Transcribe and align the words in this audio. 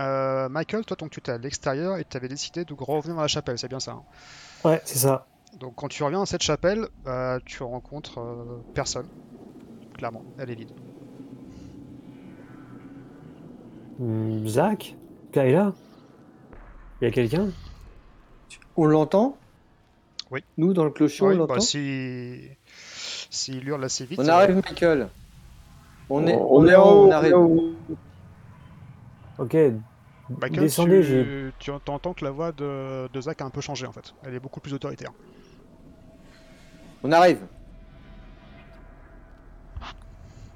Euh, 0.00 0.48
Michael, 0.48 0.84
toi, 0.84 0.96
donc, 0.98 1.10
tu 1.10 1.20
étais 1.20 1.32
à 1.32 1.38
l'extérieur 1.38 1.96
et 1.98 2.04
tu 2.04 2.16
avais 2.16 2.28
décidé 2.28 2.64
de 2.64 2.74
revenir 2.76 3.14
dans 3.16 3.22
la 3.22 3.28
chapelle, 3.28 3.58
c'est 3.58 3.68
bien 3.68 3.80
ça. 3.80 3.92
hein? 3.92 4.02
Ouais, 4.64 4.82
c'est 4.84 4.98
ça. 4.98 5.26
Donc, 5.60 5.74
quand 5.76 5.88
tu 5.88 6.02
reviens 6.02 6.18
dans 6.18 6.26
cette 6.26 6.42
chapelle, 6.42 6.86
euh, 7.06 7.38
tu 7.44 7.62
rencontres 7.62 8.18
euh, 8.20 8.60
personne. 8.74 9.06
Clairement, 9.96 10.22
elle 10.38 10.50
est 10.50 10.54
vide. 10.56 10.72
Hmm, 13.98 14.46
Zach? 14.48 14.96
Kayla 15.32 15.72
Il 17.00 17.04
y 17.04 17.08
a 17.08 17.10
quelqu'un? 17.12 17.48
On 18.76 18.86
l'entend? 18.86 19.36
Oui. 20.32 20.42
Nous, 20.56 20.72
dans 20.72 20.84
le 20.84 20.90
clocher, 20.90 21.22
on 21.24 21.28
Oui, 21.28 21.36
l'entend? 21.36 21.54
bah, 21.54 21.60
si... 21.60 22.40
S'il 23.30 23.66
hurle 23.68 23.84
assez 23.84 24.04
vite. 24.04 24.18
On 24.20 24.26
euh, 24.28 24.32
arrive, 24.32 24.56
Michael. 24.56 25.08
On 26.10 26.26
est, 26.26 26.36
on 26.36 26.66
est 26.66 26.74
en 26.74 26.82
haut, 26.82 27.04
on 27.04 27.06
on 27.06 27.10
est 27.10 27.12
arrive. 27.12 27.34
Ok, 29.38 29.54
Michael, 30.40 30.60
descendez, 30.60 31.02
tu, 31.02 31.52
tu 31.58 31.70
entends 31.90 32.14
que 32.14 32.24
la 32.24 32.30
voix 32.30 32.52
de, 32.52 33.08
de 33.12 33.20
Zach 33.20 33.40
a 33.42 33.44
un 33.44 33.50
peu 33.50 33.60
changé 33.60 33.86
en 33.86 33.92
fait. 33.92 34.14
Elle 34.22 34.34
est 34.34 34.40
beaucoup 34.40 34.60
plus 34.60 34.72
autoritaire. 34.74 35.10
On 37.02 37.12
arrive. 37.12 37.40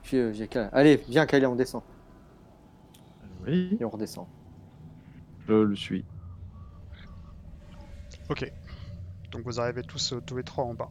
Puis, 0.02 0.16
euh, 0.16 0.32
j'ai 0.32 0.48
qu'à- 0.48 0.68
Allez, 0.68 1.04
viens, 1.08 1.26
Kylie, 1.26 1.44
on 1.46 1.54
descend. 1.54 1.82
Oui, 3.46 3.76
Et 3.80 3.84
on 3.84 3.90
redescend. 3.90 4.26
je 5.46 5.52
le 5.54 5.76
suis. 5.76 6.04
Ok. 8.30 8.50
Donc 9.30 9.42
vous 9.44 9.60
arrivez 9.60 9.82
tous, 9.82 10.12
euh, 10.12 10.20
tous 10.20 10.36
les 10.36 10.42
trois 10.44 10.64
en 10.64 10.74
bas. 10.74 10.88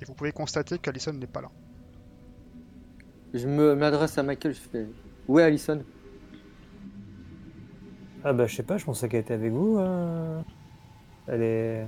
Et 0.00 0.04
vous 0.04 0.14
pouvez 0.14 0.32
constater 0.32 0.78
qu'Alison 0.78 1.12
n'est 1.12 1.26
pas 1.26 1.42
là. 1.42 1.50
Je 3.34 3.46
me 3.46 3.74
m'adresse 3.74 4.16
à 4.18 4.22
Michael, 4.22 4.54
je 4.54 4.60
fais 4.60 4.86
Où 5.28 5.38
est 5.38 5.42
Allison 5.42 5.82
Ah 8.28 8.32
bah 8.32 8.46
je 8.48 8.56
sais 8.56 8.64
pas, 8.64 8.76
je 8.76 8.84
pensais 8.84 9.08
qu'elle 9.08 9.20
était 9.20 9.34
avec 9.34 9.52
vous. 9.52 9.78
euh. 9.78 10.40
Elle 11.28 11.42
est... 11.42 11.86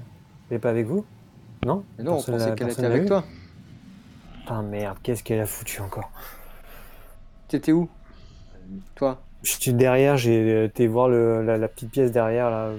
Elle 0.51 0.57
est 0.57 0.61
pas 0.61 0.71
avec 0.71 0.87
vous 0.87 1.05
Non? 1.67 1.85
Mais 1.99 2.05
Non, 2.05 2.13
on 2.13 2.15
Personne 2.17 2.35
pensait 2.35 2.49
l'a- 2.51 2.55
qu'elle 2.55 2.71
était 2.71 2.83
l'a 2.83 2.89
avec 2.89 3.07
toi. 3.07 3.25
Ah 4.47 4.63
merde, 4.63 4.99
qu'est-ce 5.03 5.25
qu'elle 5.25 5.41
a 5.41 5.47
foutu 5.47 5.81
encore? 5.81 6.11
T'étais 7.49 7.73
où? 7.73 7.89
Toi? 8.95 9.19
Je 9.43 9.53
suis 9.53 9.73
derrière, 9.73 10.17
j'ai 10.17 10.65
été 10.65 10.87
voir 10.87 11.09
le, 11.09 11.43
la, 11.43 11.57
la 11.59 11.69
petite 11.69 11.91
pièce 11.91 12.13
derrière 12.13 12.51
là. 12.51 12.71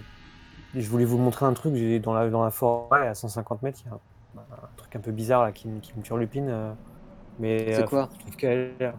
Et 0.75 0.81
Je 0.81 0.89
voulais 0.89 1.05
vous 1.05 1.17
montrer 1.17 1.45
un 1.45 1.53
truc, 1.53 1.75
j'ai 1.75 1.99
dans 1.99 2.13
la, 2.13 2.29
dans 2.29 2.43
la 2.43 2.51
forêt 2.51 3.07
à 3.07 3.13
150 3.15 3.61
mètres, 3.63 3.79
il 3.85 3.89
y 3.89 3.91
a 3.91 3.93
un, 3.95 4.39
un 4.55 4.69
truc 4.77 4.95
un 4.95 4.99
peu 4.99 5.11
bizarre 5.11 5.43
là 5.43 5.51
qui, 5.51 5.67
me- 5.67 5.79
qui 5.79 5.91
me 5.97 6.01
turlupine. 6.03 6.47
euh. 6.49 6.71
Mais 7.39 7.73
C'est 7.73 7.83
euh, 7.83 7.85
quoi? 7.85 8.09
je 8.15 8.19
trouve 8.21 8.35
qu'elle- 8.35 8.93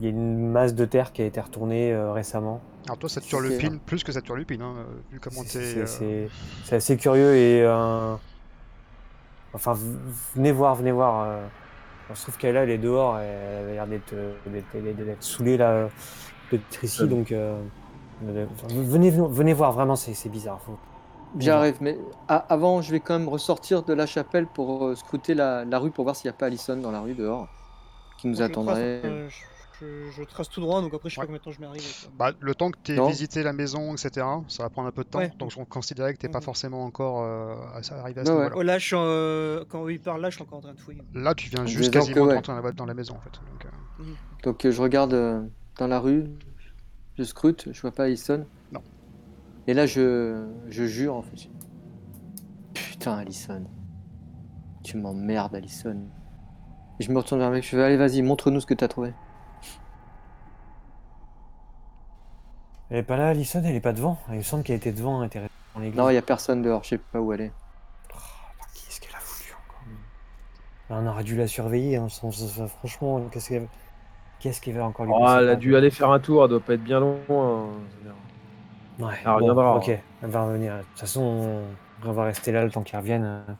Il 0.00 0.04
y 0.04 0.06
a 0.06 0.10
une 0.10 0.50
masse 0.50 0.74
de 0.74 0.84
terre 0.84 1.12
qui 1.12 1.22
a 1.22 1.24
été 1.24 1.40
retournée 1.40 1.92
euh, 1.92 2.12
récemment. 2.12 2.60
Alors 2.86 2.98
toi, 2.98 3.08
ça 3.08 3.20
te 3.20 3.24
C'est- 3.24 3.30
turlupine 3.30 3.78
plus 3.80 4.04
que 4.04 4.12
ça 4.12 4.20
te 4.20 4.26
turlupine, 4.26 4.62
hein, 4.62 4.74
vu 5.10 5.18
comment 5.20 5.42
C'est- 5.44 5.58
t'es... 5.58 5.86
C'est 5.86 6.04
euh, 6.04 6.28
c'est- 6.64 6.76
assez 6.76 6.96
curieux 6.96 7.34
et. 7.36 7.62
euh, 7.64 8.14
Enfin, 9.54 9.74
venez 10.34 10.52
voir, 10.52 10.74
venez 10.74 10.92
voir. 10.92 11.24
euh. 11.26 11.46
On 12.10 12.14
se 12.14 12.22
trouve 12.22 12.36
qu'elle 12.38 12.56
elle 12.56 12.70
est 12.70 12.78
dehors, 12.78 13.18
et 13.18 13.24
elle 13.24 13.64
avait 13.64 13.74
l'air 13.74 13.86
d'être 13.86 15.22
saoulée 15.22 15.56
là, 15.56 15.88
d'être 16.50 16.84
ici, 16.84 17.02
Ouais. 17.02 17.08
donc. 17.08 17.34
venez, 18.22 19.10
venez 19.10 19.52
voir, 19.54 19.72
vraiment, 19.72 19.96
c'est 19.96 20.28
bizarre. 20.28 20.60
faut- 20.60 20.78
J'arrive, 21.38 21.76
mais 21.80 21.98
a- 22.28 22.36
avant, 22.48 22.80
je 22.82 22.90
vais 22.92 23.00
quand 23.00 23.18
même 23.18 23.28
ressortir 23.28 23.82
de 23.82 23.92
la 23.92 24.06
chapelle 24.06 24.46
pour 24.46 24.96
scruter 24.96 25.34
la, 25.34 25.64
la 25.66 25.78
rue 25.78 25.90
pour 25.90 26.04
voir 26.04 26.16
s'il 26.16 26.28
n'y 26.30 26.34
a 26.34 26.38
pas 26.38 26.46
Allison 26.46 26.76
dans 26.76 26.90
la 26.90 27.00
rue 27.00 27.14
dehors 27.14 27.48
qui 28.18 28.28
nous 28.28 28.36
Moi, 28.36 28.46
je 28.46 28.50
attendrait. 28.50 29.02
Je, 29.80 30.06
je- 30.10 30.10
je 30.10 30.22
trace 30.24 30.48
tout 30.48 30.60
droit, 30.60 30.80
donc 30.80 30.92
après 30.94 31.08
je 31.08 31.14
sais 31.14 31.20
Ouais. 31.20 31.26
pas 31.26 31.26
combien 31.28 31.38
de 31.38 31.44
temps 31.44 31.50
je 31.52 31.60
m'arrive. 31.60 31.82
Bah, 32.18 32.32
le 32.40 32.54
temps 32.54 32.70
que 32.70 32.78
tu 32.82 32.94
Non. 32.94 33.08
visité 33.08 33.42
la 33.42 33.52
maison, 33.52 33.92
etc., 33.94 34.26
ça 34.48 34.62
va 34.62 34.70
prendre 34.70 34.88
un 34.88 34.92
peu 34.92 35.04
de 35.04 35.08
temps. 35.08 35.18
Ouais. 35.20 35.30
Donc 35.38 35.52
on 35.56 35.64
considérait 35.64 36.14
que 36.14 36.18
t'es 36.18 36.28
pas 36.28 36.38
Mhm. 36.38 36.44
forcément 36.44 36.84
encore 36.84 37.22
euh, 37.22 37.54
à 37.74 37.78
à 37.78 37.82
ce 37.82 37.92
ouais. 37.94 38.12
niveau-là. 38.14 38.50
Oh, 38.56 38.62
là, 38.62 38.78
je 38.78 38.86
suis 38.86 38.96
euh, 38.96 39.64
quand 39.68 39.88
il 39.88 40.00
parle, 40.00 40.20
là, 40.22 40.30
je 40.30 40.34
suis 40.36 40.42
encore 40.42 40.58
en 40.58 40.62
train 40.62 40.74
de 40.74 40.80
fouiller. 40.80 41.02
Là, 41.14 41.34
tu 41.34 41.48
viens 41.50 41.64
juste 41.66 41.92
donc, 41.92 42.02
quasiment 42.02 42.26
rentrer 42.26 42.52
dans 42.54 42.60
la, 42.62 42.72
dans 42.72 42.86
la 42.86 42.94
maison, 42.94 43.14
en 43.14 43.20
fait. 43.20 43.30
Donc, 43.52 43.64
euh, 43.66 44.04
Donc 44.42 44.64
euh, 44.64 44.70
je 44.70 44.80
regarde 44.82 45.50
dans 45.78 45.86
la 45.86 46.00
rue, 46.00 46.24
je 47.16 47.22
scrute, 47.24 47.68
je 47.72 47.80
vois 47.80 47.92
pas 47.92 48.04
Allison. 48.04 48.46
Non. 48.72 48.82
Et 49.66 49.74
là, 49.74 49.86
je, 49.86 50.46
je 50.68 50.84
jure 50.84 51.14
en 51.14 51.22
fait. 51.22 51.48
Putain, 52.74 53.14
Allison. 53.18 53.64
Tu 54.82 54.96
m'emmerdes, 54.96 55.54
Allison. 55.54 56.00
Et 57.00 57.04
je 57.04 57.10
me 57.12 57.18
retourne 57.18 57.40
vers 57.40 57.50
le 57.50 57.56
mec, 57.56 57.64
je 57.64 57.68
fais 57.70 57.82
Allez, 57.82 57.96
vas-y, 57.96 58.22
montre-nous 58.22 58.60
ce 58.60 58.66
que 58.66 58.74
t'as 58.74 58.88
trouvé. 58.88 59.12
Elle 62.90 62.98
est 62.98 63.02
pas 63.02 63.16
là, 63.16 63.28
Alison, 63.28 63.62
elle 63.64 63.74
est 63.76 63.80
pas 63.80 63.92
devant. 63.92 64.18
Il 64.30 64.36
me 64.36 64.42
semble 64.42 64.62
qu'elle 64.62 64.76
était 64.76 64.92
devant, 64.92 65.20
elle 65.22 65.26
était 65.26 65.40
restée 65.40 65.54
dans 65.74 65.80
l'église. 65.80 65.98
Non, 65.98 66.08
il 66.10 66.14
y 66.14 66.18
a 66.18 66.22
personne 66.22 66.62
dehors, 66.62 66.82
je 66.84 66.90
sais 66.90 66.98
pas 66.98 67.20
où 67.20 67.32
elle 67.32 67.42
est. 67.42 67.52
Oh, 68.14 68.18
Qu'est-ce 68.74 69.00
qu'elle 69.00 69.14
a 69.14 69.20
foutu 69.20 69.52
encore 69.52 69.82
Là, 70.90 70.96
On 71.02 71.06
aurait 71.06 71.24
dû 71.24 71.36
la 71.36 71.46
surveiller, 71.46 71.96
hein, 71.96 72.08
franchement, 72.08 73.20
qu'est-ce 73.30 73.48
qu'elle 73.50 73.68
qu'est-ce 74.40 74.60
qu'elle 74.60 74.76
va 74.76 74.84
encore 74.86 75.04
lui 75.04 75.12
Oh, 75.14 75.20
passer 75.20 75.38
elle 75.42 75.48
a 75.48 75.52
par 75.52 75.60
dû 75.60 75.76
aller 75.76 75.90
faire 75.90 76.10
un 76.10 76.20
tour, 76.20 76.44
elle 76.44 76.50
doit 76.50 76.60
pas 76.60 76.74
être 76.74 76.84
bien 76.84 77.00
loin. 77.00 77.16
hein. 77.28 77.66
Ouais, 78.98 79.14
Elle 79.20 79.24
bon, 79.26 79.34
reviendra. 79.36 79.76
ok, 79.76 79.88
elle 80.22 80.30
va 80.30 80.44
revenir. 80.44 80.76
De 80.78 80.82
toute 80.82 80.98
façon, 80.98 81.62
on 82.04 82.12
va 82.12 82.24
rester 82.24 82.52
là 82.52 82.64
le 82.64 82.70
temps 82.70 82.82
qu'elle 82.82 83.00
revienne. 83.00 83.24
euh. 83.24 83.52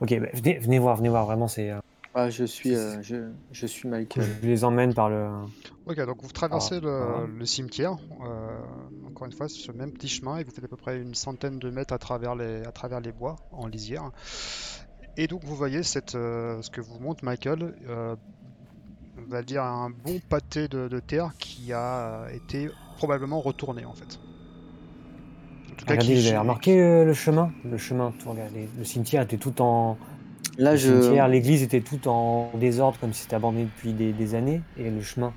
Ok, 0.00 0.18
bah, 0.18 0.26
venez, 0.34 0.58
venez 0.58 0.78
voir, 0.78 0.96
venez 0.96 1.08
voir, 1.08 1.24
vraiment, 1.24 1.48
c'est. 1.48 1.70
Ah, 2.14 2.28
je 2.28 2.44
suis, 2.44 2.74
euh, 2.74 3.00
je, 3.02 3.16
je 3.52 3.66
suis 3.66 3.88
Michael. 3.88 4.26
Je 4.42 4.46
les 4.46 4.64
emmène 4.64 4.92
par 4.92 5.08
le. 5.08 5.28
Ok, 5.86 5.96
donc 6.04 6.22
vous 6.22 6.30
traversez 6.30 6.78
le, 6.80 6.90
ah. 6.90 7.26
le 7.26 7.46
cimetière, 7.46 7.96
euh, 8.26 8.58
encore 9.08 9.26
une 9.26 9.32
fois, 9.32 9.48
ce 9.48 9.72
même 9.72 9.92
petit 9.92 10.08
chemin, 10.08 10.36
et 10.36 10.44
vous 10.44 10.50
faites 10.50 10.64
à 10.64 10.68
peu 10.68 10.76
près 10.76 11.00
une 11.00 11.14
centaine 11.14 11.58
de 11.58 11.70
mètres 11.70 11.94
à 11.94 11.98
travers 11.98 12.34
les, 12.34 12.62
à 12.66 12.72
travers 12.72 13.00
les 13.00 13.12
bois, 13.12 13.36
en 13.50 13.66
lisière. 13.66 14.10
Et 15.16 15.26
donc 15.26 15.42
vous 15.44 15.56
voyez 15.56 15.82
cette, 15.82 16.14
euh, 16.14 16.60
ce 16.62 16.70
que 16.70 16.80
vous 16.82 16.98
montre 16.98 17.24
Michael, 17.24 17.74
euh, 17.88 18.14
on 19.18 19.30
va 19.30 19.42
dire 19.42 19.62
un 19.62 19.88
bon 19.90 20.20
pâté 20.28 20.68
de, 20.68 20.88
de 20.88 21.00
terre 21.00 21.32
qui 21.38 21.72
a 21.72 22.26
été 22.32 22.70
probablement 22.96 23.40
retourné 23.40 23.84
en 23.86 23.94
fait. 23.94 24.18
En 25.70 25.74
tout 25.76 25.84
cas, 25.86 25.92
Regardez, 25.94 26.14
qui- 26.14 26.20
vous 26.20 26.26
avez 26.28 26.38
remarqué 26.38 26.76
le 27.04 27.12
chemin? 27.14 27.50
Le 27.64 27.76
chemin, 27.78 28.12
tout, 28.18 28.30
regardez, 28.30 28.68
le 28.76 28.84
cimetière 28.84 29.22
était 29.22 29.38
tout 29.38 29.60
en. 29.62 29.96
Là, 30.58 30.72
le 30.72 30.76
je. 30.76 31.28
l'église 31.30 31.62
était 31.62 31.80
tout 31.80 32.08
en 32.08 32.50
désordre, 32.58 32.98
comme 33.00 33.12
si 33.12 33.22
c'était 33.22 33.36
abandonné 33.36 33.64
depuis 33.64 33.92
des, 33.92 34.12
des 34.12 34.34
années, 34.34 34.60
et 34.76 34.90
le 34.90 35.00
chemin 35.00 35.32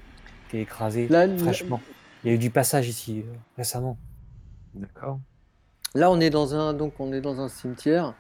était 0.50 0.62
écrasé 0.62 1.08
Là, 1.08 1.28
là- 1.28 1.38
fraîchement. 1.38 1.80
Il 2.24 2.30
y 2.30 2.32
a 2.32 2.36
eu 2.36 2.40
du 2.40 2.50
passage 2.50 2.90
ici 2.90 3.20
euh, 3.26 3.32
récemment. 3.58 3.98
D'accord. 4.74 5.20
Là, 5.94 6.12
on 6.12 6.20
est 6.20 6.30
dans 6.32 6.56
un, 6.56 6.74
donc, 6.74 6.94
on 7.00 7.14
est 7.14 7.22
dans 7.22 7.40
un 7.40 7.48
cimetière. 7.48 8.14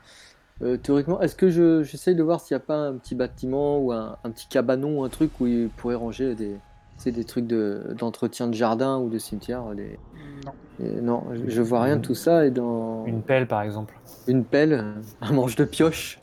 Euh, 0.61 0.77
théoriquement, 0.77 1.19
est-ce 1.21 1.35
que 1.35 1.49
je, 1.49 1.83
j'essaye 1.83 2.15
de 2.15 2.23
voir 2.23 2.39
s'il 2.39 2.55
n'y 2.55 2.61
a 2.61 2.65
pas 2.65 2.77
un 2.77 2.93
petit 2.93 3.15
bâtiment 3.15 3.79
ou 3.79 3.91
un, 3.91 4.17
un 4.23 4.31
petit 4.31 4.47
cabanon 4.47 4.99
ou 4.99 5.03
un 5.03 5.09
truc 5.09 5.31
où 5.41 5.47
il 5.47 5.67
pourrait 5.69 5.95
ranger 5.95 6.33
des, 6.35 6.55
c'est 6.97 7.11
des 7.11 7.25
trucs 7.25 7.47
de, 7.47 7.93
d'entretien 7.97 8.47
de 8.47 8.53
jardin 8.53 8.97
ou 8.99 9.09
de 9.09 9.17
cimetière. 9.17 9.63
Des... 9.75 9.99
Non. 10.45 10.51
Et 10.79 11.01
non, 11.01 11.23
je, 11.33 11.49
je 11.49 11.61
vois 11.61 11.81
rien 11.81 11.97
de 11.97 12.01
tout 12.01 12.15
ça. 12.15 12.45
Et 12.45 12.51
dans 12.51 13.03
Une 13.05 13.21
pelle, 13.21 13.47
par 13.47 13.63
exemple. 13.63 13.99
une 14.27 14.45
pelle, 14.45 14.85
un 15.19 15.33
manche 15.33 15.55
de 15.57 15.65
pioche. 15.65 16.19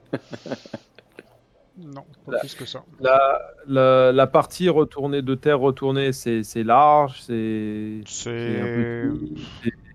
Non, 1.79 2.05
pas 2.27 2.39
plus 2.39 2.55
que 2.55 2.67
ça. 2.67 2.85
La, 3.01 3.41
la, 3.67 4.13
la 4.13 4.27
partie 4.27 4.69
retournée 4.69 5.23
de 5.23 5.35
terre 5.35 5.59
retournée, 5.59 6.13
c'est 6.13 6.43
large, 6.63 7.23
c'est. 7.23 8.01
c'est 8.07 9.09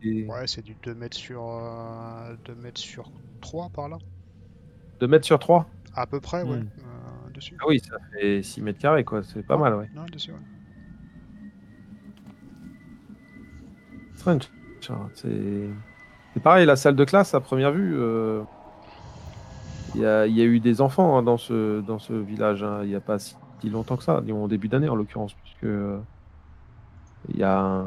Ouais, 0.04 0.46
c'est 0.46 0.62
du 0.62 0.76
2 0.84 0.94
mètres 0.94 1.18
sur, 1.18 1.44
euh, 1.44 2.36
2 2.46 2.56
mètres 2.56 2.80
sur 2.80 3.12
3 3.42 3.70
par 3.70 3.90
là. 3.90 3.98
2 5.00 5.08
mètres 5.08 5.26
sur 5.26 5.40
3 5.40 5.68
À 5.96 6.06
peu 6.06 6.20
près, 6.20 6.44
ouais. 6.44 6.58
Hmm. 6.58 6.70
euh, 6.80 7.32
dessus. 7.34 7.58
Ah 7.60 7.66
oui, 7.68 7.80
ça 7.80 7.98
fait 8.14 8.44
6 8.44 8.62
mètres 8.62 8.80
carrés, 8.80 9.04
quoi. 9.04 9.24
C'est 9.24 9.46
pas 9.46 9.58
mal, 9.58 9.76
ouais. 9.76 9.90
Non, 9.96 10.06
dessus, 10.06 10.32
ouais. 10.32 10.38
C'est 15.14 15.70
c'est 16.34 16.44
pareil, 16.44 16.66
la 16.66 16.76
salle 16.76 16.96
de 16.96 17.04
classe, 17.04 17.34
à 17.34 17.40
première 17.40 17.72
vue, 17.72 17.96
euh, 17.98 18.44
il 19.98 20.04
y, 20.04 20.06
a, 20.06 20.26
il 20.28 20.38
y 20.38 20.42
a 20.42 20.46
eu 20.46 20.60
des 20.60 20.80
enfants 20.82 21.18
hein, 21.18 21.24
dans, 21.24 21.38
ce, 21.38 21.82
dans 21.82 22.00
ce 22.00 22.14
village. 22.14 22.64
hein. 22.64 22.80
Il 22.84 22.90
n'y 22.90 22.96
a 22.96 23.00
pas 23.02 23.20
si 23.20 23.36
longtemps 23.66 23.98
que 23.98 24.04
ça, 24.04 24.22
en 24.32 24.48
début 24.48 24.68
d'année 24.68 24.88
en 24.90 24.96
l'occurrence, 24.96 25.34
puisque 25.34 25.64
euh, 25.66 26.00
il 27.30 27.38
y 27.40 27.44
a 27.44 27.58
un... 27.60 27.86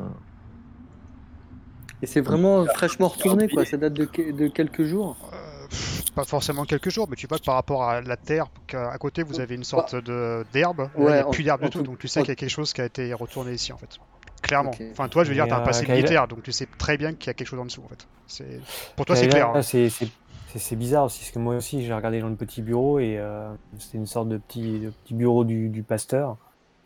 Et 2.03 2.07
c'est 2.07 2.21
vraiment 2.23 2.65
fraîchement 2.67 3.09
retourné, 3.09 3.49
quoi. 3.49 3.65
Ça 3.65 3.77
date 3.77 3.93
de, 3.93 4.05
que- 4.07 4.33
de 4.33 4.49
quelques 4.49 4.85
jours. 4.85 5.17
Euh, 5.35 5.67
pff, 5.69 6.11
pas 6.15 6.25
forcément 6.25 6.65
quelques 6.65 6.89
jours, 6.91 7.07
mais 7.11 7.17
tu 7.17 7.27
vois 7.27 7.39
que 7.39 7.45
par 7.45 7.55
rapport 7.57 7.85
à 7.85 8.01
la 8.01 8.17
terre, 8.17 8.47
à 8.73 8.97
côté 8.99 9.23
vous 9.23 9.39
avez 9.41 9.55
une 9.55 9.65
sorte 9.65 9.95
de 9.95 10.45
d'herbe, 10.53 10.79
là, 10.81 10.89
il 10.97 11.03
Ouais, 11.05 11.13
n'y 11.13 11.19
a 11.19 11.29
en- 11.29 11.31
plus 11.31 11.45
d'herbe 11.45 11.63
en 11.63 11.67
du 11.67 11.71
tout, 11.71 11.79
tout- 11.81 11.85
donc 11.85 11.99
tu 11.99 12.09
sais 12.09 12.21
en- 12.21 12.23
qu'il 12.23 12.31
y 12.31 12.33
a 12.33 12.37
quelque 12.37 12.49
chose 12.51 12.73
qui 12.73 12.81
a 12.81 12.87
été 12.87 13.13
retourné 13.13 13.53
ici 13.53 13.73
en 13.73 13.77
fait. 13.77 13.99
Clairement. 14.43 14.71
Ok. 14.71 14.83
Enfin, 14.93 15.09
toi, 15.09 15.23
je 15.25 15.29
veux 15.29 15.35
dire, 15.35 15.45
Mais, 15.45 15.51
t'as 15.51 15.59
un 15.59 15.61
euh, 15.61 15.65
passé 15.65 15.85
Kayla- 15.85 15.93
militaire, 15.97 16.27
donc 16.27 16.43
tu 16.43 16.51
sais 16.53 16.67
très 16.79 16.97
bien 16.97 17.13
qu'il 17.13 17.27
y 17.27 17.31
a 17.31 17.35
quelque 17.35 17.47
chose 17.49 17.61
en 17.61 17.67
dessous 17.67 17.83
en 17.85 17.89
fait. 17.89 18.09
C'est... 18.27 18.61
Pour 18.97 19.05
toi, 19.05 19.15
c'est 19.15 19.29
clair. 19.29 19.51
hein. 19.55 19.61
c'est- 19.63 19.91
c'est 19.91 20.09
c'est- 20.59 20.77
bizarre 20.77 21.05
aussi, 21.05 21.21
parce 21.21 21.31
que 21.31 21.39
moi 21.39 21.57
aussi, 21.57 21.83
j'ai 21.85 21.93
regardé 21.93 22.21
dans 22.21 22.29
le 22.29 22.37
petit 22.37 22.63
bureau 22.63 22.99
et 22.99 23.19
euh, 23.19 23.53
c'était 23.79 23.99
une 23.99 24.07
sorte 24.07 24.29
de 24.29 24.39
petit, 24.39 24.91
bureau 25.11 25.45
du, 25.45 25.85
pasteur. 25.87 26.37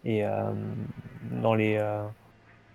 Et 0.04 0.24
euh, 0.24 0.52
dans, 1.30 1.54
les, 1.54 1.76
euh, 1.78 2.04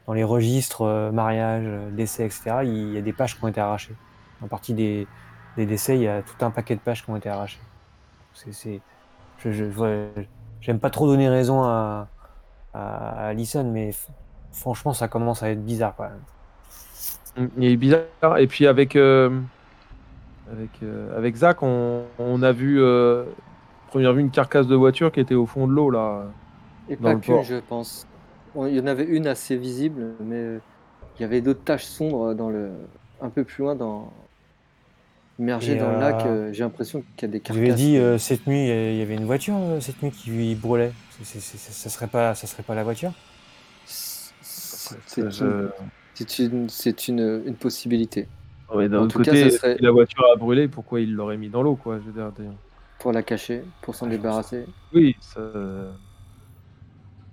dans 0.07 0.13
les 0.13 0.23
registres, 0.23 1.11
mariage, 1.13 1.65
décès, 1.93 2.25
etc., 2.25 2.61
il 2.63 2.93
y 2.93 2.97
a 2.97 3.01
des 3.01 3.13
pages 3.13 3.37
qui 3.37 3.43
ont 3.43 3.47
été 3.47 3.61
arrachées. 3.61 3.95
En 4.41 4.47
partie 4.47 4.73
des, 4.73 5.07
des 5.57 5.65
décès, 5.65 5.95
il 5.95 6.01
y 6.01 6.07
a 6.07 6.21
tout 6.21 6.43
un 6.43 6.51
paquet 6.51 6.75
de 6.75 6.81
pages 6.81 7.03
qui 7.03 7.09
ont 7.11 7.15
été 7.15 7.29
arrachées. 7.29 7.59
C'est, 8.33 8.81
je, 9.39 10.11
j'aime 10.61 10.79
pas 10.79 10.89
trop 10.89 11.07
donner 11.07 11.29
raison 11.29 11.63
à, 11.63 12.07
à, 12.73 13.33
mais 13.63 13.91
franchement, 14.51 14.93
ça 14.93 15.07
commence 15.07 15.43
à 15.43 15.51
être 15.51 15.63
bizarre 15.63 15.93
quand 15.95 16.05
même. 16.05 17.51
Il 17.57 17.65
est 17.65 17.77
bizarre. 17.77 18.37
Et 18.37 18.47
puis 18.47 18.65
avec, 18.65 18.95
avec, 20.51 20.69
euh, 20.83 21.15
avec 21.17 21.35
Zach, 21.35 21.61
on, 21.63 22.05
on 22.19 22.41
a 22.41 22.51
vu, 22.51 22.81
euh, 22.81 23.25
première 23.87 24.13
vue, 24.13 24.21
une 24.21 24.31
carcasse 24.31 24.67
de 24.67 24.75
voiture 24.75 25.11
qui 25.11 25.19
était 25.19 25.35
au 25.35 25.45
fond 25.45 25.67
de 25.67 25.73
l'eau 25.73 25.89
là. 25.89 26.25
Et 26.87 26.97
Dans 26.99 27.11
pas 27.11 27.15
le 27.15 27.19
que, 27.21 27.41
je 27.43 27.55
pense. 27.57 28.05
Bon, 28.53 28.65
Il 28.65 28.75
y 28.75 28.79
en 28.79 28.87
avait 28.87 29.05
une 29.05 29.27
assez 29.27 29.55
visible, 29.57 30.17
mais 30.19 30.59
il 31.19 31.21
y 31.23 31.25
avait 31.25 31.41
d'autres 31.41 31.63
taches 31.63 31.85
sombres 31.85 32.33
dans 32.35 32.49
le, 32.49 32.89
un 33.19 33.29
peu 33.29 33.45
plus 33.45 33.63
loin, 33.63 33.75
dans 33.75 34.13
immergées 35.39 35.75
Et, 35.75 35.75
dans 35.75 35.89
le 35.91 35.97
lac. 35.97 36.25
euh, 36.27 36.27
euh, 36.27 36.53
J'ai 36.53 36.63
l'impression 36.63 37.01
qu'il 37.01 37.23
y 37.23 37.25
a 37.25 37.27
des 37.29 37.41
Vous 37.49 37.55
carcasses. 37.57 37.57
avez 37.57 37.73
dit 37.73 37.97
euh, 37.97 38.17
cette 38.17 38.47
nuit, 38.47 38.67
il 38.69 38.95
y 38.97 39.01
avait 39.01 39.15
une 39.15 39.25
voiture 39.25 39.57
cette 39.81 40.01
nuit 40.03 40.11
qui 40.11 40.55
brûlait. 40.55 40.91
C'est- 41.09 41.39
c'est- 41.39 41.57
c'est- 41.57 41.71
ça 41.73 41.89
serait 41.89 42.07
pas, 42.07 42.35
ça 42.35 42.47
serait 42.47 42.63
pas 42.63 42.75
la 42.75 42.83
voiture? 42.83 43.11
C'est 45.05 45.41
une, 45.41 45.71
c'est 46.15 46.39
une, 46.39 46.69
c'est 46.69 47.07
une, 47.07 47.43
une 47.45 47.57
possibilité 47.57 48.29
Ouais, 48.73 48.87
d'un 48.89 48.99
En 48.99 49.03
autre 49.03 49.13
tout 49.17 49.23
cas, 49.23 49.31
côté, 49.31 49.49
ça 49.49 49.57
serait- 49.57 49.75
si 49.77 49.81
la 49.83 49.91
voiture 49.91 50.23
a 50.33 50.35
brûlé, 50.37 50.67
pourquoi 50.67 51.01
il 51.01 51.13
l'aurait 51.13 51.37
mis 51.37 51.49
dans 51.49 51.63
l'eau 51.63 51.75
quoi 51.75 51.99
je 51.99 52.05
veux 52.05 52.11
dire, 52.13 52.31
pour 52.99 53.11
la 53.11 53.23
cacher, 53.23 53.63
pour 53.81 53.95
s'en 53.95 54.05
Ah, 54.05 54.09
débarrasser. 54.09 54.65
Oui, 54.93 55.15
ça. 55.21 55.39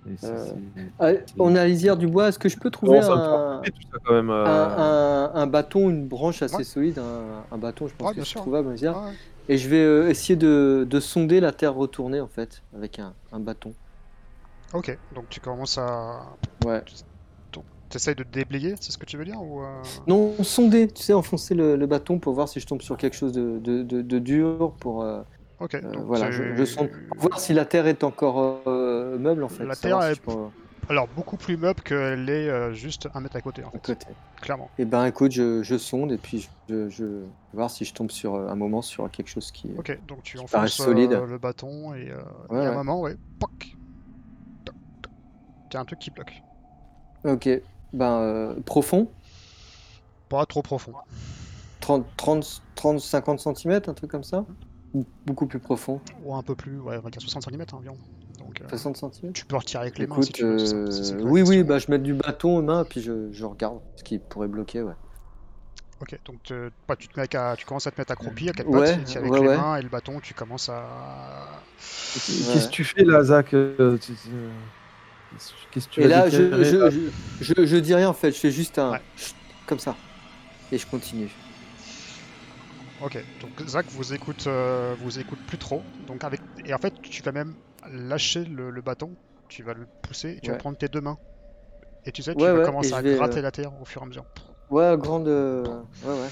et 0.09 0.17
ça, 0.17 0.27
Euh, 0.27 0.45
c'est- 0.45 0.91
Ah, 0.99 1.11
on 1.37 1.55
a 1.55 1.65
lisière 1.65 1.97
du 1.97 2.07
bois. 2.07 2.29
Est-ce 2.29 2.39
que 2.39 2.49
je 2.49 2.57
peux 2.57 2.71
trouver 2.71 2.99
Bon, 2.99 3.01
ça 3.01 3.15
me 3.15 3.21
un, 3.21 3.63
fait 3.63 3.71
tout 3.71 3.81
ça 3.91 3.97
quand 4.03 4.13
même. 4.13 4.29
euh, 4.29 4.45
un, 4.45 5.31
un- 5.35 5.35
un 5.35 5.47
bâton, 5.47 5.89
une 5.89 6.07
branche 6.07 6.41
assez 6.41 6.55
Ouais. 6.57 6.63
solide, 6.63 6.99
un, 6.99 7.43
un 7.51 7.57
bâton, 7.57 7.87
je 7.87 7.93
pense 7.93 8.07
Ouais, 8.07 8.11
que 8.13 8.15
bien 8.15 8.23
c'est 8.23 8.29
sûr. 8.31 8.41
trouvable, 8.41 8.69
en 8.69 8.71
lisière. 8.71 8.97
Ouais, 8.97 9.09
ouais. 9.09 9.15
Et 9.49 9.57
je 9.57 9.69
vais 9.69 9.83
euh, 9.83 10.09
essayer 10.09 10.35
de, 10.35 10.87
de 10.89 10.99
sonder 10.99 11.39
la 11.39 11.51
terre 11.51 11.73
retournée 11.75 12.19
en 12.21 12.27
fait, 12.27 12.61
avec 12.75 12.99
un, 12.99 13.13
un 13.31 13.39
bâton. 13.39 13.73
Ok, 14.73 14.97
donc 15.15 15.25
tu 15.29 15.39
commences 15.39 15.77
à. 15.77 16.21
Ouais. 16.65 16.81
T'essayes 17.89 18.15
de 18.15 18.23
déblayer, 18.23 18.75
c'est 18.79 18.91
ce 18.91 18.97
que 18.97 19.05
tu 19.05 19.17
veux 19.17 19.25
dire 19.25 19.41
ou 19.41 19.61
euh, 19.61 19.99
Non, 20.07 20.35
sonder, 20.43 20.87
tu 20.87 21.01
sais, 21.03 21.13
enfoncer 21.13 21.53
le, 21.55 21.75
le 21.75 21.87
bâton 21.87 22.19
pour 22.19 22.33
voir 22.33 22.49
si 22.49 22.59
je 22.59 22.65
tombe 22.65 22.81
sur 22.81 22.97
quelque 22.97 23.15
chose 23.15 23.31
de, 23.31 23.59
de, 23.59 23.83
de- 23.83 24.01
de 24.01 24.19
dur, 24.19 24.75
pour 24.79 25.03
euh, 25.03 25.21
Ok, 25.59 25.75
euh, 25.83 25.91
donc 25.93 26.05
voilà, 26.05 26.31
je, 26.31 26.43
je 26.55 26.63
pour 27.09 27.19
voir 27.29 27.39
si 27.39 27.53
la 27.53 27.65
terre 27.65 27.87
est 27.87 28.03
encore 28.03 28.63
meuble 29.19 29.43
en 29.43 29.49
fait. 29.49 29.65
La 29.65 29.75
terre 29.75 30.01
est- 30.03 30.21
peux, 30.21 30.49
Alors 30.89 31.07
beaucoup 31.07 31.37
plus 31.37 31.57
meuble 31.57 31.81
qu'elle 31.83 32.29
est 32.29 32.73
juste 32.73 33.07
un 33.13 33.21
mètre 33.21 33.35
à 33.35 33.41
côté 33.41 33.63
en 33.63 33.71
à 33.73 33.79
fait, 33.79 33.79
côté. 33.79 34.07
clairement. 34.41 34.71
Et 34.77 34.85
ben 34.85 35.05
écoute, 35.05 35.31
je, 35.31 35.63
je 35.63 35.77
sonde 35.77 36.11
et 36.11 36.17
puis 36.17 36.47
je, 36.69 36.89
je 36.89 37.25
voir 37.53 37.71
si 37.71 37.85
je 37.85 37.93
tombe 37.93 38.11
sur 38.11 38.35
un 38.35 38.55
moment 38.55 38.81
sur 38.81 39.09
quelque 39.11 39.29
chose 39.29 39.51
qui. 39.51 39.69
Ok, 39.77 39.97
donc 40.07 40.23
tu 40.23 40.37
enfonces 40.39 40.73
solide. 40.77 41.13
le 41.13 41.37
bâton 41.37 41.93
et 41.95 42.11
Ouais, 42.49 42.57
y 42.61 42.65
a 42.65 42.69
un 42.69 42.71
ouais. 42.71 42.77
moment, 42.77 43.01
ouais, 43.01 43.15
poc. 43.39 43.77
T'as 45.69 45.79
un 45.79 45.85
truc 45.85 45.99
qui 45.99 46.11
bloque. 46.11 46.43
Ok, 47.23 47.47
ben 47.93 48.19
euh, 48.21 48.55
profond, 48.65 49.07
Pas 50.29 50.45
trop 50.45 50.61
profond. 50.61 50.93
30, 51.79 52.05
30, 52.17 52.61
30 52.75 52.99
50 52.99 53.39
cm, 53.39 53.81
un 53.87 53.93
truc 53.93 54.11
comme 54.11 54.23
ça 54.23 54.45
Ou 54.93 55.05
beaucoup 55.25 55.45
plus 55.47 55.59
profond, 55.59 56.01
Ou 56.23 56.35
un 56.35 56.43
peu 56.43 56.55
plus, 56.55 56.79
ouais, 56.79 56.97
on 56.97 57.01
va 57.01 57.09
dire 57.09 57.21
60 57.21 57.43
cm 57.43 57.63
environ. 57.73 57.97
Donc 58.39 58.61
euh, 58.61 58.67
60 58.69 58.97
cm 58.97 59.33
tu 59.33 59.45
peux 59.45 59.55
retirer 59.57 59.81
avec 59.83 59.99
les 59.99 60.07
mains 60.07 60.21
si 60.21 60.31
Écoute, 60.31 60.35
tu 60.35 60.43
veux. 60.43 60.57
euh, 60.57 61.21
oui, 61.23 61.41
oui, 61.41 61.63
bah, 61.63 61.79
je 61.79 61.89
mets 61.89 61.99
du 61.99 62.13
bâton 62.13 62.57
aux 62.57 62.61
mains, 62.61 62.83
puis 62.83 63.01
je, 63.01 63.31
je 63.31 63.45
regarde 63.45 63.79
ce 63.95 64.03
qui 64.03 64.19
pourrait 64.19 64.47
bloquer, 64.47 64.81
ouais. 64.81 64.93
Ok, 65.99 66.19
donc 66.25 66.43
te- 66.43 66.69
bah, 66.87 66.95
tu, 66.95 67.07
te 67.07 67.19
mets 67.19 67.35
à- 67.35 67.55
tu 67.57 67.65
commences 67.65 67.87
à 67.87 67.91
te 67.91 67.99
mettre 67.99 68.11
accroupi 68.11 68.49
à 68.49 68.53
quatre 68.53 68.69
Ouais, 68.69 68.95
pattes, 68.97 69.15
avec 69.17 69.31
ouais, 69.31 69.39
les 69.39 69.47
ouais. 69.47 69.57
main 69.57 69.77
et 69.77 69.81
le 69.81 69.89
bâton, 69.89 70.19
tu 70.19 70.33
commences 70.35 70.69
à... 70.69 71.47
Qu'est-ce 72.13 72.67
que 72.67 72.71
tu 72.73 72.83
fais 72.83 73.03
là, 73.03 73.23
Zach 73.23 73.53
euh, 73.53 73.97
tu- 73.97 74.13
tu- 74.13 74.29
Qu'est-ce 75.71 75.87
que 75.87 75.93
tu 75.93 76.01
Et 76.01 76.07
là, 76.07 76.29
je, 76.29 76.63
je, 76.63 76.89
je, 76.89 77.11
je, 77.39 77.53
je 77.65 77.77
dis 77.77 77.93
rien 77.95 78.09
en 78.09 78.13
fait, 78.13 78.31
je 78.31 78.37
fais 78.39 78.51
juste 78.51 78.77
un 78.79 78.93
Ouais. 78.93 79.01
chut, 79.15 79.35
comme 79.65 79.79
ça. 79.79 79.99
Et 80.71 80.77
je 80.77 80.87
continue. 80.87 81.39
Ok, 82.99 83.23
donc 83.39 83.61
Zach 83.67 83.91
vous 83.91 84.13
écoute, 84.13 84.47
euh, 84.47 84.95
vous 84.97 85.19
écoute 85.19 85.39
plus 85.45 85.59
trop, 85.59 85.85
donc 85.99 86.23
avec 86.23 86.41
et 86.65 86.73
en 86.73 86.79
fait 86.79 86.95
tu 87.01 87.21
vas 87.21 87.31
même 87.31 87.55
lâcher 87.85 88.43
le, 88.45 88.71
le 88.71 88.81
bâton, 88.81 89.15
tu 89.47 89.61
vas 89.63 89.73
le 89.75 89.87
pousser, 90.01 90.31
et 90.37 90.41
tu 90.41 90.49
vas 90.51 90.55
prendre 90.55 90.77
tes 90.77 90.87
deux 90.87 91.01
mains, 91.01 91.19
et 92.05 92.11
tu 92.13 92.23
sais 92.23 92.35
tu 92.35 92.49
Ouais, 92.49 92.51
vas 92.51 92.59
ouais, 92.59 92.61
commencer 92.61 92.95
à 92.95 93.03
vais, 93.03 93.15
gratter 93.15 93.41
euh, 93.41 93.41
la 93.41 93.51
terre 93.51 93.73
au 93.81 93.85
fur 93.85 94.01
et 94.01 94.05
à 94.05 94.07
mesure. 94.07 94.25
Ouais, 94.69 94.97
grande. 94.97 95.27
euh, 95.27 95.81
Ouais, 96.01 96.13
ouais. 96.13 96.31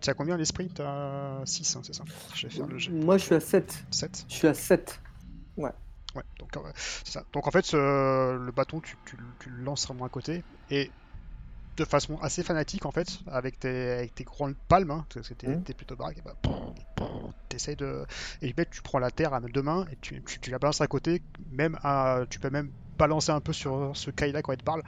Tu 0.00 0.10
as 0.10 0.14
combien 0.14 0.36
l'esprit 0.36 0.70
T'as 0.70 1.44
6, 1.46 1.76
c'est 1.82 1.94
ça 1.94 2.04
Je 2.34 2.46
vais 2.46 2.52
faire 2.52 2.66
le. 2.66 2.78
Moi, 2.88 3.18
je 3.18 3.24
suis 3.24 3.34
à 3.34 3.40
7. 3.40 3.84
7 3.90 4.26
Je 4.28 4.34
suis 4.34 4.48
à 4.48 4.54
7. 4.54 5.00
Ouais, 5.56 5.72
donc 6.54 6.64
c'est 6.76 7.12
ça. 7.12 7.24
Donc 7.32 7.46
en 7.46 7.50
fait 7.50 7.64
ce- 7.64 7.76
le 8.36 8.52
bâton 8.52 8.80
tu, 8.80 8.96
tu- 9.04 9.16
tu 9.40 9.50
le 9.50 9.62
lances 9.64 9.86
vraiment 9.86 10.06
à 10.06 10.08
côté, 10.08 10.42
et 10.70 10.90
de 11.76 11.84
façon 11.84 12.18
assez 12.20 12.42
fanatique 12.42 12.86
en 12.86 12.92
fait, 12.92 13.08
avec 13.26 13.58
tes, 13.60 13.92
avec 13.92 14.14
tes 14.14 14.24
grandes 14.24 14.56
palmes, 14.68 14.90
hein, 14.92 15.06
parce 15.14 15.28
que 15.28 15.34
t'es 15.34 15.48
Mhm. 15.48 15.64
t'es 15.64 15.74
plutôt 15.74 15.96
baraque, 15.96 16.18
et 16.18 16.22
bah, 16.22 16.34
t'essayes 17.48 17.76
de... 17.76 18.04
Et 18.42 18.54
tu 18.70 18.82
prends 18.82 18.98
la 18.98 19.10
terre 19.10 19.34
à 19.34 19.40
deux 19.40 19.62
mains 19.62 19.84
et 19.92 19.96
tu, 20.00 20.22
tu, 20.24 20.38
tu 20.40 20.50
la 20.50 20.58
balances 20.58 20.80
à 20.80 20.86
côté, 20.86 21.22
même 21.50 21.78
à, 21.82 22.20
tu 22.30 22.38
peux 22.38 22.50
même 22.50 22.70
balancer 22.98 23.32
un 23.32 23.40
peu 23.40 23.52
sur 23.52 23.92
ce 23.94 24.10
caille-là 24.10 24.42
quand 24.42 24.52
il 24.52 24.58
te 24.58 24.64
parle. 24.64 24.82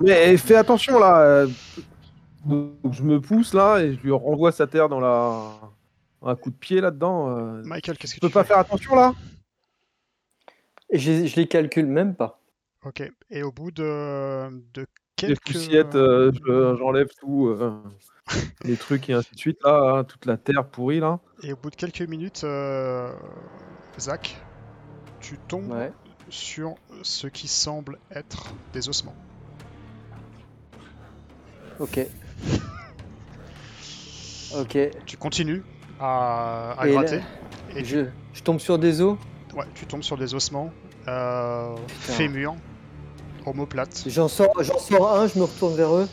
Mais 0.00 0.36
fais 0.36 0.56
attention 0.56 0.98
là. 0.98 1.20
euh, 1.20 1.46
donc, 2.44 2.92
je 2.92 3.02
me 3.02 3.20
pousse 3.20 3.54
là 3.54 3.78
et 3.78 3.94
je 3.94 4.00
lui 4.00 4.12
renvoie 4.12 4.52
sa 4.52 4.66
terre 4.66 4.88
dans 4.88 5.00
la. 5.00 5.60
Un 6.24 6.36
coup 6.36 6.50
de 6.50 6.56
pied 6.56 6.80
là-dedans. 6.80 7.36
euh. 7.36 7.62
Michael, 7.64 7.98
qu'est-ce 7.98 8.14
que 8.14 8.16
Tu 8.16 8.20
peux 8.20 8.28
tu 8.28 8.34
pas 8.34 8.42
fais? 8.42 8.48
faire 8.48 8.58
attention 8.58 8.94
là? 8.94 9.12
Je, 10.92 11.26
je 11.26 11.36
les 11.36 11.46
calcule 11.48 11.86
même 11.86 12.14
pas. 12.14 12.40
Ok, 12.84 13.02
et 13.30 13.42
au 13.42 13.52
bout 13.52 13.70
de, 13.70 14.50
de 14.74 14.86
quelques... 15.16 15.56
euh, 15.94 16.32
je- 16.32 16.76
j'enlève 16.78 17.08
tout. 17.20 17.46
euh, 17.48 17.72
les 18.64 18.76
trucs 18.76 19.08
et 19.10 19.12
ainsi 19.14 19.34
de 19.34 19.38
suite 19.38 19.58
là. 19.64 19.94
hein, 19.98 20.04
toute 20.04 20.26
la 20.26 20.36
terre 20.36 20.64
pourrie 20.66 21.00
là. 21.00 21.20
Et 21.42 21.52
au 21.52 21.56
bout 21.56 21.70
de 21.70 21.76
quelques 21.76 22.02
minutes, 22.02 22.42
euh, 22.44 23.12
Zach, 23.98 24.36
tu 25.20 25.38
tombes 25.48 25.70
Ouais. 25.72 25.92
sur 26.28 26.74
ce 27.02 27.26
qui 27.28 27.46
semble 27.48 27.98
être 28.10 28.52
des 28.72 28.88
ossements. 28.88 29.14
Ok. 31.78 32.00
Ok. 34.58 34.76
Tu 35.06 35.16
continues 35.16 35.62
à, 35.98 36.72
à 36.72 36.86
Et 36.86 36.90
là- 36.92 37.00
gratter 37.00 37.20
et 37.74 37.82
tu, 37.82 37.88
Je, 37.88 38.04
je 38.34 38.42
tombe 38.42 38.58
sur 38.60 38.78
des 38.78 39.00
os. 39.00 39.16
ouais, 39.54 39.64
tu 39.74 39.86
tombes 39.86 40.02
sur 40.02 40.18
des 40.18 40.34
ossements, 40.34 40.70
euh, 41.08 41.74
fémurs, 41.88 42.54
omoplates. 43.46 44.04
J'en 44.06 44.28
sors, 44.28 44.52
j'en 44.60 44.78
sors 44.78 45.16
un, 45.16 45.26
je 45.26 45.38
me 45.38 45.44
retourne 45.44 45.74
vers 45.74 45.94
eux. 45.94 46.08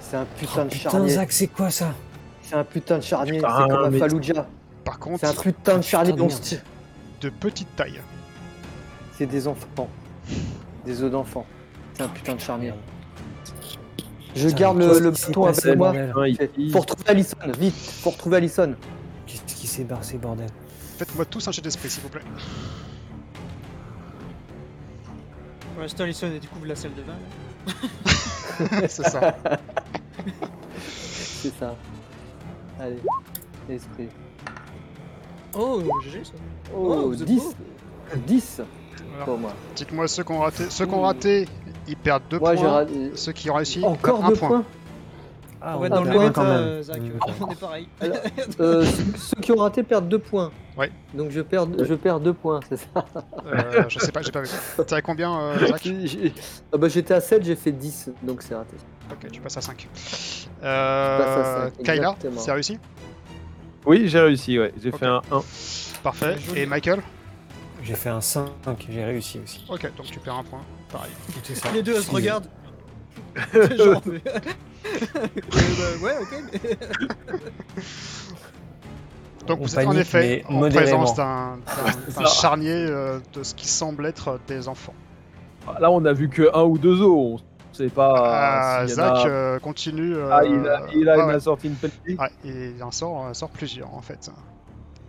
C'est 0.00 0.16
un 0.16 0.24
putain 0.38 0.64
de 0.64 0.70
Putain, 0.70 0.90
charnier. 0.90 1.10
Zach, 1.10 1.32
c'est 1.32 1.46
quoi 1.46 1.70
ça? 1.70 1.94
C'est 2.42 2.54
un 2.56 2.64
putain 2.64 2.98
de 2.98 3.02
charnier. 3.02 3.32
Putain, 3.34 3.48
C'est 3.62 3.68
comme 3.70 3.84
un 3.84 3.90
mais- 3.90 3.98
Fallujah. 3.98 4.46
Par 4.84 4.98
contre, 4.98 5.20
C'est 5.20 5.26
un 5.38 5.40
putain 5.40 5.76
de 5.78 5.82
charnier. 5.82 6.12
putain 6.12 6.26
de 6.26 6.58
de 7.22 7.30
petite 7.30 7.74
taille. 7.76 8.00
C'est 9.16 9.26
des 9.26 9.46
enfants. 9.46 9.88
Des 10.84 11.02
os 11.04 11.10
d'enfants. 11.10 11.46
C'est 11.94 12.02
un 12.02 12.08
putain 12.08 12.34
de 12.34 12.40
charnier. 12.40 12.74
Je 14.34 14.48
Putain, 14.48 14.58
garde 14.60 14.78
le, 14.78 14.98
le 14.98 15.10
bâton 15.10 15.44
passé, 15.44 15.68
avec 15.68 15.78
moi. 15.78 15.92
Faut 16.72 16.80
retrouver 16.80 17.04
Allison, 17.06 17.36
vite. 17.58 17.74
Faut 17.76 18.10
retrouver 18.10 18.36
Allison. 18.38 18.74
Qu'est-ce 19.26 19.54
qui 19.54 19.66
s'est 19.66 19.84
barré, 19.84 20.16
bordel? 20.16 20.46
Faites-moi 20.98 21.24
tous 21.26 21.46
un 21.48 21.52
jet 21.52 21.62
d'esprit, 21.62 21.88
s'il 21.90 22.02
vous 22.02 22.08
plaît. 22.08 22.22
Pour 25.74 25.82
l'instant, 25.82 26.04
Alison 26.04 26.26
elle 26.32 26.40
découvre 26.40 26.66
la 26.66 26.76
salle 26.76 26.92
de 26.94 27.02
bain. 27.02 27.14
là. 27.66 28.88
C'est 28.88 29.02
ça. 29.08 29.36
C'est 30.78 31.54
ça. 31.58 31.74
Allez. 32.80 32.98
Esprit. 33.68 34.08
Oh, 35.54 35.82
GG 36.04 36.24
ça. 36.24 36.32
Oh, 36.74 36.94
Oh, 37.04 37.08
vous 37.08 37.22
êtes 37.22 37.28
10. 37.28 37.42
beau. 37.42 37.52
10 38.26 38.60
Voilà. 39.10 39.24
pour 39.24 39.38
moi. 39.38 39.52
Dites-moi 39.76 40.08
ceux 40.08 40.24
qui 40.24 40.32
ont 40.32 40.40
raté. 40.40 40.64
Ceux 40.70 40.86
qui 40.86 40.94
ont 40.94 41.02
raté, 41.02 41.48
ils 41.88 41.96
perdent 41.96 42.22
deux 42.30 42.38
Moi, 42.38 42.54
j'ai 42.56 42.62
points. 42.62 42.72
raté. 42.72 43.12
Ceux 43.14 43.32
qui 43.32 43.50
ont 43.50 43.54
réussi, 43.54 43.84
Encore 43.84 44.24
un 44.24 44.28
deux 44.28 44.34
point. 44.36 44.48
points. 44.48 44.64
Ah, 45.64 45.76
On 45.76 45.80
va 45.80 45.86
être 45.86 45.92
ah, 45.92 45.96
dans 45.96 46.04
le 46.04 46.10
ouais, 46.18 46.24
même. 46.24 46.32
euh, 46.38 46.82
Zach. 46.82 47.00
Mmh. 47.00 47.12
On 47.40 47.48
est 47.50 47.60
pareil. 47.60 47.88
Euh, 48.60 48.84
ceux 48.84 49.04
ceux 49.16 49.40
qui 49.40 49.52
ont 49.52 49.56
raté 49.56 49.82
perdent 49.82 50.08
deux 50.08 50.18
points. 50.18 50.50
Ouais. 50.76 50.90
Donc 51.14 51.30
je 51.30 51.40
perds, 51.42 51.66
je 51.84 51.94
perds 51.94 52.20
deux 52.20 52.32
points, 52.32 52.60
c'est 52.68 52.76
ça. 52.78 53.04
Euh, 53.46 53.84
je 53.88 53.98
sais 53.98 54.10
pas, 54.12 54.22
j'ai 54.22 54.32
pas 54.32 54.40
vu. 54.40 54.48
T'as 54.86 55.02
combien, 55.02 55.38
euh, 55.38 55.58
Zach 55.66 55.86
ah 56.72 56.76
bah, 56.78 56.88
J'étais 56.88 57.14
à 57.14 57.20
7, 57.20 57.44
j'ai 57.44 57.56
fait 57.56 57.72
10, 57.72 58.10
donc 58.22 58.42
c'est 58.42 58.54
raté. 58.54 58.76
Ok, 59.10 59.30
tu 59.30 59.40
passes 59.40 59.56
à 59.58 59.60
5. 59.60 59.86
passe 59.86 60.48
à 60.62 60.66
Euh, 60.66 61.64
cinq, 61.70 61.82
Kayla, 61.84 62.08
exactement. 62.10 62.40
c'est 62.40 62.52
réussi? 62.52 62.78
Oui, 63.84 64.08
j'ai 64.08 64.20
réussi, 64.20 64.58
ouais. 64.58 64.72
J'ai 64.82 64.92
fait 64.92 65.06
un 65.06 65.20
1. 65.30 65.42
Parfait. 66.02 66.36
Et 66.56 66.64
Michael? 66.66 67.00
J'ai 67.82 67.94
fait 67.94 68.08
un 68.10 68.20
5, 68.20 68.46
j'ai 68.88 69.04
réussi 69.04 69.40
aussi. 69.44 69.64
Ok, 69.68 69.82
donc 69.96 70.06
tu 70.06 70.20
perds 70.20 70.36
un 70.38 70.44
point. 70.44 70.62
Pareil. 70.90 71.10
Ça. 71.54 71.70
Les 71.72 71.82
deux, 71.82 71.96
elles 71.96 72.02
se 72.02 72.10
regardent. 72.10 72.48
Genre, 73.76 74.00
mais- 74.06 74.22
Euh, 74.24 74.38
bah, 75.50 76.02
ouais, 76.02 76.14
ok. 76.20 76.32
Donc 79.46 79.58
On 79.60 79.62
vous 79.64 79.78
êtes 79.78 79.86
en 79.86 79.92
effet 79.96 80.44
en 80.48 80.60
présence 80.70 81.14
d'un 81.16 81.58
charnier 82.26 82.86
euh, 82.88 83.18
de 83.34 83.42
ce 83.42 83.54
qui 83.54 83.66
semble 83.68 84.06
être 84.06 84.38
des 84.46 84.68
enfants. 84.68 84.94
Là, 85.80 85.90
on 85.90 86.04
a 86.04 86.12
vu 86.12 86.28
que 86.28 86.50
un 86.56 86.62
ou 86.64 86.78
deux 86.78 87.00
os. 87.02 87.40
On 87.72 87.74
sait 87.74 87.88
pas. 87.88 88.12
Ah, 88.16 88.78
a- 88.80 88.86
Zach 88.86 89.24
euh, 89.26 89.58
continue. 89.58 90.14
euh, 90.14 90.28
Ah, 90.30 90.44
il 90.44 90.54
a, 90.68 90.82
il 90.94 91.08
a, 91.08 91.12
ah 91.14 91.16
il 91.18 91.24
ouais. 91.26 91.34
a 91.34 91.40
sorti 91.40 91.68
une. 91.68 92.16
Ouais, 92.18 92.28
et 92.44 92.72
il 92.76 92.82
en 92.82 92.90
sort, 92.90 93.30
sort 93.34 93.48
plusieurs 93.50 93.92
en 93.94 94.02
fait. 94.02 94.30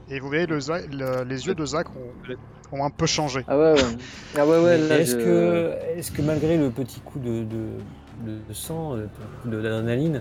Et 0.10 0.20
vous 0.20 0.28
voyez, 0.28 0.46
le, 0.46 0.60
Za- 0.60 0.86
le- 0.92 1.24
les 1.24 1.46
yeux 1.48 1.56
de 1.56 1.66
Zach 1.66 1.88
ont, 1.96 2.78
ont 2.78 2.86
un 2.86 2.90
peu 2.90 3.06
changé. 3.06 3.44
Ah 3.48 3.58
ouais, 3.58 3.74
ouais. 3.74 3.80
Ah 4.38 4.46
ouais, 4.46 4.80
Est-ce 4.80 5.12
je- 5.20 5.24
que, 5.26 5.74
est 5.98 6.14
que 6.14 6.22
malgré 6.22 6.58
le 6.58 6.70
petit 6.70 7.00
coup 7.02 7.20
de, 7.20 7.44
de, 7.44 8.40
de 8.48 8.54
sang, 8.54 8.96
d'adrénaline, 9.46 10.16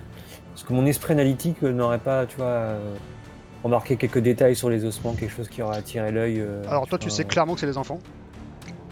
est-ce 0.54 0.64
que 0.64 0.72
mon 0.72 0.86
esprit 0.86 1.12
analytique 1.12 1.62
n'aurait 1.62 1.98
pas, 1.98 2.26
tu 2.26 2.36
vois, 2.36 2.46
euh, 2.46 2.94
remarqué 3.62 3.96
quelques 3.96 4.18
détails 4.18 4.56
sur 4.56 4.70
les 4.70 4.84
ossements, 4.84 5.14
quelque 5.14 5.34
chose 5.34 5.48
qui 5.48 5.62
aurait 5.62 5.78
attiré 5.78 6.10
l'œil 6.10 6.40
euh, 6.40 6.62
Alors 6.68 6.86
toi, 6.86 6.98
tu 6.98 7.10
sais 7.10 7.24
euh, 7.24 7.28
clairement 7.28 7.54
que 7.54 7.60
c'est 7.60 7.66
des 7.66 7.78
enfants. 7.78 8.00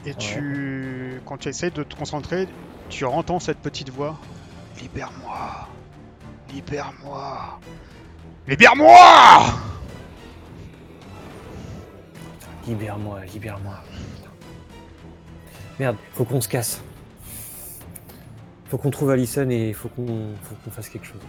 Et 0.06 0.14
tu, 0.14 1.20
quand 1.26 1.36
tu 1.36 1.48
essayes 1.48 1.70
de 1.70 1.82
te 1.82 1.94
concentrer, 1.94 2.48
tu 2.88 3.04
entends 3.04 3.38
cette 3.38 3.58
petite 3.58 3.90
voix. 3.90 4.18
Libère-moi, 4.80 5.68
libère-moi, 6.52 7.60
libère-moi 8.48 8.96
Libère-moi, 12.66 13.20
libère-moi. 13.32 13.74
Merde, 15.78 15.96
faut 16.12 16.24
qu'on 16.24 16.40
se 16.40 16.48
casse. 16.48 16.80
Faut 18.66 18.78
qu'on 18.78 18.90
trouve 18.90 19.10
Allison 19.10 19.48
et 19.50 19.72
faut 19.72 19.88
qu'on 19.88 20.34
faut 20.42 20.54
qu'on 20.64 20.70
fasse 20.70 20.88
quelque 20.88 21.06
chose. 21.06 21.20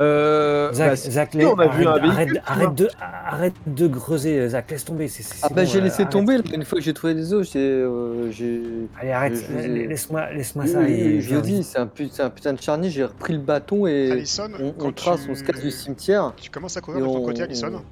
Euh, 0.00 0.72
Zach, 0.72 0.88
bah, 0.90 0.96
Zach, 0.96 1.34
laisse- 1.34 1.46
on 1.46 1.58
a 1.58 1.66
vu 1.68 1.86
un 1.86 1.90
arrête, 1.92 2.02
véhicule. 2.28 2.42
arrête, 2.46 2.62
arrête 2.64 2.74
de, 2.74 2.88
arrête 3.00 3.54
de 3.66 3.88
creuser, 3.88 4.48
Zach, 4.48 4.70
laisse 4.70 4.84
tomber. 4.84 5.06
c'est- 5.08 5.22
c'est- 5.22 5.40
Ah 5.42 5.48
bah 5.50 5.62
bon, 5.62 5.68
j'ai 5.70 5.78
euh, 5.78 5.82
laissé 5.82 6.02
arrête. 6.02 6.10
tomber 6.12 6.38
une 6.54 6.64
fois 6.64 6.78
que 6.78 6.84
j'ai 6.84 6.94
trouvé 6.94 7.14
des 7.14 7.32
os, 7.34 7.52
j'ai... 7.52 7.58
euh, 7.60 8.30
j'ai... 8.30 8.62
Allez, 8.98 9.10
arrête, 9.12 9.34
laisse-moi 9.50 10.32
laisse-moi 10.32 10.64
Oui, 10.64 10.70
ça. 10.72 10.78
oui, 10.80 11.20
je 11.20 11.36
dis, 11.36 11.62
c'est 11.62 11.78
un, 11.78 11.82
un 11.82 12.30
putain 12.30 12.52
de 12.54 12.60
charnier, 12.62 12.90
j'ai 12.90 13.04
repris 13.04 13.34
le 13.34 13.38
bâton 13.40 13.86
et 13.86 14.10
Allison, 14.12 14.50
on, 14.78 14.92
trace, 14.92 15.24
tu... 15.24 15.30
on 15.30 15.34
se 15.34 15.44
casse 15.44 15.60
du 15.60 15.70
cimetière. 15.70 16.32
Tu 16.36 16.50
commences 16.50 16.76
à 16.76 16.80
courir 16.80 17.00
de 17.00 17.04
ton 17.04 17.18
on- 17.18 17.24
côté, 17.26 17.42
on- 17.42 17.44
Allison, 17.44 17.82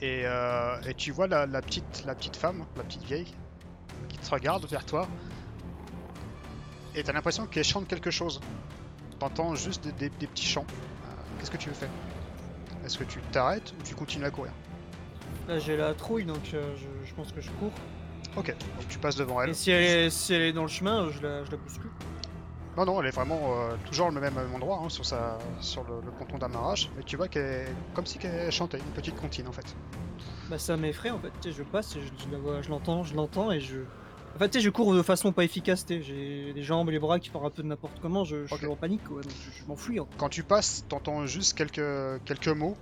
et, 0.00 0.22
euh, 0.24 0.76
et 0.88 0.94
tu 0.94 1.10
vois 1.10 1.26
la, 1.26 1.44
la 1.46 1.60
petite, 1.60 2.04
la 2.06 2.14
petite 2.14 2.36
femme, 2.36 2.62
la 2.76 2.84
petite 2.84 3.02
vieille, 3.04 3.34
qui 4.08 4.18
te 4.18 4.30
regarde 4.30 4.64
vers 4.70 4.84
toi, 4.84 5.08
et 6.94 7.02
t'as 7.02 7.12
l'impression 7.12 7.46
qu'elle 7.46 7.64
chante 7.64 7.88
quelque 7.88 8.10
chose. 8.12 8.40
T'entends 9.18 9.54
juste 9.56 9.84
des, 9.84 9.92
des- 10.08 10.12
des 10.20 10.26
petits 10.28 10.46
chants. 10.46 10.64
Euh, 11.38 11.40
Qu'est-ce 11.40 11.50
que 11.50 11.56
tu 11.56 11.70
fais? 11.70 11.88
Est-ce 12.84 12.98
que 12.98 13.04
tu 13.04 13.20
t'arrêtes 13.32 13.72
ou 13.78 13.82
tu 13.82 13.94
continues 13.94 14.24
à 14.24 14.30
courir? 14.30 14.52
Là, 15.48 15.58
j'ai 15.58 15.76
la 15.76 15.94
trouille, 15.94 16.24
donc 16.24 16.52
euh, 16.54 16.74
je, 16.76 17.08
je 17.08 17.14
pense 17.14 17.32
que 17.32 17.40
je 17.40 17.50
cours. 17.52 17.72
Ok, 18.36 18.48
donc 18.48 18.88
tu 18.88 18.98
passes 18.98 19.16
devant 19.16 19.40
elle. 19.42 19.50
Et 19.50 19.54
si 19.54 19.70
elle, 19.70 19.82
est, 20.06 20.10
si 20.10 20.34
elle 20.34 20.42
est 20.42 20.52
dans 20.52 20.62
le 20.62 20.68
chemin, 20.68 21.10
je 21.10 21.22
la, 21.22 21.44
je 21.44 21.50
la 21.50 21.56
bouscule. 21.56 21.90
Non, 22.76 22.84
non, 22.84 23.00
elle 23.00 23.08
est 23.08 23.14
vraiment 23.14 23.40
euh, 23.56 23.74
toujours 23.86 24.10
le 24.10 24.20
même 24.20 24.34
endroit, 24.54 24.80
hein, 24.84 24.88
sur, 24.88 25.04
sa, 25.04 25.38
sur 25.60 25.82
le, 25.84 26.00
le 26.04 26.12
ponton 26.12 26.38
d'amarrage, 26.38 26.90
mais 26.96 27.02
tu 27.02 27.16
vois 27.16 27.26
qu'elle 27.26 27.66
est 27.66 27.74
comme 27.94 28.06
si 28.06 28.18
qu'elle 28.18 28.52
chantait, 28.52 28.78
une 28.78 28.84
petite 28.92 29.16
comptine 29.16 29.48
en 29.48 29.52
fait. 29.52 29.74
Bah 30.48 30.58
ça 30.58 30.76
m'effraie 30.76 31.10
en 31.10 31.18
fait, 31.18 31.32
tu 31.40 31.50
sais, 31.50 31.56
je 31.56 31.62
passe 31.64 31.96
et 31.96 32.00
je, 32.00 32.06
je 32.24 32.30
la 32.30 32.38
vois, 32.38 32.62
je 32.62 32.68
l'entends, 32.70 33.02
je 33.02 33.16
l'entends 33.16 33.50
et 33.50 33.60
je... 33.60 33.78
En 34.34 34.38
fait 34.38 34.50
tu 34.50 34.58
sais, 34.58 34.64
je 34.64 34.70
cours 34.70 34.94
de 34.94 35.02
façon 35.02 35.32
pas 35.32 35.42
efficace, 35.44 35.84
j'ai 35.88 36.52
les 36.52 36.62
jambes 36.62 36.88
et 36.90 36.92
les 36.92 36.98
bras 37.00 37.18
qui 37.18 37.28
partent 37.28 37.46
un 37.46 37.50
peu 37.50 37.62
de 37.62 37.68
n'importe 37.68 37.98
comment, 38.00 38.24
je, 38.24 38.46
je 38.46 38.54
Ok. 38.54 38.60
suis 38.60 38.68
en 38.68 38.76
panique 38.76 39.02
quoi, 39.04 39.20
donc 39.22 39.32
je, 39.32 39.50
je 39.50 39.64
m'enfuis. 39.66 39.98
hein. 39.98 40.06
Quand 40.16 40.28
tu 40.28 40.44
passes, 40.44 40.84
t'entends 40.88 41.26
juste 41.26 41.54
quelques, 41.56 42.22
quelques 42.24 42.48
mots. 42.48 42.76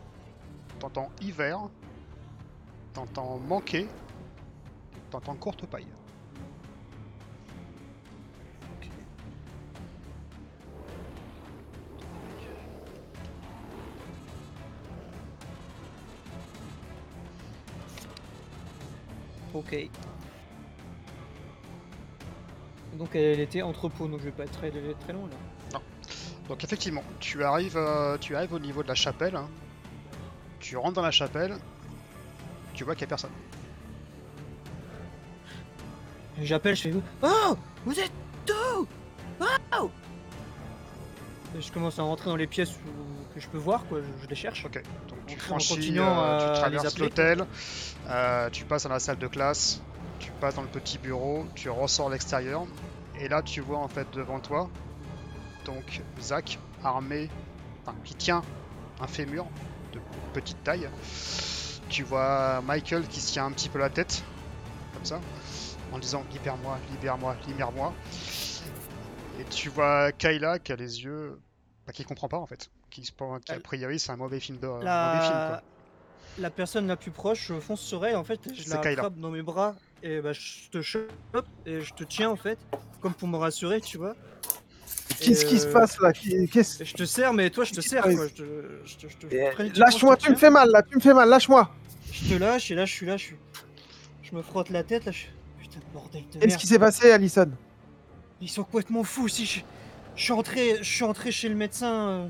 T'entends 0.80 1.10
hiver, 1.22 1.58
t'entends 2.92 3.38
manquer, 3.38 3.88
t'entends 5.10 5.34
courte 5.36 5.64
paille. 5.66 5.86
Ok. 19.54 19.88
Donc 22.98 23.14
elle 23.14 23.40
était 23.40 23.62
entrepôt, 23.62 24.06
donc 24.08 24.20
je 24.20 24.24
vais 24.26 24.30
pas 24.32 24.44
être 24.44 24.52
très, 24.58 24.70
très 24.70 25.12
long 25.12 25.26
là. 25.26 25.80
Donc 26.48 26.62
effectivement, 26.62 27.02
tu 27.18 27.42
arrives, 27.42 27.76
euh, 27.76 28.16
tu 28.18 28.36
arrives 28.36 28.52
au 28.52 28.58
niveau 28.60 28.82
de 28.82 28.88
la 28.88 28.94
chapelle. 28.94 29.34
hein. 29.36 29.48
Tu 30.60 30.76
rentres 30.76 30.94
dans 30.94 31.02
la 31.02 31.10
chapelle, 31.10 31.56
tu 32.72 32.84
vois 32.84 32.94
qu'il 32.94 33.02
n'y 33.02 33.08
a 33.08 33.10
personne. 33.10 33.30
J'appelle, 36.40 36.76
je 36.76 36.82
fais 36.82 36.94
Oh 37.22 37.56
Vous 37.84 37.98
êtes 37.98 38.12
où 38.50 38.86
Oh 39.72 39.90
Et 41.56 41.60
je 41.60 41.72
commence 41.72 41.98
à 41.98 42.02
rentrer 42.02 42.30
dans 42.30 42.36
les 42.36 42.46
pièces 42.46 42.72
où- 42.72 43.34
que 43.34 43.40
je 43.40 43.48
peux 43.48 43.58
voir, 43.58 43.84
quoi, 43.86 43.98
je, 44.00 44.22
je 44.22 44.28
les 44.28 44.34
cherche. 44.34 44.64
Ok, 44.66 44.82
donc 45.08 45.18
tu 45.26 45.34
En 45.34 45.38
franchis, 45.38 45.74
continuant 45.74 46.20
euh, 46.20 46.36
à 46.36 46.40
tu 46.40 46.46
les 46.46 46.52
traverses 46.54 46.86
appeler. 46.86 47.02
l'hôtel, 47.06 47.46
euh, 48.08 48.50
tu 48.50 48.64
passes 48.64 48.84
dans 48.84 48.90
la 48.90 49.00
salle 49.00 49.18
de 49.18 49.26
classe, 49.26 49.82
tu 50.18 50.30
passes 50.40 50.54
dans 50.56 50.62
le 50.62 50.68
petit 50.68 50.98
bureau, 50.98 51.46
tu 51.54 51.68
ressors 51.70 52.08
à 52.08 52.10
l'extérieur, 52.12 52.64
et 53.18 53.28
là 53.28 53.42
tu 53.42 53.60
vois 53.60 53.78
en 53.78 53.88
fait 53.88 54.06
devant 54.12 54.40
toi, 54.40 54.68
donc 55.64 56.02
Zach 56.20 56.58
armé, 56.84 57.28
enfin 57.82 57.96
qui 58.04 58.14
tient 58.14 58.42
un 59.00 59.06
fémur 59.06 59.46
de 59.92 60.00
petite 60.32 60.62
taille. 60.64 60.88
Tu 61.88 62.02
vois 62.02 62.60
Michael 62.62 63.06
qui 63.06 63.20
se 63.20 63.32
tient 63.32 63.46
un 63.46 63.52
petit 63.52 63.68
peu 63.68 63.78
la 63.78 63.90
tête, 63.90 64.24
comme 64.94 65.04
ça, 65.04 65.20
en 65.92 65.98
disant 65.98 66.24
libère-moi, 66.32 66.78
libère-moi, 66.90 67.36
libère-moi. 67.46 67.92
Et 69.38 69.44
tu 69.44 69.68
vois 69.68 70.12
Kayla 70.12 70.58
qui 70.58 70.72
a 70.72 70.76
les 70.76 71.04
yeux, 71.04 71.38
bah, 71.86 71.92
qui 71.92 72.04
comprend 72.04 72.28
pas 72.28 72.38
en 72.38 72.46
fait, 72.46 72.70
qui 72.90 73.02
qu'a 73.02 73.54
Elle- 73.54 73.60
priori 73.62 73.98
c'est 73.98 74.10
un 74.12 74.16
mauvais 74.16 74.40
film 74.40 74.58
de, 74.58 74.66
La... 74.82 75.06
mauvais 75.14 75.26
film 75.26 75.38
quoi. 75.48 75.62
la 76.38 76.50
personne 76.50 76.86
la 76.86 76.96
plus 76.96 77.10
proche 77.10 77.46
je 77.48 77.60
fonce 77.60 77.80
sur 77.80 78.04
elle, 78.06 78.16
en 78.16 78.24
fait, 78.24 78.40
je 78.52 78.68
la 78.70 78.78
Kayla. 78.78 79.02
attrape 79.02 79.18
dans 79.18 79.30
mes 79.30 79.42
bras 79.42 79.74
et 80.06 80.20
bah, 80.20 80.32
je 80.32 80.68
te 80.70 80.80
chope 80.82 81.10
et 81.66 81.80
je 81.80 81.92
te 81.94 82.04
tiens 82.04 82.30
en 82.30 82.36
fait, 82.36 82.58
comme 83.00 83.14
pour 83.14 83.28
me 83.28 83.36
rassurer, 83.36 83.80
tu 83.80 83.98
vois. 83.98 84.14
Qu'est-ce 85.20 85.44
qui 85.46 85.58
se 85.58 85.66
euh, 85.66 85.72
passe 85.72 85.98
là? 86.00 86.12
Qu'est-ce- 86.12 86.84
je 86.84 86.94
te 86.94 87.04
serre, 87.04 87.32
mais 87.32 87.50
toi 87.50 87.64
je 87.64 87.70
te 87.70 87.76
Qu'est-ce 87.76 87.86
qui 87.86 87.90
serre 87.90 88.04
se 88.04 88.10
quoi. 88.14 88.24
passe? 88.24 88.32
Je 88.36 88.42
te, 88.42 88.44
je 88.84 88.96
te, 88.96 89.08
je 89.08 89.16
te- 89.16 89.52
prenez 89.54 89.70
du 89.70 89.80
Lâche-moi, 89.80 90.16
tu 90.16 90.30
me 90.30 90.34
te 90.34 90.40
fais 90.40 90.50
mal 90.50 90.70
là, 90.70 90.82
tu 90.82 90.96
me 90.96 91.00
fais 91.00 91.14
mal, 91.14 91.28
lâche-moi. 91.28 91.74
Je 92.12 92.28
te 92.34 92.34
lâche 92.38 92.70
et 92.70 92.74
là 92.74 92.84
je 92.84 92.92
suis 92.92 93.06
là, 93.06 93.16
je 93.16 93.24
suis. 93.24 93.36
Je 94.22 94.34
me 94.34 94.42
frotte 94.42 94.70
la 94.70 94.82
tête 94.84 95.04
là, 95.06 95.12
je. 95.12 95.24
Putain 95.60 95.78
de 95.80 95.84
bordel 95.92 96.22
de 96.32 96.38
Qu'est-ce 96.38 96.58
qui 96.58 96.66
s'est 96.66 96.78
passé, 96.78 97.10
Alison? 97.10 97.50
Ils 98.40 98.48
sont 98.50 98.64
complètement 98.64 99.02
fous 99.04 99.28
si 99.28 99.46
je. 99.46 99.60
Je 100.14 100.22
suis 100.22 100.32
entré, 100.32 100.76
je 100.78 100.90
suis 100.90 101.04
entré 101.04 101.30
chez 101.32 101.48
le 101.48 101.54
médecin. 101.54 102.08
euh, 102.08 102.28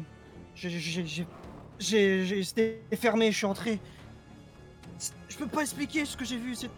j'ai- 0.54 0.70
j'ai- 0.70 1.06
j'ai- 1.06 1.26
J'ai. 1.78 2.24
j'ai- 2.24 2.42
C'était 2.42 2.80
fermé, 2.96 3.30
je 3.30 3.36
suis 3.36 3.46
entré. 3.46 3.78
Je 5.28 5.36
peux 5.36 5.46
pas 5.46 5.60
expliquer 5.62 6.04
ce 6.06 6.16
que 6.16 6.24
j'ai 6.24 6.38
vu. 6.38 6.54
c'est- 6.54 6.70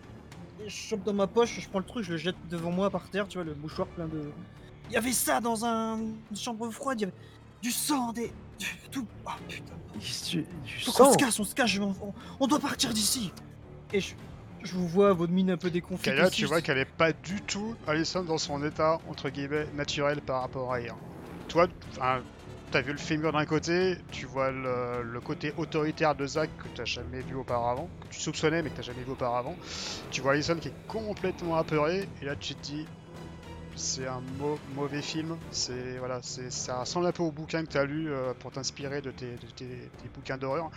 Je 0.66 0.70
chope 0.70 1.04
dans 1.04 1.12
ma 1.12 1.26
poche, 1.26 1.60
je 1.60 1.68
prends 1.68 1.78
le 1.78 1.84
truc, 1.84 2.04
je 2.04 2.12
le 2.12 2.16
jette 2.18 2.36
devant 2.50 2.70
moi 2.70 2.90
par 2.90 3.08
terre, 3.10 3.28
tu 3.28 3.38
vois, 3.38 3.44
le 3.44 3.54
mouchoir 3.54 3.86
plein 3.88 4.06
de. 4.06 4.30
Il 4.90 4.94
y 4.94 4.96
avait 4.96 5.12
ça 5.12 5.40
dans 5.40 5.64
un... 5.64 5.98
une 5.98 6.36
chambre 6.36 6.70
froide, 6.70 6.98
il 7.00 7.02
y 7.02 7.04
avait 7.04 7.14
du 7.62 7.70
sang, 7.70 8.12
des. 8.12 8.32
du- 8.58 8.66
Tout. 8.90 9.06
Oh 9.26 9.30
putain. 9.48 9.74
Du, 9.94 10.42
du 10.64 10.84
Faut 10.84 10.92
qu'on 10.92 11.04
sang 11.04 11.12
se 11.12 11.18
casse, 11.18 11.40
on 11.40 11.44
se 11.44 11.54
cache, 11.54 11.72
je 11.74 11.80
m'en- 11.80 11.94
on, 12.02 12.12
on 12.40 12.46
doit 12.46 12.58
partir 12.60 12.92
d'ici. 12.92 13.32
Et 13.92 14.00
je, 14.00 14.14
je 14.62 14.72
vous 14.74 14.86
vois, 14.88 15.12
votre 15.12 15.32
mine 15.32 15.50
un 15.50 15.56
peu 15.56 15.70
déconfite. 15.70 16.04
Kayla, 16.04 16.26
aussi, 16.26 16.36
tu 16.36 16.46
vois 16.46 16.60
qu'elle 16.60 16.78
est 16.78 16.84
pas 16.84 17.12
du 17.12 17.40
tout, 17.42 17.74
Alison, 17.86 18.22
dans 18.24 18.38
son 18.38 18.64
état, 18.64 18.98
entre 19.08 19.28
guillemets, 19.30 19.66
naturel 19.74 20.20
par 20.20 20.42
rapport 20.42 20.72
à 20.72 20.80
hier. 20.80 20.94
Toi, 21.48 21.66
enfin, 21.90 22.20
t'as 22.70 22.80
vu 22.82 22.92
le 22.92 22.98
fémur 22.98 23.32
d'un 23.32 23.46
côté, 23.46 23.96
tu 24.10 24.26
vois 24.26 24.50
le, 24.50 25.20
côté 25.20 25.52
autoritaire 25.56 26.14
de 26.14 26.26
Zach 26.26 26.50
que 26.58 26.68
t'as 26.74 26.84
jamais 26.84 27.20
vu 27.20 27.34
auparavant, 27.34 27.88
que 28.00 28.14
tu 28.14 28.20
soupçonnais 28.20 28.62
mais 28.62 28.70
que 28.70 28.76
t'as 28.76 28.82
jamais 28.82 29.02
vu 29.02 29.12
auparavant. 29.12 29.56
Tu 30.10 30.20
vois 30.20 30.32
Alison 30.32 30.56
qui 30.56 30.68
est 30.68 30.86
complètement 30.86 31.56
apeurée, 31.56 32.08
et 32.22 32.24
là 32.24 32.36
tu 32.36 32.54
te 32.54 32.62
dis, 32.62 32.86
c'est 33.76 34.06
un 34.06 34.20
mau- 34.38 34.58
mauvais 34.74 35.02
film, 35.02 35.36
c'est 35.50 35.98
voilà, 35.98 36.20
ça 36.22 36.80
ressemble 36.80 37.06
un 37.06 37.12
peu 37.12 37.22
au 37.22 37.30
bouquin 37.30 37.64
que 37.64 37.70
t'as 37.70 37.84
lu 37.84 38.10
euh, 38.10 38.34
pour 38.38 38.50
t'inspirer 38.50 39.00
de, 39.00 39.10
tes, 39.10 39.36
bouquins 40.14 40.36
d'horreur. 40.36 40.70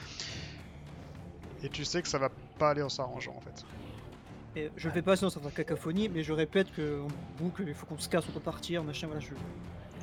Et 1.63 1.69
tu 1.69 1.85
sais 1.85 2.01
que 2.01 2.07
ça 2.07 2.17
va 2.17 2.29
pas 2.57 2.71
aller 2.71 2.81
en 2.81 2.89
s'arrangeant 2.89 3.35
en 3.35 3.41
fait. 3.41 3.65
Je 4.75 4.87
le 4.87 4.93
fais 4.93 5.01
pas 5.01 5.15
sinon 5.15 5.29
ça 5.29 5.39
sera 5.39 5.51
cacophonie, 5.51 6.09
mais 6.09 6.23
je 6.23 6.33
répète 6.33 6.71
que 6.73 7.01
en 7.01 7.07
boucle, 7.37 7.63
il 7.67 7.73
faut 7.73 7.85
qu'on 7.85 7.97
se 7.97 8.09
casse, 8.09 8.25
on 8.27 8.33
doit 8.33 8.41
partir, 8.41 8.83
machin, 8.83 9.07
voilà, 9.07 9.21
je... 9.21 9.33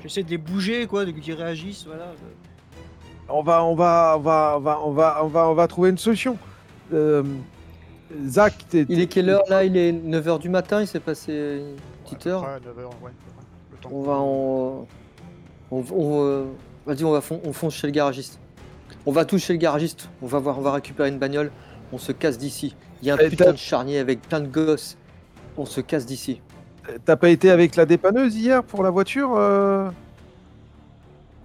J'essaie 0.03 0.23
de 0.23 0.31
les 0.31 0.39
bouger, 0.39 0.87
quoi, 0.87 1.05
de 1.05 1.11
qu'ils 1.11 1.35
réagissent, 1.35 1.85
voilà. 1.87 2.13
on 3.29 3.43
va, 3.43 3.65
on 3.65 3.75
va, 3.75 4.15
on 4.17 4.21
va, 4.21 4.55
on 4.57 4.61
va, 4.61 4.81
on 4.85 4.91
va, 4.93 5.25
on 5.25 5.29
va, 5.29 5.49
on 5.51 5.55
va 5.55 5.67
trouver 5.69 5.91
une 5.91 5.99
solution. 5.99 6.39
Euh, 6.93 7.23
Zach, 8.27 8.55
t'es. 8.69 8.87
Il 8.89 9.01
est 9.01 9.07
quelle 9.07 9.29
heure 9.29 9.43
là? 9.49 9.65
Il 9.65 9.77
est 9.77 9.93
9h 9.93 10.39
du 10.39 10.49
matin, 10.49 10.81
il 10.81 10.87
s'est 10.87 11.01
passé 11.01 11.61
une 11.61 11.77
petite 12.05 12.25
Ouais, 12.27 12.31
heure. 12.33 12.43
peu 12.43 12.61
près, 12.61 12.69
9 12.71 12.79
heures, 12.79 12.91
ouais, 13.03 13.11
à 13.11 13.25
peu 13.25 13.33
près. 13.37 13.45
Le 13.73 13.77
temps 13.79 13.91
donc, 13.91 13.99
On 13.99 14.03
va 14.03 14.13
en. 14.15 14.87
On, 15.71 15.85
on, 15.93 16.25
euh, 16.25 16.45
Vas-y, 16.87 17.05
on 17.05 17.11
va 17.13 17.21
fon- 17.21 17.41
on 17.45 17.53
fonce 17.53 17.75
chez 17.75 17.87
le 17.87 17.93
garagiste. 17.93 18.41
On 19.05 19.13
va 19.13 19.27
tous 19.27 19.39
chez 19.39 19.53
le 19.53 19.59
garagiste. 19.59 20.09
On 20.23 20.27
va 20.27 20.39
voir, 20.39 20.59
on 20.59 20.63
va 20.63 20.73
récupérer 20.73 21.11
une 21.11 21.19
bagnole. 21.19 21.51
On 21.93 21.99
se 21.99 22.13
casse 22.13 22.39
d'ici. 22.39 22.75
Il 23.03 23.09
y 23.09 23.11
a 23.11 23.15
un 23.15 23.19
putain 23.19 23.45
t'as- 23.47 23.53
de 23.53 23.59
charnier 23.59 23.99
avec 23.99 24.23
plein 24.23 24.41
de 24.41 24.47
gosses. 24.49 24.97
On 25.59 25.67
se 25.67 25.83
casse 25.83 26.07
d'ici. 26.07 26.41
T'as 27.05 27.17
pas 27.17 27.29
été 27.29 27.51
avec 27.51 27.77
la 27.77 27.87
dépanneuse 27.87 28.35
hier 28.37 28.63
pour 28.65 28.83
la 28.83 28.91
voiture 28.91 29.35
euh 29.37 29.91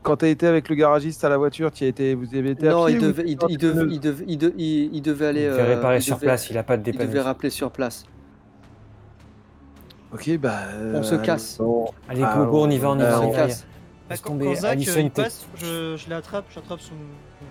Quand 0.02 0.18
t'as 0.18 0.28
été 0.28 0.48
avec 0.48 0.70
le 0.70 0.76
garagiste 0.76 1.24
à 1.26 1.30
la 1.30 1.38
voiture, 1.38 1.72
tu 1.72 1.84
as 1.84 1.88
été, 1.88 2.14
vous 2.16 2.34
avez 2.36 2.52
été 2.52 2.68
à 2.68 2.72
Non, 2.72 2.86
pied 2.86 2.96
il 2.96 3.02
devait, 3.02 3.24
il, 3.28 3.38
devait, 3.38 3.58
dépanneuse 3.58 3.94
il 3.94 4.00
devait, 4.00 4.26
il 4.28 4.38
de- 4.38 4.54
il- 4.58 4.96
il 4.96 5.02
devait 5.02 5.26
aller. 5.28 5.44
Il 5.44 5.52
fait 5.54 5.62
euh, 5.62 5.76
réparer 5.76 6.02
sur 6.02 6.16
devait- 6.18 6.28
place, 6.28 6.50
il 6.50 6.58
a 6.58 6.64
pas 6.64 6.78
de 6.78 6.82
Il 6.82 6.94
devait 6.94 7.06
dépanneuse. 7.06 7.26
rappeler 7.26 7.50
sur 7.50 7.72
place. 7.72 8.06
Ok, 10.14 10.38
bah. 10.38 10.60
On 10.94 11.04
se 11.04 11.16
euh, 11.16 11.20
casse. 11.20 11.58
bon. 11.58 11.86
Allez, 12.08 12.22
Ah, 12.24 12.36
go, 12.38 12.46
go, 12.52 12.64
on 12.66 12.70
y 12.70 12.78
va, 12.78 12.90
on 12.92 12.96
y 13.00 13.02
va, 13.02 13.22
on 13.22 13.32
se 13.32 13.36
casse. 13.38 13.66
Bah, 14.10 14.16
quand, 14.22 14.40
euh, 14.42 14.54
il 15.00 15.12
passe, 15.12 15.48
je, 15.56 15.96
je 15.98 16.10
l'attrape, 16.10 16.46
j'attrape 16.54 16.82
son, 16.82 16.94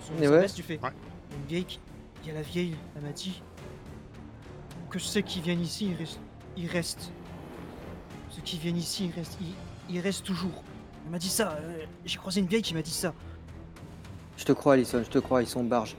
son 0.01 0.13
Et 0.23 0.29
ouais. 0.29 0.35
SMS, 0.37 0.55
tu 0.55 0.63
fais. 0.63 0.79
Ouais. 0.83 0.91
Il 1.49 1.55
y 1.55 1.57
a 1.57 1.59
une 1.59 1.65
vieille, 1.65 1.79
il 2.23 2.29
y 2.29 2.31
a 2.31 2.35
la 2.35 2.43
vieille, 2.43 2.77
elle 2.97 3.03
m'a 3.03 3.13
dit 3.13 3.43
que 4.91 4.99
ceux 4.99 5.23
qui 5.23 5.41
viennent 5.41 5.61
ici, 5.63 5.89
ils 5.91 5.97
restent. 5.97 6.21
Ils 6.57 6.67
restent. 6.69 7.11
Ceux 8.45 8.51
qui 8.51 8.59
viennent 8.59 8.77
ici, 8.77 9.07
ils 9.07 9.19
restent, 9.19 9.39
ils, 9.41 9.95
ils 9.97 10.01
restent 10.01 10.25
toujours. 10.25 10.63
Elle 11.05 11.13
m'a 11.13 11.19
dit 11.19 11.29
ça. 11.29 11.57
euh, 11.61 11.85
J'ai 12.05 12.19
croisé 12.19 12.41
une 12.41 12.47
vieille 12.47 12.63
qui 12.63 12.75
m'a 12.75 12.83
dit 12.83 12.91
ça. 12.91 13.13
Je 14.37 14.45
te 14.45 14.53
crois, 14.53 14.75
Alison, 14.75 15.03
je 15.05 15.11
te 15.11 15.19
crois, 15.19 15.43
ils 15.43 15.49
sont 15.49 15.63
barges. 15.65 15.97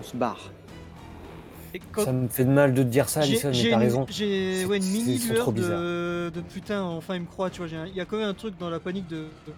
On 0.00 0.04
se 0.04 0.16
barre. 0.16 0.50
Et 1.72 1.80
quand- 1.92 2.04
Ça 2.04 2.12
me 2.12 2.28
fait 2.28 2.44
de 2.44 2.50
mal 2.50 2.72
de 2.74 2.82
te 2.82 2.88
dire 2.88 3.08
ça, 3.08 3.20
J'ai- 3.22 3.32
Alison, 3.32 3.48
mais 3.48 3.54
j'ai 3.54 3.70
t'as 3.70 3.76
une- 3.76 3.82
raison. 3.82 4.06
J'ai 4.08 4.64
ouais, 4.64 4.76
une 4.76 4.82
C'est- 4.82 4.92
mini 4.92 5.14
ils 5.14 5.18
sont 5.20 5.32
lueur 5.32 5.42
trop 5.42 5.52
bizarres. 5.52 5.80
de, 5.80 6.30
de 6.34 6.40
putain, 6.40 6.82
enfin 6.82 7.16
il 7.16 7.22
me 7.22 7.26
croit, 7.26 7.50
tu 7.50 7.58
vois. 7.58 7.66
j'ai 7.66 7.76
un- 7.76 7.86
Il 7.86 7.94
y 7.94 8.00
a 8.00 8.04
quand 8.04 8.16
même 8.16 8.28
un 8.28 8.34
truc 8.34 8.56
dans 8.58 8.70
la 8.70 8.80
panique 8.80 9.06
de. 9.08 9.16
de- 9.46 9.52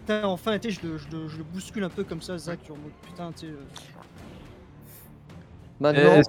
Putain, 0.00 0.24
enfin, 0.26 0.58
tu 0.58 0.70
sais, 0.70 0.78
je 0.82 0.86
le, 0.86 0.98
je, 0.98 1.08
le, 1.10 1.28
je 1.28 1.38
le 1.38 1.44
bouscule 1.44 1.82
un 1.84 1.88
peu 1.88 2.04
comme 2.04 2.20
ça, 2.20 2.36
Zach, 2.36 2.58
genre, 2.68 2.76
en 2.76 2.80
mode, 2.80 2.92
putain, 3.02 3.32
tu 3.32 3.46
sais. 3.46 3.52
euh, 3.52 3.56
Maintenant, 5.80 6.00
Euh, 6.02 6.22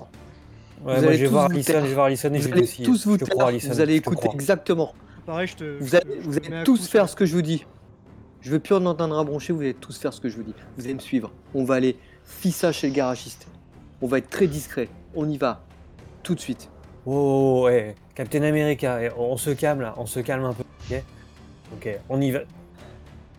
Ouais, 0.84 0.94
Vous 0.96 1.02
moi 1.02 1.10
allez 1.10 1.18
je 1.18 1.22
vais 1.22 1.26
tous 1.28 1.32
voir 1.32 1.48
vous 1.48 1.54
Alison, 1.56 1.72
taire. 1.74 1.82
je 1.84 1.88
vais 1.88 1.94
voir 1.94 2.06
Alison 2.08 2.28
et 2.28 2.32
vous 2.38 2.44
je 2.44 2.48
vais 2.48 2.54
allez 2.54 2.62
aussi. 2.64 2.84
tous 2.84 3.06
vous 3.08 3.14
je 3.14 3.20
te 3.20 3.26
crois, 3.26 3.36
taire. 3.46 3.48
Alison, 3.48 3.70
Vous 3.70 3.80
allez 3.82 3.96
je 3.96 4.02
te 4.02 4.04
écouter 4.10 4.22
crois. 4.28 4.34
exactement. 4.36 4.94
Pareil, 5.26 5.48
je 5.48 5.56
te. 5.56 5.78
Vous 5.80 5.96
allez, 5.96 6.20
vous 6.22 6.38
allez 6.38 6.64
tous 6.64 6.80
coup 6.82 6.88
faire 6.88 7.10
ce 7.10 7.16
que 7.16 7.26
je 7.26 7.34
vous 7.34 7.42
dis. 7.42 7.66
Je 8.42 8.52
veux 8.52 8.60
plus 8.60 8.76
en 8.76 8.86
entendre 8.86 9.18
un 9.18 9.24
broncher, 9.24 9.54
vous 9.54 9.62
allez 9.62 9.74
tous 9.74 9.98
faire 9.98 10.14
ce 10.14 10.22
que 10.22 10.30
je 10.30 10.36
vous 10.38 10.44
dis. 10.44 10.54
Vous 10.78 10.86
allez 10.86 10.94
me 10.94 11.00
suivre. 11.00 11.32
On 11.56 11.64
va 11.64 11.76
aller 11.76 11.98
fissa 12.24 12.72
chez 12.72 12.88
le 12.88 12.94
garagiste. 12.94 13.48
On 14.02 14.08
va 14.08 14.20
être 14.20 14.30
très 14.30 14.46
discret. 14.48 14.88
On 15.16 15.28
y 15.28 15.38
va. 15.38 15.64
Tout 16.22 16.36
de 16.36 16.40
suite. 16.40 16.70
Oh, 17.08 17.12
oh, 17.12 17.60
oh, 17.62 17.66
ouais. 17.66 17.96
Captain 18.14 18.44
America, 18.44 19.02
eh, 19.04 19.10
on 19.18 19.38
se 19.38 19.50
calme 19.52 19.82
là, 19.82 19.94
on 19.98 20.06
se 20.06 20.20
calme 20.20 20.44
un 20.46 20.54
peu. 20.54 20.64
Ok, 20.90 21.04
ok, 21.74 22.00
on 22.10 22.22
y 22.22 22.32
va. 22.32 22.40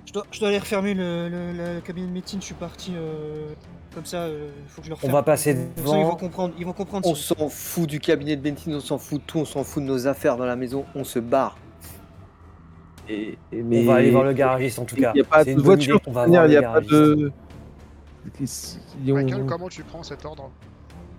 Je 0.07 0.12
dois, 0.12 0.26
je 0.31 0.38
dois 0.40 0.49
aller 0.49 0.59
refermer 0.59 0.95
le, 0.95 1.28
le, 1.28 1.52
le 1.75 1.81
cabinet 1.81 2.07
de 2.07 2.12
médecine, 2.12 2.40
je 2.40 2.47
suis 2.47 2.55
parti. 2.55 2.93
euh, 2.95 3.49
comme 3.95 4.05
ça, 4.05 4.28
il 4.28 4.69
faut 4.69 4.81
que 4.83 4.85
je 4.87 4.90
le 4.90 4.95
referme. 4.95 5.12
va 5.12 5.23
passer 5.23 5.55
Comme 5.55 5.64
ça, 5.64 5.71
Ils 5.78 5.83
devant. 5.83 6.05
vont 6.11 6.16
comprendre. 6.16 6.55
Ils 6.59 6.66
vont 6.66 6.73
comprendre. 6.75 7.09
On 7.09 7.14
s'en 7.14 7.49
fout 7.49 7.88
du 7.88 7.99
cabinet 8.00 8.37
de 8.37 8.43
médecine, 8.43 8.75
on 8.75 8.81
s'en 8.81 8.99
fout 8.99 9.21
de 9.21 9.26
tout, 9.26 9.38
on 9.38 9.45
s'en 9.45 9.64
fout 9.64 9.83
de 9.83 9.88
nos 9.88 10.07
affaires 10.07 10.37
dans 10.37 10.45
la 10.47 10.57
maison. 10.57 10.85
On 10.95 11.05
se 11.05 11.19
barre. 11.19 11.57
Et- 13.08 13.38
et- 13.52 13.62
On 13.62 13.64
mais- 13.64 13.84
va 13.84 13.94
aller 13.96 14.10
voir 14.10 14.25
le 14.25 14.32
garagiste 14.32 14.78
en 14.78 14.84
tout 14.84 14.96
Il 14.96 15.02
cas. 15.02 15.12
n'y 15.14 15.20
a 15.20 15.25
pas 15.25 15.44
C'est 15.44 15.54
de 15.54 15.60
voiture. 15.60 16.00
On 16.06 16.12
va 16.12 16.26
le 16.26 16.28
Il 16.28 16.30
n'y 16.32 16.56
a 16.56 16.62
pas 16.62 16.80
garagiste. 16.80 16.90
de. 16.92 17.32
Michael, 19.04 19.46
comment 19.46 19.68
tu 19.68 19.82
prends 19.84 20.02
cet 20.02 20.25
ordre 20.25 20.50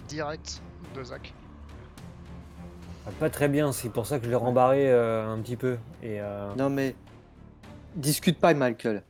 direct 0.07 0.61
de 0.95 1.03
Zach 1.03 1.33
Ah, 3.05 3.11
Pas 3.19 3.29
très 3.29 3.47
bien, 3.47 3.71
c'est 3.71 3.89
pour 3.89 4.05
ça 4.05 4.19
que 4.19 4.25
je 4.25 4.29
l'ai 4.29 4.35
rembarré 4.35 4.91
euh, 4.91 5.31
un 5.31 5.37
petit 5.39 5.55
peu. 5.55 5.77
Et, 6.03 6.19
euh, 6.21 6.53
Non 6.57 6.69
mais. 6.69 6.95
Discute 7.95 8.37
pas, 8.39 8.53
Michael. 8.53 9.01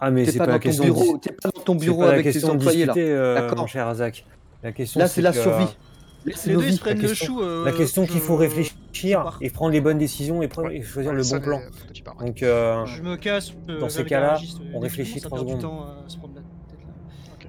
Ah, 0.00 0.10
mais 0.10 0.24
c'est 0.26 0.36
pas, 0.38 0.46
pas, 0.46 0.52
la 0.52 0.58
dans 0.58 0.58
ton 0.58 0.68
question. 0.68 0.84
de 0.84 0.88
bureau, 0.90 1.18
t'es 1.18 1.32
pas 1.32 1.48
dans 1.54 1.60
ton 1.62 1.78
c'est 1.78 1.84
bureau 1.86 2.00
pas 2.00 2.06
la 2.06 2.12
avec 2.14 2.24
tes 2.26 2.32
question 2.32 2.48
de 2.54 2.58
employés 2.58 2.86
là. 2.86 2.92
discuter, 2.92 3.12
euh, 3.12 3.34
D'accord. 3.36 3.58
mon 3.58 3.66
cher 3.68 3.94
Zach. 3.94 4.24
La 4.64 4.72
question, 4.72 4.98
Là, 5.00 5.06
c'est 5.06 5.22
la 5.22 5.30
que, 5.32 5.38
survie. 5.38 5.64
Là, 5.64 6.32
La 6.46 6.54
le 6.94 7.00
question- 7.00 7.26
chou. 7.26 7.40
euh, 7.42 7.64
La 7.64 7.72
question 7.72 8.04
qu'il 8.06 8.20
faut 8.20 8.36
je- 8.64 8.72
réfléchir 8.92 9.38
et 9.40 9.50
prendre 9.50 9.72
les 9.72 9.80
bonnes 9.80 9.98
décisions 9.98 10.42
et, 10.42 10.48
prendre- 10.48 10.70
et 10.70 10.82
choisir 10.82 11.12
le 11.12 11.22
bon 11.22 11.40
plan. 11.40 11.60
tu. 11.92 12.02
Donc, 12.02 12.42
euh, 12.42 12.84
Je 12.86 13.02
me 13.02 13.16
casse. 13.16 13.52
euh, 13.68 13.80
Dans 13.80 13.88
ces 13.88 14.04
cas-là, 14.04 14.36
euh, 14.38 14.64
on 14.74 14.80
réfléchit 14.80 15.20
trois 15.20 15.38
du 15.38 15.44
secondes. 15.46 15.60
temps 15.62 15.86
à 16.04 16.08
se 16.08 16.16
prendre 16.18 16.34
la 16.34 16.40
tête 16.40 16.78
là. 16.86 17.48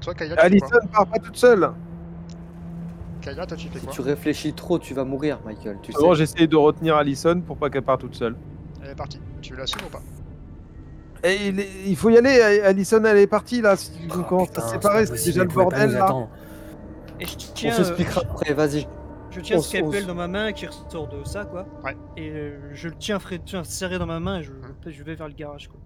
Toi, 0.00 0.14
Kayla, 0.14 0.36
tu 0.36 0.40
fais 0.42 0.58
quoi 0.58 0.68
Alison 0.78 0.88
part 0.92 1.06
pas 1.06 1.18
toute 1.18 1.36
seule. 1.36 1.70
Kayla, 3.20 3.46
toi, 3.46 3.56
tu 3.56 3.68
fais 3.68 3.78
Si 3.80 3.86
tu 3.86 4.00
réfléchis 4.00 4.52
trop, 4.52 4.78
tu 4.78 4.94
vas 4.94 5.04
mourir, 5.04 5.38
Michael. 5.44 5.78
Tu 5.82 5.92
sais. 5.92 5.98
Avant, 5.98 6.14
j'ai 6.14 6.22
essayé 6.24 6.46
de 6.46 6.56
retenir 6.56 6.96
Alison 6.96 7.40
pour 7.40 7.56
pas 7.56 7.70
qu'elle 7.70 7.82
parte 7.82 8.00
toute 8.02 8.14
seule. 8.14 8.36
Elle 8.82 8.90
est 8.90 8.94
partie. 8.94 9.20
Tu 9.42 9.54
l'assumes 9.56 9.82
ou 9.86 9.90
pas 9.90 10.00
Et 11.28 11.48
il, 11.48 11.60
est- 11.60 11.68
il 11.86 11.96
faut 11.96 12.10
y 12.10 12.16
aller, 12.18 12.40
Alison, 12.64 13.02
elle 13.04 13.18
est 13.18 13.26
partie 13.26 13.60
là. 13.60 13.76
Si 13.76 13.90
oh, 14.10 14.14
on 14.18 14.22
commence 14.22 14.48
putain, 14.48 14.62
à 14.62 14.66
se 14.66 14.70
séparer, 14.72 15.06
c'est 15.06 15.24
déjà 15.24 15.42
le 15.42 15.48
bordel 15.50 15.90
là. 15.92 16.28
Et 17.20 17.26
je 17.26 17.32
On 17.34 17.36
tiens, 17.54 17.72
euh, 17.72 17.76
s'expliquera 17.76 18.20
après, 18.20 18.54
vas-y. 18.54 18.86
Je 19.38 19.42
tiens 19.44 19.58
on 19.58 19.62
ce 19.62 19.68
scalpel 19.68 20.06
dans 20.06 20.14
ma 20.14 20.28
main 20.28 20.52
qui 20.52 20.66
ressort 20.66 21.08
de 21.08 21.24
ça, 21.24 21.44
quoi. 21.44 21.66
Ouais. 21.84 21.96
Et 22.16 22.30
euh, 22.30 22.58
je 22.74 22.88
le 22.88 22.94
tiens, 22.96 23.18
tiens 23.44 23.64
serré 23.64 23.98
dans 23.98 24.06
ma 24.06 24.20
main 24.20 24.38
et 24.40 24.42
je, 24.42 24.52
je 24.86 25.02
vais 25.02 25.14
vers 25.14 25.28
le 25.28 25.34
garage, 25.34 25.68
quoi. 25.68 25.78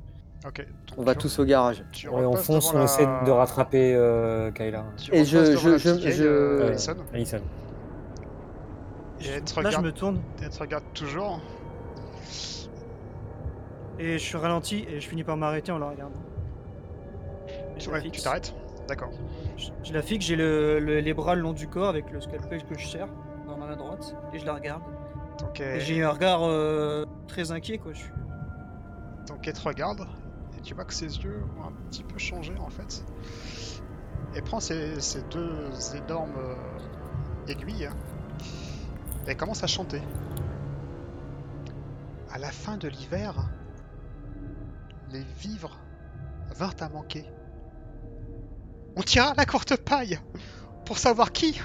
Ok. 0.46 0.58
donc 0.58 0.98
On 0.98 1.02
va 1.04 1.14
tous 1.14 1.38
au 1.38 1.44
garage. 1.44 1.84
Tu 1.92 2.08
Ouais, 2.08 2.24
on 2.24 2.34
fonce, 2.34 2.74
on 2.74 2.78
la- 2.78 2.84
essaie 2.84 3.06
de 3.06 3.30
rattraper 3.30 3.94
euh, 3.94 4.50
Kayla. 4.50 4.84
Tu 4.96 5.14
Et 5.14 5.24
je- 5.24 5.44
je- 5.56 5.56
je- 5.78 5.98
vieille, 5.98 6.12
je- 6.12 6.24
euh. 6.24 6.66
Alison, 6.68 6.96
Alison. 7.14 7.40
et 9.20 9.28
elle 9.28 9.42
te 9.44 9.60
Là, 9.60 9.70
je 9.70 9.78
me 9.78 9.92
tourne 9.92 10.20
elle 10.42 10.50
te 10.50 10.58
regarde 10.58 10.82
toujours. 10.94 11.40
et 14.00 14.14
je 14.14 14.18
suis 14.24 14.36
ralenti 14.36 14.84
et 14.88 15.00
je 15.00 15.08
finis 15.08 15.22
par 15.22 15.36
m'arrêter 15.36 15.70
en 15.70 15.78
la 15.78 15.90
regardant. 15.90 16.16
Ouais, 17.90 18.02
tu 18.10 18.20
t'arrêtes 18.20 18.54
D'accord. 18.88 19.10
Je, 19.56 19.68
je 19.84 19.92
la 19.92 20.02
fixe, 20.02 20.26
j'ai 20.26 20.34
le, 20.34 20.80
le- 20.80 20.98
les 20.98 21.14
bras 21.14 21.36
le 21.36 21.40
long 21.42 21.52
du 21.52 21.68
corps 21.68 21.88
avec 21.88 22.10
le 22.10 22.20
scalpel 22.20 22.64
que 22.64 22.76
je 22.76 22.86
serre 22.88 23.08
ma 23.62 23.68
main 23.68 23.76
droite 23.76 24.14
et 24.32 24.38
je 24.38 24.46
la 24.46 24.54
regarde. 24.54 24.82
Et 25.60 25.80
j'ai 25.80 26.02
un 26.02 26.10
regard 26.10 26.40
euh, 26.42 27.04
très 27.28 27.52
inquiet, 27.52 27.78
quoi. 27.78 27.92
Je 27.92 28.00
suis... 28.00 28.12
donc 29.28 29.46
elle 29.46 29.54
te 29.54 29.62
regarde 29.62 30.06
et 30.56 30.60
tu 30.62 30.74
vois 30.74 30.84
que 30.84 30.94
ses 30.94 31.16
yeux 31.18 31.42
ont 31.58 31.68
un 31.68 31.72
petit 31.88 32.04
peu 32.04 32.18
changé 32.18 32.52
en 32.58 32.70
fait. 32.70 33.04
Elle 34.34 34.42
prend 34.42 34.60
ses, 34.60 35.00
ses 35.00 35.22
deux 35.22 35.70
énormes 35.94 36.36
euh, 36.36 36.54
aiguilles 37.48 37.84
et 39.26 39.30
elle 39.30 39.36
commence 39.36 39.62
à 39.62 39.66
chanter. 39.66 40.02
À 42.32 42.38
la 42.38 42.50
fin 42.50 42.76
de 42.78 42.88
l'hiver, 42.88 43.34
les 45.10 45.24
vivres 45.38 45.78
vinrent 46.56 46.74
à 46.80 46.88
manquer. 46.88 47.26
On 48.96 49.02
tira 49.02 49.34
la 49.36 49.44
courte 49.44 49.76
paille 49.76 50.18
pour 50.84 50.98
savoir 50.98 51.32
qui, 51.32 51.60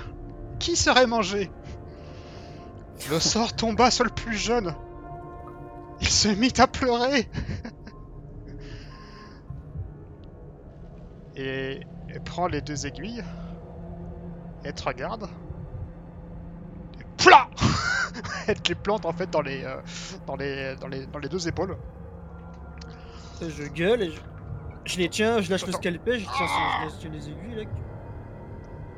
qui 0.60 0.76
serait 0.76 1.08
mangé. 1.08 1.50
Le 3.10 3.20
sort 3.20 3.56
tomba 3.56 3.92
sur 3.92 4.04
le 4.04 4.10
plus 4.10 4.38
jeune. 4.38 4.76
Il 6.02 6.08
se 6.08 6.28
mit 6.28 6.54
à 6.58 6.68
pleurer. 6.68 7.30
Et 11.36 11.82
elle 12.10 12.22
prend 12.22 12.48
les 12.48 12.62
deux 12.62 12.88
aiguilles. 12.88 13.24
Elle 14.64 14.74
te 14.74 14.84
regarde. 14.84 15.30
Et 17.00 17.04
pla 17.18 17.48
Elle 18.48 18.60
te 18.60 18.70
les 18.70 18.76
plante 18.76 19.06
en 19.06 19.14
fait 19.14 19.30
dans 19.30 19.42
les, 19.42 19.64
euh, 19.64 19.80
dans 20.26 20.36
les, 20.36 20.76
dans 20.76 20.88
les, 20.88 21.06
dans 21.06 21.20
les 21.20 21.30
deux 21.30 21.48
épaules. 21.48 21.78
Je 23.42 23.68
gueule 23.68 24.02
et 24.02 24.12
je, 24.12 24.20
je 24.86 24.98
les 24.98 25.10
tiens, 25.10 25.42
je 25.42 25.52
lâche 25.52 25.66
le 25.68 25.74
scalpel, 25.74 26.20
je 26.20 26.26
tiens, 26.26 26.48
je 26.90 26.96
tiens 27.00 27.12
les 27.12 27.30
aiguilles 27.30 27.56
là. 27.56 27.64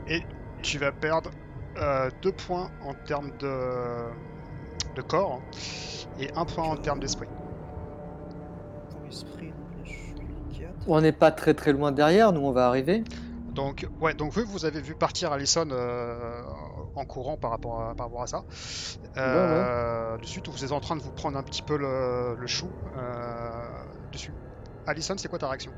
Et 0.07 0.23
tu 0.61 0.77
vas 0.77 0.93
perdre 0.93 1.29
euh, 1.79 2.09
deux 2.21 2.31
points 2.31 2.69
en 2.83 2.93
termes 2.93 3.31
de, 3.39 3.55
de 4.95 5.01
corps 5.01 5.41
et 6.19 6.29
un 6.35 6.45
point 6.45 6.65
en 6.65 6.75
termes 6.77 6.99
d'esprit. 6.99 7.27
On 10.87 11.01
n'est 11.01 11.11
pas 11.11 11.31
très 11.31 11.53
très 11.53 11.71
loin 11.73 11.91
derrière, 11.91 12.31
nous 12.31 12.41
on 12.41 12.51
va 12.51 12.67
arriver. 12.67 13.03
Donc, 13.51 13.87
ouais, 13.99 14.13
donc 14.13 14.31
vous, 14.31 14.45
vous 14.45 14.65
avez 14.65 14.79
vu 14.79 14.95
partir 14.95 15.31
Allison 15.31 15.67
euh, 15.71 16.41
en 16.95 17.05
courant 17.05 17.35
par 17.35 17.51
rapport 17.51 17.81
à, 17.81 17.95
par 17.95 18.05
rapport 18.07 18.21
à 18.21 18.27
ça. 18.27 18.43
Euh, 19.17 20.17
De 20.17 20.25
suite, 20.25 20.47
vous 20.47 20.63
êtes 20.63 20.71
en 20.71 20.79
train 20.79 20.95
de 20.95 21.01
vous 21.01 21.11
prendre 21.11 21.37
un 21.37 21.43
petit 21.43 21.61
peu 21.61 21.77
le, 21.77 22.35
le 22.39 22.47
chou 22.47 22.69
euh, 22.97 23.67
dessus. 24.11 24.33
Allison, 24.87 25.15
c'est 25.17 25.27
quoi 25.27 25.39
ta 25.39 25.47
réaction? 25.47 25.71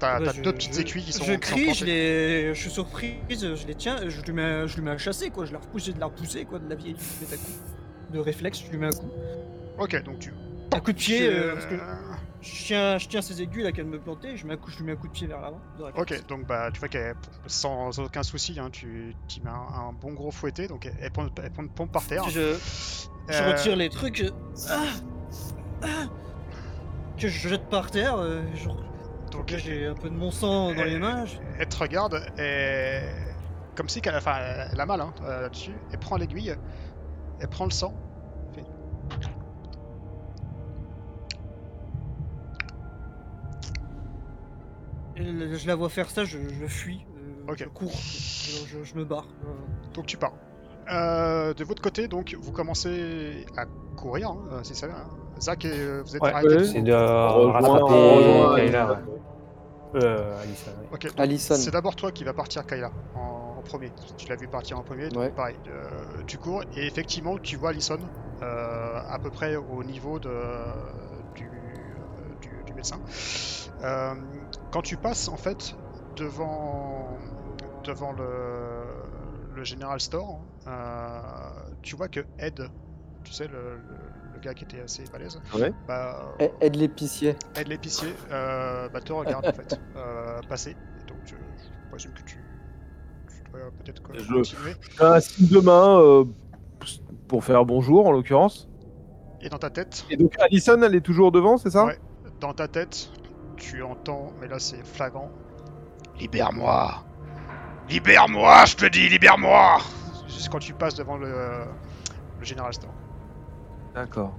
T'as 0.00 0.18
Bah, 0.18 0.32
je- 0.34 0.40
deux 0.42 0.52
petites 0.52 0.74
je- 0.74 0.80
écuilles 0.80 1.04
qui 1.04 1.12
sont. 1.12 1.24
Je 1.24 1.32
sont 1.34 1.38
crie, 1.38 1.74
je, 1.74 1.84
les... 1.84 2.54
je 2.54 2.60
suis 2.60 2.70
surprise, 2.70 3.14
je 3.54 3.66
les 3.66 3.74
tiens, 3.74 3.96
je 4.08 4.20
lui 4.22 4.32
mets, 4.32 4.66
je 4.66 4.74
lui 4.76 4.82
mets 4.82 4.90
un 4.92 4.98
chassé 4.98 5.30
quoi, 5.30 5.44
je 5.44 5.52
la 5.52 5.58
repousse, 5.58 5.88
de 5.88 6.00
la 6.00 6.06
repousser 6.06 6.44
quoi, 6.46 6.58
de 6.58 6.68
la 6.68 6.74
vieille, 6.74 6.96
je 6.98 7.24
lui 7.24 7.30
mets 7.30 7.34
un 7.34 7.38
coup. 7.38 8.12
De 8.14 8.18
réflexe, 8.18 8.62
je 8.64 8.70
lui 8.70 8.78
mets 8.78 8.86
un 8.86 8.92
coup. 8.98 9.10
Ok, 9.78 10.02
donc 10.04 10.18
tu. 10.18 10.32
Un 10.72 10.80
coup 10.80 10.92
de 10.92 10.98
pied, 10.98 11.28
euh, 11.28 11.52
parce 11.54 11.66
que 11.66 11.74
je 12.42 12.64
tiens, 12.64 12.96
je 12.98 13.08
tiens 13.08 13.20
ses 13.22 13.42
aiguilles 13.42 13.64
là 13.64 13.72
qu'elle 13.72 13.86
me 13.86 13.98
plantait, 13.98 14.36
je, 14.36 14.46
mets 14.46 14.54
un 14.54 14.56
coup, 14.56 14.70
je 14.70 14.78
lui 14.78 14.84
mets 14.84 14.92
un 14.92 14.96
coup 14.96 15.08
de 15.08 15.12
pied 15.12 15.26
vers 15.26 15.40
l'avant. 15.40 15.60
Ok, 15.96 16.26
donc 16.28 16.46
bah 16.46 16.70
tu 16.72 16.78
vois 16.80 16.88
qu'elle, 16.88 17.14
sans 17.46 17.98
aucun 17.98 18.22
souci, 18.22 18.56
hein, 18.58 18.68
tu, 18.70 19.14
tu 19.28 19.40
mets 19.42 19.50
un, 19.50 19.88
un 19.88 19.92
bon 19.92 20.12
gros 20.12 20.30
fouetté, 20.30 20.66
donc 20.68 20.86
elle, 20.86 20.94
elle 21.02 21.10
prend, 21.10 21.26
elle 21.42 21.50
prend 21.50 21.62
une 21.62 21.68
pompe 21.70 21.92
par 21.92 22.06
terre. 22.06 22.28
Je, 22.30 22.54
je 23.28 23.34
Euh, 23.34 23.50
retire 23.52 23.76
les 23.76 23.90
trucs. 23.90 24.16
je- 24.24 24.30
Ah 24.70 24.82
Ah 25.82 25.86
que 27.18 27.28
je 27.28 27.48
jette 27.48 27.68
par 27.68 27.90
terre. 27.90 28.16
euh, 28.16 28.42
genre, 28.56 28.82
Donc 29.30 29.50
là, 29.50 29.58
j'ai 29.58 29.86
un 29.86 29.94
peu 29.94 30.08
de 30.10 30.14
mon 30.16 30.30
sang 30.30 30.74
dans 30.74 30.84
les 30.84 30.98
mains. 30.98 31.24
je- 31.24 31.36
elle 31.58 31.68
te 31.68 31.76
regarde 31.78 32.20
et 32.38 33.00
comme 33.76 33.88
si 33.88 34.00
qu'elle 34.00 34.16
enfin, 34.16 34.36
elle 34.72 34.80
a 34.80 34.86
mal 34.86 35.00
hein, 35.00 35.12
euh, 35.22 35.42
là-dessus. 35.42 35.72
Elle 35.92 35.98
prend 35.98 36.16
l'aiguille, 36.16 36.54
elle 37.40 37.48
prend 37.48 37.64
le 37.64 37.70
sang. 37.70 37.94
fait- 38.54 38.64
et 45.16 45.22
le- 45.24 45.54
je 45.56 45.66
la 45.66 45.74
vois 45.74 45.88
faire 45.88 46.08
ça, 46.10 46.24
je, 46.24 46.38
je 46.38 46.66
fuis. 46.66 47.04
euh, 47.16 47.50
Ok. 47.52 47.58
Je 47.58 47.64
cours. 47.68 47.92
Je, 47.92 48.94
me 48.94 49.04
barre. 49.04 49.26
euh. 49.44 49.52
Donc 49.94 50.06
tu 50.06 50.16
pars. 50.16 50.32
Euh, 50.92 51.54
de 51.54 51.64
votre 51.64 51.82
côté, 51.82 52.08
donc 52.08 52.36
vous 52.40 52.52
commencez 52.52 53.46
à 53.56 53.64
courir, 53.96 54.30
hein, 54.30 54.38
euh, 54.52 54.60
c'est 54.62 54.74
ça. 54.74 54.86
hein. 54.86 55.06
Zach, 55.40 55.64
et, 55.64 55.70
euh, 55.72 56.02
vous 56.04 56.16
êtes 56.16 56.22
Ouais, 56.22 56.32
arrêté. 56.32 56.56
ouais. 56.56 56.64
C'est 56.64 56.82
de 56.82 56.92
rejoint- 56.92 57.52
rattraper 57.52 58.56
Kayla. 58.56 59.00
Euh, 59.96 60.36
c'est 61.38 61.70
d'abord 61.72 61.96
toi 61.96 62.12
qui 62.12 62.22
vas 62.24 62.32
partir, 62.32 62.64
Kayla, 62.64 62.90
en, 63.16 63.56
en 63.58 63.62
premier. 63.62 63.90
Tu 64.16 64.28
l'as 64.28 64.36
vu 64.36 64.46
partir 64.46 64.78
en 64.78 64.82
premier, 64.82 65.08
donc 65.08 65.22
Ouais. 65.22 65.30
pareil. 65.30 65.56
euh, 65.68 65.88
tu 66.26 66.38
cours 66.38 66.62
et 66.76 66.86
effectivement, 66.86 67.36
tu 67.38 67.56
vois 67.56 67.70
Alison 67.70 67.98
euh, 68.42 69.00
à 69.08 69.18
peu 69.18 69.30
près 69.30 69.56
au 69.56 69.82
niveau 69.82 70.18
de, 70.20 70.30
du, 71.34 71.44
euh, 71.46 72.40
du, 72.40 72.50
du 72.66 72.72
médecin. 72.74 72.98
Euh, 73.82 74.14
quand 74.70 74.82
tu 74.82 74.96
passes 74.96 75.28
en 75.28 75.36
fait 75.36 75.74
devant, 76.16 77.08
devant 77.84 78.12
le, 78.12 78.84
le 79.56 79.64
General 79.64 79.98
Store, 80.00 80.38
euh, 80.68 81.20
tu 81.82 81.96
vois 81.96 82.08
que 82.08 82.20
Ed, 82.38 82.62
tu 83.24 83.32
sais, 83.32 83.48
le, 83.48 83.52
le- 83.76 83.80
le 84.40 84.44
gars 84.48 84.54
qui 84.54 84.64
était 84.64 84.80
assez 84.80 85.04
balèze, 85.12 85.40
Ouais. 85.54 85.72
bah, 85.86 86.32
A- 86.40 86.64
Aide 86.64 86.76
l'épicier. 86.76 87.36
Ed 87.56 87.68
l'épicier 87.68 88.14
euh, 88.30 88.88
bah, 88.88 89.00
te 89.00 89.12
regarde 89.12 89.46
en 89.46 89.52
fait 89.52 89.78
euh, 89.96 90.40
passer. 90.48 90.76
Donc 91.06 91.18
je, 91.26 91.34
je 91.34 91.90
présume 91.90 92.12
que 92.12 92.22
tu, 92.22 92.36
tu 93.28 93.50
dois 93.50 93.60
peut-être 93.84 94.02
co- 94.02 94.12
Je- 94.14 94.32
continuer. 94.34 94.74
Un 95.00 95.20
signe 95.20 95.48
de 95.48 95.60
main 95.60 95.98
euh, 96.00 96.24
pour 97.28 97.44
faire 97.44 97.64
bonjour 97.64 98.06
en 98.06 98.12
l'occurrence. 98.12 98.68
Et 99.42 99.48
dans 99.48 99.58
ta 99.58 99.70
tête, 99.70 100.04
Et 100.10 100.16
donc 100.16 100.34
Alison, 100.40 100.80
elle 100.82 100.94
est 100.94 101.00
toujours 101.00 101.32
devant, 101.32 101.56
c'est 101.56 101.70
ça? 101.70 101.86
Ouais. 101.86 101.98
dans 102.40 102.52
ta 102.54 102.68
tête, 102.68 103.10
tu 103.56 103.82
entends, 103.82 104.32
mais 104.40 104.48
là 104.48 104.58
c'est 104.58 104.84
flagrant. 104.86 105.30
Libère-moi 106.18 107.04
Libère-moi, 107.88 108.64
je 108.66 108.76
te 108.76 108.86
dis, 108.86 109.08
libère-moi 109.08 109.78
Juste 110.28 110.48
quand 110.50 110.58
tu 110.60 110.74
passes 110.74 110.94
devant 110.94 111.16
le, 111.16 111.28
le 112.38 112.44
General 112.44 112.72
Store. 112.72 112.92
D'accord. 113.94 114.34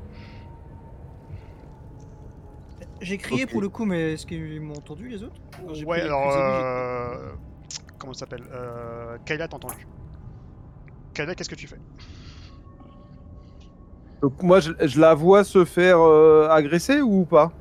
J'ai 3.01 3.17
crié 3.17 3.43
Ok. 3.45 3.51
pour 3.51 3.61
le 3.61 3.69
coup, 3.69 3.85
mais 3.85 4.13
est-ce 4.13 4.25
qu'ils 4.25 4.61
m'ont 4.61 4.75
entendu 4.75 5.07
les 5.09 5.23
autres 5.23 5.35
j'ai 5.73 5.85
Ouais, 5.85 5.99
pris 5.99 6.07
les 6.07 6.13
alors. 6.13 6.31
j'ai- 6.31 6.37
Euh... 6.39 7.31
Comment 7.97 8.13
ça 8.13 8.21
s'appelle 8.21 8.43
euh... 8.51 9.17
Kayla 9.25 9.47
t'a 9.47 9.55
entendu. 9.55 9.87
Kayla, 11.13 11.35
qu'est-ce 11.35 11.49
que 11.49 11.55
tu 11.55 11.67
fais? 11.67 11.79
Donc 14.21 14.41
moi, 14.43 14.59
je, 14.59 14.71
je 14.81 14.99
la 14.99 15.13
vois 15.15 15.43
se 15.43 15.65
faire 15.65 15.97
euh, 15.99 16.47
agresser 16.49 17.01
ou 17.01 17.25
pas? 17.25 17.51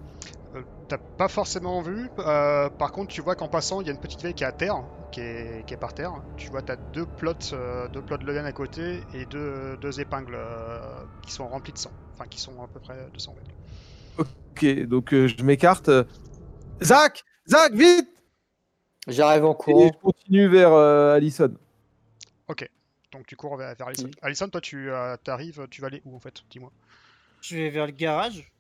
T'as 0.91 0.99
pas 0.99 1.29
forcément 1.29 1.83
vu. 1.83 2.11
euh, 2.19 2.69
par 2.69 2.91
contre, 2.91 3.13
tu 3.15 3.21
vois 3.21 3.37
qu'en 3.37 3.47
passant, 3.47 3.81
il 3.81 3.87
y 3.87 3.91
a 3.91 3.93
une 3.93 4.01
petite 4.01 4.21
vieille 4.21 4.35
qui 4.35 4.43
est 4.43 4.47
à 4.49 4.51
terre, 4.51 4.83
qui 5.13 5.21
est, 5.21 5.65
qui 5.65 5.75
est 5.75 5.77
par 5.77 5.95
terre. 5.95 6.13
Tu 6.37 6.51
vois, 6.51 6.63
t'as 6.63 6.75
deux 6.93 7.07
plots, 7.07 7.33
euh, 7.53 7.87
deux 7.89 8.03
plots 8.03 8.19
de 8.19 8.27
laine 8.27 8.45
à 8.45 8.53
côté 8.53 9.01
et 9.15 9.25
deux, 9.25 9.77
deux 9.81 10.01
épingles 10.01 10.35
euh, 10.35 10.81
qui 11.23 11.31
sont 11.33 11.47
remplies 11.47 11.73
de 11.73 11.79
sang. 11.79 11.93
Enfin, 12.15 12.27
qui 12.29 12.41
sont 12.41 12.61
à 12.61 12.67
peu 12.67 12.81
près 12.81 12.97
de 13.15 13.19
sang. 13.21 13.37
Ok, 14.19 14.65
donc 14.89 15.15
euh, 15.15 15.29
je 15.29 15.41
m'écarte. 15.45 15.89
Zach 16.83 17.25
Zach, 17.49 17.73
vite 17.73 18.09
J'arrive 19.07 19.45
en 19.45 19.53
Et 19.53 19.55
courant. 19.55 19.93
je 19.95 19.99
continue 20.01 20.49
vers 20.49 20.73
euh, 20.73 21.15
Alison. 21.15 21.55
Donc 23.13 23.27
tu 23.27 23.37
cours 23.37 23.57
vers, 23.57 23.75
vers 23.75 23.89
Alison. 23.89 24.11
Alison, 24.23 24.49
toi, 24.49 24.61
tu 24.61 24.91
euh, 24.91 25.17
arrives, 25.27 25.67
tu 25.71 25.81
vas 25.81 25.89
aller 25.89 26.03
où 26.05 26.15
en 26.15 26.21
fait? 26.21 26.43
Dis-moi. 26.51 26.71
Je 27.43 27.57
vais 27.57 27.71
vers 27.71 27.87
le 27.87 27.93
garage. 27.93 28.51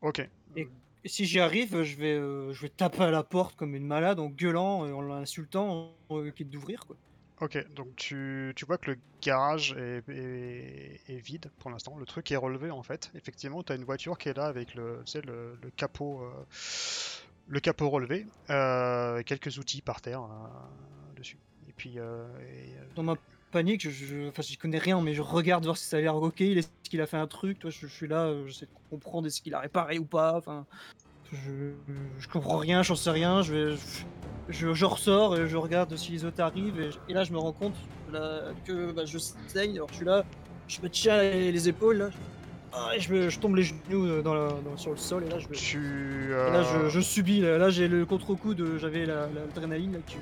Ok. 0.00 0.28
Et 0.56 0.68
si 1.08 1.24
j'y 1.26 1.40
arrive, 1.40 1.82
je 1.82 1.96
vais, 1.96 2.14
euh, 2.14 2.52
je 2.52 2.60
vais 2.62 2.68
taper 2.68 3.02
à 3.04 3.10
la 3.10 3.22
porte 3.24 3.56
comme 3.56 3.74
une 3.74 3.86
malade 3.86 4.18
en 4.20 4.28
gueulant 4.28 4.86
et 4.86 4.92
en 4.92 5.00
l'insultant 5.02 5.96
euh, 6.10 6.30
qu'il 6.30 6.48
d'ouvrir 6.50 6.86
quoi. 6.86 6.96
Ok, 7.40 7.58
donc 7.74 7.96
tu, 7.96 8.52
tu 8.54 8.64
vois 8.64 8.78
que 8.78 8.92
le 8.92 8.98
garage 9.20 9.72
est, 9.72 10.08
est- 10.08 11.00
est 11.08 11.18
vide 11.18 11.50
pour 11.58 11.70
l'instant. 11.70 11.96
Le 11.96 12.06
truc 12.06 12.30
est 12.30 12.36
relevé 12.36 12.70
en 12.70 12.84
fait. 12.84 13.10
Effectivement, 13.16 13.62
tu 13.64 13.72
as 13.72 13.74
une 13.74 13.84
voiture 13.84 14.16
qui 14.16 14.28
est 14.28 14.36
là 14.36 14.46
avec 14.46 14.74
le, 14.74 15.02
tu 15.04 15.12
sais, 15.12 15.22
le, 15.22 15.58
le 15.60 15.70
capot, 15.70 16.22
euh, 16.22 16.44
le 17.48 17.60
capot 17.60 17.90
relevé, 17.90 18.26
euh, 18.50 19.22
quelques 19.24 19.58
outils 19.58 19.82
par 19.82 20.00
terre 20.00 20.22
euh, 20.22 21.14
dessus. 21.16 21.40
Et 21.68 21.72
puis, 21.72 21.96
et, 21.96 22.76
Dans 22.94 23.02
ma 23.02 23.16
panique, 23.52 23.82
je, 23.82 23.90
je, 23.90 24.28
enfin, 24.28 24.42
j'y 24.42 24.56
connais 24.56 24.78
rien, 24.78 25.00
mais 25.00 25.14
je 25.14 25.22
regarde 25.22 25.64
voir 25.64 25.76
si 25.76 25.84
ça 25.86 25.98
a 25.98 26.00
l'air 26.00 26.16
ok. 26.16 26.40
Est-ce 26.40 26.68
qu'il 26.82 27.00
a 27.00 27.06
fait 27.06 27.16
un 27.16 27.26
truc 27.28 27.58
Toi, 27.60 27.70
je, 27.70 27.86
je 27.86 27.92
suis 27.92 28.08
là, 28.08 28.24
euh, 28.26 28.46
j'essaie 28.48 28.66
de 28.66 28.70
comprendre 28.90 29.26
est-ce 29.28 29.40
qu'il 29.40 29.54
a 29.54 29.60
réparé 29.60 29.98
ou 29.98 30.04
pas. 30.04 30.36
Enfin, 30.36 30.66
je, 31.32 31.72
je 32.18 32.28
comprends 32.28 32.58
rien, 32.58 32.82
j'en 32.82 32.96
sais 32.96 33.10
rien. 33.10 33.42
Je, 33.42 33.54
vais, 33.54 33.76
je, 34.48 34.74
je 34.74 34.84
ressors 34.84 35.38
et 35.38 35.48
je 35.48 35.56
regarde 35.56 35.94
si 35.96 36.12
les 36.12 36.24
autres 36.24 36.40
arrivent. 36.42 36.80
Et, 36.80 36.90
et 37.10 37.14
là, 37.14 37.22
je 37.24 37.32
me 37.32 37.38
rends 37.38 37.52
compte 37.52 37.74
là, 38.12 38.40
que 38.64 38.90
bah, 38.92 39.04
je 39.04 39.18
saigne. 39.18 39.76
Alors, 39.76 39.88
je 39.90 39.94
suis 39.96 40.04
là, 40.04 40.24
je 40.68 40.80
me 40.82 40.88
tiens 40.90 41.22
les, 41.22 41.52
les 41.52 41.68
épaules. 41.68 41.98
Là. 41.98 42.10
Ah, 42.74 42.92
je, 42.98 43.12
me- 43.12 43.28
je 43.28 43.38
tombe 43.38 43.56
les 43.56 43.64
genoux 43.64 44.06
euh, 44.06 44.22
dans 44.22 44.32
la- 44.32 44.48
dans- 44.48 44.76
sur 44.78 44.92
le 44.92 44.96
sol. 44.96 45.24
Et 45.26 45.28
là, 45.28 45.38
je, 45.38 45.46
tu, 45.48 46.28
et 46.30 46.30
là, 46.30 46.62
je, 46.62 46.76
euh, 46.78 46.88
je 46.88 47.00
subis. 47.00 47.40
Là, 47.40 47.58
Là, 47.58 47.68
j'ai 47.70 47.86
le 47.86 48.06
contre-coup 48.06 48.54
de. 48.54 48.78
J'avais 48.78 49.04
la- 49.04 49.26
la- 49.26 49.44
l'adrénaline. 49.46 49.92
là, 49.92 49.98
qui- 50.06 50.16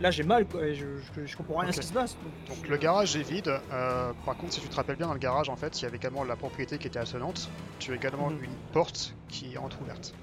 là, 0.00 0.10
j'ai 0.10 0.22
mal, 0.22 0.46
quoi. 0.46 0.66
Et 0.66 0.74
je, 0.74 0.86
je, 1.16 1.26
je 1.26 1.36
comprends 1.36 1.58
rien 1.58 1.68
à 1.68 1.72
ce 1.72 1.80
qui 1.80 1.86
se 1.86 1.92
passe. 1.92 2.16
Donc 2.48 2.56
je- 2.64 2.70
le 2.70 2.76
garage 2.76 3.16
est 3.16 3.22
vide. 3.22 3.48
euh, 3.72 4.12
par 4.24 4.36
contre, 4.36 4.52
si 4.54 4.60
tu 4.60 4.68
te 4.68 4.74
rappelles 4.76 4.96
bien, 4.96 5.06
dans 5.06 5.12
le 5.12 5.18
garage, 5.18 5.48
en 5.48 5.56
fait, 5.56 5.80
il 5.80 5.84
y 5.84 5.86
avait 5.86 5.96
également 5.96 6.24
la 6.24 6.36
propriété 6.36 6.78
qui 6.78 6.86
était 6.88 6.98
attenante. 6.98 7.50
Tu 7.78 7.92
as 7.92 7.94
également 7.96 8.30
Mhm. 8.30 8.44
une 8.44 8.54
porte 8.72 9.14
qui 9.28 9.54
est 9.54 9.58
entrouverte. 9.58 10.14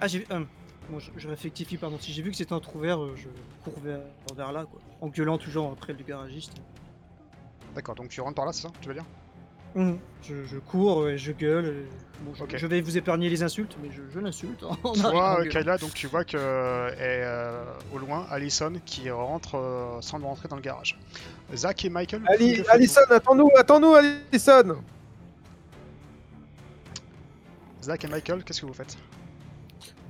Ah, 0.00 0.06
j'ai 0.06 0.20
vu. 0.20 0.26
euh, 0.30 0.44
bon, 0.90 0.98
je, 0.98 1.10
je 1.16 1.28
rectifie, 1.28 1.76
pardon. 1.76 1.98
Si 2.00 2.12
j'ai 2.12 2.22
vu 2.22 2.30
que 2.30 2.36
c'était 2.36 2.52
entrouvert, 2.52 3.02
euh, 3.02 3.14
je 3.16 3.28
cours 3.64 3.80
vers, 3.82 4.00
vers 4.36 4.52
là, 4.52 4.64
quoi. 4.64 4.80
En 5.00 5.08
gueulant 5.08 5.38
toujours 5.38 5.72
après 5.72 5.92
le 5.92 6.02
garagiste. 6.04 6.52
D'accord, 7.74 7.94
donc 7.94 8.08
tu 8.08 8.20
rentres 8.20 8.34
par 8.36 8.46
là, 8.46 8.52
c'est 8.52 8.62
ça 8.62 8.70
Tu 8.80 8.88
veux 8.88 8.94
dire? 8.94 9.04
Je, 9.76 10.44
je 10.46 10.58
cours 10.58 11.08
et 11.08 11.18
je 11.18 11.32
gueule. 11.32 11.66
et- 11.66 11.86
Bon, 12.20 12.32
je, 12.52 12.66
vais 12.66 12.80
vous 12.80 12.98
épargner 12.98 13.28
les 13.28 13.44
insultes, 13.44 13.76
mais 13.80 13.90
je, 13.92 14.02
je 14.12 14.18
l'insulte. 14.18 14.64
Tu 14.94 15.00
vois, 15.02 15.40
euh. 15.40 15.44
Kayla, 15.48 15.78
donc 15.78 15.94
tu 15.94 16.08
vois 16.08 16.24
que 16.24 16.36
euh, 16.36 16.88
est 16.94 17.22
euh, 17.22 17.62
au 17.94 17.98
loin 17.98 18.26
Allison 18.28 18.72
qui 18.84 19.08
rentre 19.08 19.54
euh, 19.54 20.00
sans 20.00 20.18
rentrer 20.18 20.48
dans 20.48 20.56
le 20.56 20.62
garage. 20.62 20.98
Zach 21.54 21.84
et 21.84 21.90
Michael. 21.90 22.22
Ali- 22.26 22.60
Alison, 22.70 23.02
attends-nous, 23.08 23.50
attends-nous, 23.56 23.94
Alison 23.94 24.78
Zach 27.82 28.04
et 28.04 28.08
Michael, 28.08 28.42
qu'est-ce 28.42 28.62
que 28.62 28.66
vous 28.66 28.74
faites? 28.74 28.96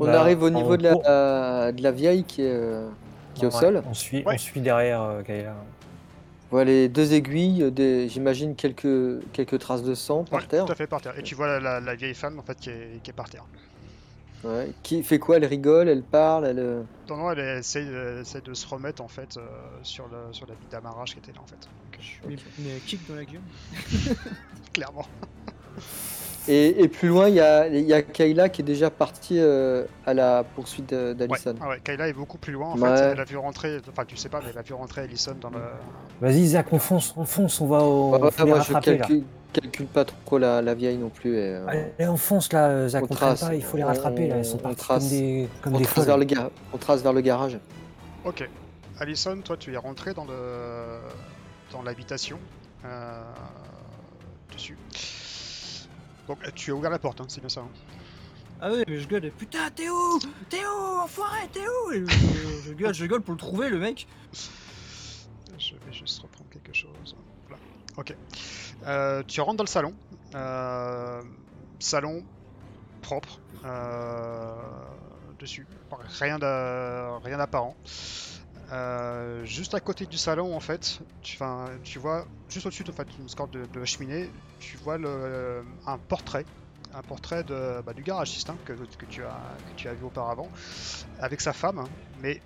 On 0.00 0.06
Bah, 0.06 0.20
arrive 0.20 0.42
au 0.42 0.50
niveau 0.50 0.76
de 0.78 0.84
la, 0.84 1.72
de 1.72 1.82
la 1.82 1.92
vieille 1.92 2.24
qui 2.24 2.40
est, 2.42 2.80
qui 3.34 3.44
est 3.44 3.48
au 3.48 3.50
Ouais, 3.50 3.60
sol. 3.60 3.82
On 3.86 3.92
suit, 3.94 4.24
Ouais. 4.24 4.34
on 4.34 4.38
suit 4.38 4.60
derrière 4.62 5.02
euh, 5.02 5.22
Kayla. 5.22 5.54
Voilà 6.50 6.70
les 6.70 6.88
deux 6.88 7.12
aiguilles, 7.12 7.70
des, 7.70 8.08
j'imagine 8.08 8.54
quelques, 8.56 9.20
quelques 9.32 9.58
traces 9.58 9.82
de 9.82 9.94
sang 9.94 10.24
par 10.24 10.40
Ouais, 10.40 10.46
terre. 10.46 10.64
Tout 10.64 10.72
à 10.72 10.74
fait 10.74 10.86
par 10.86 11.00
terre. 11.02 11.18
Et 11.18 11.22
tu 11.22 11.34
vois 11.34 11.46
la, 11.46 11.60
la- 11.60 11.80
la 11.80 11.94
vieille 11.94 12.14
femme 12.14 12.38
en 12.38 12.42
fait 12.42 12.58
qui 12.58 12.70
est, 12.70 13.02
qui 13.02 13.10
est 13.10 13.14
par 13.14 13.28
terre. 13.28 13.44
Ouais. 14.44 14.70
Qui 14.84 15.02
fait 15.02 15.18
quoi? 15.18 15.36
Elle 15.36 15.44
rigole, 15.44 15.88
elle 15.88 16.02
parle, 16.04 16.46
elle. 16.46 16.58
euh, 16.60 16.82
Non, 17.08 17.16
non, 17.16 17.32
elle 17.32 17.58
essaie, 17.58 17.82
elle 17.84 18.20
essaie 18.22 18.40
de 18.40 18.54
se 18.54 18.66
remettre 18.68 19.02
en 19.02 19.08
fait 19.08 19.36
euh, 19.36 19.40
sur, 19.82 20.06
le, 20.08 20.32
sur 20.32 20.46
la 20.46 20.54
bite 20.54 20.70
d'amarrage 20.70 21.12
qui 21.12 21.18
était 21.18 21.32
là 21.32 21.40
en 21.42 21.46
fait. 21.46 21.56
Donc, 21.56 22.00
Mais, 22.28 22.36
mais 22.60 22.78
kick 22.86 23.00
dans 23.08 23.16
la 23.16 23.24
gueule. 23.24 23.40
clairement. 24.72 25.06
Et, 26.48 26.82
et 26.82 26.88
plus 26.88 27.08
loin, 27.08 27.28
il 27.28 27.34
y 27.34 27.40
a, 27.40 27.66
il 27.68 27.84
y 27.86 27.92
a 27.92 28.00
Kayla 28.02 28.48
qui 28.48 28.62
est 28.62 28.64
déjà 28.64 28.90
partie 28.90 29.38
euh, 29.38 29.84
à 30.06 30.14
la 30.14 30.44
poursuite 30.44 30.92
Ouais, 30.92 31.14
d'Alison. 31.14 31.54
ah 31.60 31.68
ouais, 31.68 31.80
Kayla 31.84 32.08
est 32.08 32.12
beaucoup 32.12 32.38
plus 32.38 32.52
loin 32.54 32.68
en 32.72 32.78
Ouais. 32.78 32.96
fait. 32.96 33.02
Elle 33.12 33.20
a 33.20 33.24
vu 33.24 33.36
rentrer, 33.36 33.78
enfin 33.90 34.04
tu 34.06 34.16
sais 34.16 34.28
pas, 34.28 34.40
mais 34.42 34.50
elle 34.52 34.58
a 34.58 34.62
vu 34.62 34.72
rentrer 34.74 35.02
Allison 35.02 35.36
dans 35.40 35.50
le. 35.50 35.58
Vas-y, 36.20 36.46
Zach, 36.48 36.66
on 36.72 36.78
fonce, 36.78 37.14
on 37.16 37.24
fonce, 37.24 37.60
on 37.60 37.66
va 37.66 37.80
au. 37.82 38.14
On 38.14 38.46
moi, 38.46 38.60
je 38.60 38.72
calcule, 38.72 39.24
calcule 39.52 39.86
pas 39.86 40.04
trop 40.04 40.38
la, 40.38 40.62
la 40.62 40.74
vieille 40.74 40.96
non 40.96 41.10
plus. 41.10 41.36
Et, 41.36 41.54
euh, 41.54 41.66
Allez, 41.66 42.08
on 42.08 42.16
fonce 42.16 42.52
là, 42.52 42.68
euh, 42.68 42.88
Zach, 42.88 43.02
On 43.02 43.06
on 43.12 43.14
trace, 43.14 43.40
pas, 43.40 43.54
il 43.54 43.62
faut 43.62 43.76
les 43.76 43.84
on- 43.84 43.88
rattraper 43.88 44.28
là, 44.28 44.36
elles 44.36 44.44
sont 44.44 44.58
on 44.64 44.74
trace. 44.74 45.00
comme 45.04 45.08
des, 45.10 45.48
comme 45.62 45.74
on, 45.74 45.78
des 45.78 45.84
trace 45.84 46.06
vers 46.06 46.16
le 46.18 46.24
ga- 46.24 46.50
on 46.72 46.78
trace 46.78 47.02
vers 47.02 47.12
le 47.12 47.20
garage. 47.20 47.58
Ok. 48.24 48.48
Allison, 49.00 49.38
toi 49.44 49.56
tu 49.56 49.72
es 49.74 49.76
rentré 49.76 50.12
dans 50.14 50.24
le 50.24 50.98
dans 51.72 51.82
l'habitation. 51.82 52.38
Euh... 52.84 53.20
Dessus. 54.52 54.76
Donc 56.28 56.38
tu 56.54 56.70
as 56.70 56.74
ouvert 56.74 56.90
la 56.90 56.98
porte, 56.98 57.20
hein, 57.20 57.26
c'est 57.28 57.40
bien 57.40 57.48
ça. 57.48 57.62
hein. 57.62 57.68
Ah 58.60 58.70
ouais, 58.70 58.84
mais 58.86 59.00
je 59.00 59.08
gueule. 59.08 59.30
Putain, 59.32 59.70
t'es 59.74 59.88
où 59.88 60.18
T'es 60.48 60.64
où 60.64 60.98
Enfoiré, 61.00 61.48
t'es 61.52 61.60
où 61.60 61.92
Et 61.92 62.04
je, 62.06 62.68
je 62.68 62.72
gueule, 62.74 62.92
je 62.94 63.06
gueule 63.06 63.20
pour 63.22 63.32
le 63.32 63.38
trouver, 63.38 63.68
le 63.70 63.78
mec. 63.78 64.06
Je 65.58 65.74
vais 65.74 65.92
juste 65.92 66.20
reprendre 66.20 66.50
quelque 66.50 66.72
chose. 66.74 67.16
Voilà. 67.48 67.62
Ok. 67.96 68.14
Euh, 68.86 69.22
tu 69.26 69.40
rentres 69.40 69.56
dans 69.58 69.64
le 69.64 69.68
salon. 69.68 69.94
Euh, 70.34 71.22
salon 71.78 72.24
propre 73.00 73.40
euh, 73.64 74.52
dessus, 75.38 75.66
rien 76.20 76.38
d'apparent. 76.38 77.76
Euh, 78.70 79.44
juste 79.44 79.74
à 79.74 79.80
côté 79.80 80.06
du 80.06 80.18
salon, 80.18 80.54
en 80.54 80.60
fait, 80.60 81.00
tu, 81.22 81.38
vois, 81.38 82.26
juste 82.48 82.66
au-dessus 82.66 82.84
de, 82.84 82.90
en 82.90 82.94
fait, 82.94 83.08
une 83.18 83.28
score 83.28 83.48
de, 83.48 83.66
la 83.74 83.84
cheminée, 83.84 84.30
tu 84.60 84.76
vois 84.78 84.98
le, 84.98 85.64
un 85.86 85.96
portrait, 85.96 86.44
un 86.94 87.02
portrait 87.02 87.44
bah, 87.44 87.94
du 87.94 88.02
garagiste 88.02 88.50
hein, 88.50 88.56
que, 88.64 88.74
tu 89.08 89.22
as, 89.24 89.94
vu 89.94 90.04
auparavant, 90.04 90.50
avec 91.18 91.40
sa 91.40 91.52
femme, 91.52 91.84
mais 92.20 92.42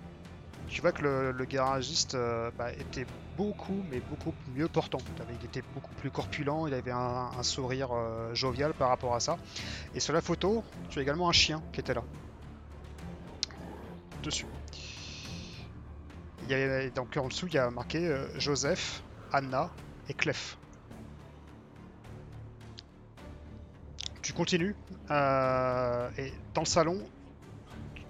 tu 0.67 0.81
vois 0.81 0.93
que 0.93 1.03
le, 1.03 1.45
garagiste 1.45 2.15
euh, 2.15 2.49
bah, 2.57 2.71
était 2.71 3.05
beaucoup, 3.37 3.83
mais 3.91 3.99
beaucoup 3.99 4.33
mieux 4.55 4.67
portant. 4.67 4.99
Il 5.39 5.45
était 5.45 5.63
beaucoup 5.73 5.93
plus 5.95 6.09
corpulent, 6.09 6.67
il 6.67 6.73
avait 6.73 6.91
un, 6.91 7.31
sourire 7.43 7.89
euh, 7.91 8.33
jovial 8.33 8.73
par 8.73 8.89
rapport 8.89 9.13
à 9.13 9.19
ça. 9.19 9.37
Et 9.93 9.99
sur 9.99 10.13
la 10.13 10.21
photo, 10.21 10.63
tu 10.89 10.99
as 10.99 11.01
également 11.01 11.27
un 11.27 11.33
chien 11.33 11.61
qui 11.73 11.81
était 11.81 11.93
là. 11.93 12.03
Dessus. 14.23 14.45
Il 16.43 16.51
y 16.51 16.55
a, 16.55 16.89
donc 16.89 17.15
en 17.15 17.27
dessous, 17.27 17.47
il 17.47 17.53
y 17.53 17.57
a 17.57 17.69
marqué 17.69 18.05
euh, 18.05 18.27
Joseph, 18.37 19.01
Anna 19.31 19.71
et 20.09 20.13
Clef. 20.13 20.57
Tu 24.21 24.33
continues 24.33 24.75
euh, 25.11 26.09
et 26.17 26.33
dans 26.53 26.61
le 26.61 26.67
salon, 26.67 27.01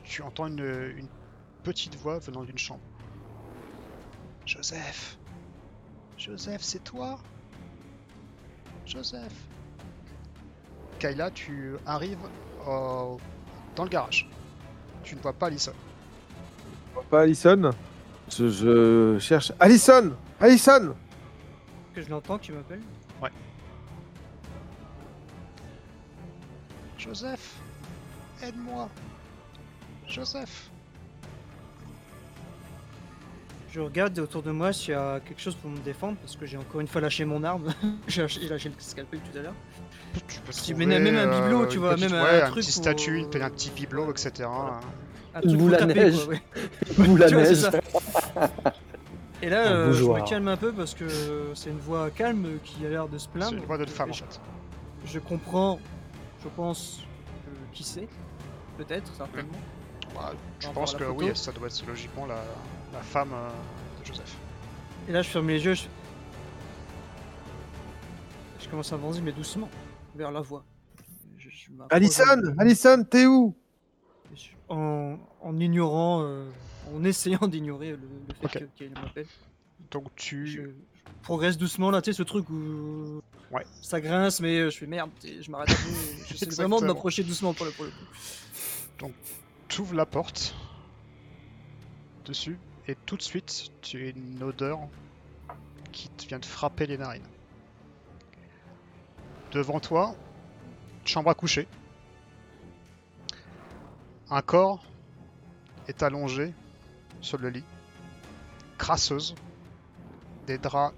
tu 0.04 0.22
entends 0.22 0.48
une, 0.48 1.08
petite 1.64 1.96
voix 1.96 2.20
venant 2.20 2.44
d'une 2.44 2.58
chambre. 2.58 2.82
Joseph 4.46 5.18
Joseph, 6.18 6.62
c'est 6.62 6.84
toi? 6.84 7.20
Joseph 8.86 9.34
Kayla, 11.00 11.32
tu 11.32 11.76
arrives 11.86 12.30
dans 12.66 13.84
le 13.84 13.90
garage. 13.90 14.30
Tu 15.04 15.16
ne 15.16 15.22
vois 15.22 15.34
pas 15.34 15.48
Alison. 15.48 15.74
Je 16.90 16.94
vois 16.94 17.04
Pas 17.04 17.22
Allison 17.22 17.74
je, 18.38 18.48
je 18.48 19.18
cherche. 19.20 19.52
Allison 19.60 20.12
Allison 20.40 20.96
Que 21.96 22.02
je 22.02 22.10
l'entends 22.10 22.38
qui 22.38 22.52
m'appelle. 22.52 22.82
Joseph 26.98 27.56
Aide-moi 28.42 28.88
Joseph 30.08 30.70
Je 33.72 33.80
regarde 33.82 34.18
autour 34.20 34.42
de 34.44 34.52
moi 34.52 34.72
s'il 34.72 34.92
y 34.92 34.94
a 34.94 35.20
quelque 35.20 35.42
chose 35.42 35.56
pour 35.56 35.70
me 35.70 35.80
défendre 35.80 36.18
parce 36.22 36.36
que 36.36 36.46
j'ai 36.46 36.58
encore 36.58 36.80
une 36.82 36.88
fois 36.88 37.02
lâché 37.02 37.26
mon 37.26 37.44
arme. 37.44 37.74
j'ai 38.08 38.22
lâché, 38.48 38.70
le 38.70 38.76
scalpel 38.78 39.20
tout 39.20 39.38
à 39.38 39.42
l'heure. 39.42 39.54
Tu 40.28 40.40
peux 40.42 40.52
Si, 40.52 40.72
trouver, 40.72 40.86
mais 40.86 41.00
même 41.00 41.18
un 41.18 41.42
bibelot, 41.42 41.66
tu 41.66 41.76
une 41.78 41.82
vois, 41.82 41.96
petite- 41.96 42.12
même 42.12 42.20
un 42.20 42.24
ouais, 42.24 42.42
un 42.44 42.52
truc 42.52 42.64
petit 42.64 42.72
pour- 42.72 42.84
statue, 42.84 43.18
une- 43.18 43.42
un 43.42 43.50
petit 43.50 43.72
bibelot, 43.72 44.12
etc. 44.12 44.48
Un 45.36 45.42
Une 45.42 45.58
truc 45.58 45.78
taper, 45.80 45.94
neige. 45.96 46.16
quoi, 46.26 46.28
ouais. 46.36 46.42
Ou 47.10 47.16
la 47.16 47.28
Tu 47.30 47.34
vois, 47.34 47.46
c'est 47.46 47.72
neige. 47.72 47.82
Et 49.42 49.50
là, 49.50 49.68
euh, 49.68 49.94
je 49.94 50.04
me 50.06 50.22
calme 50.28 50.48
un 50.48 50.58
peu 50.58 50.72
parce 50.72 50.94
que 50.94 51.52
c'est 51.54 51.70
une 51.70 51.80
voix 51.80 52.10
calme 52.12 52.48
qui 52.64 52.86
a 52.86 52.90
l'air 52.90 53.08
de 53.08 53.18
se 53.18 53.26
C'est 53.26 53.32
plaindre. 53.32 53.58
une 53.58 53.66
voix 53.66 53.78
de 53.78 53.86
femme 53.86 54.10
en 54.10 54.14
je, 54.14 54.24
fait. 54.24 54.40
je 55.06 55.20
comprends, 55.20 55.80
je 56.44 56.50
pense, 56.50 57.02
euh, 57.48 57.52
qui 57.74 57.84
c'est. 57.84 58.08
Peut-être, 58.78 59.14
certainement. 59.16 59.52
Ouais, 60.16 60.22
je 60.60 60.66
Par 60.68 60.74
pense 60.74 60.96
que 60.96 61.04
oui, 61.04 61.32
ça 61.36 61.52
doit 61.52 61.68
être 61.68 61.86
logiquement 61.88 62.26
la, 62.26 62.42
la 62.94 63.02
femme 63.02 63.34
euh, 63.34 63.50
de 64.00 64.06
Joseph. 64.06 64.36
Et 65.10 65.12
là, 65.12 65.22
je 65.22 65.30
ferme 65.30 65.48
les 65.50 65.64
yeux. 65.66 65.74
Je, 65.74 65.84
je 68.60 68.70
commence 68.70 68.92
à 68.92 68.96
avancer, 68.96 69.22
mais 69.22 69.32
doucement, 69.32 69.70
vers 70.16 70.32
la 70.32 70.42
voix. 70.42 70.64
Je- 71.38 71.50
je 71.50 71.70
Allison 71.90 72.56
Allison, 72.58 73.04
t'es 73.04 73.26
où? 73.26 73.54
En, 74.70 75.18
en 75.42 75.60
ignorant, 75.60 76.24
euh, 76.24 76.50
en 76.94 77.04
essayant 77.04 77.48
d'ignorer 77.48 77.92
le, 77.92 77.98
le 77.98 78.34
fait 78.36 78.46
Ok. 78.46 78.60
que- 78.60 78.78
qu'elle 78.78 78.92
m'appelle. 78.92 79.26
Donc 79.92 80.14
tu... 80.16 80.48
Je 80.48 80.62
progresse 81.22 81.58
doucement 81.58 81.90
là, 81.92 82.02
tu 82.02 82.12
sais, 82.12 82.18
ce 82.18 82.24
truc 82.24 82.50
où 82.50 83.22
Ouais. 83.52 83.66
ça 83.82 84.02
grince, 84.02 84.40
mais 84.40 84.70
je 84.72 84.78
fais 84.78 84.88
merde, 84.88 85.12
je 85.24 85.50
m'arrête 85.52 85.70
un 85.70 85.74
peu. 85.74 86.26
J'essaie 86.28 86.50
vraiment 86.50 86.82
de 86.82 86.86
m'approcher 86.88 87.24
doucement 87.24 87.54
pour 87.54 87.66
le, 87.66 87.72
pour 87.72 87.86
le 87.86 87.92
coup. 87.92 89.14
tu 89.68 89.82
ouvres 89.82 89.96
la 89.96 90.06
porte 90.06 90.56
dessus 92.26 92.58
et 92.88 92.96
tout 93.06 93.16
de 93.18 93.22
suite 93.22 93.70
tu 93.82 94.06
as 94.06 94.10
une 94.10 94.42
odeur 94.44 94.80
qui 95.92 96.10
te 96.10 96.26
vient 96.26 96.40
de 96.40 96.46
frapper 96.46 96.88
les 96.88 96.98
narines. 96.98 97.22
Devant 99.52 99.80
toi, 99.80 100.16
chambre 101.06 101.30
à 101.30 101.36
coucher. 101.36 101.68
Un 104.32 104.42
corps 104.42 104.84
est 105.88 106.02
allongé 106.02 106.54
sur 107.24 107.40
le 107.40 107.50
lit, 107.50 107.64
crasseuse, 108.78 109.34
des 110.46 110.58
draps 110.58 110.94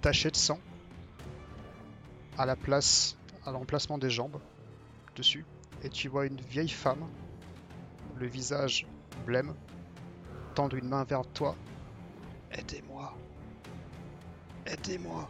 tachés 0.00 0.30
de 0.30 0.36
sang 0.36 0.58
à 2.38 2.46
la 2.46 2.56
place, 2.56 3.16
à 3.44 3.50
l'emplacement 3.50 3.98
des 3.98 4.10
jambes 4.10 4.40
dessus, 5.16 5.44
et 5.82 5.88
tu 5.90 6.08
vois 6.08 6.26
une 6.26 6.40
vieille 6.40 6.68
femme 6.68 7.06
le 8.18 8.26
visage 8.26 8.86
blême, 9.26 9.54
tendre 10.54 10.76
une 10.76 10.88
main 10.88 11.04
vers 11.04 11.26
toi. 11.26 11.54
Aidez-moi. 12.50 13.14
Aidez-moi. 14.64 15.28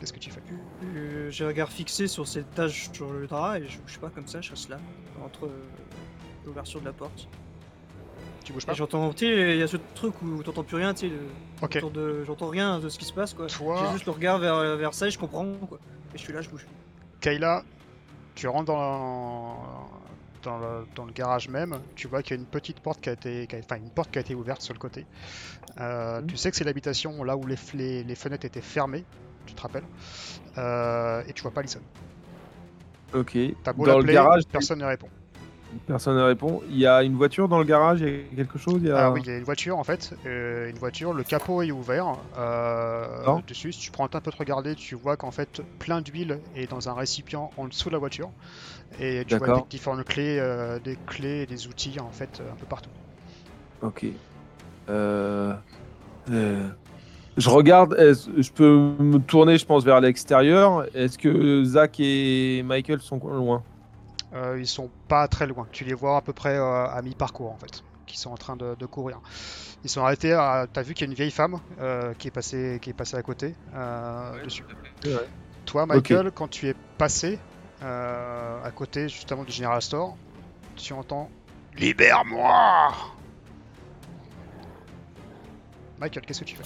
Qu'est-ce 0.00 0.12
que 0.12 0.18
tu 0.18 0.30
fais? 0.30 0.42
Euh, 0.82 1.30
J'ai 1.30 1.44
un 1.44 1.48
regard 1.48 1.70
fixé 1.70 2.06
sur 2.06 2.26
cette 2.26 2.54
tache 2.54 2.90
sur 2.92 3.12
le 3.12 3.26
drap 3.26 3.58
et 3.58 3.68
je 3.68 3.78
bouge 3.78 3.98
pas 3.98 4.10
comme 4.10 4.26
ça, 4.26 4.40
je 4.40 4.50
reste 4.50 4.68
là, 4.68 4.78
entre 5.24 5.46
euh, 5.46 5.64
l'ouverture 6.44 6.80
de 6.80 6.86
la 6.86 6.92
porte. 6.92 7.28
Tu 8.44 8.52
bouges 8.52 8.66
pas 8.66 8.74
j'entends, 8.74 9.12
tu 9.14 9.24
il 9.26 9.56
y 9.56 9.62
a 9.62 9.66
ce 9.66 9.78
truc 9.94 10.20
où 10.22 10.42
t'entends 10.42 10.64
plus 10.64 10.76
rien, 10.76 10.92
tu 10.94 11.08
sais, 11.08 11.12
le- 11.14 11.28
Ok. 11.62 11.76
autour 11.76 11.90
de- 11.90 12.24
j'entends 12.24 12.48
rien 12.48 12.78
de 12.78 12.88
ce 12.90 12.98
qui 12.98 13.06
se 13.06 13.12
passe 13.12 13.32
quoi. 13.34 13.46
Toi- 13.46 13.82
J'ai 13.86 13.92
juste 13.94 14.04
le 14.06 14.12
regard 14.12 14.38
vers, 14.38 14.76
vers 14.76 14.92
ça 14.94 15.06
et 15.06 15.10
je 15.10 15.18
comprends 15.18 15.46
quoi. 15.68 15.78
Et 16.14 16.18
je 16.18 16.22
suis 16.22 16.32
là, 16.32 16.42
je 16.42 16.50
bouge. 16.50 16.66
Kayla, 17.20 17.62
tu 18.34 18.46
rentres 18.46 18.66
dans, 18.66 19.88
dans, 20.42 20.58
le, 20.58 20.86
dans 20.94 21.06
le 21.06 21.12
garage 21.12 21.48
même. 21.48 21.78
Tu 21.96 22.06
vois 22.06 22.22
qu'il 22.22 22.36
y 22.36 22.38
a 22.38 22.40
une 22.42 22.46
petite 22.46 22.80
porte 22.80 23.00
qui 23.00 23.08
a 23.08 23.12
été, 23.12 23.46
qui 23.46 23.56
a- 23.56 23.60
enfin 23.60 23.76
une 23.76 23.88
porte 23.90 24.10
qui 24.10 24.18
a 24.18 24.20
été 24.20 24.34
ouverte 24.34 24.60
sur 24.60 24.74
le 24.74 24.78
côté. 24.78 25.06
Euh, 25.80 26.20
Mhm. 26.20 26.26
Tu 26.26 26.36
sais 26.36 26.50
que 26.50 26.56
c'est 26.58 26.64
l'habitation 26.64 27.24
là 27.24 27.36
où 27.38 27.46
les, 27.46 27.56
f- 27.56 27.74
les, 27.74 28.04
les 28.04 28.14
fenêtres 28.14 28.44
étaient 28.44 28.60
fermées. 28.60 29.04
Tu 29.46 29.54
te 29.54 29.62
rappelles 29.62 29.84
Euh, 30.58 31.22
Et 31.26 31.32
tu 31.32 31.42
vois 31.42 31.50
pas 31.50 31.60
Alison. 31.60 31.80
Ok. 33.14 33.36
T'as 33.62 33.72
beau 33.72 33.86
Dans 33.86 33.98
le 33.98 34.04
garage, 34.12 34.42
personne 34.52 34.80
ne 34.80 34.84
répond. 34.84 35.08
Personne 35.86 36.16
ne 36.16 36.22
répond. 36.22 36.62
Il 36.68 36.78
y 36.78 36.86
a 36.86 37.02
une 37.02 37.16
voiture 37.16 37.48
dans 37.48 37.58
le 37.58 37.64
garage, 37.64 38.00
il 38.00 38.08
y 38.08 38.10
a 38.10 38.36
quelque 38.36 38.58
chose 38.58 38.80
il 38.80 38.88
y 38.88 38.90
a... 38.90 39.06
Ah 39.06 39.10
oui, 39.10 39.20
il 39.24 39.30
y 39.30 39.34
a 39.34 39.38
une 39.38 39.44
voiture 39.44 39.78
en 39.78 39.84
fait, 39.84 40.14
euh, 40.26 40.70
une 40.70 40.78
voiture, 40.78 41.12
le 41.12 41.22
capot 41.22 41.62
est 41.62 41.70
ouvert. 41.70 42.16
Euh, 42.38 43.24
dessus, 43.46 43.72
si 43.72 43.80
tu 43.80 43.90
prends 43.90 44.04
un 44.04 44.20
peu 44.20 44.30
te 44.30 44.36
regarder, 44.36 44.74
tu 44.74 44.94
vois 44.94 45.16
qu'en 45.16 45.30
fait 45.30 45.62
plein 45.78 46.00
d'huile 46.00 46.38
est 46.56 46.70
dans 46.70 46.88
un 46.88 46.94
récipient 46.94 47.50
en 47.56 47.66
dessous 47.66 47.88
de 47.88 47.94
la 47.94 47.98
voiture. 47.98 48.30
Et 49.00 49.24
tu 49.26 49.36
vois 49.36 49.56
des 49.56 49.68
différentes 49.68 50.04
clés, 50.04 50.38
euh, 50.40 50.78
des 50.78 50.96
clés 51.06 51.42
et 51.42 51.46
des 51.46 51.66
outils 51.66 51.98
en 52.00 52.10
fait 52.10 52.40
euh, 52.40 52.52
un 52.52 52.56
peu 52.56 52.66
partout. 52.66 52.90
Ok. 53.82 54.06
Euh, 54.88 55.54
Je 57.36 57.50
regarde, 57.50 57.94
est-ce- 57.98 58.30
je 58.40 58.52
peux 58.52 58.92
me 59.00 59.18
tourner, 59.18 59.58
je 59.58 59.66
pense, 59.66 59.84
vers 59.84 60.00
l'extérieur. 60.00 60.86
Est-ce 60.94 61.18
que 61.18 61.64
Zach 61.64 61.98
et 61.98 62.62
Michael 62.64 63.00
sont 63.00 63.18
loin? 63.18 63.62
Euh, 64.34 64.58
ils 64.58 64.66
sont 64.66 64.90
pas 65.06 65.28
très 65.28 65.46
loin, 65.46 65.68
tu 65.70 65.84
les 65.84 65.94
vois 65.94 66.16
à 66.16 66.20
peu 66.20 66.32
près 66.32 66.56
euh, 66.56 66.86
à 66.88 67.00
mi-parcours 67.02 67.52
en 67.52 67.56
fait, 67.56 67.84
qui 68.04 68.18
sont 68.18 68.30
en 68.30 68.36
train 68.36 68.56
de, 68.56 68.74
de 68.74 68.86
courir. 68.86 69.20
Ils 69.84 69.90
sont 69.90 70.02
arrêtés, 70.02 70.32
à... 70.32 70.66
t'as 70.72 70.82
vu 70.82 70.94
qu'il 70.94 71.06
y 71.06 71.08
a 71.08 71.10
une 71.12 71.16
vieille 71.16 71.30
femme 71.30 71.60
euh, 71.80 72.14
qui, 72.14 72.26
est 72.26 72.30
passée, 72.32 72.78
qui 72.82 72.90
est 72.90 72.94
passée 72.94 73.16
à 73.16 73.22
côté 73.22 73.54
euh, 73.76 74.44
dessus. 74.44 74.64
Ouais. 75.04 75.12
Toi, 75.66 75.86
Michael, 75.86 76.32
quand 76.32 76.48
tu 76.48 76.68
es 76.68 76.74
passé 76.98 77.38
euh, 77.82 78.64
à 78.64 78.70
côté 78.72 79.08
justement 79.08 79.44
du 79.44 79.52
General 79.52 79.80
Store, 79.80 80.16
tu 80.74 80.92
entends 80.94 81.30
Libère-moi 81.76 82.92
Michael, 86.00 86.24
qu'est-ce 86.26 86.40
que 86.40 86.44
tu 86.44 86.56
fais? 86.56 86.64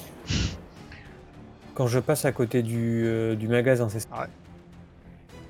Quand 1.74 1.86
je 1.86 1.98
passe 1.98 2.24
à 2.24 2.32
côté 2.32 2.62
du, 2.62 3.04
euh, 3.04 3.36
du 3.36 3.46
magasin, 3.46 3.90
c'est 3.90 4.00
ça? 4.00 4.08
Ouais. 4.12 4.26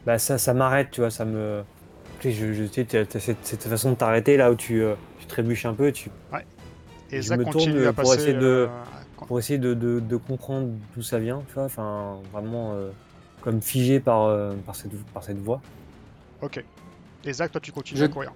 Bah 0.04 0.18
ça, 0.18 0.37
ça 0.37 0.52
m'arrête, 0.52 0.90
tu 0.90 1.00
vois, 1.00 1.11
ça 1.11 1.24
me... 1.24 1.62
Tu 2.20 2.31
sais, 2.31 2.33
je, 2.33 2.52
je, 2.52 2.64
tu 2.64 2.72
sais, 2.74 2.85
t'as- 2.85 3.07
t'as 3.07 3.20
cette, 3.20 3.44
cette 3.46 3.62
façon 3.64 3.90
de 3.92 3.96
t'arrêter 3.96 4.37
là 4.37 4.50
où 4.50 4.57
tu, 4.57 4.83
euh, 4.83 4.94
tu 5.20 5.26
trébuches 5.26 5.66
un 5.66 5.74
peu, 5.74 5.92
tu, 5.92 6.11
Et 7.11 7.22
Je 7.22 7.33
me 7.33 7.38
tourne 7.44 7.52
continue 7.54 7.87
à 7.87 7.92
pour 7.92 8.04
passer. 8.04 8.16
essayer 8.22 8.35
de- 8.35 8.44
euh, 8.44 8.66
pour 9.26 9.38
essayer 9.38 9.59
de, 9.59 9.72
de, 9.74 10.00
de 10.00 10.16
comprendre 10.16 10.68
d'où 10.94 11.02
ça 11.02 11.18
vient, 11.18 11.42
tu 11.48 11.54
vois, 11.54 11.64
enfin 11.64 12.18
vraiment 12.33 12.72
euh, 12.74 12.90
comme 13.40 13.62
figé 13.62 13.98
par, 14.00 14.24
euh, 14.24 14.54
par, 14.66 14.74
cette, 14.76 14.92
par 15.14 15.22
cette 15.24 15.38
voix. 15.38 15.61
Ok. 16.42 16.62
Et 17.24 17.33
Zach, 17.33 17.50
toi, 17.52 17.61
tu 17.61 17.72
continues 17.72 17.98
Je- 18.00 18.04
à 18.04 18.09
courir. 18.09 18.33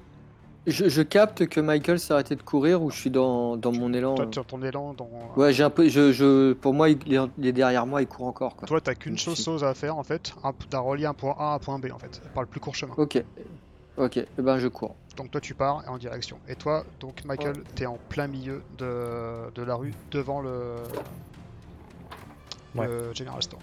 Je, 0.68 0.88
je 0.88 1.02
capte 1.02 1.46
que 1.48 1.58
Michael 1.60 1.98
s'est 1.98 2.12
arrêté 2.12 2.36
de 2.36 2.42
courir 2.42 2.82
ou 2.84 2.90
je 2.92 2.96
suis 2.96 3.10
dans, 3.10 3.56
dans 3.56 3.72
mon 3.72 3.92
élan. 3.92 4.14
Toi, 4.14 4.26
euh. 4.26 4.40
as 4.40 4.44
ton 4.44 4.62
élan 4.62 4.94
dans. 4.94 5.10
Ouais, 5.36 5.52
j'ai 5.52 5.64
un 5.64 5.70
peu. 5.70 5.88
Je, 5.88 6.12
je, 6.12 6.52
pour 6.52 6.72
moi, 6.72 6.88
il 6.88 7.12
est, 7.12 7.18
il 7.38 7.46
est 7.48 7.52
derrière 7.52 7.84
moi, 7.84 8.00
il 8.00 8.06
court 8.06 8.26
encore. 8.26 8.54
Quoi. 8.54 8.68
Toi, 8.68 8.80
t'as 8.80 8.94
qu'une 8.94 9.18
chose, 9.18 9.64
à 9.64 9.74
faire 9.74 9.96
en 9.98 10.04
fait, 10.04 10.32
un- 10.44 10.52
t'as 10.70 10.78
relié 10.78 11.06
un 11.06 11.14
point 11.14 11.34
A 11.36 11.50
à 11.52 11.54
un 11.54 11.58
point 11.58 11.80
B 11.80 11.86
en 11.92 11.98
fait, 11.98 12.22
par 12.32 12.44
le 12.44 12.48
plus 12.48 12.60
court 12.60 12.76
chemin. 12.76 12.94
Ok. 12.96 13.22
Ok, 13.96 14.16
eh 14.16 14.26
ben 14.42 14.58
je 14.58 14.68
cours. 14.68 14.96
Donc 15.16 15.30
toi 15.30 15.40
tu 15.40 15.54
pars 15.54 15.82
en 15.88 15.98
direction. 15.98 16.38
Et 16.48 16.54
toi, 16.54 16.84
donc 17.00 17.24
Michael, 17.24 17.62
t'es 17.74 17.86
en 17.86 17.98
plein 18.08 18.26
milieu 18.26 18.62
de, 18.78 19.50
de 19.54 19.62
la 19.62 19.74
rue, 19.74 19.92
devant 20.10 20.40
le, 20.40 20.76
Ouais. 22.74 22.86
le 22.86 23.12
General 23.14 23.42
Store. 23.42 23.60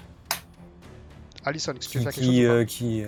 Alison, 1.45 1.71
est-ce 1.73 1.87
que 1.87 1.93
tu 1.93 1.97
Qui, 1.99 2.05
fais 2.05 2.11
quelque 2.11 2.15
qui, 2.15 2.41
chose 2.43 2.49
euh, 2.51 2.65
qui, 2.65 3.01
euh, 3.03 3.07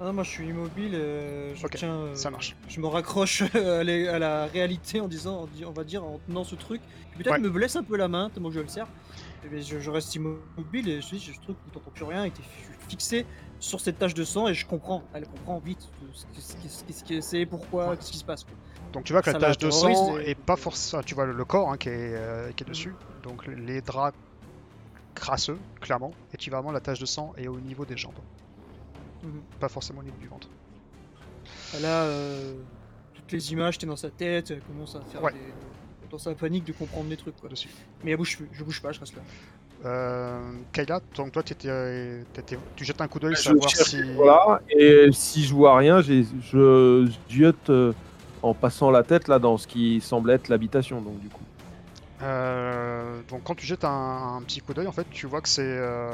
Ah 0.00 0.04
non, 0.04 0.12
moi 0.14 0.22
je 0.22 0.30
suis 0.30 0.46
immobile, 0.48 0.92
je 0.94 1.64
Ok, 1.66 1.74
tiens. 1.74 1.92
euh, 1.92 2.14
Ça 2.14 2.30
marche. 2.30 2.56
Je 2.68 2.80
me 2.80 2.86
raccroche 2.86 3.42
à 3.54 3.84
la, 3.84 4.14
à 4.14 4.18
la 4.18 4.46
réalité 4.46 5.00
en 5.00 5.08
disant, 5.08 5.46
on 5.66 5.70
va 5.72 5.84
dire, 5.84 6.02
en 6.04 6.18
tenant 6.26 6.44
ce 6.44 6.54
truc. 6.54 6.80
Peut-être 7.18 7.32
Ouais. 7.32 7.38
me 7.40 7.50
blesse 7.50 7.76
un 7.76 7.82
peu 7.82 7.96
la 7.98 8.08
main, 8.08 8.30
tellement 8.30 8.48
que 8.48 8.54
je 8.54 8.60
le 8.60 8.68
serre. 8.68 8.86
Mais 9.50 9.60
je, 9.60 9.78
je 9.80 9.90
reste 9.90 10.14
immobile 10.14 10.88
et 10.88 11.00
je 11.02 11.08
dis, 11.10 11.20
ce 11.20 11.32
truc, 11.42 11.56
ne 11.66 11.72
t'entends 11.74 11.90
plus 11.90 12.04
rien, 12.04 12.24
et 12.24 12.30
t'es 12.30 12.42
fi- 12.42 12.88
fixé 12.88 13.26
sur 13.62 13.80
cette 13.80 13.98
tache 13.98 14.14
de 14.14 14.24
sang 14.24 14.48
et 14.48 14.54
je 14.54 14.66
comprends. 14.66 15.04
Elle 15.14 15.26
comprend 15.26 15.58
vite 15.58 15.88
ce 16.12 16.24
que- 16.24 16.68
ce 16.68 16.92
ce 16.92 17.20
c'est, 17.20 17.46
pourquoi, 17.46 17.96
qu'est-ce 17.96 18.10
qui 18.10 18.18
se 18.18 18.24
passe. 18.24 18.42
quoi. 18.44 18.54
Donc 18.92 19.04
tu 19.04 19.12
vois 19.12 19.22
que 19.22 19.26
la 19.26 19.32
Ça 19.34 19.38
la 19.38 19.46
tache 19.46 19.58
de 19.58 19.70
sang 19.70 20.18
et- 20.18 20.30
est 20.30 20.34
pas 20.34 20.56
forcément... 20.56 21.02
Tu 21.04 21.14
vois 21.14 21.26
le, 21.26 21.32
le 21.32 21.44
corps 21.44 21.70
hein, 21.70 21.76
qui, 21.76 21.88
est, 21.88 22.14
euh, 22.14 22.50
qui 22.52 22.64
est 22.64 22.66
dessus, 22.66 22.92
donc 23.22 23.46
les 23.46 23.80
draps 23.80 24.18
crasseux, 25.14 25.58
clairement, 25.80 26.12
et 26.34 26.36
tu 26.36 26.50
vois 26.50 26.58
vraiment 26.58 26.72
la 26.72 26.80
tache 26.80 26.98
de 26.98 27.06
sang 27.06 27.32
est 27.36 27.46
au 27.46 27.60
niveau 27.60 27.84
des 27.84 27.96
jambes, 27.96 28.18
Mhm. 29.22 29.40
pas 29.60 29.68
forcément 29.68 30.00
au 30.00 30.04
niveau 30.04 30.16
du 30.18 30.26
ventre. 30.26 30.48
Là, 31.80 32.02
euh, 32.02 32.54
toutes 33.14 33.30
les 33.32 33.52
images, 33.52 33.78
t'es 33.78 33.86
dans 33.86 33.96
sa 33.96 34.10
tête, 34.10 34.50
elle 34.50 34.60
commence 34.62 34.96
à 34.96 35.00
faire 35.02 35.22
Ouais. 35.22 35.32
des... 35.32 35.38
dans 36.10 36.18
sa 36.18 36.34
panique 36.34 36.64
de 36.64 36.72
comprendre 36.72 37.08
les 37.08 37.16
trucs. 37.16 37.36
Quoi. 37.36 37.48
Dessus. 37.48 37.70
Mais 38.04 38.10
elle 38.10 38.16
bouge 38.18 38.36
plus, 38.36 38.48
je 38.52 38.64
bouge 38.64 38.82
pas, 38.82 38.92
je 38.92 39.00
reste 39.00 39.14
là. 39.16 39.22
Euh, 39.84 40.38
Kayla, 40.72 41.00
donc 41.16 41.32
toi 41.32 41.42
t'étais- 41.42 42.24
t'étais- 42.32 42.58
tu 42.76 42.84
jettes 42.84 43.00
un 43.00 43.08
coup 43.08 43.18
d'œil 43.18 43.34
Je 43.34 43.40
savoir 43.42 43.68
cherche, 43.68 43.90
si... 43.90 44.12
Voilà, 44.14 44.60
et 44.70 45.08
si 45.12 45.44
je 45.44 45.52
vois 45.52 45.76
rien, 45.76 46.00
j'ai- 46.00 46.24
je 46.52 47.10
jette 47.28 47.68
euh, 47.68 47.92
en 48.42 48.54
passant 48.54 48.92
la 48.92 49.02
tête 49.02 49.26
là 49.26 49.40
dans 49.40 49.58
ce 49.58 49.66
qui 49.66 50.00
semble 50.00 50.30
être 50.30 50.48
l'habitation. 50.48 51.00
Donc 51.00 51.18
du 51.18 51.28
coup, 51.28 51.42
Euh, 52.22 53.20
donc 53.28 53.42
quand 53.42 53.56
tu 53.56 53.66
jettes 53.66 53.82
un, 53.84 54.36
un 54.36 54.42
petit 54.42 54.60
coup 54.60 54.72
d'œil, 54.72 54.86
en 54.86 54.92
fait, 54.92 55.06
tu 55.10 55.26
vois 55.26 55.40
que 55.40 55.48
c'est 55.48 55.62
euh, 55.66 56.12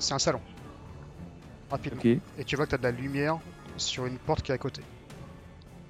c'est 0.00 0.14
un 0.14 0.18
salon. 0.18 0.40
Rapidement. 1.70 2.02
Et 2.04 2.44
tu 2.44 2.56
vois 2.56 2.64
que 2.66 2.70
tu 2.70 2.74
as 2.74 2.78
de 2.78 2.82
la 2.82 2.90
lumière 2.90 3.38
sur 3.76 4.06
une 4.06 4.18
porte 4.18 4.42
qui 4.42 4.50
est 4.50 4.54
à 4.54 4.58
côté. 4.58 4.82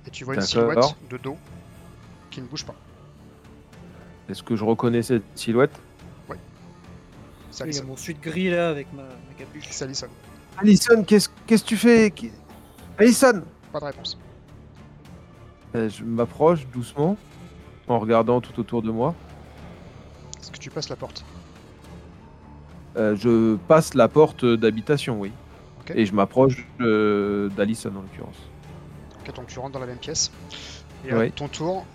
Et 0.06 0.10
tu 0.10 0.24
vois 0.24 0.34
une 0.34 0.42
silhouette 0.42 0.94
de 1.08 1.16
dos 1.16 1.38
qui 2.30 2.42
ne 2.42 2.46
bouge 2.46 2.66
pas. 2.66 2.74
Est-ce 4.28 4.42
que 4.42 4.56
je 4.56 4.64
reconnais 4.64 5.02
cette 5.02 5.24
silhouette? 5.34 5.78
C'est 7.54 7.62
Il 7.64 7.66
y 7.66 7.76
a 7.76 7.78
Alison. 7.78 7.84
mon 7.86 7.96
suite 7.96 8.20
gris 8.20 8.50
là 8.50 8.68
avec 8.68 8.92
ma, 8.92 9.02
ma 9.02 9.34
capuche. 9.38 9.64
C'est 9.70 9.84
Alison. 9.84 10.08
Alison, 10.58 11.04
qu'est-ce 11.04 11.28
que 11.28 11.54
tu 11.64 11.76
fais? 11.76 12.10
Qui- 12.10 12.32
Alison 12.98 13.42
Pas 13.72 13.78
de 13.80 13.84
réponse. 13.84 14.18
Euh, 15.76 15.88
Je 15.88 16.02
m'approche 16.02 16.66
doucement 16.68 17.16
en 17.86 17.98
regardant 18.00 18.40
tout 18.40 18.58
autour 18.58 18.82
de 18.82 18.90
moi. 18.90 19.14
Est-ce 20.40 20.50
que 20.50 20.58
tu 20.58 20.68
passes 20.70 20.88
la 20.88 20.96
porte? 20.96 21.24
Euh, 22.96 23.14
je 23.16 23.54
passe 23.68 23.94
la 23.94 24.08
porte 24.08 24.44
d'habitation, 24.44 25.20
oui. 25.20 25.32
Et 25.94 26.06
je 26.06 26.14
m'approche 26.14 26.66
euh, 26.80 27.48
d'Alison 27.50 27.90
en 27.96 28.02
l'occurrence. 28.02 28.36
Ok, 29.20 29.34
donc 29.34 29.46
tu 29.48 29.58
rentres 29.60 29.72
dans 29.74 29.80
la 29.80 29.86
même 29.86 29.98
pièce. 29.98 30.30
Et 31.06 31.12
à 31.12 31.30
ton 31.30 31.46
tour, 31.48 31.86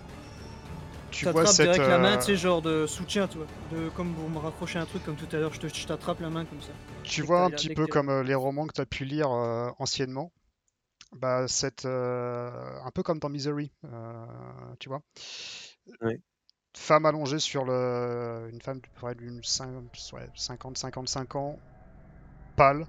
tu 1.10 1.26
vois 1.30 1.46
cette. 1.46 1.70
direct 1.72 1.88
la 1.90 1.98
main, 1.98 2.12
euh, 2.14 2.18
tu 2.18 2.24
sais, 2.26 2.36
genre 2.36 2.62
de 2.62 2.86
soutien, 2.86 3.26
tu 3.28 3.38
vois. 3.38 3.46
De, 3.72 3.88
comme 3.90 4.12
vous 4.14 4.28
me 4.28 4.38
raccrochez 4.38 4.78
un 4.78 4.86
truc 4.86 5.04
comme 5.04 5.16
tout 5.16 5.28
à 5.34 5.38
l'heure, 5.38 5.52
je 5.52 5.60
te- 5.60 5.68
je 5.74 5.86
t'attrape 5.86 6.20
la 6.20 6.30
main 6.30 6.44
comme 6.44 6.60
ça. 6.60 6.72
Tu 7.02 7.22
vois 7.22 7.44
un 7.44 7.50
petit 7.50 7.74
peu 7.74 7.86
comme 7.86 8.08
euh, 8.08 8.22
les 8.22 8.34
romans 8.34 8.66
que 8.66 8.72
tu 8.72 8.80
as 8.80 8.86
pu 8.86 9.04
lire 9.04 9.30
euh, 9.30 9.70
anciennement. 9.78 10.32
Bah, 11.16 11.48
cette, 11.48 11.86
euh, 11.86 12.50
un 12.84 12.90
peu 12.92 13.02
comme 13.02 13.18
dans 13.18 13.28
Misery, 13.28 13.72
euh, 13.84 14.26
tu 14.78 14.88
vois. 14.88 15.02
Oui. 16.02 16.20
Femme 16.76 17.04
allongée 17.04 17.40
sur 17.40 17.64
le. 17.64 18.48
Une 18.52 18.60
femme 18.60 18.78
de 18.78 18.86
près 18.94 19.16
d'une 19.16 19.40
50-55 19.40 21.36
ans, 21.36 21.58
pâle, 22.54 22.86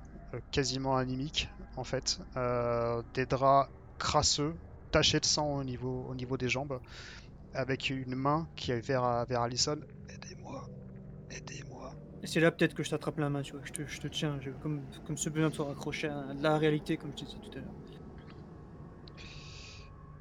quasiment 0.52 0.96
anémique 0.98 1.50
en 1.78 1.84
fait. 1.84 2.20
Euh, 2.38 3.02
des 3.16 3.26
draps 3.26 3.72
crasseux, 3.98 4.54
tachés 4.92 5.20
de 5.20 5.26
sang 5.26 5.56
au 5.58 5.64
niveau, 5.64 6.06
au 6.10 6.14
niveau 6.16 6.38
des 6.38 6.48
jambes, 6.50 6.80
avec 7.54 7.90
une 7.90 8.16
main 8.16 8.48
qui 8.56 8.72
est 8.72 8.80
vers, 8.80 9.26
vers 9.28 9.42
Allison. 9.42 9.80
Aidez-moi, 10.10 10.70
aidez-moi. 11.30 11.94
Et 12.24 12.28
c'est 12.28 12.40
là 12.40 12.52
peut-être 12.52 12.74
que 12.74 12.84
je 12.84 12.90
t'attrape 12.92 13.18
la 13.20 13.30
main, 13.30 13.42
tu 13.42 13.54
vois. 13.54 13.62
Je 13.66 13.72
te, 13.72 13.86
je 13.88 14.00
te 14.00 14.08
tiens, 14.08 14.40
comme, 14.62 14.82
comme 15.06 15.18
ce 15.18 15.30
besoin 15.30 15.50
de 15.50 15.56
te 15.56 15.62
raccrocher 15.62 16.08
à 16.08 16.34
la 16.40 16.58
réalité, 16.58 16.98
comme 16.98 17.14
tu 17.14 17.26
disais 17.26 17.38
tout 17.40 17.58
à 17.58 17.62
l'heure. 17.62 17.74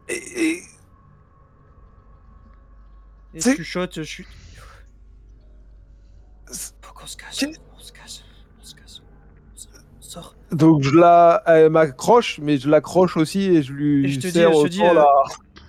Et, 0.09 0.15
et- 0.57 0.63
Et 3.33 3.41
je 3.41 3.51
chuchote, 3.55 3.95
je 3.97 4.03
suis. 4.03 4.27
Faut 6.83 6.93
qu'on 6.95 7.07
se 7.07 7.17
casse, 7.17 7.45
on 7.77 7.79
se 7.79 7.93
casse, 7.93 8.25
on 8.61 8.65
se 8.65 8.75
casse. 8.75 9.03
Se- 9.55 9.69
sort. 10.01 10.35
Donc 10.51 10.83
je 10.83 10.91
la, 10.97 11.41
elle 11.47 11.71
m'accroche, 11.71 12.41
mais 12.41 12.59
je 12.59 12.69
l'accroche 12.69 13.17
aussi 13.17 13.43
et 13.43 13.63
je 13.63 13.73
lui 13.73 14.07
Et 14.07 14.09
je 14.09 14.17
te 14.21 14.27
dis, 14.27 14.33
serre 14.33 14.53
je 14.53 14.63
te 14.65 14.69
dis, 14.69 14.83
euh, 14.83 14.95
la- 14.95 15.07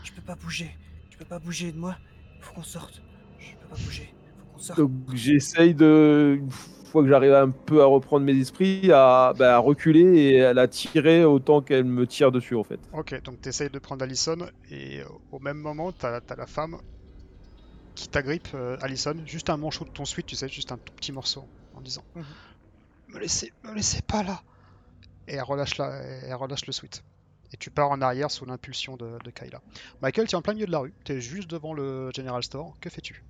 Je 0.03 0.11
peux 0.11 0.21
pas 0.23 0.33
bouger, 0.33 0.75
je 0.75 0.80
peux 1.21 1.29
pas 1.29 1.39
bouger 1.39 1.71
de 1.71 1.77
moi. 1.77 1.97
Faut 2.39 2.55
qu'on 2.55 2.63
sorte. 2.63 3.01
Je 3.39 3.51
peux 3.61 3.67
pas 3.67 3.81
bouger, 3.83 4.09
faut 4.37 4.53
qu'on 4.53 4.59
sorte. 4.59 4.79
Donc 4.79 4.91
j'essaye 5.13 5.75
de, 5.75 6.39
une 6.39 6.49
fois 6.49 7.03
que 7.03 7.09
j'arrive 7.09 7.33
un 7.33 7.49
peu 7.51 7.81
à 7.81 7.85
reprendre 7.85 8.25
mes 8.25 8.35
esprits, 8.35 8.91
à, 8.91 9.33
bah, 9.37 9.55
à 9.55 9.57
reculer 9.59 10.01
et 10.01 10.43
à 10.43 10.53
la 10.53 10.67
tirer 10.67 11.23
autant 11.23 11.61
qu'elle 11.61 11.83
me 11.83 12.07
tire 12.07 12.31
dessus 12.31 12.55
en 12.55 12.63
fait. 12.63 12.79
Ok, 12.93 13.21
donc 13.23 13.39
tu 13.41 13.49
essayes 13.49 13.69
de 13.69 13.79
prendre 13.79 14.03
Allison 14.03 14.37
et 14.71 15.01
euh, 15.01 15.05
au 15.31 15.39
même 15.39 15.57
moment, 15.57 15.91
tu 15.91 16.05
as, 16.05 16.21
la 16.35 16.47
femme 16.47 16.77
qui 17.93 18.07
t'agrippe, 18.07 18.47
euh, 18.55 18.77
Allison, 18.81 19.13
juste 19.25 19.49
un 19.49 19.57
manchot 19.57 19.85
de 19.85 19.91
ton 19.91 20.05
suite, 20.05 20.25
tu 20.25 20.35
sais, 20.35 20.47
juste 20.47 20.71
un 20.71 20.77
tout 20.77 20.93
petit 20.95 21.11
morceau, 21.11 21.43
en 21.75 21.81
disant 21.81 22.03
Mhm. 22.15 22.23
Me 23.09 23.19
laissez, 23.19 23.51
me 23.63 23.73
laissez 23.75 24.01
pas 24.01 24.23
là 24.23 24.41
Et 25.27 25.35
elle 25.35 25.43
relâche, 25.43 25.77
la, 25.77 25.87
elle 25.97 26.33
relâche 26.33 26.65
le 26.65 26.71
suite. 26.71 27.03
Et 27.53 27.57
tu 27.57 27.69
pars 27.71 27.91
en 27.91 28.01
arrière 28.01 28.31
sous 28.31 28.45
l'impulsion 28.45 28.97
de, 28.97 29.19
de 29.23 29.29
Kayla. 29.31 29.61
Michael, 30.01 30.27
tu 30.27 30.33
es 30.33 30.37
en 30.37 30.41
plein 30.41 30.53
milieu 30.53 30.65
de 30.65 30.71
la 30.71 30.79
rue, 30.79 30.93
tu 31.03 31.13
es 31.13 31.21
juste 31.21 31.49
devant 31.49 31.73
le 31.73 32.09
General 32.15 32.43
Store, 32.43 32.77
que 32.79 32.89
fais-tu? 32.89 33.23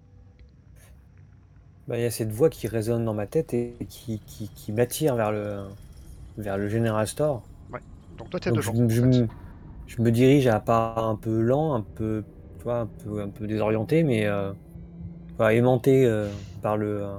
Bah, 1.88 1.98
il 1.98 2.02
y 2.04 2.06
a 2.06 2.12
cette 2.12 2.32
voix 2.32 2.50
qui 2.50 2.68
résonne 2.68 3.06
dans 3.06 3.14
ma 3.14 3.28
tête 3.28 3.54
et 3.54 3.76
qui, 3.90 4.20
qui, 4.26 4.50
qui 4.50 4.72
m'attire 4.72 5.16
vers 5.16 5.32
le, 5.32 5.64
vers 6.38 6.58
le 6.58 6.70
General 6.70 7.08
Store. 7.08 7.44
Donc 8.18 8.30
toi, 8.30 8.40
tu 8.40 8.50
es 8.50 8.52
Donc, 8.52 8.60
devant. 8.60 8.74
je, 8.76 8.88
en 8.88 8.90
je 8.90 9.02
fait. 9.02 9.02
me, 9.02 9.28
je 9.88 10.02
me 10.02 10.12
dirige 10.12 10.48
à 10.48 10.60
pas 10.60 10.96
un 10.98 11.16
peu 11.16 11.42
lent, 11.42 11.74
un 11.76 11.82
peu, 11.82 12.24
tu 12.58 12.64
vois, 12.64 12.82
un 12.82 12.88
peu, 12.88 13.22
un 13.22 13.30
peu 13.30 13.48
désorienté, 13.48 14.04
mais 14.04 14.26
euh, 14.26 14.54
aimanté 15.40 16.06
euh, 16.06 16.30
par 16.62 16.78
le, 16.78 17.04
euh, 17.04 17.18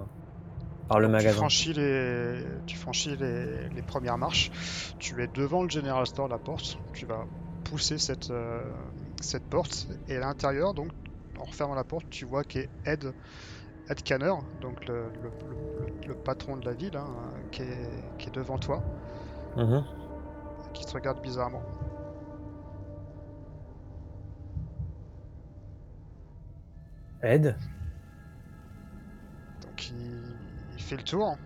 par 0.93 1.01
le 1.01 1.09
Tu 1.09 1.13
magasin. 1.15 1.41
franchis, 1.41 1.73
les, 1.73 2.45
tu 2.67 2.77
franchis 2.77 3.17
les, 3.17 3.69
les 3.71 3.83
premières 3.83 4.19
marches, 4.19 4.51
tu 4.99 5.23
es 5.23 5.27
devant 5.27 5.63
le 5.63 5.71
General 5.71 6.07
Store, 6.07 6.29
la 6.29 6.39
porte, 6.39 6.77
tu 6.93 7.07
vas 7.07 7.25
pousser 7.65 7.97
cette, 7.99 8.29
euh, 8.31 8.71
cette 9.23 9.45
porte, 9.49 9.89
et 10.09 10.17
à 10.17 10.21
l'intérieur, 10.21 10.75
donc, 10.75 10.91
en 11.39 11.45
refermant 11.45 11.75
la 11.75 11.85
porte, 11.85 12.05
tu 12.11 12.27
vois 12.27 12.45
qu'est 12.45 12.69
Ed, 12.85 13.11
Ed 13.89 14.03
Canner, 14.03 14.35
donc 14.61 14.87
le, 14.87 15.11
le- 15.23 15.33
le- 15.49 15.87
le 16.07 16.15
patron 16.15 16.59
de 16.59 16.65
la 16.67 16.75
ville, 16.75 16.97
hein, 16.97 17.33
qui, 17.53 17.63
est, 17.63 18.13
qui 18.19 18.29
est 18.29 18.33
devant 18.33 18.59
toi, 18.59 18.83
Mhm. 19.57 19.85
qui 20.75 20.85
te 20.85 20.93
regarde 20.93 21.21
bizarrement. 21.21 21.63
Ed? 27.23 27.57
Donc 29.63 29.89
il, 29.91 29.95
il 30.83 30.89
fait 30.89 30.97
le 30.97 31.03
tour, 31.05 31.37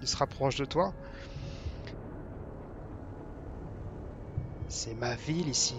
il 0.00 0.06
se 0.06 0.16
rapproche 0.16 0.56
de 0.56 0.64
toi. 0.64 0.92
C'est 4.68 4.94
ma 4.94 5.16
ville 5.16 5.48
ici. 5.48 5.74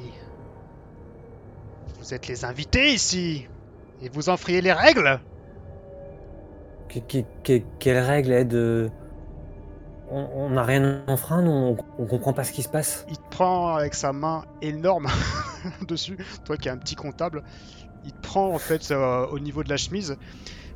Vous 1.99 2.13
êtes 2.13 2.27
les 2.27 2.43
invités 2.43 2.93
ici. 2.93 3.47
Et 4.01 4.09
vous 4.09 4.27
enfriez 4.29 4.59
les 4.61 4.73
règles 4.73 5.21
Que- 6.89 6.99
que- 6.99 7.23
que- 7.43 7.63
Quelle 7.79 7.99
règle, 7.99 8.34
Ed 8.34 8.53
euh, 8.53 8.89
On 10.11 10.27
on 10.36 10.49
n'a 10.49 10.63
rien 10.63 11.01
enfreint, 11.07 11.41
nous, 11.41 11.51
on, 11.51 11.77
on 11.97 12.05
comprend 12.05 12.34
pas 12.34 12.43
ce 12.43 12.51
qui 12.51 12.61
se 12.63 12.69
passe. 12.69 13.05
Il 13.09 13.17
te 13.17 13.29
prend 13.29 13.75
avec 13.75 13.93
sa 13.95 14.11
main 14.11 14.43
énorme 14.61 15.07
dessus, 15.88 16.17
toi 16.43 16.57
qui 16.57 16.67
es 16.67 16.71
un 16.71 16.77
petit 16.77 16.95
comptable. 16.95 17.43
Il 18.03 18.11
te 18.11 18.21
prend 18.21 18.53
en 18.53 18.59
fait 18.59 18.91
euh, 18.91 19.25
au 19.27 19.39
niveau 19.39 19.63
de 19.63 19.69
la 19.69 19.77
chemise, 19.77 20.17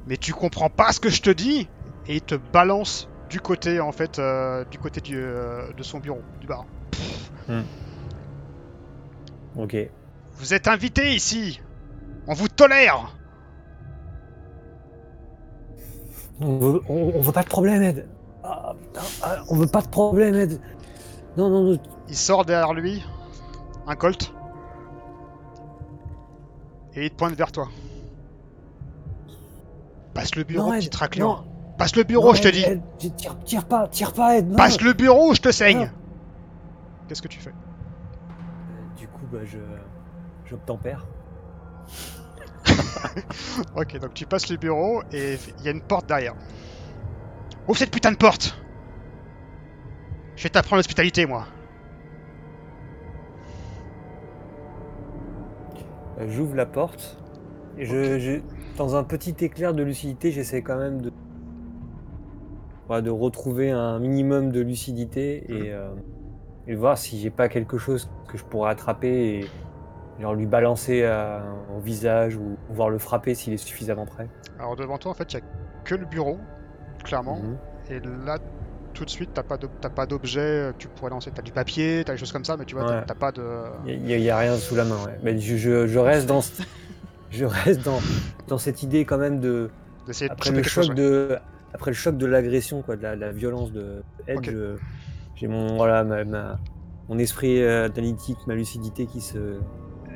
mais 0.07 0.15
tu 0.15 0.33
comprends 0.33 0.69
pas 0.69 0.93
ce 0.93 0.99
que 1.01 1.09
je 1.09 1.21
te 1.21 1.29
dis 1.29 1.67
et 2.07 2.15
il 2.15 2.21
te 2.21 2.35
balance 2.35 3.09
du 3.29 3.39
côté 3.39 3.79
en 3.79 3.91
fait 3.91 4.19
euh, 4.19 4.63
du 4.65 4.77
côté 4.77 5.01
du, 5.01 5.17
euh, 5.17 5.71
de 5.73 5.83
son 5.83 5.99
bureau, 5.99 6.21
du 6.39 6.47
bar. 6.47 6.65
Ok. 9.57 9.75
Vous 10.33 10.53
êtes 10.53 10.67
invité 10.67 11.13
ici 11.15 11.61
On 12.27 12.33
vous 12.33 12.47
tolère 12.47 13.13
On 16.39 16.57
veut, 16.57 16.81
on, 16.87 17.13
on 17.15 17.21
veut 17.21 17.31
pas 17.31 17.43
de 17.43 17.49
problème, 17.49 17.81
Ed. 17.81 18.07
Ah, 18.43 18.75
putain, 18.79 19.01
ah, 19.23 19.43
on 19.49 19.55
veut 19.55 19.67
pas 19.67 19.81
de 19.81 19.87
problème, 19.87 20.35
Ed. 20.35 20.61
Non, 21.35 21.49
non, 21.49 21.63
non. 21.63 21.79
Il 22.07 22.15
sort 22.15 22.45
derrière 22.45 22.73
lui 22.73 23.03
un 23.87 23.95
colt. 23.95 24.31
Et 26.93 27.05
il 27.05 27.09
te 27.09 27.15
pointe 27.15 27.33
vers 27.33 27.51
toi. 27.51 27.67
Passe 30.13 30.35
le 30.35 30.43
bureau, 30.43 30.67
non, 30.67 30.73
Ed, 30.73 30.81
petit 30.81 30.89
traclure. 30.91 31.27
non, 31.27 31.56
Passe 31.77 31.95
le 31.95 32.03
bureau, 32.03 32.29
non, 32.29 32.33
je 32.33 32.41
te 32.41 32.47
Ed, 32.47 32.53
dis. 32.55 32.63
Ed, 32.63 32.81
tire, 33.15 33.37
tire 33.43 33.65
pas, 33.65 33.87
tire 33.87 34.13
pas, 34.13 34.37
Ed. 34.37 34.47
non. 34.49 34.55
Passe 34.55 34.81
le 34.81 34.93
bureau 34.93 35.33
je 35.33 35.41
te 35.41 35.51
saigne. 35.51 35.91
Qu'est-ce 37.07 37.21
que 37.21 37.27
tu 37.27 37.39
fais? 37.39 37.51
Euh, 37.51 38.97
Du 38.97 39.07
coup, 39.07 39.25
bah, 39.31 39.39
je, 39.45 39.59
j'obtempère. 40.45 41.05
Ok, 43.75 43.97
donc 43.99 44.13
tu 44.13 44.25
passes 44.25 44.49
le 44.49 44.57
bureau 44.57 45.01
et 45.11 45.37
il 45.59 45.65
y 45.65 45.67
a 45.67 45.71
une 45.71 45.81
porte 45.81 46.07
derrière. 46.07 46.33
Ouvre 47.67 47.77
cette 47.77 47.91
putain 47.91 48.11
de 48.11 48.17
porte 48.17 48.57
Je 50.35 50.43
vais 50.43 50.49
t'apprendre 50.49 50.77
l'hospitalité, 50.77 51.25
moi. 51.25 51.45
Euh, 56.19 56.25
J'ouvre 56.29 56.55
la 56.55 56.65
porte. 56.65 57.17
Et 57.77 57.85
je, 57.85 58.19
je- 58.19 58.41
dans 58.77 58.95
un 58.95 59.03
petit 59.03 59.35
éclair 59.43 59.73
de 59.73 59.83
lucidité, 59.83 60.31
j'essaie 60.31 60.61
quand 60.61 60.77
même 60.77 61.01
de, 61.01 61.11
voilà, 62.87 63.01
de 63.01 63.09
retrouver 63.09 63.71
un 63.71 63.99
minimum 63.99 64.51
de 64.51 64.61
lucidité 64.61 65.43
et, 65.51 65.73
euh, 65.73 65.89
et 66.67 66.75
voir 66.75 66.97
si 66.97 67.19
j'ai 67.19 67.29
pas 67.29 67.49
quelque 67.49 67.77
chose 67.77 68.09
que 68.27 68.37
je 68.37 68.43
pourrais 68.43 68.71
attraper 68.71 69.39
et 69.39 69.47
genre 70.21 70.33
lui 70.33 70.45
balancer 70.47 71.01
euh, 71.03 71.39
au 71.75 71.79
visage 71.79 72.35
ou 72.35 72.57
voir 72.69 72.89
le 72.89 72.97
frapper 72.97 73.35
s'il 73.35 73.53
est 73.53 73.57
suffisamment 73.57 74.05
près. 74.05 74.27
Alors 74.59 74.75
devant 74.75 74.97
toi, 74.97 75.11
en 75.11 75.13
fait, 75.13 75.31
il 75.33 75.37
y 75.37 75.39
a 75.39 75.43
que 75.83 75.95
le 75.95 76.05
bureau, 76.05 76.37
clairement. 77.03 77.37
Mhm. 77.39 77.57
Et 77.91 77.99
là, 78.25 78.37
tout 78.93 79.05
de 79.05 79.09
suite, 79.09 79.29
t'as 79.33 79.43
pas 79.43 79.57
t'as 79.57 79.89
pas 79.89 80.05
d'objet 80.07 80.71
que 80.73 80.77
tu 80.79 80.87
pourrais 80.87 81.11
lancer. 81.11 81.29
T'as 81.33 81.43
du 81.43 81.51
papier, 81.51 82.03
t'as 82.05 82.13
des 82.13 82.17
choses 82.17 82.31
comme 82.31 82.45
ça, 82.45 82.57
mais 82.57 82.65
tu 82.65 82.75
vois, 82.75 82.85
Ouais. 82.89 83.03
t'as 83.05 83.13
pas 83.15 83.31
de. 83.31 83.43
Il 83.85 84.01
n'y 84.01 84.13
a, 84.13 84.17
y 84.17 84.29
a 84.29 84.37
rien 84.37 84.55
sous 84.55 84.75
la 84.75 84.85
main. 84.85 84.97
Ouais. 85.05 85.17
Mais 85.23 85.37
je, 85.39 85.55
je- 85.55 85.85
je 85.87 85.99
reste 85.99 86.25
dans, 86.25 86.41
je 87.29 87.45
reste 87.45 87.85
dans, 87.85 87.99
dans 88.47 88.57
cette 88.57 88.81
idée 88.81 89.05
quand 89.05 89.17
même 89.19 89.39
de 89.39 89.69
d'essayer 90.07 90.29
de 90.29 90.33
après 90.33 90.49
le 90.51 90.63
choc 90.63 90.85
chose. 90.85 90.89
ouais. 90.89 90.95
de 90.95 91.37
après 91.73 91.91
le 91.91 91.95
choc 91.95 92.17
de 92.17 92.25
l'agression 92.25 92.81
quoi 92.81 92.95
de 92.95 93.03
la, 93.03 93.15
la 93.15 93.31
violence 93.31 93.71
de 93.71 94.03
Ed 94.27 94.37
Ok. 94.37 94.49
je- 94.51 94.75
j'ai 95.35 95.47
mon 95.47 95.75
voilà 95.77 96.03
ma, 96.03 96.23
ma- 96.23 96.59
mon 97.09 97.17
esprit 97.19 97.61
euh, 97.61 97.85
analytique 97.85 98.37
ma 98.47 98.55
lucidité 98.55 99.05
qui 99.05 99.21
se 99.21 99.59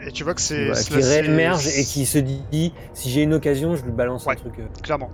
Et 0.05 0.11
tu 0.11 0.23
vois 0.23 0.33
que 0.33 0.41
c'est. 0.41 0.65
voilà, 0.67 0.81
qui 0.81 0.95
réémerge 0.95 1.67
et 1.67 1.83
qui 1.83 2.05
se 2.05 2.17
dit 2.17 2.73
si 2.93 3.09
j'ai 3.09 3.23
une 3.23 3.33
occasion 3.33 3.75
je 3.75 3.83
lui 3.85 3.91
balance 3.91 4.25
Ouais. 4.25 4.33
un 4.33 4.37
truc 4.37 4.59
euh. 4.59 4.67
Clairement. 4.81 5.11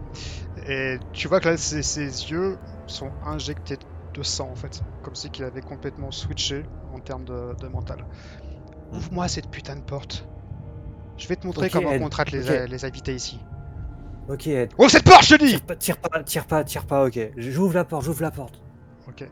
Et 0.69 0.97
tu 1.13 1.27
vois 1.27 1.39
que 1.39 1.49
là, 1.49 1.55
ses, 1.57 1.81
ses 1.83 2.05
yeux 2.31 2.57
sont 2.87 3.11
injectés 3.25 3.77
de 4.13 4.23
sang, 4.23 4.49
en 4.51 4.55
fait. 4.55 4.81
Comme 5.03 5.15
si 5.15 5.29
qu'il 5.29 5.45
avait 5.45 5.61
complètement 5.61 6.11
switché 6.11 6.65
en 6.93 6.99
termes 6.99 7.23
de, 7.23 7.55
de 7.61 7.67
mental. 7.67 8.03
Ouvre-moi 8.91 9.27
cette 9.29 9.49
putain 9.49 9.75
de 9.77 9.81
porte. 9.81 10.27
Je 11.17 11.27
vais 11.27 11.35
te 11.37 11.45
montrer 11.47 11.69
comment 11.69 11.91
on 11.91 12.09
traite 12.09 12.31
les, 12.31 12.49
Ok. 12.49 12.69
les 12.69 12.85
invités 12.85 13.13
ici. 13.15 13.39
Ok 14.29 14.49
Ouvre 14.77 14.89
cette 14.89 15.03
porte, 15.03 15.23
je 15.25 15.35
te 15.35 15.45
dis 15.45 15.51
tire 15.51 15.61
pas 15.65 15.75
tire 15.75 15.97
pas 15.97 16.23
tire 16.23 16.45
pas 16.45 16.63
tire 16.63 16.85
pas 16.85 17.05
ok 17.05 17.31
j'ouvre 17.37 17.73
la 17.75 17.85
porte 17.85 18.03
j'ouvre 18.05 18.21
la 18.21 18.31
porte 18.31 18.61
Ok. 19.07 19.27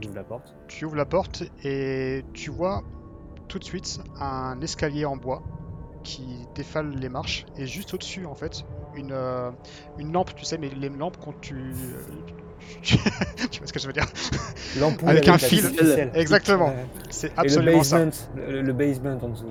j'ouvre 0.00 0.14
la 0.14 0.22
porte 0.24 0.54
Tu 0.68 0.84
ouvres 0.84 0.96
la 0.96 1.04
porte 1.06 1.42
et 1.64 2.24
tu 2.32 2.50
vois 2.50 2.82
tout 3.48 3.58
de 3.58 3.64
suite 3.64 3.98
un 4.20 4.60
escalier 4.60 5.04
en 5.04 5.16
bois 5.16 5.42
qui 6.04 6.24
défale 6.54 6.90
les 6.96 7.08
marches 7.08 7.44
et 7.56 7.66
juste 7.66 7.94
au-dessus 7.94 8.26
en 8.26 8.34
fait 8.34 8.64
une, 8.94 9.12
euh, 9.12 9.50
une 9.98 10.12
lampe, 10.12 10.34
tu 10.34 10.44
sais, 10.44 10.58
mais 10.58 10.68
les 10.68 10.88
lampes 10.90 11.16
quand 11.24 11.32
tu... 11.40 11.54
tu 12.82 12.96
vois 13.58 13.66
ce 13.66 13.72
que 13.72 13.78
je 13.80 13.86
veux 13.86 13.92
dire? 13.92 14.04
L'ampoule 14.78 15.08
Avec 15.08 15.26
un 15.28 15.32
la 15.32 15.38
fil. 15.38 15.64
Exactement. 16.14 16.74
C'est 17.08 17.28
et 17.28 17.30
le 17.30 17.40
absolument 17.40 17.82
ça. 17.82 17.98
basement 18.04 18.26
le, 18.36 18.62
le 18.62 18.72
basement 18.72 19.18
en 19.22 19.28
dessous. 19.28 19.46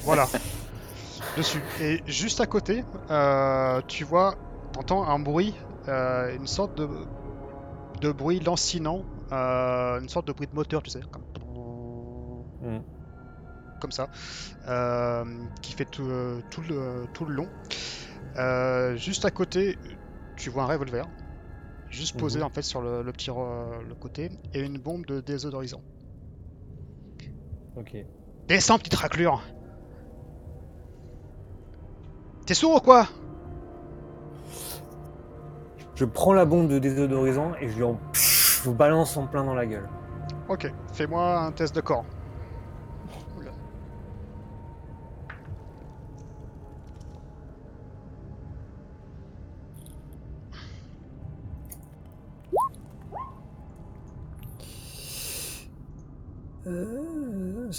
Voilà. 0.00 0.26
Dessus. 1.36 1.62
Et 1.80 2.02
juste 2.06 2.40
à 2.40 2.46
côté, 2.46 2.84
euh, 3.10 3.80
tu 3.86 4.04
vois, 4.04 4.34
t'entends 4.72 5.04
un 5.04 5.18
bruit, 5.18 5.54
euh, 5.88 6.34
une 6.36 6.46
sorte 6.46 6.76
de, 6.76 6.88
de 8.00 8.10
bruit 8.12 8.40
lancinant, 8.40 9.02
euh, 9.32 10.00
une 10.00 10.08
sorte 10.08 10.26
de 10.26 10.32
bruit 10.32 10.48
de 10.48 10.54
moteur, 10.54 10.82
tu 10.82 10.90
sais, 10.90 11.00
comme, 11.10 11.22
Mm. 12.60 12.80
comme 13.80 13.92
ça, 13.92 14.08
qui 15.62 15.72
fait 15.74 15.84
tout, 15.84 16.10
tout, 16.50 16.62
le, 16.68 17.04
tout 17.14 17.24
le 17.24 17.34
long. 17.34 18.96
Juste 18.96 19.24
à 19.24 19.30
côté, 19.30 19.78
tu 20.36 20.50
vois 20.50 20.64
un 20.64 20.66
revolver, 20.66 21.06
juste 21.88 22.18
posé 22.18 22.40
Mhm. 22.40 22.46
en 22.46 22.50
fait 22.50 22.62
sur 22.62 22.80
le, 22.82 23.02
le 23.02 23.12
petit 23.12 23.30
le 23.30 23.94
côté, 23.94 24.30
et 24.54 24.60
une 24.60 24.78
bombe 24.78 25.06
de 25.06 25.20
désodorisant. 25.20 25.82
ok 27.76 27.96
Descends, 28.48 28.78
petite 28.78 28.94
raclure 28.94 29.42
T'es 32.48 32.54
sourd 32.54 32.76
ou 32.76 32.80
quoi? 32.80 33.06
Je 35.96 36.06
prends 36.06 36.32
la 36.32 36.46
bombe 36.46 36.66
de 36.68 36.78
désodorisant 36.78 37.52
et 37.60 37.68
je 37.68 37.76
lui 37.76 37.84
en 37.84 37.98
je 38.14 38.62
vous 38.62 38.72
balance 38.72 39.18
en 39.18 39.26
plein 39.26 39.44
dans 39.44 39.52
la 39.52 39.66
gueule 39.66 39.86
Ok, 40.48 40.72
fais-moi 40.94 41.40
un 41.40 41.52
test 41.52 41.74
de 41.74 41.82
corps. 41.82 42.06
Oula. 43.36 43.50
Euh, 56.66 57.70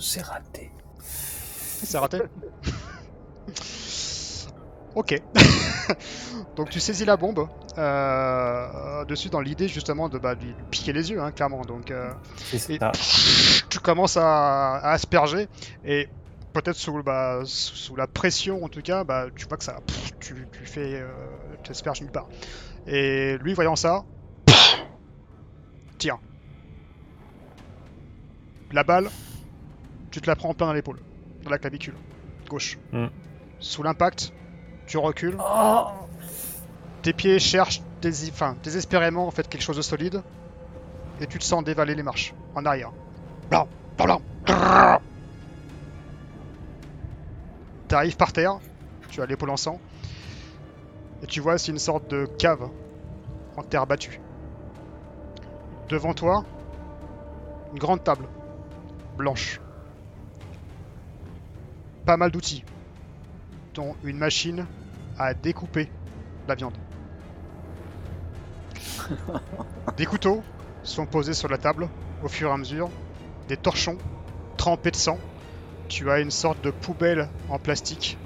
c'est 0.00 0.22
raté. 0.22 0.72
C'est 0.98 1.98
raté 1.98 2.18
Ok. 4.94 5.14
Donc 6.56 6.70
tu 6.70 6.80
saisis 6.80 7.04
la 7.04 7.16
bombe 7.16 7.48
euh, 7.78 9.04
dessus 9.04 9.28
dans 9.30 9.40
l'idée 9.40 9.68
justement 9.68 10.08
de 10.08 10.18
bah, 10.18 10.34
lui 10.34 10.54
piquer 10.70 10.92
les 10.92 11.10
yeux, 11.10 11.20
hein, 11.20 11.30
clairement. 11.30 11.62
Donc 11.62 11.90
euh, 11.90 12.10
Et- 12.74 12.78
tu 13.70 13.78
commences 13.78 14.16
à, 14.16 14.76
à 14.76 14.92
asperger 14.92 15.48
et 15.84 16.08
peut-être 16.52 16.76
sous, 16.76 17.02
bah, 17.02 17.40
sous, 17.44 17.76
sous 17.76 17.96
la 17.96 18.06
pression 18.06 18.64
en 18.64 18.68
tout 18.68 18.82
cas, 18.82 19.04
bah, 19.04 19.26
tu 19.36 19.46
vois 19.46 19.56
que 19.56 19.64
ça, 19.64 19.78
pff, 19.86 20.10
tu, 20.18 20.48
tu 20.50 20.64
fais, 20.66 20.94
euh, 20.94 21.08
tu 21.62 21.70
asperges 21.70 22.00
nulle 22.00 22.10
part. 22.10 22.28
Et 22.86 23.36
lui 23.38 23.54
voyant 23.54 23.76
ça, 23.76 24.04
pff, 24.46 24.82
tire. 25.98 26.18
La 28.72 28.82
balle, 28.84 29.08
tu 30.10 30.20
te 30.20 30.26
la 30.26 30.34
prends 30.36 30.50
en 30.50 30.54
plein 30.54 30.66
dans 30.66 30.72
l'épaule, 30.72 30.98
dans 31.44 31.50
la 31.50 31.58
clavicule 31.58 31.94
gauche. 32.48 32.78
Mm. 32.92 33.06
Sous 33.60 33.82
l'impact, 33.82 34.32
tu 34.86 34.98
recules. 34.98 35.36
Oh 35.38 35.86
Tes 37.02 37.12
pieds 37.12 37.38
cherchent 37.38 37.82
dési- 38.02 38.30
enfin, 38.30 38.56
désespérément 38.62 39.26
en 39.26 39.30
fait 39.30 39.48
quelque 39.48 39.62
chose 39.62 39.76
de 39.76 39.82
solide 39.82 40.22
et 41.20 41.26
tu 41.26 41.38
te 41.38 41.44
sens 41.44 41.64
dévaler 41.64 41.94
les 41.94 42.02
marches 42.02 42.34
en 42.54 42.64
arrière. 42.64 42.92
Blam, 43.50 43.66
grrr. 44.46 45.00
T'arrives 47.88 48.16
par 48.16 48.32
terre, 48.32 48.58
tu 49.10 49.22
as 49.22 49.26
l'épaule 49.26 49.50
en 49.50 49.56
sang 49.56 49.80
et 51.22 51.26
tu 51.26 51.40
vois 51.40 51.58
c'est 51.58 51.72
une 51.72 51.78
sorte 51.78 52.08
de 52.08 52.26
cave 52.38 52.68
en 53.56 53.62
terre 53.62 53.86
battue. 53.86 54.20
Devant 55.88 56.12
toi, 56.14 56.44
une 57.72 57.78
grande 57.78 58.04
table 58.04 58.26
blanche. 59.16 59.60
Pas 62.04 62.16
mal 62.16 62.30
d'outils, 62.30 62.62
une 64.02 64.18
machine 64.18 64.66
à 65.18 65.34
découper 65.34 65.90
la 66.46 66.54
viande. 66.54 66.76
Des 69.96 70.06
couteaux 70.06 70.42
sont 70.82 71.06
posés 71.06 71.34
sur 71.34 71.48
la 71.48 71.58
table 71.58 71.88
au 72.22 72.28
fur 72.28 72.48
et 72.50 72.52
à 72.52 72.56
mesure, 72.56 72.90
des 73.48 73.56
torchons 73.56 73.98
trempés 74.56 74.90
de 74.90 74.96
sang. 74.96 75.18
Tu 75.88 76.10
as 76.10 76.20
une 76.20 76.30
sorte 76.30 76.62
de 76.62 76.70
poubelle 76.70 77.28
en 77.48 77.58
plastique 77.58 78.18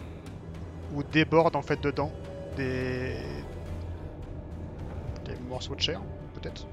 où 0.93 1.03
débordent 1.03 1.57
en 1.57 1.63
fait 1.63 1.81
dedans 1.83 2.13
des 2.57 3.17
des 5.25 5.37
morceaux 5.49 5.75
de 5.75 5.81
chair 5.81 6.01
peut-être. 6.35 6.67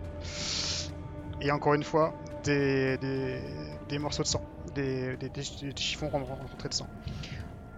Et 1.42 1.52
encore 1.52 1.74
une 1.74 1.84
fois 1.84 2.14
des, 2.44 2.98
des, 2.98 3.42
des 3.88 4.00
morceaux 4.00 4.24
de 4.24 4.28
sang, 4.28 4.42
des, 4.76 5.16
des, 5.18 5.30
chiffons 5.76 6.10
ren- 6.10 6.24
rentrés 6.24 6.70
de 6.70 6.74
sang. 6.74 6.88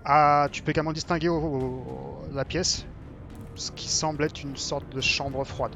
Ah, 0.04 0.48
tu 0.52 0.64
peux 0.64 0.72
également 0.72 0.94
distinguer 0.94 1.30
au- 1.30 1.38
au- 1.38 2.24
la 2.34 2.44
pièce 2.46 2.86
ce 3.56 3.72
qui 3.72 3.88
semble 3.90 4.24
être 4.24 4.42
une 4.42 4.56
sorte 4.58 4.90
de 4.94 5.02
chambre 5.02 5.44
froide 5.44 5.74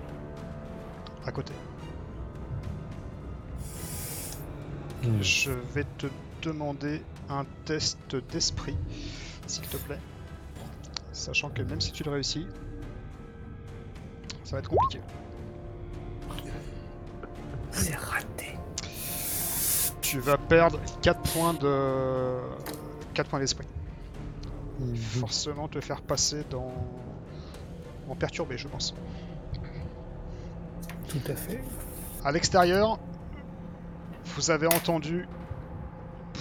à 1.26 1.32
côté. 1.32 1.54
Hmm. 5.04 5.22
Je 5.22 5.52
vais 5.74 5.86
te 5.98 6.08
demander 6.42 7.02
un 7.30 7.46
test 7.66 8.16
d'esprit, 8.32 8.76
s'il 9.46 9.68
te 9.68 9.78
plaît. 9.78 10.00
Sachant 11.12 11.50
que 11.50 11.62
même 11.62 11.82
si 11.82 11.92
tu 11.92 12.04
le 12.04 12.12
réussis, 12.12 12.48
ça 14.44 14.54
va 14.56 14.60
être 14.60 14.70
compliqué. 14.70 15.02
C'est 17.72 17.96
raté. 17.96 18.58
Tu 20.02 20.20
vas 20.20 20.38
perdre 20.38 20.80
4 21.02 21.22
points 21.34 21.54
de 21.54 22.40
4 23.14 23.30
points 23.30 23.40
d'esprit. 23.40 23.68
Forcément 25.20 25.68
te 25.68 25.80
faire 25.80 26.02
passer 26.02 26.44
dans 26.50 26.72
en 28.10 28.16
perturbé, 28.16 28.58
je 28.58 28.68
pense. 28.68 28.94
Tout 31.08 31.32
à 31.32 31.36
fait. 31.36 31.62
À 32.24 32.32
l'extérieur, 32.32 33.00
vous 34.36 34.52
avez 34.52 34.68
entendu 34.68 35.28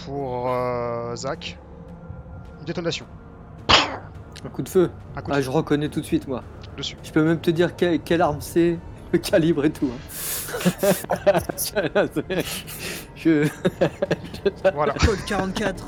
pour 0.04 0.50
euh, 0.50 1.14
Zach 1.16 1.58
une 2.58 2.64
détonation. 2.64 3.06
Un 4.44 4.48
coup 4.50 4.62
de 4.62 4.68
feu. 4.68 4.90
Un 5.16 5.22
coup 5.22 5.30
de 5.30 5.32
Ah, 5.32 5.36
feu 5.36 5.42
je 5.42 5.50
reconnais 5.50 5.88
tout 5.88 6.00
de 6.00 6.06
suite, 6.06 6.26
moi. 6.28 6.42
dessus. 6.76 6.96
Je 7.02 7.12
peux 7.12 7.24
même 7.24 7.40
te 7.40 7.50
dire 7.50 7.76
que- 7.76 7.96
quelle 7.96 8.20
arme 8.20 8.40
c'est, 8.40 8.78
le 9.12 9.18
calibre 9.18 9.64
et 9.64 9.70
tout. 9.70 9.88
hein. 9.90 9.98
Voilà. 14.74 14.92
Code 15.04 15.24
44. 15.26 15.84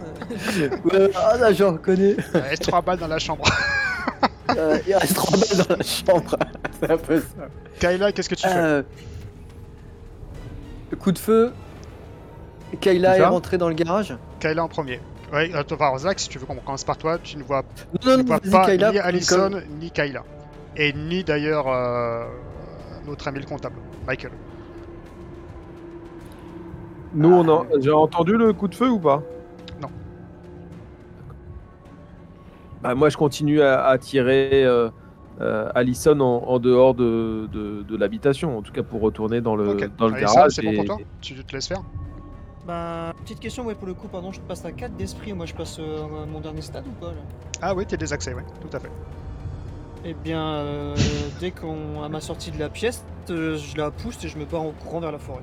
euh, 0.61 0.69
Ouais, 0.85 1.11
ah 1.15 1.37
là, 1.39 1.53
je 1.53 1.65
reconnais. 1.65 2.17
Il 2.35 2.41
reste 2.41 2.63
3 2.63 2.83
balles 2.83 2.99
dans 2.99 3.09
la 3.09 3.19
chambre. 3.19 3.45
Euh, 4.57 4.79
il 4.87 4.95
reste 4.95 5.17
trois 5.17 5.37
balles 5.37 5.67
dans 5.67 5.77
la 5.77 5.83
chambre. 5.83 6.37
c'est 6.81 6.91
un 6.91 6.97
peu 6.97 7.19
ça. 7.21 7.49
Kayla, 7.81 8.13
qu'est-ce 8.13 8.29
que 8.29 8.37
tu 8.37 8.47
fais 8.47 8.55
Euh, 8.57 8.83
Coup 11.01 11.11
de 11.13 11.19
feu. 11.19 11.53
Kayla 12.81 13.17
est 13.17 13.21
ça 13.21 13.29
rentrée 13.29 13.59
dans 13.59 13.69
le 13.69 13.75
garage. 13.75 14.17
Kayla 14.39 14.63
en 14.65 14.69
premier. 14.69 15.01
Ouais, 15.33 15.53
attends, 15.53 15.75
enfin, 15.75 15.99
Zach, 15.99 16.21
si 16.21 16.29
tu 16.29 16.39
veux 16.39 16.47
qu'on 16.47 16.55
commence 16.55 16.85
par 16.85 16.97
toi, 16.97 17.19
tu 17.19 17.37
ne 17.37 17.43
vois, 17.43 17.65
tu 17.75 18.07
Non, 18.09 18.13
ne 18.19 18.23
non, 18.23 18.25
vois 18.25 18.37
vas-y, 18.39 18.51
pas 18.53 18.67
Kayla. 18.67 18.93
ni 18.93 18.97
comme- 18.99 19.07
Allison 19.09 19.51
ni 19.81 19.91
Kayla. 19.91 20.23
Et 20.77 20.93
ni 20.93 21.25
d'ailleurs 21.25 21.67
euh, 21.69 22.25
notre 23.05 23.27
ami 23.29 23.41
le 23.41 23.47
comptable, 23.47 23.77
Michael. 24.07 24.31
Nous, 27.17 27.33
on 27.33 27.49
a... 27.49 27.67
j'ai 27.81 27.91
entendu 27.91 28.37
le 28.37 28.53
coup 28.53 28.69
de 28.69 28.75
feu 28.75 28.91
ou 28.91 28.99
pas? 29.01 29.23
Non. 29.81 29.89
Bah, 32.83 32.95
moi, 32.95 33.09
je 33.09 33.17
continue 33.17 33.63
à, 33.63 33.85
à 33.87 33.99
tirer 33.99 34.65
euh, 34.65 34.91
euh, 35.41 35.71
Allison 35.75 36.21
en, 36.21 36.45
en 36.47 36.59
dehors 36.59 36.95
de, 36.95 37.49
de, 37.53 37.83
de 37.83 37.97
l'habitation, 37.97 38.59
en 38.59 38.63
tout 38.63 38.73
cas 38.73 38.83
pour 38.83 39.01
retourner 39.01 39.41
dans 39.41 39.57
le, 39.57 39.71
Ok. 39.71 39.97
dans 39.97 40.09
le 40.09 40.15
Allison, 40.15 40.35
garage. 40.35 40.53
c'est 40.53 40.63
bon 40.63 40.75
pour 40.75 40.85
toi? 40.85 40.99
Tu 41.21 41.35
te 41.35 41.55
laisses 41.55 41.69
faire? 41.69 41.83
Bah, 42.67 43.13
petite 43.23 43.41
question, 43.41 43.65
ouais, 43.65 43.75
pour 43.75 43.87
le 43.87 43.95
coup, 43.95 44.09
pardon, 44.09 44.33
je 44.33 44.41
passe 44.41 44.65
à 44.65 44.73
4 44.73 44.97
d'esprit, 44.97 45.33
moi 45.33 45.47
je 45.47 45.55
passe 45.55 45.79
euh, 45.79 46.05
mon 46.31 46.41
dernier 46.41 46.63
stade 46.63 46.85
ou 46.87 46.91
pas 47.01 47.13
là? 47.13 47.21
Ah 47.63 47.75
oui, 47.75 47.87
t'es 47.87 47.97
désaxé, 47.97 48.35
ouais, 48.35 48.45
tout 48.61 48.77
à 48.77 48.81
fait. 48.81 48.91
Eh 50.05 50.15
bien, 50.15 50.43
euh, 50.45 50.95
dès 51.41 51.53
qu'on 51.53 52.03
à 52.03 52.09
ma 52.09 52.21
sortie 52.21 52.51
de 52.51 52.59
la 52.59 52.69
pièce, 52.69 53.05
euh, 53.31 53.57
je 53.57 53.77
la 53.77 53.91
pousse 53.91 54.23
et 54.25 54.29
je 54.29 54.37
me 54.37 54.45
pars 54.45 54.63
en 54.63 54.73
courant 54.73 55.01
vers 55.01 55.13
la 55.13 55.19
forêt. 55.19 55.43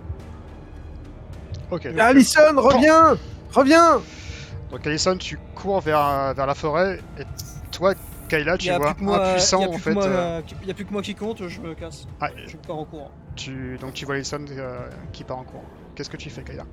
Ok. 1.74 1.88
donc, 1.88 2.00
Allison, 2.00 2.42
reviens 2.58 3.18
Reviens 3.52 4.02
Donc 4.72 4.86
Allison, 4.88 5.18
tu 5.18 5.38
cours 5.56 5.82
vers, 5.82 6.34
vers 6.36 6.46
la 6.46 6.56
forêt 6.56 7.00
et 7.20 7.24
toi, 7.72 7.94
Kayla, 8.30 8.58
tu 8.58 8.68
y 8.68 8.70
a 8.72 8.78
vois 8.78 8.88
plus 8.88 8.96
que 8.96 9.04
moi, 9.04 9.18
impuissant 9.28 9.64
en 9.64 9.70
plus 9.70 9.78
que 9.78 9.84
fait. 9.84 9.94
moi, 9.94 10.04
euh, 10.06 10.08
euh, 10.40 10.42
qui- 10.42 10.56
y 10.66 10.72
a 10.72 10.74
plus 10.74 10.86
que 10.86 10.92
moi 10.94 11.02
qui 11.02 11.16
compte, 11.16 11.48
je 11.48 11.62
me 11.62 11.74
casse. 11.76 12.08
ah, 12.22 12.30
Je 12.48 12.58
pars 12.58 12.78
en 12.78 12.86
courant. 12.86 13.12
tu, 13.36 13.78
donc 13.80 13.94
tu 13.94 14.06
vois 14.06 14.16
Allison 14.16 14.46
euh, 14.52 14.88
qui 15.12 15.24
part 15.24 15.38
en 15.40 15.44
courant. 15.44 15.66
Qu'est-ce 15.96 16.10
que 16.10 16.18
tu 16.18 16.30
fais, 16.30 16.44
Kayla? 16.44 16.64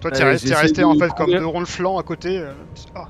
Toi, 0.00 0.10
t'es 0.10 0.22
Euh, 0.22 0.26
resté, 0.30 0.48
j'essaie 0.48 0.60
resté 0.62 0.80
de 0.82 0.86
en 0.86 0.94
fait 0.94 1.08
comme 1.14 1.26
courir. 1.26 1.40
deux 1.40 1.46
ronds 1.46 1.60
le 1.60 1.66
flanc 1.66 1.98
à 1.98 2.02
côté. 2.02 2.38
euh, 2.38 2.52
ah, 2.94 3.06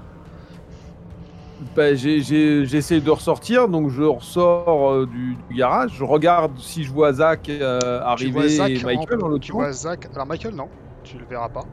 Bah, 1.74 1.94
j'ai- 1.94 2.20
j'ai- 2.20 2.66
J'essaie 2.66 3.00
de 3.00 3.10
ressortir, 3.10 3.66
donc 3.68 3.90
je 3.90 4.02
ressors 4.02 4.92
euh, 4.92 5.06
du, 5.06 5.36
du 5.48 5.56
garage, 5.56 5.92
je 5.96 6.04
regarde 6.04 6.58
si 6.58 6.84
je 6.84 6.92
vois 6.92 7.12
Zach 7.14 7.48
euh, 7.48 8.00
arriver 8.02 8.30
vois 8.32 8.48
Zach, 8.48 8.70
et 8.70 8.84
Michael 8.84 9.22
en, 9.22 9.26
en 9.32 9.38
tu 9.38 9.52
l'autre 9.52 9.52
vois 9.52 9.72
Zach. 9.72 10.06
Alors 10.14 10.26
Michael, 10.26 10.54
non, 10.54 10.68
tu 11.02 11.16
le 11.18 11.24
verras 11.24 11.48
pas. 11.48 11.64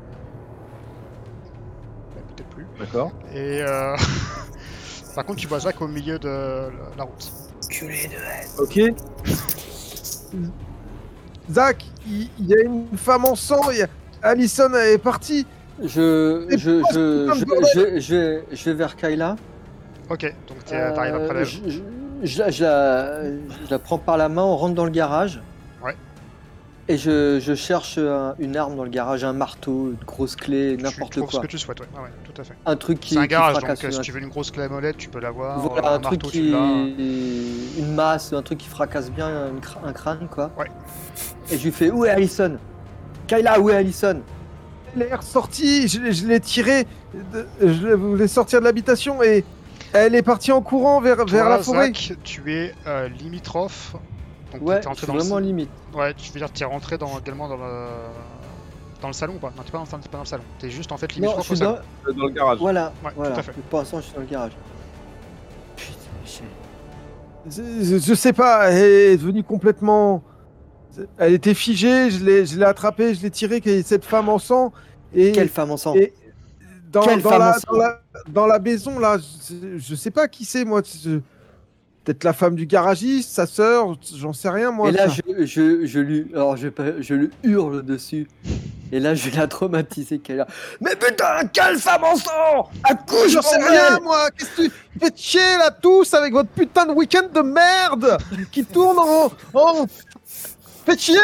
Mais 2.16 2.22
Peut-être 2.34 2.50
plus. 2.50 2.66
D'accord. 2.80 3.12
Et 3.34 3.62
euh... 3.62 3.96
par 5.16 5.26
contre, 5.26 5.40
tu 5.40 5.48
vois 5.48 5.60
Zach 5.60 5.82
au 5.82 5.88
milieu 5.88 6.18
de 6.18 6.70
la 6.98 7.04
route. 7.04 7.32
Culé 7.70 8.08
de 8.08 8.14
haine. 8.14 8.50
Ok. 8.60 8.80
Zach, 11.52 11.86
il 12.08 12.30
y, 12.40 12.54
a 12.56 12.62
une 12.64 12.88
femme 12.98 13.26
en 13.26 13.36
sang, 13.36 13.70
y 13.72 13.82
a- 13.82 13.88
Allison 14.22 14.74
est 14.74 14.98
partie. 14.98 15.46
Je, 15.82 16.46
je, 16.52 16.58
je, 16.58 16.82
je, 16.94 17.34
je, 17.36 17.46
vais- 17.46 18.00
je, 18.00 18.16
vais- 18.16 18.44
je 18.52 18.64
vais 18.66 18.74
vers 18.74 18.96
Kayla. 18.96 19.36
Ok, 20.14 20.34
donc 20.48 20.64
t'arrives 20.66 21.16
après 21.16 21.36
Euh, 21.36 21.40
elle. 21.40 21.46
je, 21.46 21.60
je- 21.70 21.82
je 22.24 22.40
la, 22.40 22.50
je 22.52 22.64
la- 22.64 23.24
je 23.32 23.70
la 23.72 23.80
prends 23.80 23.98
par 23.98 24.16
la 24.18 24.30
main, 24.30 24.44
on 24.44 24.56
rentre 24.56 24.76
dans 24.76 24.86
le 24.86 24.92
garage. 24.92 25.42
Ouais. 25.84 25.96
Et 26.88 26.98
je, 26.98 27.40
je 27.40 27.56
cherche 27.56 27.98
un- 27.98 28.36
une 28.40 28.56
arme 28.56 28.76
dans 28.76 28.84
le 28.84 28.90
garage, 28.90 29.24
un 29.24 29.34
marteau, 29.34 29.90
une 29.92 30.06
grosse 30.06 30.36
clé, 30.36 30.78
n'importe 30.78 31.20
quoi. 31.22 31.30
ce 31.32 31.40
que 31.40 31.48
tu 31.48 31.58
souhaites, 31.58 31.80
ouais. 31.80 31.88
Ah 31.98 32.02
ouais, 32.04 32.10
tout 32.32 32.40
à 32.40 32.44
fait. 32.44 32.54
Un 32.66 32.76
truc 32.76 33.00
qui. 33.00 33.16
C'est 33.16 33.20
un 33.22 33.26
garage, 33.26 33.54
donc 33.56 33.64
fracasse 33.64 33.84
euh, 33.86 33.92
si 33.92 34.02
tu 34.02 34.12
veux 34.12 34.20
une 34.22 34.30
grosse 34.30 34.52
clé 34.52 34.64
à 34.64 34.70
molette, 34.70 34.98
tu 34.98 35.10
peux 35.10 35.20
l'avoir. 35.20 35.60
Voilà, 35.60 35.94
euh, 35.94 35.96
un 35.96 36.00
truc 36.00 36.22
marteau, 36.24 36.30
qui. 36.30 36.52
tu. 36.52 37.80
Une 37.82 37.96
masse, 37.96 38.34
un 38.34 38.42
truc 38.42 38.60
qui 38.60 38.68
fracasse 38.70 39.10
bien 39.12 39.30
un 39.86 39.94
crâne, 39.94 40.28
quoi. 40.30 40.52
Ouais. 40.60 40.68
Et 41.52 41.58
je 41.58 41.64
lui 41.64 41.72
fais 41.72 41.90
Où 41.90 42.06
est 42.06 42.10
Allison? 42.10 42.58
Kayla, 43.28 43.60
où 43.60 43.70
est 43.70 43.76
Allison? 43.76 44.22
Elle 44.96 45.04
est 45.04 45.16
ressortie, 45.16 45.88
je, 45.88 46.00
l'ai- 46.00 46.12
je 46.14 46.28
l'ai 46.28 46.40
tirée, 46.40 46.86
je 47.60 47.66
l'ai- 47.88 47.94
voulais 47.96 48.28
sortir 48.28 48.60
de 48.60 48.66
l'habitation 48.66 49.24
et 49.24 49.44
elle 49.94 50.16
est 50.16 50.22
partie 50.24 50.52
en 50.52 50.62
courant 50.62 51.00
vers, 51.02 51.26
vers 51.26 51.50
la 51.50 51.60
forêt. 51.60 51.88
Zach, 51.88 52.14
tu 52.24 52.52
es 52.54 52.74
euh, 52.88 53.08
limitrophe. 53.10 53.96
Donc 54.52 54.62
Ouais, 54.68 54.76
t'es 54.78 54.84
je 54.84 54.88
rentré 54.90 55.08
dans 55.08 55.14
le 55.14 55.20
vraiment 55.20 55.36
sa- 55.36 55.42
limite. 55.42 55.70
Ouais, 55.96 56.14
je 56.18 56.32
veux 56.32 56.40
dire, 56.40 56.52
t'es 56.52 56.66
rentré 56.66 56.98
dans, 56.98 57.18
également 57.20 57.48
dans 57.48 57.58
le... 57.58 57.86
dans 59.02 59.08
le 59.08 59.14
salon 59.14 59.34
ou 59.36 59.40
pas? 59.40 59.52
Non, 59.58 59.64
t'es 59.64 59.72
pas, 59.72 59.80
dans- 59.80 59.86
t'es 59.86 60.10
pas 60.10 60.18
dans 60.18 60.24
le 60.24 60.28
salon. 60.28 60.44
T'es 60.60 60.70
juste 60.70 60.92
en 60.92 60.98
fait 60.98 61.08
Non, 61.08 61.14
je 61.16 61.20
limitrophe 61.22 61.40
au 61.52 61.56
suis 61.56 61.58
salon. 61.58 61.78
dans. 62.06 62.14
Dans 62.14 62.24
le 62.28 62.30
garage. 62.34 62.60
Voilà, 62.60 62.94
Ouais, 63.04 63.12
voilà. 63.16 63.32
tout 63.34 63.40
à 63.40 63.44
fait. 63.44 63.52
Pour 63.70 63.80
l'instant, 63.80 63.98
je 64.00 64.04
suis 64.06 64.14
dans 64.14 64.22
le 64.22 64.28
garage. 64.28 64.52
Putain, 65.76 65.96
Je, 67.50 67.62
je- 67.84 67.98
je 67.98 68.14
sais 68.14 68.34
pas, 68.34 68.70
elle 68.72 68.84
est 69.14 69.18
devenue 69.18 69.44
complètement. 69.44 70.24
Elle 71.18 71.34
était 71.34 71.56
figée, 71.56 72.12
je 72.12 72.24
l'ai 72.24 72.46
je 72.46 72.58
l'ai 72.58 72.66
attrapée, 72.66 73.16
je 73.16 73.22
l'ai 73.24 73.32
tirée, 73.32 73.62
cette 73.84 74.06
femme 74.06 74.30
en 74.30 74.38
sang. 74.38 74.72
Et, 75.16 75.32
Quelle 75.32 75.50
femme 75.50 75.72
en 75.72 75.78
sang? 75.78 75.96
et 75.96 76.14
dans, 76.94 77.06
la, 77.06 77.50
en 77.50 77.54
sang 77.54 77.72
dans, 77.72 77.78
la, 77.78 78.02
dans 78.30 78.48
la 78.48 78.60
maison, 78.60 79.00
là, 79.00 79.18
je, 79.18 79.78
je 79.78 79.96
sais 79.96 80.12
pas 80.12 80.28
qui 80.28 80.46
c'est, 80.46 80.64
moi. 80.66 80.82
Peut-être 82.04 82.26
la 82.26 82.34
femme 82.34 82.56
du 82.56 82.66
garagiste, 82.66 83.32
sa 83.32 83.46
sœur, 83.46 83.96
j'en 84.18 84.34
sais 84.34 84.50
rien, 84.50 84.72
moi. 84.72 84.90
Et 84.90 84.92
là, 84.92 85.08
je, 85.08 85.46
je, 85.46 85.86
je 85.86 86.00
lui, 86.00 86.28
alors 86.34 86.58
je, 86.58 86.68
je 87.00 87.14
lui 87.14 87.30
hurle 87.44 87.82
dessus. 87.82 88.28
Et 88.92 89.00
là, 89.00 89.16
je 89.16 89.30
vais 89.30 89.38
la 89.38 89.48
traumatiser 89.48 90.20
qu'elle 90.20 90.42
a. 90.42 90.48
Mais 90.82 90.98
putain, 90.98 91.48
quelle 91.54 91.78
femme 91.78 92.04
en 92.04 92.18
sang 92.18 92.70
Accouche 92.84 93.32
J'en 93.32 93.42
sais 93.42 93.56
rien, 93.58 94.00
moi 94.02 94.30
Qu'est-ce 94.38 94.50
que 94.50 94.62
tu 94.64 94.72
faites 95.00 95.18
chier, 95.18 95.58
là, 95.58 95.72
tous, 95.72 96.14
avec 96.14 96.34
votre 96.34 96.50
putain 96.50 96.86
de 96.86 96.92
week-end 96.92 97.28
de 97.34 97.42
merde 97.42 98.18
qui 98.52 98.66
tourne 98.66 99.00
en... 99.00 99.32
en... 99.54 99.86
Faites 100.86 101.00
chier 101.00 101.16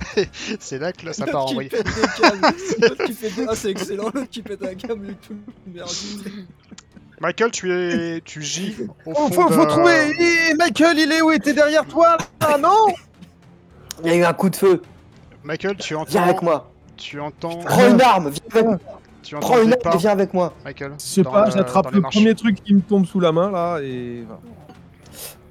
C'est 0.60 0.78
là 0.78 0.92
que 0.92 1.06
là, 1.06 1.12
ça 1.12 1.26
part 1.26 1.44
en 1.44 1.48
qui 1.48 1.54
vrille. 1.54 1.70
L'autre 2.80 3.04
qui 3.04 3.12
fait- 3.12 3.46
Ah, 3.48 3.54
c'est 3.54 3.70
excellent, 3.70 4.04
l'autre 4.04 4.28
qui 4.30 4.42
pète 4.42 4.62
un 4.64 4.74
câble 4.74 5.10
et 5.10 5.14
tout. 5.26 5.36
Merde. 5.66 5.88
Michael, 7.20 7.50
tu 7.52 7.72
es, 7.72 8.20
tu 8.24 8.42
gis 8.42 8.76
au 9.06 9.12
Oh, 9.14 9.28
faut, 9.32 9.48
de- 9.48 9.54
faut 9.54 9.66
trouver 9.66 10.54
Michael, 10.58 10.98
il 10.98 11.12
est 11.12 11.22
où? 11.22 11.30
Il 11.30 11.36
était 11.36 11.52
derrière 11.54 11.84
toi, 11.86 12.16
là, 12.40 12.58
non? 12.58 12.86
Il 14.04 14.10
y 14.10 14.14
a 14.14 14.16
eu 14.16 14.24
un 14.24 14.32
coup 14.32 14.50
de 14.50 14.56
feu. 14.56 14.82
Michael, 15.44 15.76
tu 15.76 15.94
Viens 16.08 16.22
avec 16.22 16.36
entends, 16.36 16.44
moi. 16.44 16.72
tu 16.96 17.20
entends, 17.20 17.58
Prends 17.58 17.88
une 17.88 18.00
arme. 18.00 18.30
Viens 18.30 18.42
avec 18.52 18.64
moi. 18.66 18.78
tu 19.22 19.36
entends 19.36 19.46
Prends 19.46 19.62
une 19.62 19.72
arme 19.72 19.94
et 19.94 19.98
viens 19.98 20.10
avec 20.10 20.34
moi. 20.34 20.52
Michael. 20.64 20.92
Je 20.98 21.04
sais 21.04 21.22
pas, 21.22 21.48
j'attrape 21.50 21.92
le 21.92 22.00
premier 22.02 22.34
truc 22.34 22.62
qui 22.62 22.74
me 22.74 22.80
tombe 22.80 23.06
sous 23.06 23.20
la 23.20 23.30
main, 23.32 23.50
là, 23.50 23.78
et... 23.82 24.24
voilà. 24.26 24.40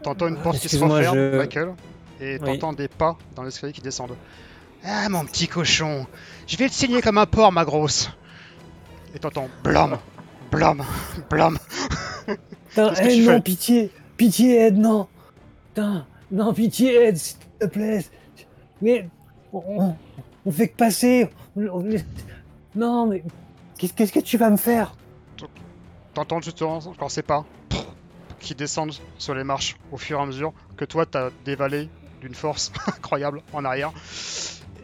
T'entends 0.04 0.28
une 0.28 0.38
porte 0.38 0.56
qui 0.58 0.62
se 0.68 0.76
Excuse-moi, 0.76 0.98
referme, 0.98 1.16
je- 1.16 1.38
Michael, 1.38 1.74
et 2.22 2.38
Oui. 2.40 2.46
t'entends 2.60 2.74
des 2.74 2.88
pas 2.88 3.18
dans 3.36 3.44
l'escalier 3.44 3.74
qui 3.74 3.82
descendent. 3.82 4.16
Ah 4.84 5.10
mon 5.10 5.26
petit 5.26 5.48
cochon, 5.48 6.08
je 6.48 6.56
vais 6.58 6.70
te 6.70 6.74
saigner 6.74 7.02
comme 7.02 7.18
un 7.18 7.26
porc, 7.26 7.52
ma 7.52 7.66
grosse. 7.66 8.10
Et 9.14 9.20
t'entends 9.20 9.50
blam, 9.64 9.98
blam, 10.52 10.84
blam. 11.30 11.58
Putain, 12.70 12.94
tu 12.94 13.22
non, 13.24 13.42
pitié, 13.42 13.92
pitié, 14.18 14.58
aide, 14.68 14.78
non. 14.78 15.08
Putain, 15.74 16.06
non, 16.32 16.54
pitié, 16.54 16.96
aide, 16.96 17.18
s'il 17.18 17.38
te 17.60 17.66
plaît. 17.66 18.06
Mais 18.82 19.08
on, 19.52 19.96
on 20.46 20.52
fait 20.52 20.70
que 20.70 20.78
passer. 20.78 21.30
On- 21.56 21.68
on- 21.68 21.90
Non, 22.76 23.06
mais 23.08 23.24
qu'est-ce 23.78 23.94
qu'est-ce 23.94 24.14
que 24.14 24.20
tu 24.22 24.38
vas 24.38 24.50
me 24.50 24.58
faire? 24.58 24.96
T'entends 26.14 26.42
justement 26.42 26.78
encore 26.78 27.12
ces 27.12 27.22
pas 27.22 27.46
qui 28.40 28.56
descendent 28.56 28.94
sur 29.18 29.34
les 29.36 29.44
marches 29.44 29.76
au 29.92 29.98
fur 29.98 30.20
et 30.20 30.22
à 30.22 30.26
mesure 30.26 30.54
que 30.78 30.84
toi 30.86 31.06
t'as 31.06 31.30
dévalé 31.46 31.90
d'une 32.22 32.36
force 32.36 32.72
incroyable 32.88 33.42
en 33.52 33.66
arrière. 33.66 33.92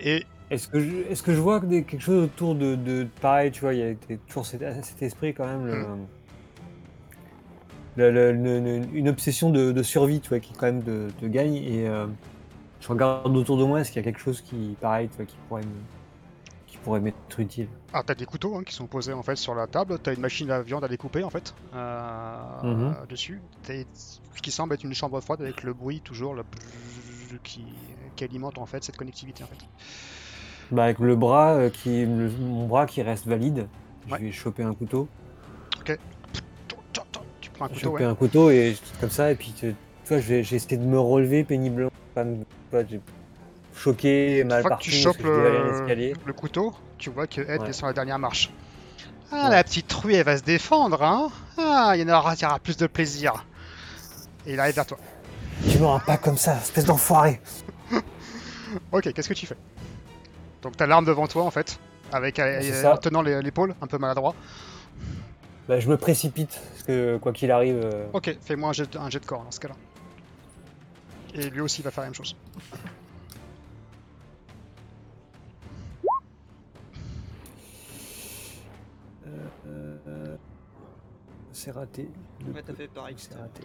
Et 0.01 0.25
Est-ce 0.51 0.67
que, 0.67 0.79
je, 0.79 0.95
est-ce 1.09 1.23
que 1.23 1.33
je 1.33 1.39
vois 1.39 1.59
des- 1.61 1.83
quelque 1.83 2.01
chose 2.03 2.25
autour 2.25 2.55
de, 2.55 2.75
de 2.75 3.07
pareil, 3.21 3.51
tu 3.51 3.61
vois, 3.61 3.73
il 3.73 3.79
y 3.79 3.83
a 3.83 3.93
toujours 4.27 4.45
cet, 4.45 4.61
cet 4.83 5.01
esprit 5.01 5.33
quand 5.33 5.45
même, 5.45 5.65
le- 5.65 5.85
le- 7.95 8.11
le- 8.11 8.31
le- 8.31 8.59
le- 8.59 8.87
une 8.93 9.09
obsession 9.09 9.49
de, 9.49 9.71
de 9.71 9.83
survie, 9.83 10.19
tu 10.21 10.29
vois, 10.29 10.39
qui 10.39 10.53
quand 10.53 10.67
même 10.67 10.83
te 10.83 11.25
gagne. 11.25 11.55
Et 11.55 11.87
euh, 11.87 12.05
je 12.79 12.87
regarde 12.89 13.35
autour 13.35 13.57
de 13.57 13.63
moi, 13.63 13.81
est-ce 13.81 13.91
qu'il 13.91 14.01
y 14.01 14.05
a 14.05 14.11
quelque 14.11 14.19
chose 14.21 14.41
qui, 14.41 14.75
pareil, 14.79 15.09
tu 15.09 15.17
vois, 15.17 15.25
qui 15.25 15.35
pourrait 15.47 15.63
me- 15.63 15.83
qui 16.67 16.77
pourrait 16.77 16.99
m'être 16.99 17.39
utile? 17.39 17.67
ah, 17.93 18.03
t'as 18.05 18.13
des 18.13 18.25
couteaux 18.25 18.55
hein, 18.55 18.63
qui 18.63 18.73
sont 18.73 18.85
posés 18.87 19.13
en 19.13 19.23
fait 19.23 19.35
sur 19.37 19.55
la 19.55 19.65
table. 19.65 19.97
T'as 20.03 20.13
une 20.13 20.19
machine 20.21 20.51
à 20.51 20.61
viande 20.61 20.83
à 20.83 20.87
découper 20.87 21.23
en 21.23 21.29
fait 21.29 21.53
euh, 21.73 22.37
Mhm. 22.63 22.95
dessus. 23.09 23.41
T'as 23.63 23.73
ce 23.93 24.41
qui 24.41 24.51
semble 24.51 24.73
être 24.75 24.83
une 24.83 24.93
chambre 24.93 25.19
froide 25.21 25.41
avec 25.41 25.63
le 25.63 25.73
bruit 25.73 26.01
toujours 26.01 26.33
le 26.35 26.43
qui, 27.43 27.65
qui 28.15 28.23
alimente 28.23 28.57
en 28.57 28.65
fait 28.65 28.83
cette 28.83 28.97
connectivité 28.97 29.43
en 29.43 29.47
fait. 29.47 29.65
Bah, 30.71 30.83
avec 30.85 30.99
le 30.99 31.15
bras 31.15 31.53
euh, 31.53 31.69
qui, 31.69 32.05
le- 32.05 32.29
mon 32.39 32.67
bras 32.67 32.85
qui 32.85 33.01
reste 33.01 33.25
valide, 33.27 33.67
Ouais. 34.09 34.17
je 34.19 34.25
vais 34.25 34.31
choper 34.31 34.63
un 34.63 34.73
couteau, 34.73 35.07
Tu 37.41 37.49
prends 37.51 37.65
un 37.65 37.67
couteau, 37.69 37.79
choper 37.79 38.03
ouais. 38.05 38.09
un 38.11 38.15
couteau 38.15 38.49
et 38.51 38.75
comme 38.99 39.09
ça, 39.09 39.31
et 39.31 39.35
puis 39.35 39.53
tu, 39.57 39.75
vois, 40.07 40.19
j'ai 40.19 40.39
essayé 40.39 40.77
de 40.77 40.83
me 40.85 40.99
relever 40.99 41.43
péniblement, 41.43 41.91
pas 42.15 42.23
j'ai 42.89 42.99
choqué, 43.75 44.39
Une 44.39 44.47
mal 44.47 44.61
fois 44.61 44.77
que 44.77 44.81
tu 44.83 44.91
chopes 44.91 45.21
le, 45.23 46.33
couteau, 46.33 46.73
tu 46.97 47.09
vois 47.09 47.27
que 47.27 47.41
Ed 47.41 47.61
Ouais. 47.61 47.69
est 47.69 47.73
sur 47.73 47.87
la 47.87 47.93
dernière 47.93 48.19
marche. 48.19 48.49
Ah, 49.31 49.49
la 49.49 49.63
petite 49.63 49.87
truie, 49.87 50.15
elle 50.15 50.23
va 50.25 50.37
se 50.37 50.43
défendre, 50.43 51.03
hein 51.03 51.29
Ah, 51.57 51.91
il 51.95 52.01
y 52.01 52.03
en 52.11 52.17
aura, 52.17 52.33
il 52.35 52.41
y 52.41 52.45
aura 52.45 52.59
plus 52.59 52.77
de 52.77 52.87
plaisir. 52.87 53.45
Et 54.45 54.53
il 54.53 54.59
arrive 54.59 54.75
vers 54.75 54.85
toi. 54.85 54.97
Tu 55.69 55.79
m'auras 55.79 55.99
pas 55.99 56.17
comme 56.17 56.37
ça, 56.37 56.57
espèce 56.57 56.85
d'enfoiré. 56.85 57.41
Ok, 58.91 59.11
qu'est-ce 59.13 59.29
que 59.29 59.33
tu 59.33 59.45
fais? 59.45 59.57
Donc 60.61 60.75
t'as 60.77 60.85
l'arme 60.87 61.05
devant 61.05 61.27
toi 61.27 61.43
en 61.43 61.51
fait, 61.51 61.79
avec 62.11 62.39
euh, 62.39 62.61
euh, 62.63 62.93
en 62.93 62.97
tenant 62.97 63.21
les- 63.21 63.41
l'épaule, 63.41 63.73
un 63.81 63.87
peu 63.87 63.97
maladroit. 63.97 64.35
Bah, 65.67 65.79
je 65.79 65.87
me 65.89 65.97
précipite, 65.97 66.59
parce 66.71 66.83
que 66.83 67.17
quoi 67.17 67.33
qu'il 67.33 67.51
arrive, 67.51 67.79
euh, 67.83 68.07
Ok, 68.13 68.35
fais-moi 68.41 68.69
un 68.69 68.73
jet, 68.73 68.95
un 68.95 69.09
jet 69.09 69.19
de 69.19 69.25
corps 69.25 69.43
dans 69.43 69.51
ce 69.51 69.59
cas-là. 69.59 69.75
Et 71.33 71.49
lui 71.49 71.61
aussi 71.61 71.81
va 71.81 71.91
faire 71.91 72.03
la 72.03 72.07
même 72.09 72.15
chose. 72.15 72.35
euh, 79.67 80.35
c'est 81.51 81.71
raté. 81.71 82.09
Ouais, 82.53 82.61
t'as 82.65 82.73
fait 82.73 82.87
pareil. 82.87 83.15
C'est 83.17 83.33
raté. 83.35 83.63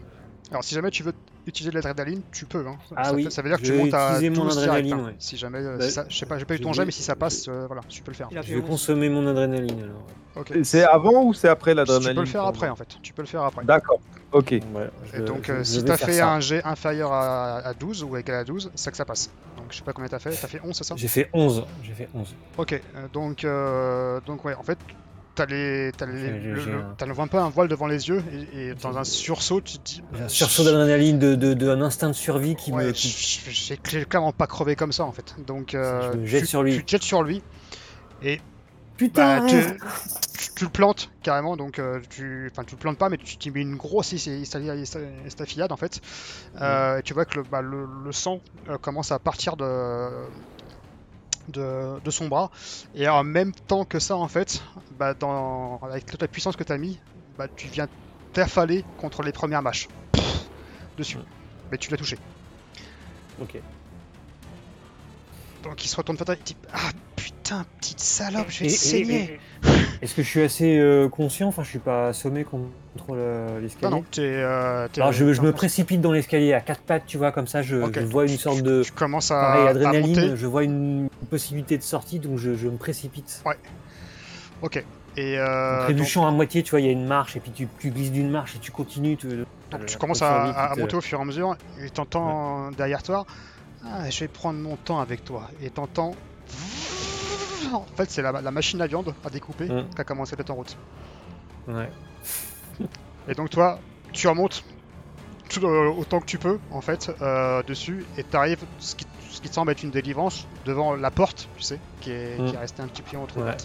Alors 0.53 0.64
si 0.64 0.74
jamais 0.74 0.90
tu 0.90 1.03
veux 1.03 1.12
utiliser 1.46 1.70
de 1.70 1.74
l'adrénaline, 1.74 2.22
tu 2.30 2.44
peux. 2.44 2.64
Hein. 2.66 2.76
Ah 2.94 3.05
ça, 3.05 3.14
oui, 3.14 3.24
fait- 3.24 3.30
ça 3.30 3.42
veut 3.42 3.48
dire 3.48 3.59
que 3.59 3.64
je 3.66 3.72
tu 3.72 3.78
montes 3.78 3.94
à 3.94 4.11
utiliser 4.16 4.28
12 4.30 4.38
mon 4.38 4.44
direct, 4.50 4.62
adrénaline, 4.68 4.92
hein. 4.94 5.07
ouais. 5.09 5.14
Si 5.18 5.36
jamais, 5.36 5.59
euh, 5.59 5.78
Bah, 5.78 5.84
si 5.84 5.90
ça- 5.90 6.05
je 6.09 6.16
sais 6.16 6.26
pas, 6.26 6.38
j'ai 6.38 6.44
pas 6.44 6.55
eu 6.55 6.59
je 6.59 6.62
ton 6.62 6.72
jet, 6.72 6.84
mais 6.84 6.92
si 6.92 7.03
ça 7.03 7.16
passe, 7.16 7.46
euh, 7.48 7.66
voilà, 7.66 7.82
tu 7.88 8.03
peux 8.03 8.11
le 8.12 8.16
faire. 8.16 8.28
Je 8.30 8.36
vais 8.55 8.61
11. 8.61 8.68
consommer 8.68 9.09
mon 9.09 9.26
adrénaline 9.26 9.82
alors. 9.82 10.07
Ok. 10.36 10.53
C'est 10.62 10.84
avant 10.84 11.24
ou 11.24 11.34
c'est 11.34 11.48
après 11.48 11.72
Tu 11.72 11.76
l'adrénaline 11.78 12.14
peux 12.14 12.20
le 12.20 12.26
faire 12.26 12.44
après 12.44 12.68
en 12.68 12.76
fait. 12.76 12.88
Tu 13.03 13.12
peux 13.12 13.22
le 13.22 13.28
faire 13.28 13.42
après. 13.42 13.64
D'accord. 13.64 13.98
Ok. 14.32 14.50
Je- 14.53 15.18
Et 15.18 15.24
donc, 15.24 15.46
je- 15.46 15.53
euh, 15.53 15.59
je 15.59 15.62
si 15.64 15.84
t'as 15.84 15.96
fait 15.98 16.12
ça. 16.14 16.32
un 16.32 16.40
jet 16.40 16.62
inférieur 16.64 17.12
à, 17.12 17.59
à 17.59 17.74
12 17.74 18.03
ou 18.03 18.16
égal 18.16 18.36
à 18.36 18.44
12, 18.44 18.70
c'est 18.74 18.90
que 18.90 18.96
ça 18.96 19.05
passe. 19.05 19.30
Donc, 19.59 19.66
je 19.70 19.76
sais 19.78 19.82
pas 19.84 19.92
combien 19.92 20.09
t'as 20.09 20.18
fait. 20.18 20.30
T'as 20.30 20.48
fait 20.48 20.61
11, 20.64 20.74
c'est 20.76 20.84
ça? 20.84 20.94
J'ai 20.96 21.09
fait 21.09 21.28
11. 21.34 21.64
J'ai 21.82 21.92
fait 21.92 22.09
11. 22.14 22.34
Ok, 22.57 22.80
donc, 23.12 23.44
euh, 23.44 24.20
donc 24.24 24.44
ouais, 24.44 24.55
en 24.55 24.62
fait, 24.62 24.78
t'as 25.35 25.47
les, 25.47 25.93
t'as 25.97 26.07
les, 26.07 26.30
le, 26.30 26.55
le- 26.55 26.74
un- 26.74 26.95
t'as 26.97 27.07
le- 27.07 27.18
un 27.18 27.26
peu 27.26 27.39
un 27.39 27.49
voile 27.49 27.68
devant 27.68 27.87
les 27.87 28.09
yeux 28.09 28.22
et, 28.55 28.68
et 28.70 28.74
dans 28.74 28.99
un 28.99 29.05
sursaut, 29.05 29.61
tu 29.61 29.78
te 29.78 29.85
dis. 29.85 30.03
Un 30.20 30.28
sursaut 30.28 30.64
d'adrénaline, 30.64 31.18
de, 31.18 31.35
de, 31.35 31.55
de- 31.55 31.68
un 31.68 31.80
instinct 31.83 32.09
de 32.09 32.12
survie 32.14 32.55
qui 32.57 32.72
Ouais, 32.72 32.87
me. 32.87 32.93
qui- 32.93 33.09
j'ai 33.51 33.76
cl- 33.76 34.05
clairement 34.05 34.33
pas 34.33 34.47
crevé 34.47 34.76
comme 34.76 34.93
ça 34.93 35.05
en 35.05 35.12
fait. 35.12 35.35
Donc, 35.47 35.74
euh, 35.74 36.12
Je 36.12 36.18
me 36.18 36.26
jette 36.26 36.41
tu, 36.43 36.47
sur 36.47 36.62
lui. 36.62 36.76
tu 36.76 36.85
te 36.85 36.91
jettes 36.91 37.03
sur 37.03 37.22
lui 37.22 37.43
et 38.22 38.41
Putain 38.99 39.41
bah, 39.41 39.47
tu, 39.49 39.57
arrête 39.57 39.78
tu- 40.39 40.55
tu 40.55 40.64
le 40.64 40.70
plantes 40.70 41.11
carrément. 41.22 41.57
Donc, 41.57 41.78
euh, 41.78 41.99
tu, 42.11 42.49
enfin, 42.53 42.62
tu 42.62 42.74
le 42.74 42.78
plantes 42.78 42.99
pas, 42.99 43.09
mais 43.09 43.16
tu 43.16 43.37
t'y 43.37 43.51
mets 43.51 43.62
une 43.62 43.76
grosse 43.76 44.12
estafillade 44.12 45.72
en 45.72 45.76
fait. 45.76 46.01
Euh, 46.61 46.99
et 46.99 47.03
tu 47.03 47.14
vois 47.14 47.24
que 47.24 47.37
le, 47.39 47.43
bah, 47.43 47.62
le, 47.62 47.87
le 48.05 48.12
sang 48.12 48.41
euh, 48.68 48.76
commence 48.78 49.11
à 49.11 49.18
partir 49.18 49.57
de, 49.57 49.64
de, 51.49 52.01
de 52.01 52.11
son 52.11 52.28
bras. 52.28 52.51
Et 52.95 53.09
en 53.09 53.24
même 53.24 53.53
temps 53.53 53.84
que 53.84 53.99
ça, 53.99 54.16
en 54.16 54.28
fait, 54.28 54.62
bah, 54.93 55.14
dans, 55.14 55.78
avec 55.78 56.07
toute 56.07 56.22
la 56.22 56.28
puissance 56.28 56.57
que 56.57 56.64
tu 56.64 56.72
as 56.72 56.78
mis, 56.78 56.99
bah, 57.36 57.49
tu 57.57 57.68
viens 57.68 57.88
t'affaler 58.32 58.84
contre 58.99 59.22
les 59.22 59.32
premières 59.32 59.62
mâches. 59.62 59.88
Dessus. 60.99 61.18
Mais 61.70 61.78
tu 61.78 61.90
l'as 61.90 61.97
touché. 61.97 62.18
Ok. 63.40 63.57
Donc 65.63 65.85
il 65.85 65.89
se 65.89 65.97
retourne 65.97 66.17
toi 66.19 66.35
et 66.35 66.39
dit 66.45 66.57
Ah 66.73 66.91
putain, 67.17 67.65
petite 67.79 68.01
salope, 68.01 68.47
je 68.49 68.61
vais 68.61 68.67
Et- 68.67 68.69
te 68.69 68.75
et- 68.75 68.77
saigner. 68.77 69.25
et- 69.25 69.41
Est-ce 70.05 70.15
que 70.17 70.23
je 70.23 70.29
suis 70.29 70.43
assez 70.43 70.79
euh, 70.79 71.09
conscient? 71.09 71.47
Enfin, 71.49 71.63
je 71.63 71.69
suis 71.69 71.79
pas 71.79 72.09
assommé 72.09 72.43
contre 72.45 73.15
le- 73.15 73.47
Non, 73.55 73.59
l'escalier? 73.61 73.91
Non, 73.95 74.05
t'es. 74.11 74.21
euh, 74.23 74.89
je, 75.13 75.33
je 75.33 75.41
me 75.41 75.53
précipite 75.53 76.01
dans 76.01 76.11
l'escalier 76.11 76.53
à 76.53 76.61
quatre 76.61 76.81
pattes, 76.83 77.05
tu 77.07 77.19
vois, 77.19 77.31
comme 77.31 77.47
ça, 77.47 77.63
je, 77.63 77.77
je 77.95 78.01
vois 78.01 78.25
une 78.25 78.37
sorte 78.37 78.63
de. 78.63 78.83
Tu 78.83 78.91
commences 78.93 79.31
à, 79.31 79.41
Pareil, 79.41 79.67
à 79.67 79.71
adrénaline, 79.71 80.21
monter. 80.21 80.37
je 80.37 80.47
vois 80.47 80.65
une 80.65 81.09
possibilité 81.31 81.79
de 81.79 81.83
sortie, 81.85 82.19
donc 82.19 82.39
je, 82.39 82.55
je 82.57 82.67
me 82.69 82.77
précipite. 82.77 83.45
Ok. 84.63 84.85
Et 85.17 85.39
euh, 85.39 85.77
donc, 85.77 85.85
trébuchant 85.85 86.27
à 86.27 86.31
moitié, 86.33 86.63
tu 86.63 86.71
vois, 86.71 86.81
il 86.81 86.87
y 86.87 86.89
a 86.89 86.93
une 86.93 87.07
marche, 87.07 87.37
et 87.37 87.41
puis 87.41 87.53
tu, 87.53 87.69
tu 87.79 87.91
glisses 87.91 88.13
d'une 88.13 88.31
marche 88.31 88.57
et 88.57 88.59
tu 88.59 88.73
continues. 88.73 89.17
Tu, 89.17 89.29
donc 89.29 89.87
tu 89.87 89.93
la 89.95 89.99
commences 89.99 90.23
à, 90.23 90.43
à 90.43 90.75
monter 90.75 90.97
au 90.97 91.01
fur 91.01 91.19
et 91.19 91.23
à 91.23 91.25
mesure 91.25 91.57
et 91.81 91.89
t'entends 91.91 92.71
derrière 92.73 93.03
toi 93.03 93.25
Ah, 93.85 94.09
je 94.11 94.20
vais 94.20 94.28
prendre 94.28 94.59
mon 94.61 94.76
temps 94.76 95.01
avec 95.01 95.24
toi. 95.24 95.51
Et 95.62 95.70
t'entends. 95.70 96.12
En 97.72 97.85
fait, 97.97 98.11
c'est 98.11 98.22
la, 98.22 98.33
la 98.33 98.51
machine 98.51 98.80
à 98.83 98.87
viande 98.87 99.14
à 99.24 99.30
découper 99.30 99.64
Mm. 99.68 99.89
qui 99.95 100.01
a 100.01 100.05
commencé 100.05 100.37
d'être 100.37 100.51
en 100.51 100.55
route. 100.57 100.76
Ouais. 101.68 101.91
Et 103.28 103.35
donc, 103.35 103.51
toi, 103.51 103.78
tu 104.12 104.28
remontes 104.28 104.64
tout, 105.49 105.64
euh, 105.66 105.89
autant 105.91 106.20
que 106.20 106.26
tu 106.26 106.39
peux, 106.39 106.59
en 106.70 106.80
fait, 106.80 107.11
euh, 107.20 107.62
dessus, 107.62 108.05
et 108.16 108.24
t'arrives, 108.24 108.64
ce 108.78 108.95
qui, 108.97 109.07
ce 109.30 109.41
qui 109.41 109.49
te 109.49 109.55
semble 109.55 109.70
être 109.70 109.83
une 109.83 109.91
délivrance, 109.91 110.47
devant 110.64 110.95
la 110.97 111.11
porte, 111.11 111.49
tu 111.57 111.62
sais, 111.62 111.78
qui 112.01 112.11
est, 112.11 112.39
Mm. 112.41 112.47
qui 112.47 112.55
est 112.55 112.59
restée 112.59 112.83
un 112.83 112.89
petit 112.89 113.03
peu 113.03 113.16
entre 113.16 113.41
Ouais. 113.43 113.57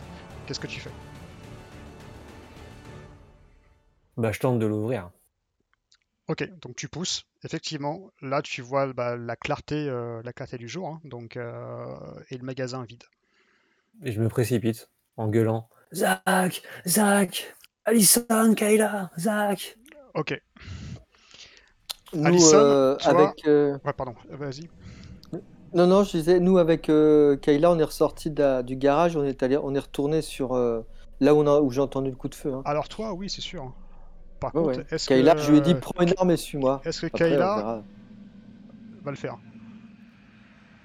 Qu'est-ce 0.46 0.60
que 0.60 0.68
tu 0.68 0.80
fais? 0.80 0.92
Bah, 4.18 4.32
je 4.32 4.40
tente 4.40 4.60
de 4.60 4.66
l'ouvrir. 4.66 5.10
Ok, 6.30 6.50
donc 6.62 6.76
tu 6.76 6.88
pousses. 6.90 7.24
Effectivement, 7.44 8.12
là 8.22 8.42
tu 8.42 8.62
vois 8.62 8.92
bah, 8.94 9.16
la 9.18 9.36
clarté, 9.36 9.90
euh, 9.90 10.22
la 10.24 10.34
clarté 10.34 10.58
du 10.58 10.68
jour, 10.68 10.88
hein, 10.88 11.02
donc 11.06 11.38
euh, 11.38 11.96
et 12.30 12.38
le 12.38 12.44
magasin 12.44 12.84
vide. 12.84 13.04
Et 14.04 14.12
je 14.12 14.20
me 14.22 14.28
précipite 14.28 14.90
en 15.18 15.28
gueulant 15.28 15.70
Zach 15.94 16.62
Zach 16.86 17.56
Alison, 17.86 18.56
Kayla 18.56 19.12
Zach 19.18 19.78
Ok, 20.14 20.32
Nous, 22.14 22.28
Alison, 22.28 22.58
euh, 22.58 22.96
toi- 22.98 23.12
avec. 23.12 23.48
euh, 23.48 23.78
ouais, 23.86 23.94
pardon, 23.94 24.16
vas-y. 24.30 24.70
Non, 25.74 25.88
non, 25.88 26.04
je 26.04 26.12
disais, 26.18 26.40
nous, 26.40 26.58
avec 26.58 26.90
euh, 26.90 27.36
Kayla, 27.38 27.72
on 27.72 27.80
est 27.80 27.84
ressorti 27.84 28.32
du 28.32 28.76
garage, 28.76 29.16
on 29.16 29.24
est 29.24 29.44
allé, 29.44 29.58
on 29.58 29.76
est 29.76 29.80
retourné 29.80 30.22
sur 30.22 30.54
euh, 30.56 30.82
là 31.20 31.34
où, 31.36 31.40
on 31.40 31.48
a- 31.48 31.60
où 31.60 31.70
j'ai 31.72 31.82
entendu 31.82 32.10
le 32.10 32.16
coup 32.16 32.30
de 32.30 32.36
feu. 32.36 32.54
hein. 32.54 32.62
Alors 32.66 32.88
toi, 32.90 33.14
oui, 33.14 33.30
c'est 33.30 33.42
sûr. 33.42 33.74
Par 34.40 34.54
Ouais, 34.56 34.62
contre, 34.64 34.80
ouais. 34.80 34.86
est-ce 34.92 35.08
Kayla, 35.08 35.36
que 35.36 35.42
je 35.42 35.52
lui 35.52 35.58
ai 35.58 35.62
dit, 35.62 35.74
prends 35.76 36.02
une 36.04 36.14
arme 36.18 36.32
et 36.32 36.38
suis-moi. 36.38 36.82
est-ce 36.86 37.02
que 37.02 37.06
Après, 37.08 37.30
Kayla 37.30 37.84
va 39.04 39.12
le 39.12 39.18
faire 39.18 39.38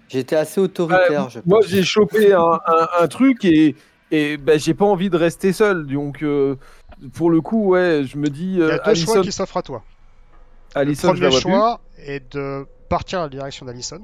J'étais 0.09 0.37
assez 0.37 0.61
autoritaire, 0.61 1.25
Euh, 1.25 1.29
je 1.29 1.41
moi, 1.47 1.61
pense. 1.61 1.69
j'ai 1.69 1.83
chopé 1.83 2.33
un, 2.35 2.41
un- 2.67 2.89
un 3.01 3.09
truc 3.09 3.45
et, 3.45 3.77
et 4.11 4.37
bah, 4.37 4.59
j'ai 4.59 4.75
pas 4.75 4.85
envie 4.85 5.09
de 5.11 5.17
rester 5.17 5.53
seul. 5.53 5.87
Donc, 5.87 6.23
euh, 6.23 6.57
pour 7.15 7.31
le 7.31 7.41
coup, 7.41 7.69
ouais, 7.69 8.03
je 8.05 8.17
me 8.19 8.29
dis, 8.29 8.53
Il 8.55 8.59
y 8.59 8.63
euh, 8.63 8.75
a 8.77 8.79
deux 8.79 8.95
choix 8.95 9.21
qui 9.23 9.33
s'offrent 9.33 9.57
à 9.57 9.63
toi. 9.63 9.83
Alison, 10.75 11.11
le 11.13 11.17
je 11.19 11.23
la 11.25 11.29
premier 11.29 11.41
choix 11.43 11.81
est 11.99 12.33
de 12.35 12.67
partir 12.89 13.21
à 13.21 13.23
la 13.23 13.29
direction 13.29 13.67
d'Allison. 13.67 14.01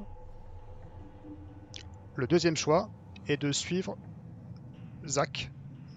Le 2.16 2.26
deuxième 2.26 2.56
choix 2.56 2.90
est 3.28 3.40
de 3.40 3.52
suivre 3.52 3.96
Zach 5.06 5.50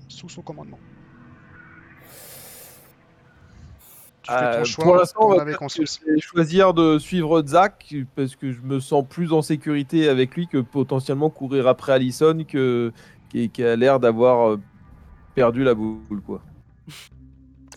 sous 0.07 0.29
son 0.29 0.41
commandement. 0.41 0.79
Tu 4.31 4.37
fais 4.37 4.45
Euh, 4.45 4.57
ton 4.59 4.63
choix 4.63 4.83
pour 4.83 4.95
l'instant, 4.95 5.19
on 5.23 5.29
va 5.35 5.41
avait 5.41 5.51
dire 5.51 5.59
que 5.59 5.63
conscience. 5.63 5.99
je 6.05 6.13
vais 6.13 6.19
choisir 6.19 6.73
de 6.73 6.97
suivre 6.99 7.43
Zach 7.45 7.93
parce 8.15 8.35
que 8.35 8.51
je 8.51 8.61
me 8.61 8.79
sens 8.79 9.05
plus 9.07 9.33
en 9.33 9.41
sécurité 9.41 10.07
avec 10.09 10.35
lui 10.35 10.47
que 10.47 10.57
potentiellement 10.59 11.29
courir 11.29 11.67
après 11.67 11.93
Allison 11.93 12.43
que, 12.47 12.91
qui, 13.29 13.49
qui 13.49 13.63
a 13.63 13.75
l'air 13.75 13.99
d'avoir 13.99 14.51
euh, 14.51 14.59
perdu 15.35 15.63
la 15.63 15.73
boule. 15.73 16.21
Quoi. 16.25 16.41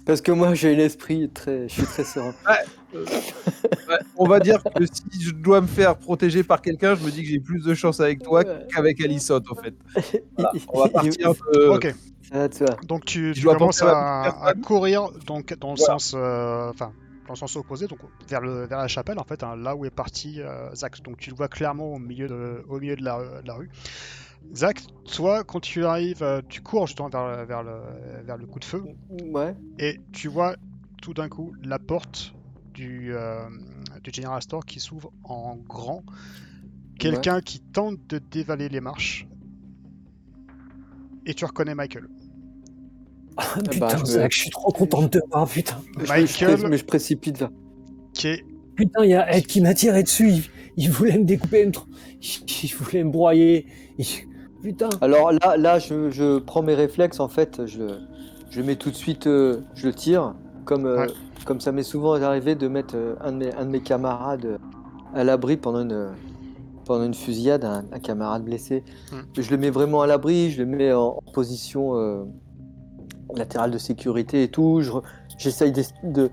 Parce 0.07 0.21
que 0.21 0.33
moi, 0.33 0.55
j'ai 0.55 0.75
l'esprit 0.75 1.29
très. 1.31 1.69
Je 1.69 1.75
suis 1.75 1.85
très 1.87 2.05
serein. 2.05 2.35
On 4.17 4.27
va 4.27 4.41
dire 4.41 4.63
que 4.63 4.85
si 4.87 5.21
je 5.21 5.31
dois 5.33 5.61
me 5.61 5.67
faire 5.67 5.97
protéger 5.97 6.43
par 6.43 6.61
quelqu'un, 6.63 6.95
je 6.95 7.05
me 7.05 7.11
dis 7.11 7.23
que 7.23 7.29
j'ai 7.29 7.41
plus 7.41 7.63
de 7.65 7.75
chance 7.75 8.01
avec 8.01 8.23
toi 8.23 8.45
qu'avec 8.45 9.01
Allison 9.01 9.41
en 9.51 9.55
fait. 9.55 9.75
Voilà, 10.37 10.53
on 10.73 10.81
va 10.81 10.89
partir 10.89 11.33
de... 11.53 11.69
Ok, 11.69 11.95
Ça 12.31 12.39
va 12.39 12.49
de 12.49 12.55
soi. 12.55 12.67
donc 12.87 13.05
tu, 13.05 13.33
commences 13.43 13.83
à 13.83 13.91
à, 13.91 14.25
la 14.25 14.47
à 14.51 14.55
courir 14.55 15.11
donc 15.27 15.55
dans 15.59 15.73
le 15.73 15.77
Voilà. 15.77 15.95
sens, 15.99 16.15
euh, 16.17 16.71
enfin, 16.71 16.93
dans 17.27 17.33
le 17.35 17.39
sens 17.39 17.57
opposé, 17.57 17.87
donc 17.87 17.99
vers, 18.29 18.41
le, 18.41 18.67
vers 18.67 18.79
la 18.79 18.89
chapelle, 18.89 19.19
en 19.19 19.25
fait, 19.25 19.43
hein, 19.43 19.57
là 19.57 19.75
où 19.75 19.85
est 19.85 19.91
parti 19.91 20.41
euh, 20.41 20.73
Zach. 20.75 21.01
Donc 21.03 21.17
tu 21.19 21.31
le 21.31 21.37
vois 21.37 21.49
clairement 21.49 21.95
au 21.95 21.99
milieu 21.99 22.29
de, 22.29 22.63
au 22.69 22.79
milieu 22.81 22.97
de, 22.97 23.03
la, 23.05 23.19
de 23.43 23.47
la 23.49 23.55
rue. 23.55 23.71
Zach, 24.55 24.83
toi, 25.11 25.43
quand 25.43 25.61
tu 25.61 25.87
arrives, 25.87 26.23
euh, 26.23 26.43
tu 26.49 26.61
cours 26.61 26.87
justement 26.87 27.09
vers, 27.09 27.47
vers, 27.47 27.63
le, 27.63 27.77
vers 28.25 28.37
le 28.37 28.47
coup 28.47 28.59
de 28.59 28.65
feu, 28.65 28.83
Ouais. 29.33 29.55
et 29.79 30.01
tu 30.13 30.29
vois 30.29 30.55
tout 31.01 31.15
d'un 31.15 31.29
coup 31.31 31.55
la 31.63 31.79
porte 31.79 32.35
du, 32.75 33.15
euh, 33.15 33.39
du 34.03 34.11
General 34.13 34.43
Store 34.43 34.65
qui 34.67 34.81
s'ouvre 34.81 35.13
en 35.25 35.57
grand. 35.69 36.03
Quelqu'un 36.99 37.41
qui 37.41 37.61
tente 37.61 37.99
de 38.09 38.19
dévaler 38.31 38.69
les 38.69 38.81
marches. 38.81 39.27
Et 41.27 41.35
tu 41.35 41.45
reconnais 41.45 41.75
Michael. 41.75 42.09
Ah, 43.37 43.43
bah, 43.57 43.63
putain, 43.69 43.89
je 43.97 44.01
me- 44.03 44.05
Zach, 44.07 44.33
je 44.33 44.39
suis 44.39 44.51
trop 44.51 44.71
content 44.71 45.03
de 45.03 45.09
te 45.09 45.19
voir, 45.29 45.49
putain. 45.49 45.81
Je 45.99 46.07
Michael, 46.07 46.69
mais 46.69 46.77
je 46.77 46.85
précipite 46.85 47.37
vers. 47.39 47.51
qui 48.13 48.29
est 48.29 48.45
Putain, 48.77 49.03
il 49.03 49.11
y 49.11 49.15
a 49.15 49.37
Ed 49.37 49.47
qui 49.47 49.61
m'a 49.61 49.75
tiré 49.75 50.05
dessus. 50.05 50.29
Il, 50.31 50.45
il 50.77 50.91
voulait 50.93 51.19
me 51.19 51.25
découper, 51.25 51.67
me 51.67 51.73
tr- 51.73 51.85
il, 52.23 52.65
il 52.71 52.75
voulait 52.77 53.03
me 53.03 53.11
broyer. 53.11 53.67
Il- 53.99 54.07
Putain. 54.63 54.89
Alors 55.01 55.33
là, 55.33 55.57
là 55.57 55.79
je, 55.81 56.11
je 56.11 56.39
prends 56.39 56.63
mes 56.63 56.75
réflexes, 56.77 57.19
en 57.19 57.29
fait, 57.29 57.67
je, 57.67 57.99
je 58.51 58.63
mets 58.63 58.77
tout 58.77 58.91
de 58.93 58.97
suite, 58.97 59.27
euh, 59.27 59.63
je 59.75 59.89
le 59.89 59.95
tire, 59.95 60.37
comme, 60.65 60.87
euh, 60.87 61.01
Ouais. 61.07 61.13
Comme 61.45 61.61
ça 61.61 61.73
m'est 61.73 61.83
souvent 61.83 62.15
arrivé 62.15 62.55
de 62.55 62.69
mettre 62.69 62.97
euh, 62.97 63.15
un, 63.21 63.33
de 63.33 63.37
mes, 63.37 63.55
un 63.55 63.65
de 63.65 63.71
mes 63.71 63.81
camarades 63.81 64.45
euh, 64.45 64.59
à 65.15 65.25
l'abri 65.25 65.57
pendant 65.57 65.83
une, 65.83 66.11
pendant 66.85 67.05
une 67.05 67.15
fusillade, 67.15 67.65
un, 67.65 67.85
un 67.93 67.99
camarade 67.99 68.45
blessé. 68.45 68.83
Hmm. 69.13 69.21
Je 69.39 69.51
le 69.51 69.57
mets 69.59 69.71
vraiment 69.71 70.03
à 70.03 70.07
l'abri, 70.07 70.51
je 70.51 70.63
le 70.63 70.67
mets 70.67 70.93
en, 70.93 71.19
en 71.25 71.33
position 71.33 71.97
euh, 71.97 72.25
latérale 73.35 73.71
de 73.71 73.79
sécurité 73.79 74.43
et 74.43 74.49
tout. 74.49 74.83
J'essaye 75.39 75.73
de, 75.73 75.83
de, 76.03 76.31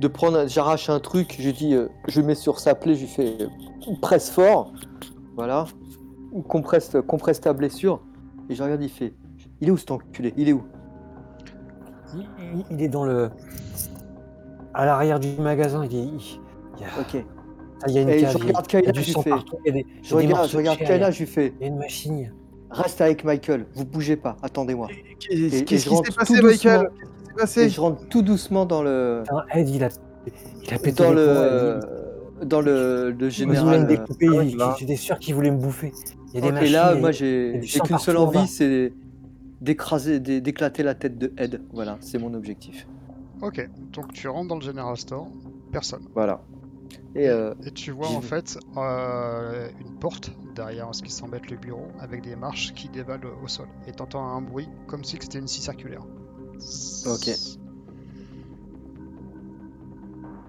de 0.00 0.08
prendre, 0.08 0.46
j'arrache 0.48 0.90
un 0.90 1.00
truc, 1.00 1.36
je 1.38 1.50
dis, 1.50 1.74
euh, 1.74 1.88
je 2.08 2.20
le 2.20 2.26
mets 2.26 2.34
sur 2.34 2.58
sa 2.58 2.74
plaie, 2.74 2.94
je 2.94 3.00
lui 3.02 3.08
fais 3.08 3.36
euh, 3.40 3.94
presse 4.00 4.30
fort, 4.30 4.72
voilà, 5.36 5.66
ou 6.32 6.42
compresse, 6.42 6.96
compresse 7.06 7.40
ta 7.40 7.52
blessure. 7.52 8.00
Et 8.48 8.54
je 8.54 8.62
regarde, 8.62 8.82
il 8.82 8.88
fait, 8.88 9.14
il 9.60 9.68
est 9.68 9.70
où 9.70 9.76
cet 9.76 9.90
enculé? 9.90 10.34
Il 10.36 10.48
est 10.48 10.52
où? 10.52 10.62
Il 12.70 12.82
est 12.82 12.88
dans 12.88 13.06
le. 13.06 13.30
À 14.74 14.86
l'arrière 14.86 15.20
du 15.20 15.28
magasin, 15.38 15.84
il, 15.84 15.96
est, 15.96 16.00
il, 16.02 16.10
il 16.76 16.80
y 16.80 16.84
a, 16.84 17.00
Ok. 17.00 17.24
ah, 17.82 17.84
il 17.88 17.94
y 17.94 17.98
a 17.98 18.02
une 18.02 18.08
Et 18.08 18.18
je 18.20 18.24
cave, 18.24 18.36
il 18.42 18.46
y 18.46 18.52
a- 18.52 18.58
regarde 18.58 18.66
il 18.70 18.74
y 18.74 18.76
a 18.76 18.80
Kayla, 18.80 18.92
du 18.92 19.00
je 19.00 19.04
lui 19.06 19.12
sang 19.12 19.22
fais- 19.22 19.30
partout, 19.30 19.56
il 19.64 19.66
y 19.66 19.70
a 19.70 19.72
des, 19.74 19.80
il 19.80 19.86
Je 19.86 20.14
y 20.14 20.16
a 20.16 20.20
des 20.20 20.26
regarde, 20.26 20.48
je 20.50 20.56
regarde 20.56 20.78
Kayla, 20.78 20.96
y 20.98 21.02
a- 21.04 21.10
je 21.10 21.18
lui 21.18 21.26
fais, 21.26 21.52
il 21.60 21.62
y 21.62 21.64
a 21.64 21.68
une 21.68 21.78
machine. 21.78 22.32
reste 22.70 23.00
avec 23.02 23.22
Michael, 23.24 23.66
vous 23.74 23.84
bougez 23.84 24.16
pas, 24.16 24.36
attendez-moi. 24.42 24.88
Qu'est-ce 25.20 25.32
et 25.34 25.48
je 25.58 25.64
qui 25.64 25.78
s'est 25.78 25.90
passé, 26.16 26.34
doucement. 26.40 26.48
Michael? 26.48 26.88
Qu'est-ce 26.88 27.10
qui 27.20 27.26
s'est 27.26 27.30
Et 27.32 27.36
passé 27.36 27.68
je 27.68 27.80
rentre 27.80 28.08
tout 28.08 28.22
doucement 28.22 28.64
dans 28.64 28.82
le, 28.82 29.22
Putain, 29.24 29.44
Ed, 29.54 29.68
il 29.68 29.84
a, 29.84 29.88
il 30.62 30.74
a 30.74 30.78
pété 30.78 31.02
dans 31.04 31.12
le, 31.12 31.80
dans 32.46 32.60
le, 32.62 33.10
le 33.10 33.28
général. 33.28 33.86
euh, 33.90 34.44
il- 34.44 34.56
là. 34.56 34.74
j'étais 34.78 34.96
sûr 34.96 35.18
qu'il 35.18 35.34
voulait 35.34 35.50
me 35.50 35.58
bouffer. 35.58 35.92
Il 36.28 36.36
y 36.36 36.38
a 36.38 36.40
des 36.40 36.48
Et 36.48 36.52
machines. 36.52 36.72
là, 36.72 36.94
et- 36.94 36.98
moi, 36.98 37.10
y 37.10 37.12
a 37.12 37.60
j'ai 37.60 37.80
qu'une 37.80 37.98
seule 37.98 38.16
envie, 38.16 38.46
c'est 38.46 38.90
d'écraser, 39.60 40.18
d'é- 40.18 40.40
d'éclater 40.40 40.82
la 40.82 40.94
tête 40.94 41.18
de 41.18 41.30
Ed. 41.36 41.60
Voilà, 41.74 41.98
c'est 42.00 42.16
mon 42.18 42.32
objectif. 42.32 42.86
Ok, 43.42 43.68
donc 43.92 44.12
tu 44.12 44.28
rentres 44.28 44.48
dans 44.48 44.54
le 44.56 44.62
General 44.62 44.96
Store, 44.96 45.26
personne. 45.72 46.06
Voilà. 46.14 46.40
Et 47.14 47.28
euh, 47.28 47.54
Et 47.66 47.70
tu 47.72 47.90
vois 47.90 48.08
en 48.08 48.20
vais. 48.20 48.26
fait 48.26 48.58
euh, 48.76 49.68
une 49.80 49.94
porte 49.98 50.30
derrière 50.54 50.94
ce 50.94 51.02
qui 51.02 51.10
semble 51.10 51.36
être 51.36 51.50
le 51.50 51.56
bureau 51.56 51.88
avec 51.98 52.22
des 52.22 52.36
marches 52.36 52.72
qui 52.74 52.88
dévalent 52.88 53.28
au 53.42 53.48
sol. 53.48 53.66
Et 53.86 53.92
t'entends 53.92 54.24
un 54.26 54.40
bruit 54.40 54.68
comme 54.86 55.04
si 55.04 55.18
c'était 55.20 55.38
une 55.38 55.48
scie 55.48 55.60
circulaire. 55.62 56.04
Ok. 57.06 57.24
Qu'est-ce 57.24 57.56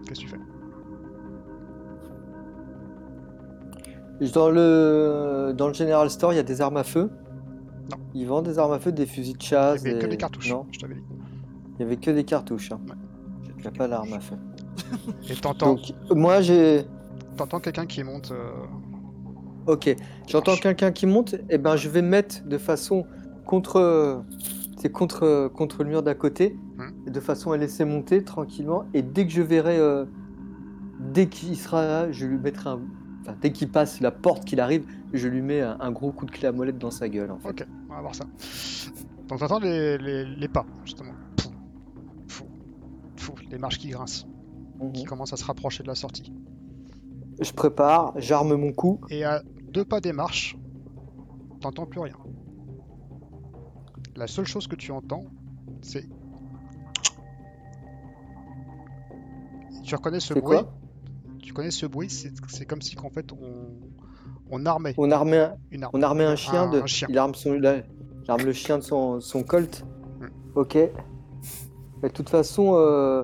que 0.10 0.14
tu 0.16 0.28
fais 0.28 0.38
dans 4.34 4.50
le 4.50 5.54
dans 5.58 5.68
le 5.68 5.74
General 5.74 6.10
Store, 6.10 6.34
il 6.34 6.38
y 6.38 6.40
a 6.40 6.44
des 6.44 6.62
armes 6.62 6.78
à 6.78 6.84
feu? 6.84 7.10
Non. 7.92 7.98
Ils 8.14 8.26
vendent 8.28 8.46
des 8.46 8.58
armes 8.60 8.72
à 8.72 8.80
feu, 8.80 8.92
des 8.92 9.06
fusils 9.06 9.38
de 9.38 9.42
chasse. 9.42 9.84
n'y 9.84 9.90
avait 9.90 10.00
que 10.00 10.06
des- 10.06 10.12
des 10.12 10.18
cartouches, 10.18 10.50
Non, 10.52 10.66
je 10.72 10.80
t'avais 10.80 10.96
dit. 10.96 11.02
Il 11.76 11.82
y 11.82 11.86
avait 11.86 11.98
que 11.98 12.12
des 12.12 12.24
cartouches. 12.24 12.72
Hein. 12.72 12.80
Ouais. 12.88 13.66
A 13.66 13.72
pas 13.72 13.88
d'armes 13.88 14.14
à 14.14 14.20
feu. 14.20 14.36
Et 15.30 15.36
t'entends 15.36 15.76
Donc 15.76 15.94
moi 16.12 16.42
j'ai. 16.42 16.86
t'entends 17.38 17.60
quelqu'un 17.60 17.86
qui 17.86 18.04
monte. 18.04 18.32
euh, 18.32 18.52
Ok. 19.68 19.96
J'entends 20.28 20.56
quelqu'un 20.58 20.92
qui 20.92 21.06
monte. 21.06 21.36
Et 21.50 21.58
ben 21.58 21.76
je 21.78 21.88
vais 21.90 22.02
me 22.02 22.10
mettre 22.10 22.44
de 22.46 22.58
façon 22.58 23.06
contre. 23.46 24.24
C'est 24.78 24.92
contre 24.92 25.48
contre 25.56 25.84
le 25.84 25.90
mur 25.90 26.04
d'à 26.04 26.16
côté. 26.16 26.58
Hmm. 26.78 27.10
de 27.10 27.20
façon 27.20 27.52
à 27.52 27.58
laisser 27.58 27.86
monter 27.86 28.24
tranquillement. 28.24 28.84
Et 28.94 29.02
dès 29.04 29.26
que 29.28 29.32
je 29.32 29.42
verrai, 29.44 29.78
euh, 29.78 30.06
dès 31.00 31.28
qu'il 31.28 31.56
sera 31.56 31.86
là, 31.86 32.12
je 32.12 32.26
lui 32.26 32.38
mettrai 32.40 32.72
un. 32.72 32.80
Enfin, 33.22 33.36
dès 33.40 33.52
qu'il 33.54 33.70
passe 33.70 34.02
la 34.02 34.12
porte, 34.12 34.44
qu'il 34.44 34.60
arrive, 34.60 34.86
je 35.14 35.28
lui 35.30 35.42
mets 35.42 35.62
un, 35.62 35.78
un 35.80 35.92
gros 35.92 36.12
coup 36.12 36.26
de 36.26 36.32
clé 36.32 36.48
à 36.48 36.52
molette 36.52 36.78
dans 36.80 36.92
sa 36.92 37.08
gueule. 37.08 37.32
En 37.32 37.38
fait. 37.40 37.50
Ok, 37.50 37.66
on 37.90 37.94
va 37.94 38.02
voir 38.02 38.16
ça. 38.16 38.26
Donc 39.30 39.40
t'entends 39.40 39.60
les, 39.60 39.98
les, 39.98 40.26
les 40.26 40.48
pas, 40.50 40.66
justement. 40.84 41.14
Les 43.50 43.58
marches 43.58 43.78
qui 43.80 43.90
grincent, 43.90 44.26
qui 44.94 45.02
Mhm. 45.04 45.08
commencent 45.08 45.34
à 45.34 45.38
se 45.38 45.46
rapprocher 45.46 45.84
de 45.84 45.88
la 45.88 45.96
sortie. 45.96 46.34
Je 47.42 47.52
prépare, 47.52 48.14
j'arme 48.18 48.56
mon 48.56 48.72
coup. 48.72 49.00
Et 49.10 49.24
à 49.24 49.42
deux 49.72 49.86
pas 49.86 50.00
des 50.00 50.14
marches, 50.14 50.58
t'entends 51.62 51.86
plus 51.86 52.00
rien. 52.02 52.16
La 54.16 54.28
seule 54.28 54.46
chose 54.46 54.68
que 54.68 54.76
tu 54.76 54.92
entends, 54.92 55.26
c'est. 55.82 56.06
Tu 59.84 59.96
reconnais 59.96 60.20
ce 60.20 60.34
bruit? 60.34 60.58
Tu 61.42 61.54
connais 61.54 61.72
ce 61.72 61.86
bruit? 61.86 62.10
C'est 62.10 62.66
comme 62.66 62.82
si 62.82 62.96
qu'en 62.96 63.10
fait 63.10 63.32
on, 63.34 63.68
on 64.50 64.66
armait 64.66 64.94
On 64.98 65.12
armait 65.12 65.40
un, 65.40 65.56
une 65.72 65.84
arme. 65.84 65.92
on 65.96 66.02
armait 66.02 66.24
un 66.24 66.36
chien. 66.36 66.64
Un- 66.64 66.70
de, 66.72 66.82
un 66.82 66.86
chien. 66.86 67.08
Il 67.10 67.18
arme 67.18 67.36
son, 67.36 67.56
il 67.56 67.66
arme 68.28 68.42
le 68.44 68.54
chien 68.54 68.78
de 68.78 68.84
son, 68.84 69.20
son 69.20 69.44
colt. 69.44 69.86
Hmm. 70.22 70.28
Ok. 70.56 70.78
Mais 72.04 72.10
de 72.10 72.14
toute 72.14 72.30
façon, 72.30 72.74
euh, 72.76 73.24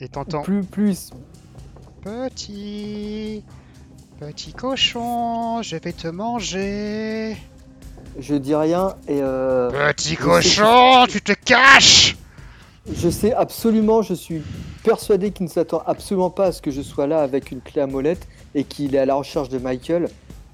Et 0.00 0.08
t'entends 0.08 0.42
plus 0.42 0.64
plus. 0.64 1.10
Petit. 2.02 3.44
Petit 4.18 4.52
cochon, 4.52 5.62
je 5.62 5.76
vais 5.76 5.92
te 5.92 6.08
manger. 6.08 7.36
Je 8.18 8.34
dis 8.34 8.56
rien 8.56 8.96
et 9.06 9.20
euh, 9.22 9.70
Petit 9.92 10.10
sais 10.10 10.16
cochon, 10.16 11.06
tu 11.08 11.22
te 11.22 11.32
caches 11.32 12.16
Je 12.92 13.08
sais 13.08 13.32
absolument, 13.32 14.02
je 14.02 14.14
suis 14.14 14.42
persuadé 14.82 15.30
qu'il 15.30 15.46
ne 15.46 15.50
s'attend 15.50 15.84
absolument 15.86 16.30
pas 16.30 16.46
à 16.46 16.52
ce 16.52 16.60
que 16.60 16.72
je 16.72 16.82
sois 16.82 17.06
là 17.06 17.22
avec 17.22 17.52
une 17.52 17.60
clé 17.60 17.80
à 17.82 17.86
molette 17.86 18.26
et 18.56 18.64
qu'il 18.64 18.96
est 18.96 18.98
à 18.98 19.06
la 19.06 19.14
recherche 19.14 19.48
de 19.48 19.58
Michael. 19.58 20.08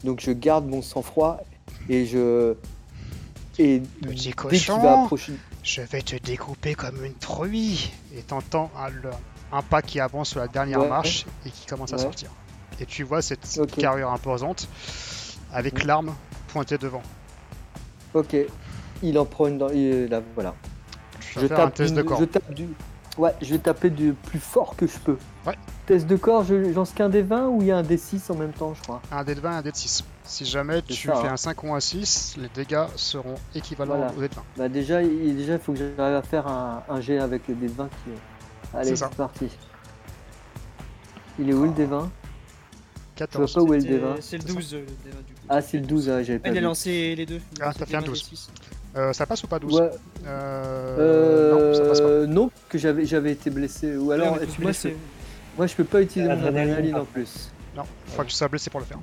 Donc 0.05 0.21
je 0.21 0.33
garde 0.33 0.67
mon 0.69 0.83
sang-froid 0.83 1.41
et 1.89 2.05
je. 2.05 2.55
Et 3.59 3.81
Petit 4.03 4.29
dès 4.29 4.33
cochon. 4.35 4.79
va 4.81 5.05
approcher. 5.05 5.33
Je 5.67 5.81
vais 5.83 6.01
te 6.01 6.15
découper 6.15 6.75
comme 6.77 7.05
une 7.05 7.15
truie. 7.15 7.93
Et 8.15 8.23
t'entends 8.23 8.71
un, 9.53 9.63
pas 9.63 9.83
qui 9.83 9.99
avance 9.99 10.31
sur 10.31 10.39
la 10.39 10.47
dernière 10.47 10.81
Ouais. 10.81 10.89
marche 10.89 11.27
et 11.45 11.51
qui 11.51 11.67
commence 11.67 11.93
à 11.93 11.99
sortir. 11.99 12.31
Et 12.81 12.87
tu 12.87 13.03
vois 13.03 13.21
cette 13.21 13.59
Ok. 13.59 13.77
carrure 13.77 14.13
imposante 14.13 14.69
avec 15.53 15.81
Mhm. 15.81 15.87
l'arme 15.89 16.15
pointée 16.49 16.79
devant. 16.79 17.03
Ok. 18.15 18.37
Il 19.03 19.19
en 19.19 19.25
prend 19.25 19.49
une 19.49 19.59
dans. 19.59 19.69
là, 19.69 20.23
voilà. 20.37 20.55
Tu 21.33 21.41
vas 21.41 21.49
faire 21.49 21.61
un 21.67 21.71
test 21.71 21.93
du- 21.95 21.99
de 21.99 22.03
corps. 22.03 22.21
je 22.21 22.25
tape 22.27 22.55
du. 22.55 22.69
Ouais, 23.19 23.33
je 23.41 23.51
vais 23.53 23.59
taper 23.59 23.89
du 23.91 24.13
plus 24.13 24.39
fort 24.39 24.77
que 24.77 24.87
je 24.87 24.99
peux. 24.99 25.17
Ouais. 25.47 25.55
Test 25.87 26.07
de 26.07 26.17
corps, 26.17 26.45
je 26.45 26.55
lance 26.55 26.91
qu'un 26.93 27.09
des 27.09 27.23
20 27.23 27.49
ou 27.49 27.63
il 27.63 27.69
y 27.69 27.71
a 27.71 27.79
un 27.79 27.83
des 27.83 27.97
6 27.97 28.29
en 28.31 28.35
même 28.35 28.53
temps, 28.53 28.75
je 28.75 28.83
crois. 28.83 29.01
Un 29.11 29.25
dé 29.25 29.35
de 29.35 29.41
20 29.41 29.53
et 29.53 29.55
un 29.57 29.63
dé 29.63 29.71
de 29.73 29.77
6. 29.77 30.05
Si 30.25 30.45
jamais 30.45 30.83
tu 30.83 30.95
ça, 30.95 31.15
fais 31.17 31.29
hein. 31.29 31.33
un 31.33 31.37
5 31.37 31.63
ou 31.65 31.73
un 31.75 31.81
6, 31.81 32.37
les 32.39 32.49
dégâts 32.55 32.85
seront 32.97 33.37
équivalents 33.55 33.97
Voilà. 33.97 34.13
aux 34.13 34.21
dés 34.21 34.29
de 34.29 34.35
20. 34.35 34.43
Bah 34.59 34.69
déjà, 34.69 35.03
il 35.03 35.35
déjà, 35.37 35.59
faut 35.59 35.73
que 35.73 35.79
j'arrive 35.79 36.17
à 36.17 36.23
faire 36.23 36.47
un, 36.47 36.83
un 36.89 37.01
jet 37.01 37.19
avec 37.19 37.49
le 37.49 37.55
dé 37.55 37.69
20 37.69 37.89
qui 37.89 38.11
est. 38.11 38.77
Allez, 38.79 38.97
C'est 38.97 39.09
parti. 39.15 39.49
Il 41.39 41.49
est 41.51 41.55
où 41.55 41.65
le 41.65 41.71
dé 41.73 41.85
20 41.87 41.99
Je 43.19 43.25
vois 43.25 43.27
14. 43.27 43.55
pas 43.55 43.63
où 43.63 43.73
est 43.75 43.79
le 43.79 43.83
dé 43.85 43.99
20. 43.99 44.17
C'est 44.21 44.37
le 44.39 44.43
C'est 44.43 44.49
ça. 44.49 44.55
12 44.55 44.75
euh, 44.75 44.79
le 44.81 44.85
D20, 44.85 45.25
du 45.27 45.33
coup. 45.35 45.41
Ah, 45.49 45.63
c'est 45.63 45.79
le 45.79 45.87
12, 45.87 46.09
ah, 46.11 46.23
j'avais 46.23 46.39
pas 46.39 46.49
Il 46.51 46.59
a 46.59 46.61
lancé 46.61 47.15
les 47.15 47.25
deux. 47.27 47.41
Ah, 47.61 47.73
t'as 47.79 47.87
fait 47.87 47.97
un 47.97 48.01
D20 48.01 48.05
et 48.05 48.09
12. 48.09 48.51
6. 48.97 49.01
Euh, 49.01 49.13
ça 49.13 49.27
passe 49.27 49.43
ou 49.45 49.47
pas 49.47 49.59
12 49.59 49.81
Ouais, 49.81 49.91
Euh, 50.27 51.53
Non, 51.53 51.75
ça 51.75 51.85
passe 51.89 52.01
pas. 52.01 52.07
euh, 52.07 52.27
non, 52.27 52.51
que 52.69 52.79
j'avais 52.79 53.05
j'avais 53.07 53.33
été 53.33 53.51
blessé. 53.51 53.97
Ou 53.97 54.11
alors, 54.11 54.35
Ouais, 54.35 54.47
tu 54.47 54.61
moi, 54.61 54.71
blessé. 54.71 54.97
Moi, 55.57 55.67
je 55.67 55.75
peux 55.75 55.85
pas 55.85 56.03
utiliser 56.03 56.31
mon 56.35 56.47
adrénaline 56.47 56.97
en 56.97 57.05
plus. 57.05 57.51
Non, 57.77 57.85
il 58.07 58.11
faudra 58.11 58.25
que 58.25 58.31
tu 58.31 58.37
sois 58.37 58.49
blessé 58.49 58.71
pour 58.71 58.81
le 58.81 58.87
faire. 58.87 58.99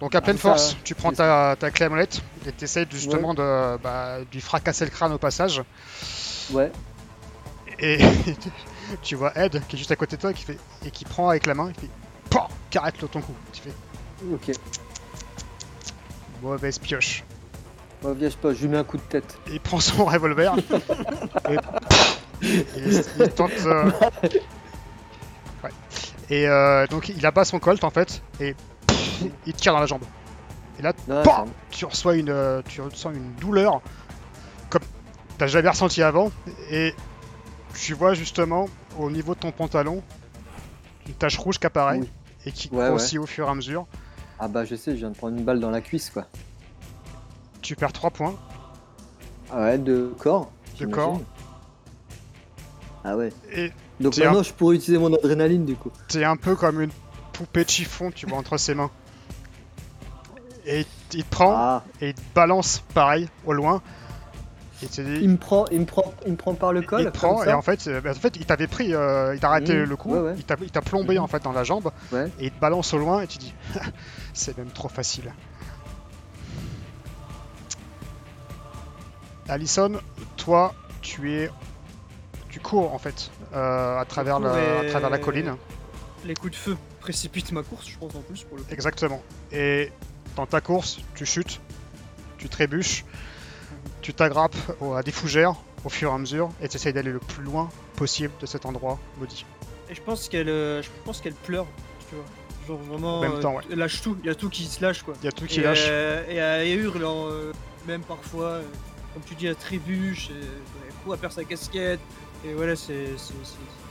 Donc 0.00 0.14
à 0.14 0.20
pleine 0.20 0.36
ça, 0.36 0.42
force, 0.42 0.76
tu 0.84 0.94
prends 0.94 1.10
ta, 1.12 1.56
ta 1.58 1.70
clé 1.72 1.86
à 1.86 1.88
molette 1.88 2.22
et 2.46 2.52
tu 2.52 2.64
essaies 2.64 2.86
justement 2.90 3.34
de 3.34 3.76
de 3.76 4.26
lui 4.32 4.40
fracasser 4.40 4.84
le 4.84 4.90
crâne 4.92 5.12
au 5.12 5.18
passage. 5.18 5.60
Ouais, 6.52 6.70
Et 7.80 7.98
tu 9.02 9.16
vois 9.16 9.32
Ed 9.36 9.60
qui 9.68 9.74
est 9.74 9.78
juste 9.78 9.90
à 9.90 9.96
côté 9.96 10.16
de 10.16 10.20
toi 10.20 10.32
qui 10.32 10.44
fait, 10.44 10.56
et 10.86 10.90
qui 10.92 11.04
prend 11.04 11.28
avec 11.28 11.46
la 11.46 11.54
main, 11.54 11.72
qui 11.72 11.80
fait 11.82 11.90
PAM 12.30 12.46
qui 12.70 12.78
arrête 12.78 13.00
le 13.02 13.08
ton 13.08 13.20
coup. 13.20 13.34
Tu 13.52 13.60
fais 13.62 13.72
ok. 14.32 14.56
mauvaise 16.42 16.78
pioche. 16.78 17.24
Moi, 18.02 18.14
viens, 18.14 18.28
pas, 18.40 18.54
je 18.54 18.60
lui 18.62 18.68
mets 18.68 18.76
un 18.78 18.84
coup 18.84 18.96
de 18.96 19.02
tête. 19.02 19.38
Il 19.50 19.60
prend 19.60 19.80
son 19.80 20.04
revolver 20.06 20.54
et 21.50 21.56
il, 22.76 23.02
il 23.18 23.28
tente. 23.30 23.50
euh, 23.66 23.90
ouais. 25.64 25.70
Et 26.30 26.46
euh, 26.46 26.86
donc 26.86 27.08
il 27.08 27.24
abat 27.26 27.44
son 27.44 27.58
colt 27.58 27.82
en 27.84 27.90
fait 27.90 28.22
et 28.40 28.54
il 29.46 29.52
te 29.52 29.58
tire 29.58 29.72
dans 29.72 29.80
la 29.80 29.86
jambe. 29.86 30.02
Et 30.78 30.82
là, 30.82 30.92
tu 31.70 31.84
reçois 31.84 32.14
une, 32.14 32.30
euh, 32.30 32.62
tu 32.68 32.80
ressens 32.80 33.10
une 33.10 33.32
douleur 33.34 33.80
comme 34.70 34.82
t'as 35.38 35.48
jamais 35.48 35.68
ressenti 35.68 36.02
avant 36.02 36.30
et 36.70 36.94
tu 37.74 37.94
vois 37.94 38.14
justement 38.14 38.68
au 38.98 39.10
niveau 39.10 39.34
de 39.34 39.40
ton 39.40 39.50
pantalon 39.50 40.02
une 41.08 41.14
tache 41.14 41.36
rouge 41.38 41.58
qui 41.58 41.66
apparaît 41.66 41.98
Oui. 41.98 42.10
et 42.46 42.52
qui 42.52 42.68
Ouais, 42.72 42.88
grossit 42.90 43.18
au 43.18 43.26
fur 43.26 43.48
et 43.48 43.50
à 43.50 43.54
mesure. 43.56 43.86
Ah 44.38 44.46
bah 44.46 44.64
je 44.64 44.76
sais, 44.76 44.92
je 44.92 44.98
viens 44.98 45.10
de 45.10 45.16
prendre 45.16 45.36
une 45.36 45.44
balle 45.44 45.58
dans 45.58 45.70
la 45.70 45.80
cuisse 45.80 46.10
quoi. 46.10 46.26
Tu 47.68 47.76
perds 47.76 47.92
3 47.92 48.10
points. 48.10 48.34
Ah 49.52 49.60
ouais, 49.60 49.76
de 49.76 50.10
corps. 50.18 50.50
De 50.80 50.86
corps. 50.86 51.20
Ah 53.04 53.14
ouais. 53.14 53.30
Et 53.52 53.70
Donc 54.00 54.16
maintenant 54.16 54.42
je 54.42 54.54
pourrais 54.54 54.76
utiliser 54.76 54.96
mon 54.98 55.12
adrénaline 55.12 55.66
du 55.66 55.74
coup. 55.76 55.90
t'es 56.08 56.24
un 56.24 56.36
peu 56.36 56.56
comme 56.56 56.80
une 56.80 56.88
poupée 57.34 57.64
de 57.66 57.68
chiffon, 57.68 58.10
tu 58.10 58.24
vois, 58.24 58.38
entre 58.38 58.56
ses 58.56 58.74
mains. 58.74 58.90
Et 60.64 60.86
il 61.12 61.24
te 61.24 61.28
prend 61.28 61.52
Ah, 61.54 61.84
et 62.00 62.08
il 62.08 62.14
te 62.14 62.20
balance 62.34 62.82
pareil 62.94 63.28
au 63.44 63.52
loin. 63.52 63.82
Et 64.82 64.86
il 65.20 65.28
me 65.28 65.36
prend, 65.36 65.66
il 65.70 65.80
me 65.80 65.84
prend, 65.84 66.14
il 66.24 66.32
me 66.32 66.36
prend 66.38 66.54
par 66.54 66.72
le 66.72 66.80
col. 66.80 67.00
il 67.02 67.06
te 67.06 67.10
prend 67.10 67.44
et 67.44 67.52
en 67.52 67.60
fait, 67.60 67.86
euh, 67.86 68.00
bah, 68.00 68.12
en 68.12 68.14
fait 68.14 68.34
il 68.36 68.46
t'avait 68.46 68.66
pris, 68.66 68.94
euh, 68.94 69.34
il 69.34 69.40
t'a 69.40 69.48
arrêté 69.50 69.74
Mmh, 69.74 69.82
le 69.82 69.96
coup, 69.96 70.14
ouais, 70.14 70.20
ouais. 70.20 70.34
il 70.38 70.70
t'a 70.70 70.80
plombé 70.80 71.16
Mhm. 71.16 71.20
en 71.24 71.26
fait 71.26 71.42
dans 71.44 71.52
la 71.52 71.64
jambe 71.64 71.90
Ouais. 72.12 72.32
et 72.40 72.46
il 72.46 72.50
te 72.50 72.58
balance 72.60 72.94
au 72.94 72.98
loin 72.98 73.20
et 73.20 73.26
tu 73.26 73.36
dis 73.36 73.52
c'est 74.32 74.56
même 74.56 74.70
trop 74.70 74.88
facile. 74.88 75.34
Allison, 79.48 79.92
toi, 80.36 80.74
tu 81.00 81.32
es, 81.32 81.50
tu 82.50 82.60
cours 82.60 82.92
en 82.94 82.98
fait 82.98 83.30
euh, 83.54 83.98
à 83.98 84.04
travers 84.04 84.40
la, 84.40 84.80
à 84.80 84.84
travers 84.84 85.10
la 85.10 85.18
colline, 85.18 85.56
Les 86.24 86.34
coups 86.34 86.52
de 86.52 86.56
feu 86.56 86.76
précipitent 87.00 87.52
ma 87.52 87.62
course, 87.62 87.88
je 87.88 87.96
pense 87.98 88.14
en 88.14 88.20
plus 88.22 88.44
pour 88.44 88.56
le 88.58 88.62
coup. 88.62 88.68
exactement. 88.72 89.22
Et 89.52 89.90
dans 90.36 90.46
ta 90.46 90.60
course, 90.60 90.98
tu 91.14 91.24
chutes, 91.24 91.60
tu 92.36 92.48
trébuches, 92.48 93.04
tu 94.02 94.12
t'aggrappes 94.14 94.56
au- 94.80 94.94
à 94.94 95.02
des 95.02 95.12
fougères 95.12 95.54
au 95.84 95.88
fur 95.88 96.10
et 96.10 96.14
à 96.14 96.18
mesure 96.18 96.50
et 96.60 96.68
tu 96.68 96.76
essayes 96.76 96.92
d'aller 96.92 97.12
le 97.12 97.20
plus 97.20 97.42
loin 97.44 97.68
possible 97.96 98.32
de 98.40 98.46
cet 98.46 98.66
endroit 98.66 98.98
maudit. 99.18 99.46
Et 99.90 99.94
je 99.94 100.02
pense 100.02 100.28
qu'elle, 100.28 100.48
euh, 100.48 100.82
je 100.82 100.88
pense 101.04 101.20
qu'elle 101.20 101.34
pleure, 101.34 101.66
tu 102.08 102.16
vois. 102.16 102.24
Genre 102.66 102.78
vraiment, 102.84 103.18
En 103.18 103.20
même 103.22 103.32
euh, 103.34 103.40
temps, 103.40 103.54
ouais. 103.56 103.62
lâche 103.74 104.02
tout. 104.02 104.18
Il 104.22 104.26
y 104.26 104.30
a 104.30 104.34
tout 104.34 104.50
qui 104.50 104.64
se 104.66 104.82
lâche 104.82 105.02
quoi. 105.02 105.14
Il 105.22 105.24
y 105.24 105.28
a 105.28 105.32
tout 105.32 105.46
qui 105.46 105.60
et, 105.60 105.62
lâche. 105.62 105.86
euh, 105.88 106.24
et 106.28 106.34
elle 106.34 106.80
hurle, 106.80 107.02
euh, 107.04 107.52
même 107.86 108.02
parfois, 108.02 108.44
euh, 108.46 108.62
comme 109.18 109.26
tu 109.26 109.34
dis, 109.34 109.46
elle 109.46 109.56
trébuche, 109.56 110.30
elle 110.30 110.94
court, 111.02 111.14
elle 111.14 111.20
perd 111.20 111.32
sa 111.32 111.42
casquette. 111.42 111.98
Et 112.46 112.54
voilà, 112.54 112.76
c'est, 112.76 113.06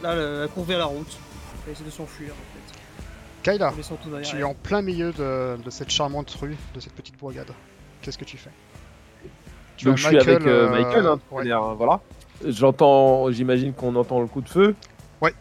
là, 0.01 0.13
elle, 0.13 0.47
court 0.49 0.63
vers 0.63 0.79
la 0.79 0.85
route. 0.85 1.17
Elle 1.65 1.73
essaie 1.73 1.83
de 1.83 1.89
s'enfuir 1.89 2.31
en 2.31 2.53
fait. 2.53 2.77
Derrière 3.43 3.73
tu 4.23 4.39
es 4.39 4.43
en 4.43 4.53
plein 4.53 4.81
milieu 4.81 5.11
de, 5.11 5.57
de 5.61 5.69
cette 5.69 5.89
charmante 5.89 6.31
rue, 6.31 6.55
de 6.73 6.79
cette 6.79 6.93
petite 6.93 7.17
bourgade. 7.17 7.51
Qu'est-ce 8.01 8.17
que 8.17 8.25
tu 8.25 8.37
fais? 8.37 8.51
Tu 9.75 9.85
Donc 9.85 9.97
je 9.97 10.07
suis 10.07 10.17
avec 10.17 10.41
euh, 10.45 10.67
euh, 10.67 10.69
Michael, 10.69 11.05
hein, 11.05 11.19
ouais. 11.31 11.43
manière, 11.43 11.61
hein, 11.61 11.75
voilà. 11.77 11.99
J'entends, 12.45 13.31
j'imagine 13.31 13.73
qu'on 13.73 13.95
entend 13.95 14.21
le 14.21 14.27
coup 14.27 14.41
de 14.41 14.49
feu. 14.49 14.75
Ouais. 15.21 15.33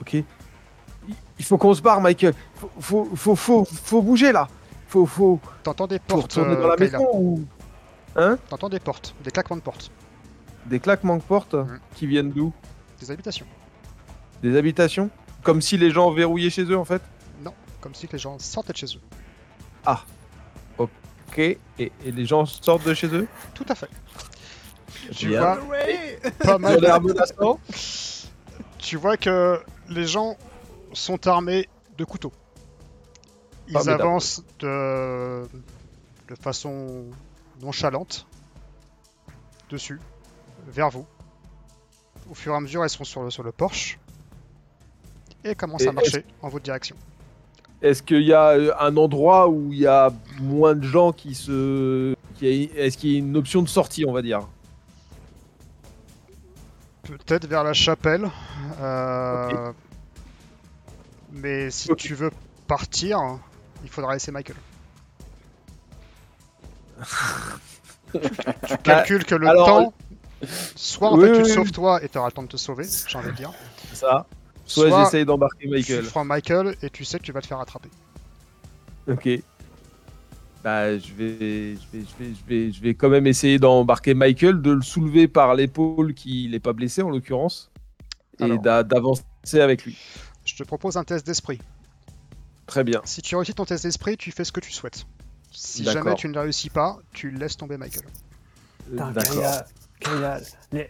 Ok. 0.00 0.14
Il- 0.14 1.44
faut 1.44 1.58
qu'on 1.58 1.74
se 1.74 1.82
barre, 1.82 2.00
Michael. 2.00 2.34
Faut, 2.54 2.70
faut, 2.78 3.08
faut, 3.14 3.36
faut, 3.36 3.64
faut 3.64 4.02
bouger 4.02 4.32
là. 4.32 4.48
Faut, 4.86 5.06
faut, 5.06 5.40
T'entends 5.62 5.86
des 5.86 5.98
portes, 5.98 6.32
retourner 6.32 6.56
euh, 6.56 6.62
dans 6.62 6.68
la 6.68 6.76
maison 6.76 7.06
ou 7.14 7.44
hein 8.18 8.38
T'entends 8.48 8.68
des 8.68 8.80
portes, 8.80 9.14
des 9.24 9.30
claquements 9.30 9.56
de 9.56 9.62
portes, 9.62 9.90
Des 10.66 10.80
claquements 10.80 11.16
de 11.16 11.22
porte 11.22 11.54
Mhm. 11.54 11.80
qui 11.94 12.06
viennent 12.06 12.30
d'où 12.32 12.52
des 13.00 13.10
habitations. 13.10 13.46
Des 14.42 14.56
habitations 14.56 15.08
Comme 15.42 15.62
si 15.62 15.76
les 15.78 15.90
gens 15.90 16.10
verrouillaient 16.10 16.50
chez 16.50 16.64
eux 16.64 16.76
en 16.76 16.84
fait. 16.84 17.00
Comme 17.80 17.94
si 17.94 18.08
les 18.12 18.18
gens 18.18 18.36
sortaient 18.40 18.72
de 18.72 18.76
chez 18.78 18.86
eux. 18.96 19.00
Ok. 20.78 21.38
Et, 21.38 21.60
et 21.78 22.10
les 22.10 22.24
gens 22.26 22.44
sortent 22.44 22.84
de 22.86 22.92
chez 22.94 23.06
eux. 23.08 23.28
Tout 23.54 23.64
à 23.68 23.74
fait. 23.76 23.88
Tu 25.12 25.28
Bien. 25.28 25.54
vois 25.54 25.56
pas 25.56 26.44
Ils 26.44 26.50
ont 26.50 26.58
mal. 26.58 26.80
l'air 26.80 27.00
menaçants. 27.00 27.60
Tu 28.78 28.96
vois 28.96 29.16
que 29.16 29.60
les 29.88 30.06
gens 30.06 30.36
sont 30.92 31.24
armés 31.28 31.68
de 31.96 32.04
couteaux. 32.04 32.32
Ils 33.68 33.74
Formidable. 33.74 34.02
avancent 34.02 34.42
de, 34.58 35.42
de 36.28 36.34
façon 36.40 37.04
nonchalante 37.62 38.26
dessus, 39.70 40.00
vers 40.68 40.90
vous. 40.90 41.06
Au 42.30 42.34
fur 42.34 42.52
et 42.52 42.56
à 42.56 42.60
mesure, 42.60 42.82
elles 42.84 42.90
sont 42.90 43.04
sur 43.04 43.22
le, 43.22 43.30
sur 43.30 43.42
le 43.42 43.52
porche 43.52 43.98
et 45.44 45.54
commencent 45.54 45.82
Et 45.82 45.88
à 45.88 45.92
marcher 45.92 46.24
en 46.42 46.48
votre 46.48 46.64
direction. 46.64 46.96
Est-ce 47.80 48.02
qu'il 48.02 48.22
y 48.22 48.32
a 48.32 48.48
euh, 48.50 48.72
un 48.80 48.96
endroit 48.96 49.48
où 49.48 49.72
il 49.72 49.78
y 49.78 49.86
a 49.86 50.10
moins 50.40 50.74
de 50.74 50.82
gens 50.82 51.12
qui 51.12 51.34
se. 51.34 52.14
qui 52.36 52.46
a- 52.46 52.84
Est-ce 52.86 52.98
qu'il 52.98 53.12
y 53.12 53.14
a 53.16 53.18
une 53.20 53.36
option 53.36 53.62
de 53.62 53.68
sortie, 53.68 54.04
on 54.04 54.12
va 54.12 54.20
dire? 54.22 54.46
Peut-être 57.02 57.46
vers 57.46 57.64
la 57.64 57.72
chapelle. 57.72 58.28
euh, 58.80 59.72
Mais 61.32 61.70
si 61.70 61.88
tu 61.96 62.14
veux 62.14 62.30
partir, 62.66 63.18
il 63.82 63.88
faudra 63.88 64.12
laisser 64.12 64.30
Michael. 64.32 64.56
Tu 68.12 68.76
calcules 68.82 69.24
que 69.24 69.34
le 69.34 69.48
alors- 69.48 69.66
temps. 69.66 69.94
Soit 70.76 71.10
en 71.10 71.18
Oui, 71.18 71.24
fait 71.24 71.32
tu 71.32 71.36
oui, 71.38 71.42
te 71.42 71.48
oui. 71.48 71.54
sauves 71.54 71.72
toi 71.72 72.02
et 72.02 72.08
tu 72.08 72.16
auras 72.16 72.28
le 72.28 72.32
temps 72.32 72.44
de 72.44 72.48
te 72.48 72.56
sauver, 72.56 72.86
j'ai 73.08 73.18
envie 73.18 73.30
de 73.32 73.36
dire. 73.36 73.50
Ça. 73.92 74.24
Soit, 74.66 74.88
Soit 74.88 75.04
j'essaye 75.04 75.24
d'embarquer 75.24 75.64
Tu 75.64 75.70
Michael. 75.70 76.04
feras 76.04 76.22
Michael 76.24 76.76
et 76.82 76.90
tu 76.90 77.04
sais 77.04 77.18
que 77.18 77.24
tu 77.24 77.32
vas 77.32 77.40
te 77.40 77.46
faire 77.48 77.58
attraper. 77.58 77.88
Ok. 79.08 79.28
Bah, 80.62 80.96
je 80.98 81.12
vais, 81.14 81.74
je 81.76 81.98
vais, 81.98 82.04
je 82.04 82.24
vais, 82.24 82.34
je 82.34 82.44
vais, 82.48 82.72
je 82.72 82.80
vais 82.82 82.94
quand 82.94 83.08
même 83.08 83.26
essayer 83.26 83.58
d'embarquer 83.58 84.14
Michael, 84.14 84.60
de 84.62 84.70
le 84.72 84.82
soulever 84.82 85.26
par 85.26 85.54
l'épaule 85.54 86.14
qu'il 86.14 86.50
n'est 86.52 86.60
pas 86.60 86.72
blessé 86.72 87.02
en 87.02 87.10
l'occurrence, 87.10 87.70
et 88.38 88.58
d'avancer 88.58 89.24
avec 89.60 89.84
lui. 89.84 89.96
Je 90.44 90.54
te 90.54 90.62
propose 90.62 90.96
un 90.96 91.04
test 91.04 91.26
d'esprit. 91.26 91.58
Très 92.66 92.84
bien. 92.84 93.00
Si 93.04 93.22
tu 93.22 93.34
réussis 93.34 93.54
ton 93.54 93.64
test 93.64 93.84
d'esprit, 93.84 94.16
tu 94.16 94.30
fais 94.30 94.44
ce 94.44 94.52
que 94.52 94.60
tu 94.60 94.70
souhaites. 94.72 95.04
Si 95.50 95.84
jamais 95.84 96.14
tu 96.14 96.28
ne 96.28 96.38
réussis 96.38 96.70
pas, 96.70 96.98
tu 97.12 97.30
laisses 97.30 97.56
tomber 97.56 97.76
Michael. 97.76 98.04
Euh, 98.92 98.96
D'accord. 99.12 99.62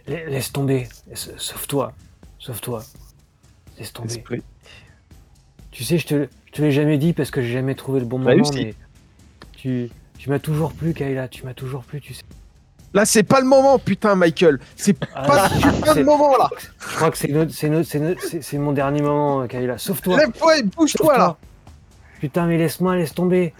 Laisse 0.07 0.51
tomber. 0.51 0.87
Sauve-toi. 1.13 1.93
Sauve-toi. 2.37 2.83
Laisse 3.77 3.93
tomber. 3.93 4.13
Esprit. 4.13 4.43
Tu 5.71 5.83
sais, 5.83 5.97
je 5.97 6.07
te, 6.07 6.27
je 6.47 6.51
te 6.51 6.61
l'ai 6.61 6.71
jamais 6.71 6.97
dit 6.97 7.13
parce 7.13 7.31
que 7.31 7.41
j'ai 7.41 7.51
jamais 7.53 7.75
trouvé 7.75 7.99
le 7.99 8.05
bon 8.05 8.19
Bah, 8.19 8.35
moment, 8.35 8.49
mais 8.53 8.73
tu, 9.53 9.89
tu 10.17 10.29
m'as 10.29 10.39
toujours 10.39 10.73
plu, 10.73 10.93
Kayla. 10.93 11.27
Tu 11.27 11.43
m'as 11.45 11.53
toujours 11.53 11.83
plu, 11.83 12.01
tu 12.01 12.13
sais. 12.13 12.23
Là, 12.93 13.05
c'est 13.05 13.23
pas 13.23 13.39
le 13.39 13.45
moment, 13.45 13.77
putain, 13.77 14.15
Michael. 14.15 14.59
C'est 14.75 14.97
Ah, 15.13 15.27
pas 15.27 15.47
le 15.49 15.55
putain 15.71 15.91
de 15.93 15.97
c'est- 15.99 16.03
moment 16.03 16.35
là. 16.37 16.49
Je 16.79 16.95
crois 16.95 17.11
que 17.11 17.17
c'est 17.17 17.27
notre- 17.27 17.51
c'est 17.51 17.69
notre- 17.69 17.87
c'est 17.87 17.99
notre- 17.99 18.21
c'est- 18.23 18.41
c'est 18.41 18.57
mon 18.57 18.71
dernier 18.73 19.01
moment, 19.01 19.47
Kayla. 19.47 19.77
Sauve-toi. 19.77 20.17
Lève-toi 20.17 20.57
et 20.57 20.63
bouge-toi 20.63 21.17
là. 21.17 21.37
Putain, 22.19 22.47
mais 22.47 22.57
laisse-moi, 22.57 22.95
laisse 22.95 23.13
tomber. 23.13 23.53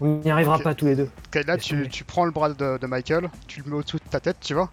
On 0.00 0.16
n'y 0.20 0.30
arrivera 0.30 0.58
pas 0.58 0.74
tous 0.74 0.86
les 0.86 0.96
deux. 0.96 1.10
Laisse 1.34 1.62
tu, 1.62 1.88
tu 1.88 2.04
prends 2.04 2.24
le 2.24 2.30
bras 2.30 2.48
de, 2.52 2.78
de 2.78 2.86
Michael, 2.86 3.30
tu 3.46 3.62
le 3.62 3.70
mets 3.70 3.76
au-dessus 3.76 3.98
de 3.98 4.10
ta 4.10 4.20
tête, 4.20 4.38
tu 4.40 4.54
vois. 4.54 4.70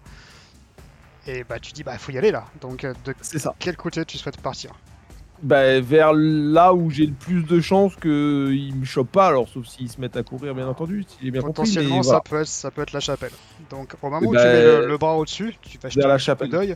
Et 1.26 1.44
bah 1.44 1.58
tu 1.60 1.72
dis 1.72 1.82
bah 1.84 1.98
faut 1.98 2.12
y 2.12 2.18
aller 2.18 2.30
là. 2.30 2.46
Donc 2.60 2.84
euh, 2.84 2.94
de 3.04 3.14
C'est 3.20 3.38
ça. 3.38 3.54
quel 3.58 3.76
côté 3.76 4.04
tu 4.04 4.16
souhaites 4.16 4.40
partir? 4.40 4.72
Bah, 5.42 5.80
vers 5.80 6.12
là 6.14 6.74
où 6.74 6.90
j'ai 6.90 7.06
le 7.06 7.12
plus 7.12 7.44
de 7.44 7.60
chances 7.60 7.94
qu'il 7.94 8.74
me 8.74 8.84
chope 8.84 9.12
pas, 9.12 9.28
alors 9.28 9.48
sauf 9.48 9.66
s'ils 9.66 9.88
se 9.90 10.00
mettent 10.00 10.16
à 10.16 10.24
courir, 10.24 10.52
bien 10.54 10.66
entendu, 10.66 11.04
si 11.06 11.16
j'ai 11.22 11.30
bien 11.30 11.42
compris. 11.42 11.62
Potentiellement 11.62 12.02
ça 12.02 12.08
voilà. 12.08 12.20
peut 12.22 12.40
être 12.40 12.48
ça 12.48 12.70
peut 12.72 12.82
être 12.82 12.92
la 12.92 13.00
chapelle. 13.00 13.30
Donc 13.70 13.94
au 14.02 14.06
moment 14.10 14.26
où 14.26 14.32
bah, 14.32 14.40
tu 14.42 14.46
mets 14.48 14.62
le, 14.64 14.86
le 14.88 14.98
bras 14.98 15.14
au-dessus, 15.16 15.54
tu 15.62 15.78
vas 15.78 15.90
jeter 15.90 16.08
la 16.08 16.18
chapelle. 16.18 16.50
d'œil 16.50 16.74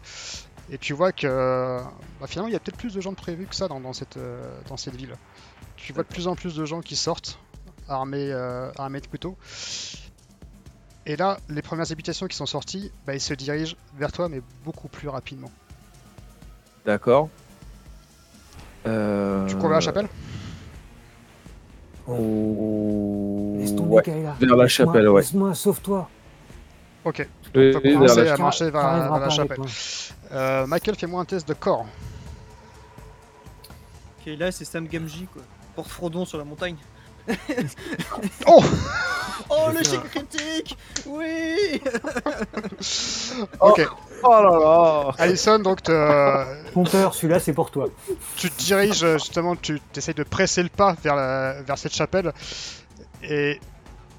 et 0.70 0.78
tu 0.78 0.92
vois 0.92 1.10
que 1.12 1.26
euh, 1.26 1.80
bah, 2.20 2.26
finalement 2.28 2.48
il 2.48 2.52
y 2.52 2.56
a 2.56 2.60
peut-être 2.60 2.76
plus 2.76 2.94
de 2.94 3.00
gens 3.00 3.10
de 3.10 3.16
prévu 3.16 3.46
que 3.46 3.56
ça 3.56 3.66
dans, 3.66 3.80
dans 3.80 3.92
cette 3.92 4.16
euh, 4.16 4.60
dans 4.68 4.76
cette 4.76 4.94
ville. 4.94 5.16
Tu 5.76 5.92
vois 5.92 6.04
de 6.04 6.08
plus 6.08 6.28
en 6.28 6.36
plus 6.36 6.54
de 6.54 6.64
gens 6.64 6.82
qui 6.82 6.94
sortent 6.94 7.40
armés 7.88 8.30
euh, 8.32 8.70
armés 8.78 9.00
de 9.00 9.06
couteaux. 9.06 9.36
Et 11.06 11.16
là, 11.16 11.38
les 11.48 11.62
premières 11.62 11.90
habitations 11.90 12.26
qui 12.28 12.36
sont 12.36 12.46
sorties, 12.46 12.92
bah, 13.06 13.14
ils 13.14 13.20
se 13.20 13.34
dirigent 13.34 13.74
vers 13.98 14.12
toi, 14.12 14.28
mais 14.28 14.40
beaucoup 14.64 14.88
plus 14.88 15.08
rapidement. 15.08 15.50
D'accord. 16.86 17.28
Euh... 18.86 19.46
Tu 19.46 19.54
cours 19.54 19.68
vers 19.68 19.78
la 19.78 19.80
chapelle 19.80 20.08
Oh... 22.08 23.56
Laisse 23.58 23.74
tomber, 23.76 23.94
Ouais. 23.94 24.02
Kayla. 24.02 24.36
vers 24.40 24.56
la 24.56 24.64
Laisse-moi, 24.64 24.68
chapelle, 24.68 25.08
ouais. 25.08 25.20
Laisse-moi, 25.22 25.54
sauve-toi. 25.54 26.08
Ok. 27.04 27.28
On 27.48 27.50
peut 27.52 27.72
commencer 27.80 28.24
la 28.24 28.34
à 28.34 28.36
marcher 28.36 28.70
vers, 28.70 29.18
la 29.18 29.28
chapelle. 29.30 29.58
moi. 29.58 29.66
Euh, 30.32 30.66
Michael, 30.66 30.96
fais-moi 30.96 31.20
un 31.20 31.24
test 31.24 31.46
de 31.48 31.54
corps. 31.54 31.86
Ok, 34.20 34.32
là 34.38 34.52
c'est 34.52 34.64
Sam 34.64 34.86
Gamgee 34.86 35.26
quoi. 35.32 35.42
Porte 35.74 35.88
Frodon 35.88 36.24
sur 36.24 36.38
la 36.38 36.44
montagne. 36.44 36.76
Oh 38.46 38.62
Oh 39.50 39.70
l'échec 39.74 40.00
un- 40.04 40.08
critique 40.08 40.76
Oui 41.06 41.80
Ok. 43.60 43.86
Oh 44.24 44.30
là 44.30 44.58
là 44.58 45.10
Alison, 45.18 45.58
donc 45.58 45.82
te- 45.82 46.70
Pompeur, 46.72 47.12
celui-là, 47.14 47.40
c'est 47.40 47.52
pour 47.52 47.70
toi. 47.70 47.88
tu 48.36 48.50
te 48.50 48.58
diriges 48.62 49.02
euh, 49.04 49.18
justement, 49.18 49.56
tu 49.56 49.80
essayes 49.96 50.14
de 50.14 50.22
presser 50.22 50.62
le 50.62 50.68
pas 50.68 50.94
vers, 51.02 51.16
la- 51.16 51.60
vers 51.62 51.76
cette 51.78 51.94
chapelle 51.94 52.32
et 53.22 53.60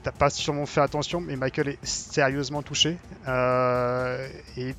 t'as 0.04 0.12
pas 0.12 0.30
sûrement 0.30 0.66
fait 0.66 0.82
attention, 0.82 1.22
mais 1.22 1.36
Michael 1.36 1.70
est 1.70 1.86
sérieusement 1.86 2.62
touché 2.62 2.98
euh, 3.28 4.28
et 4.58 4.76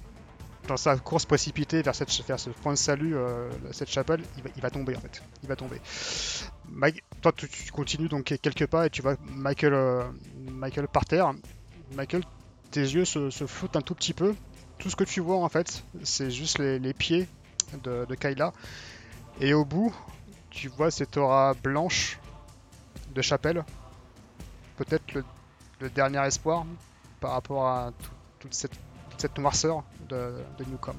dans 0.68 0.76
sa 0.78 0.96
course 0.96 1.24
précipitée 1.26 1.82
vers, 1.82 1.94
cette, 1.94 2.10
vers 2.26 2.38
ce 2.40 2.48
point 2.50 2.72
de 2.72 2.78
salut, 2.78 3.16
euh, 3.16 3.50
cette 3.72 3.90
chapelle, 3.90 4.22
il 4.38 4.42
va, 4.42 4.50
il 4.56 4.62
va 4.62 4.70
tomber 4.70 4.96
en 4.96 5.00
fait. 5.00 5.22
Il 5.42 5.48
va 5.48 5.56
tomber. 5.56 5.78
Mike, 6.70 7.02
toi, 7.32 7.32
tu, 7.48 7.72
continues 7.72 8.08
donc 8.08 8.24
quelques 8.24 8.66
pas 8.66 8.86
et 8.86 8.90
tu 8.90 9.00
vois 9.00 9.16
Michael, 9.24 9.72
euh, 9.72 10.04
Michael 10.50 10.88
par 10.88 11.06
terre. 11.06 11.32
Michael, 11.94 12.22
tes 12.70 12.82
yeux 12.82 13.04
se, 13.06 13.30
floutent 13.46 13.76
un 13.76 13.80
tout 13.80 13.94
petit 13.94 14.12
peu. 14.12 14.34
Tout 14.78 14.90
ce 14.90 14.96
que 14.96 15.04
tu 15.04 15.20
vois 15.20 15.36
en 15.36 15.48
fait, 15.48 15.84
c'est 16.02 16.30
juste 16.30 16.58
les, 16.58 16.92
pieds 16.92 17.26
de, 17.82 18.04
de 18.06 18.14
Kayla. 18.14 18.52
Et 19.40 19.54
au 19.54 19.64
bout, 19.64 19.94
tu 20.50 20.68
vois 20.68 20.90
cette 20.90 21.16
aura 21.16 21.54
blanche 21.54 22.18
de 23.14 23.22
chapelle. 23.22 23.64
Peut-être 24.76 25.14
le, 25.14 25.24
dernier 25.90 26.26
espoir 26.26 26.64
par 27.20 27.32
rapport 27.32 27.68
à 27.68 27.92
tout- 28.02 28.10
toute, 28.40 28.54
cette, 28.54 29.38
noirceur 29.38 29.84
de, 30.08 30.34
de 30.58 30.64
Newcom. 30.64 30.96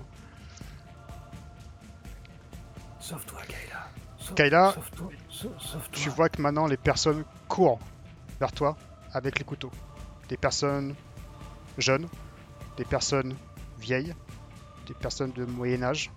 Sauve-toi, 2.99 3.41
Kayla. 3.47 3.84
Kayla. 4.34 4.76
Tu 5.91 6.09
vois 6.09 6.30
que 6.30 6.41
maintenant 6.41 6.67
les 6.67 6.78
personnes 6.78 7.23
courent 7.47 7.80
vers 8.39 8.51
toi 8.51 8.78
avec 9.13 9.39
les 9.39 9.45
couteaux. 9.45 9.71
Des 10.30 10.38
personnes 10.38 10.95
jeunes, 11.78 12.07
des 12.78 12.86
personnes 12.86 13.36
vieilles, 13.80 14.15
des 14.88 14.93
personnes 14.93 15.32
de 15.32 15.45
Moyen 15.45 15.84
Âge. 15.84 16.11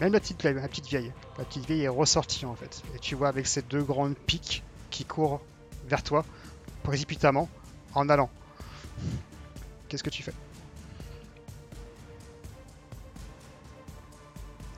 Même 0.00 0.12
la 0.12 0.20
petite, 0.20 0.42
la 0.44 0.68
petite 0.68 0.86
vieille. 0.86 1.12
La 1.36 1.44
petite 1.44 1.66
vieille 1.66 1.82
est 1.82 1.88
ressortie 1.88 2.46
en 2.46 2.54
fait. 2.54 2.82
Et 2.94 2.98
tu 2.98 3.14
vois 3.14 3.28
avec 3.28 3.46
ces 3.46 3.62
deux 3.62 3.82
grandes 3.82 4.16
piques 4.16 4.62
qui 4.90 5.04
courent 5.04 5.40
vers 5.86 6.02
toi 6.02 6.24
précipitamment 6.82 7.48
en 7.94 8.08
allant. 8.08 8.30
Qu'est-ce 9.88 10.02
que 10.02 10.10
tu 10.10 10.22
fais? 10.22 10.34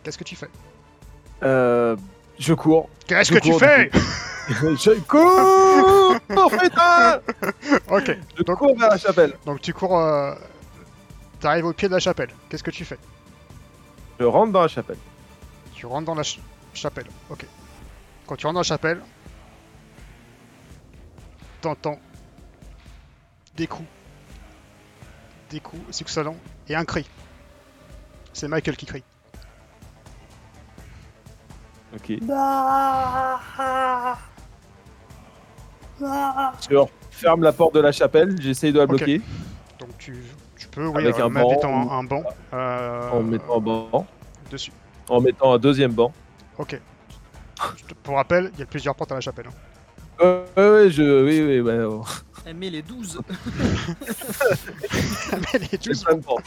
Qu'est-ce 0.03 0.19
que 0.19 0.25
tu 0.25 0.37
fais? 0.37 0.49
Euh, 1.43 1.97
je 2.41 2.55
cours. 2.55 2.89
Qu'est-ce 3.07 3.31
que 3.33 3.39
tu 3.39 3.51
cours, 3.51 3.61
fais 3.61 3.91
je 4.49 4.99
cours 5.01 6.17
Oh 6.37 6.49
putain 6.51 7.21
Ok, 7.91 8.17
Je 8.37 8.43
Donc- 8.43 8.59
cours 8.59 8.77
vers 8.77 8.91
la 8.91 8.99
chapelle. 8.99 9.37
donc 9.47 9.61
tu 9.61 9.73
cours, 9.73 9.97
euh, 9.99 10.35
t'arrives 11.39 11.67
au 11.67 11.73
pied 11.73 11.87
de 11.89 11.95
la 11.95 12.01
chapelle. 12.01 12.31
Qu'est-ce 12.49 12.63
que 12.65 12.71
tu 12.73 12.85
fais? 12.85 12.99
Je 14.19 14.25
rentre 14.25 14.53
dans 14.53 14.63
la 14.63 14.69
chapelle. 14.69 14.99
Tu 15.75 15.87
rentres 15.87 16.07
dans 16.07 16.15
la 16.15 16.25
ch- 16.25 16.41
chapelle. 16.75 17.07
Ok. 17.31 17.47
Quand 18.27 18.37
tu 18.37 18.47
rentres 18.47 18.55
dans 18.55 18.61
la 18.61 18.65
chapelle, 18.65 19.01
t'entends 21.61 21.99
des 23.57 23.67
coups, 23.67 23.89
des 25.51 25.61
coups 25.61 25.83
succédants 25.95 26.37
et 26.69 26.75
un 26.75 26.85
cri. 26.85 27.07
C'est 28.33 28.49
Michael 28.49 28.77
qui 28.77 28.87
crie. 28.87 29.03
Ok. 31.95 32.13
Je 36.71 36.85
ferme 37.11 37.43
la 37.43 37.53
porte 37.53 37.75
de 37.75 37.81
la 37.81 37.93
chapelle, 37.93 38.41
j'essaye 38.41 38.73
de 38.73 38.79
la 38.79 38.87
bloquer 38.87 39.21
Donc 39.79 39.91
tu, 39.99 40.17
tu 40.57 40.67
peux, 40.69 40.87
oui, 40.87 41.03
Avec 41.03 41.19
euh, 41.19 41.25
un 41.25 41.27
en 41.27 41.31
mettant 41.31 41.61
banc. 41.85 41.91
un, 41.93 42.05
banc 42.05 42.23
euh, 42.55 43.11
en 43.11 43.23
mettant 43.23 43.57
un 43.57 43.61
banc, 43.61 44.07
dessus. 44.51 44.73
en 45.09 45.21
mettant 45.21 45.53
un 45.53 45.59
deuxième 45.59 45.93
banc. 45.93 46.13
Ok. 46.59 46.81
Je 47.77 47.85
te- 47.85 47.95
Pour 47.95 48.17
rappel, 48.17 48.51
il 48.55 48.61
y 48.61 48.63
a 48.63 48.67
plusieurs 48.67 48.95
portes 48.95 49.13
à 49.13 49.17
la 49.17 49.21
chapelle. 49.21 49.47
hein. 49.49 49.53
Ouais, 50.23 50.45
ouais, 50.57 50.71
ouais, 50.71 50.91
je, 50.91 51.03
oui, 51.25 51.43
oui, 51.43 51.61
ouais. 51.61 51.87
Elle 52.47 52.57
met 52.57 52.71
les 52.71 52.83
12. 52.83 53.21
Mais 55.33 55.59
les 55.59 55.69
J'ai 55.73 55.79
douze 55.91 56.05
plein 56.05 56.15
de 56.17 56.23
portes. 56.23 56.47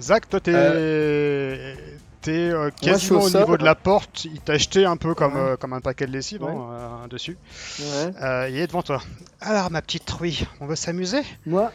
Zach, 0.00 0.28
toi, 0.28 0.40
t'es 0.40 1.76
t'es, 2.24 2.50
euh, 2.50 2.70
quasiment 2.80 3.20
au 3.20 3.28
niveau 3.30 3.56
de 3.56 3.64
la 3.64 3.74
porte. 3.74 4.24
Il 4.24 4.40
t'a 4.40 4.56
jeté 4.56 4.84
un 4.84 4.96
peu 4.96 5.14
comme, 5.14 5.34
Ouais. 5.34 5.40
euh, 5.40 5.56
comme 5.56 5.72
un 5.72 5.80
paquet 5.80 6.06
de 6.06 6.12
lessive 6.12 6.42
Ouais. 6.42 6.50
hein, 6.50 7.02
euh, 7.04 7.08
dessus. 7.08 7.36
Ouais. 7.78 8.12
Euh, 8.22 8.48
il 8.50 8.56
est 8.56 8.66
devant 8.66 8.82
toi. 8.82 9.00
Alors, 9.40 9.70
ma 9.70 9.82
petite 9.82 10.04
truie, 10.06 10.46
on 10.60 10.66
veut 10.66 10.76
s'amuser? 10.76 11.22
Moi? 11.46 11.70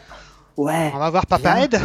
Ouais. 0.56 0.90
On 0.94 0.98
va 0.98 1.10
voir 1.10 1.26
Papa 1.26 1.54
Viens. 1.54 1.64
Ed? 1.64 1.80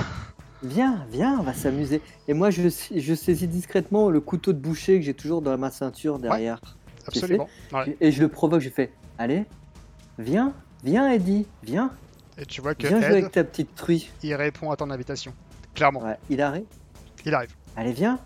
Viens, 0.63 1.05
viens, 1.11 1.37
on 1.39 1.43
va 1.43 1.53
s'amuser. 1.53 2.01
Et 2.27 2.33
moi, 2.33 2.49
je, 2.49 2.63
je 2.95 3.13
saisis 3.13 3.47
discrètement 3.47 4.09
le 4.09 4.19
couteau 4.19 4.51
de 4.51 4.57
boucher 4.57 4.99
que 4.99 5.05
j'ai 5.05 5.13
toujours 5.13 5.41
dans 5.41 5.55
ma 5.57 5.69
ceinture 5.69 6.17
derrière. 6.17 6.59
Absolument. 7.07 7.47
Et 8.01 8.11
je 8.11 8.21
le 8.21 8.29
provoque, 8.29 8.61
je 8.61 8.69
fais 8.69 8.91
Allez, 9.19 9.45
viens, 10.17 10.53
viens, 10.83 11.09
Eddie, 11.11 11.45
viens, 11.63 11.91
Et 12.37 12.45
tu 12.45 12.61
vois 12.61 12.73
que 12.73 12.87
viens 12.87 12.97
jouer 12.99 13.05
Ed, 13.09 13.11
avec 13.13 13.31
ta 13.31 13.43
petite 13.43 13.75
truie. 13.75 14.09
il 14.23 14.33
répond 14.33 14.71
à 14.71 14.75
ton 14.75 14.89
invitation. 14.89 15.33
Clairement, 15.75 16.01
Ouais, 16.03 16.17
il 16.29 16.41
arrive. 16.41 16.65
il 17.25 17.33
arrive. 17.33 17.51
Allez, 17.77 17.93
viens, 17.93 18.19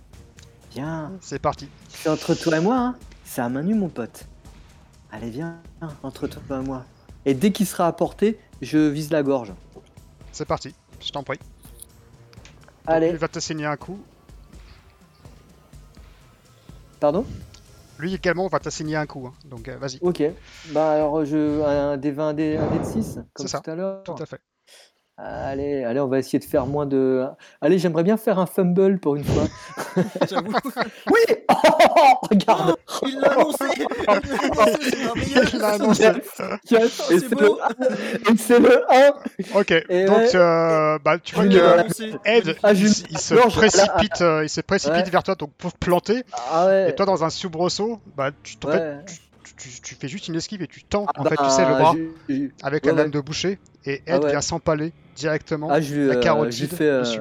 viens. 0.72 1.12
C'est 1.22 1.40
parti. 1.40 1.70
C'est 1.90 2.10
entre 2.10 2.34
toi 2.36 2.58
et 2.58 2.62
moi, 2.62 2.78
hein. 2.78 2.96
C'est 3.24 3.42
à 3.42 3.50
main 3.50 3.64
nue, 3.64 3.76
mon 3.76 3.90
pote. 3.90 4.26
Allez, 5.12 5.30
viens, 5.30 5.60
entre 6.04 6.28
toi 6.28 6.60
et 6.60 6.64
moi. 6.64 6.86
Et 7.26 7.34
dès 7.34 7.52
qu'il 7.52 7.68
sera 7.68 7.88
à 7.88 7.92
portée, 7.94 8.40
je 8.62 8.78
vise 8.78 9.12
la 9.12 9.24
gorge. 9.24 9.54
C'est 10.32 10.46
parti. 10.46 10.74
Je 11.02 11.12
t'en 11.12 11.24
prie. 11.24 11.40
Allez, 12.88 13.10
Il 13.10 13.18
va 13.18 13.28
te 13.28 13.40
signer 13.40 13.66
un 13.66 13.78
coup. 13.78 14.00
pardon? 17.00 17.26
Lui 18.00 18.14
également 18.16 18.48
va 18.48 18.60
t'assigner 18.60 18.96
un 18.96 19.06
coup. 19.06 19.28
hein. 19.28 19.34
Donc, 19.46 19.68
euh, 19.68 19.78
vas-y. 19.78 20.00
Ok. 20.02 20.24
Bah 20.72 20.92
alors, 20.92 21.26
je... 21.26 21.62
un 21.62 21.98
D20, 21.98 22.20
un 22.22 22.34
D, 22.34 22.58
un 22.58 22.68
D 22.72 22.80
de 22.80 22.84
6, 22.86 23.20
comme 23.34 23.46
C'est 23.46 23.52
ça, 23.52 23.60
tout 23.60 23.70
à 23.72 23.76
l'heure. 23.76 24.04
Tout 24.04 24.16
à 24.18 24.26
fait. 24.26 24.40
Allez, 25.22 25.84
allez, 25.84 26.00
on 26.00 26.08
va 26.08 26.20
essayer 26.20 26.40
de 26.40 26.46
faire 26.46 26.66
moins 26.66 26.86
de. 26.86 27.26
Allez, 27.60 27.78
j'aimerais 27.78 28.04
bien 28.04 28.16
faire 28.16 28.40
un 28.40 28.46
fumble 28.46 29.00
pour 29.00 29.18
une 29.18 29.24
fois. 29.26 29.44
J'avoue. 30.30 30.54
Oui 31.12 31.36
Oh, 31.52 31.56
oh, 31.74 31.96
oh, 31.98 32.28
Regarde 32.30 32.76
Il 33.08 33.20
l'a 33.20 33.32
annoncé 33.32 33.66
Il 35.54 35.60
l'a 35.60 35.70
annoncé, 35.70 36.06
Oh, 36.10 36.76
Et 37.12 37.20
c'est 37.20 37.40
le, 37.40 38.32
et 38.32 38.38
c'est 38.38 38.60
le 38.60 38.84
1 38.94 39.12
Ok. 39.60 39.72
Et 39.90 40.06
Donc, 40.06 40.18
ouais. 40.18 40.36
euh, 40.36 41.00
bah, 41.04 41.18
tu 41.20 41.36
vois 41.36 41.46
que. 41.46 42.20
Ed, 42.26 42.56
Ah, 42.64 42.74
il, 42.74 42.86
il 42.86 43.18
se 43.18 43.34
Non, 43.34 43.50
je- 43.50 43.58
précipite, 43.58 44.22
euh, 44.22 44.44
il 44.44 44.50
se 44.50 44.62
précipite 44.62 44.96
Ouais. 45.06 45.10
vers 45.12 45.24
toi 45.24 45.36
donc 45.36 45.52
pour 45.58 45.74
te 45.74 45.78
planter. 45.80 46.24
Ah 46.52 46.68
ouais 46.68 46.90
Et 46.92 46.96
toi, 46.96 47.06
dans 47.06 47.24
un 47.24 47.30
soubresaut, 47.30 48.00
bah, 48.16 48.30
tu, 48.44 48.56
en 48.66 48.72
fait, 48.72 49.06
tu, 49.06 49.16
tu- 49.56 49.82
tu 49.82 49.96
fais 49.96 50.08
juste 50.08 50.28
une 50.28 50.36
esquive 50.36 50.62
et 50.62 50.68
tu 50.68 50.84
tends 50.84 51.06
Ah 51.16 51.22
en 51.22 51.24
fait, 51.26 51.36
tu 51.36 51.44
bah, 51.44 51.50
sais, 51.50 51.66
le 51.68 51.76
bras 51.76 51.96
avec 52.64 52.84
ouais, 52.86 52.92
la 52.92 52.98
lame 52.98 53.06
ouais. 53.08 53.12
de 53.12 53.20
boucher 53.22 53.60
et 53.86 54.02
Ah 54.08 54.16
Ed 54.18 54.24
ouais. 54.24 54.30
vient 54.32 54.42
s'empaler 54.42 54.94
directement 55.16 55.70
Ah, 55.72 55.82
je, 55.82 55.96
lui, 55.96 56.08
la 56.08 56.16
euh, 56.16 56.20
carotide 56.22 56.54
je 56.54 56.66
lui 56.70 56.76
fais, 56.76 56.84
euh, 56.90 57.00
dessus. 57.02 57.20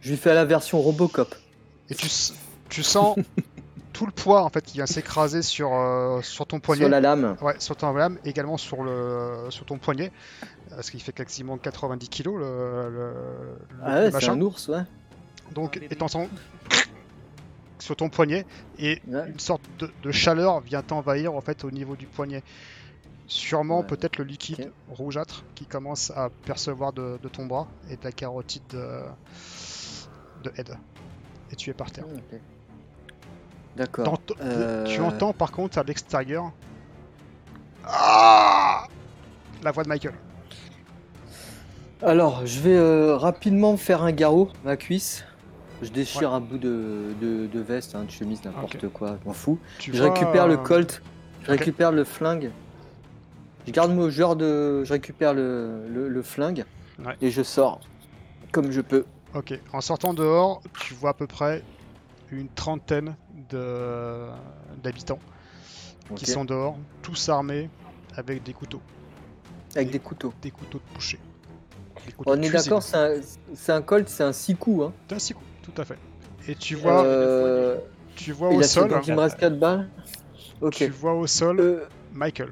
je 0.00 0.10
lui 0.10 0.16
fais 0.16 0.30
à 0.30 0.34
la 0.34 0.44
version 0.44 0.80
Robocop. 0.80 1.34
et 1.88 1.94
tu, 1.94 2.06
s- 2.06 2.34
tu 2.68 2.82
sens 2.82 3.16
tout 3.92 4.06
le 4.06 4.12
poids 4.12 4.42
en 4.44 4.48
fait 4.48 4.62
qui 4.64 4.74
vient 4.74 4.86
s'écraser 4.86 5.42
sur, 5.42 5.72
euh, 5.74 6.20
sur 6.22 6.46
ton 6.46 6.60
poignet. 6.60 6.82
Sur 6.82 6.88
la 6.88 7.00
lame. 7.00 7.36
Ouais, 7.42 7.54
sur 7.58 7.76
ton 7.76 7.92
lame, 7.92 8.18
également 8.24 8.56
sur, 8.56 8.82
le, 8.82 9.46
sur 9.50 9.66
ton 9.66 9.78
poignet, 9.78 10.10
ce 10.80 10.90
qui 10.90 11.00
fait 11.00 11.12
quasiment 11.12 11.58
90 11.58 12.08
kg 12.08 12.26
le, 12.26 12.32
le- 12.38 12.88
le 12.90 13.12
Ah 13.84 13.94
ouais, 14.00 14.04
c'est 14.06 14.12
machin. 14.12 14.32
un 14.34 14.40
ours, 14.40 14.68
ouais. 14.68 14.82
Donc, 15.54 15.78
et 15.90 15.96
t'entends 15.96 16.28
sur 17.82 17.96
ton 17.96 18.08
poignet 18.08 18.46
et 18.78 19.00
Ouais. 19.08 19.28
une 19.28 19.38
sorte 19.40 19.62
de, 19.78 19.90
de 20.02 20.10
chaleur 20.12 20.60
vient 20.60 20.82
t'envahir 20.82 21.34
en 21.34 21.40
fait 21.40 21.64
au 21.64 21.70
niveau 21.70 21.96
du 21.96 22.06
poignet. 22.06 22.42
Sûrement 23.26 23.80
Ouais. 23.80 23.86
peut-être 23.86 24.18
le 24.18 24.24
liquide 24.24 24.72
rougeâtre 24.88 25.44
qui 25.54 25.64
commence 25.66 26.10
à 26.12 26.30
percevoir 26.44 26.92
de, 26.92 27.18
de 27.22 27.28
ton 27.28 27.46
bras 27.46 27.68
et 27.90 27.96
de 27.96 28.04
la 28.04 28.12
carotide 28.12 28.62
de, 28.70 29.00
de 30.44 30.52
Ed. 30.56 30.76
Et 31.52 31.56
tu 31.56 31.70
es 31.70 31.74
par 31.74 31.90
terre. 31.90 32.04
Ok. 32.06 32.38
D'accord. 33.76 34.20
Euh, 34.40 34.84
Tu 34.86 35.00
entends 35.00 35.32
par 35.32 35.52
contre 35.52 35.78
à 35.78 35.82
l'extérieur 35.84 36.52
Ah 37.84 38.86
la 39.62 39.70
voix 39.72 39.84
de 39.84 39.88
Michael. 39.88 40.14
Alors, 42.02 42.46
je 42.46 42.60
vais 42.60 42.76
euh, 42.76 43.16
rapidement 43.16 43.76
faire 43.76 44.02
un 44.02 44.12
garrot, 44.12 44.48
ma 44.64 44.76
cuisse. 44.76 45.24
Je 45.82 45.88
déchire 45.90 46.32
un 46.32 46.40
bout 46.40 46.58
de, 46.58 47.14
de, 47.20 47.46
de 47.46 47.60
veste, 47.60 47.94
hein, 47.94 48.04
de 48.04 48.10
chemise, 48.10 48.44
n'importe 48.44 48.88
quoi, 48.88 49.16
je 49.22 49.26
m'en 49.28 49.32
fous. 49.34 49.58
Tu 49.78 49.92
Je 49.94 50.02
vois, 50.02 50.12
récupère 50.12 50.46
le 50.46 50.54
euh, 50.54 50.58
colt, 50.58 51.02
je 51.44 51.50
récupère 51.50 51.90
le 51.92 52.04
flingue. 52.04 52.50
Je 53.66 53.72
garde 53.72 53.92
mon 53.92 54.10
genre 54.10 54.36
de. 54.36 54.84
Je 54.84 54.92
récupère 54.92 55.32
le, 55.34 55.86
le, 55.88 56.08
le 56.08 56.22
flingue 56.22 56.64
Ouais. 56.98 57.16
et 57.22 57.30
je 57.30 57.42
sors 57.42 57.80
comme 58.52 58.70
je 58.70 58.80
peux. 58.82 59.06
Ok, 59.34 59.58
en 59.72 59.80
sortant 59.80 60.12
dehors, 60.12 60.60
tu 60.80 60.92
vois 60.92 61.10
à 61.10 61.14
peu 61.14 61.26
près 61.26 61.62
une 62.30 62.48
trentaine 62.48 63.14
de- 63.48 64.26
d'habitants 64.82 65.20
qui 66.16 66.26
sont 66.26 66.44
dehors, 66.44 66.76
tous 67.00 67.28
armés 67.28 67.70
avec 68.16 68.42
des 68.42 68.52
couteaux, 68.52 68.82
Avec 69.76 69.90
des 69.90 69.98
couteaux. 70.00 70.34
des 70.42 70.50
couteaux 70.50 70.78
de 70.78 70.94
boucher. 70.94 71.18
On 72.26 72.40
est 72.42 72.50
d'accord, 72.50 72.82
c'est 72.82 72.96
un, 72.96 73.76
un 73.76 73.82
Colt, 73.82 74.08
c'est 74.08 74.24
un 74.24 74.32
6 74.32 74.56
coups. 74.56 74.86
Hein. 74.86 74.92
C'est 75.08 75.14
un 75.14 75.18
six 75.20 75.34
coups, 75.34 75.46
tout 75.70 75.82
à 75.82 75.84
fait. 75.84 75.98
Et 76.48 76.54
tu 76.54 76.74
vois, 76.74 77.04
Euh, 77.04 77.76
tu 78.16 78.32
vois 78.32 78.50
il 78.52 78.58
au 78.58 78.60
a 78.60 78.64
sol, 78.64 78.90
il 79.06 79.14
me 79.14 79.20
reste 79.20 79.38
4 79.38 79.58
balles. 79.58 79.88
Ok. 80.60 80.74
tu 80.74 80.88
vois 80.90 81.14
au 81.14 81.26
sol 81.26 81.60
Euh, 81.60 81.84
Michael. 82.12 82.50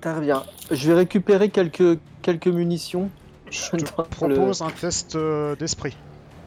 Très 0.00 0.20
bien. 0.20 0.42
Je 0.70 0.88
vais 0.88 0.94
récupérer 0.94 1.48
quelques, 1.50 1.98
quelques 2.22 2.46
munitions. 2.48 3.10
Je 3.50 3.70
te 3.76 3.84
propose 4.02 4.62
un 4.62 4.70
test 4.70 5.16
euh, 5.16 5.56
d'esprit 5.56 5.96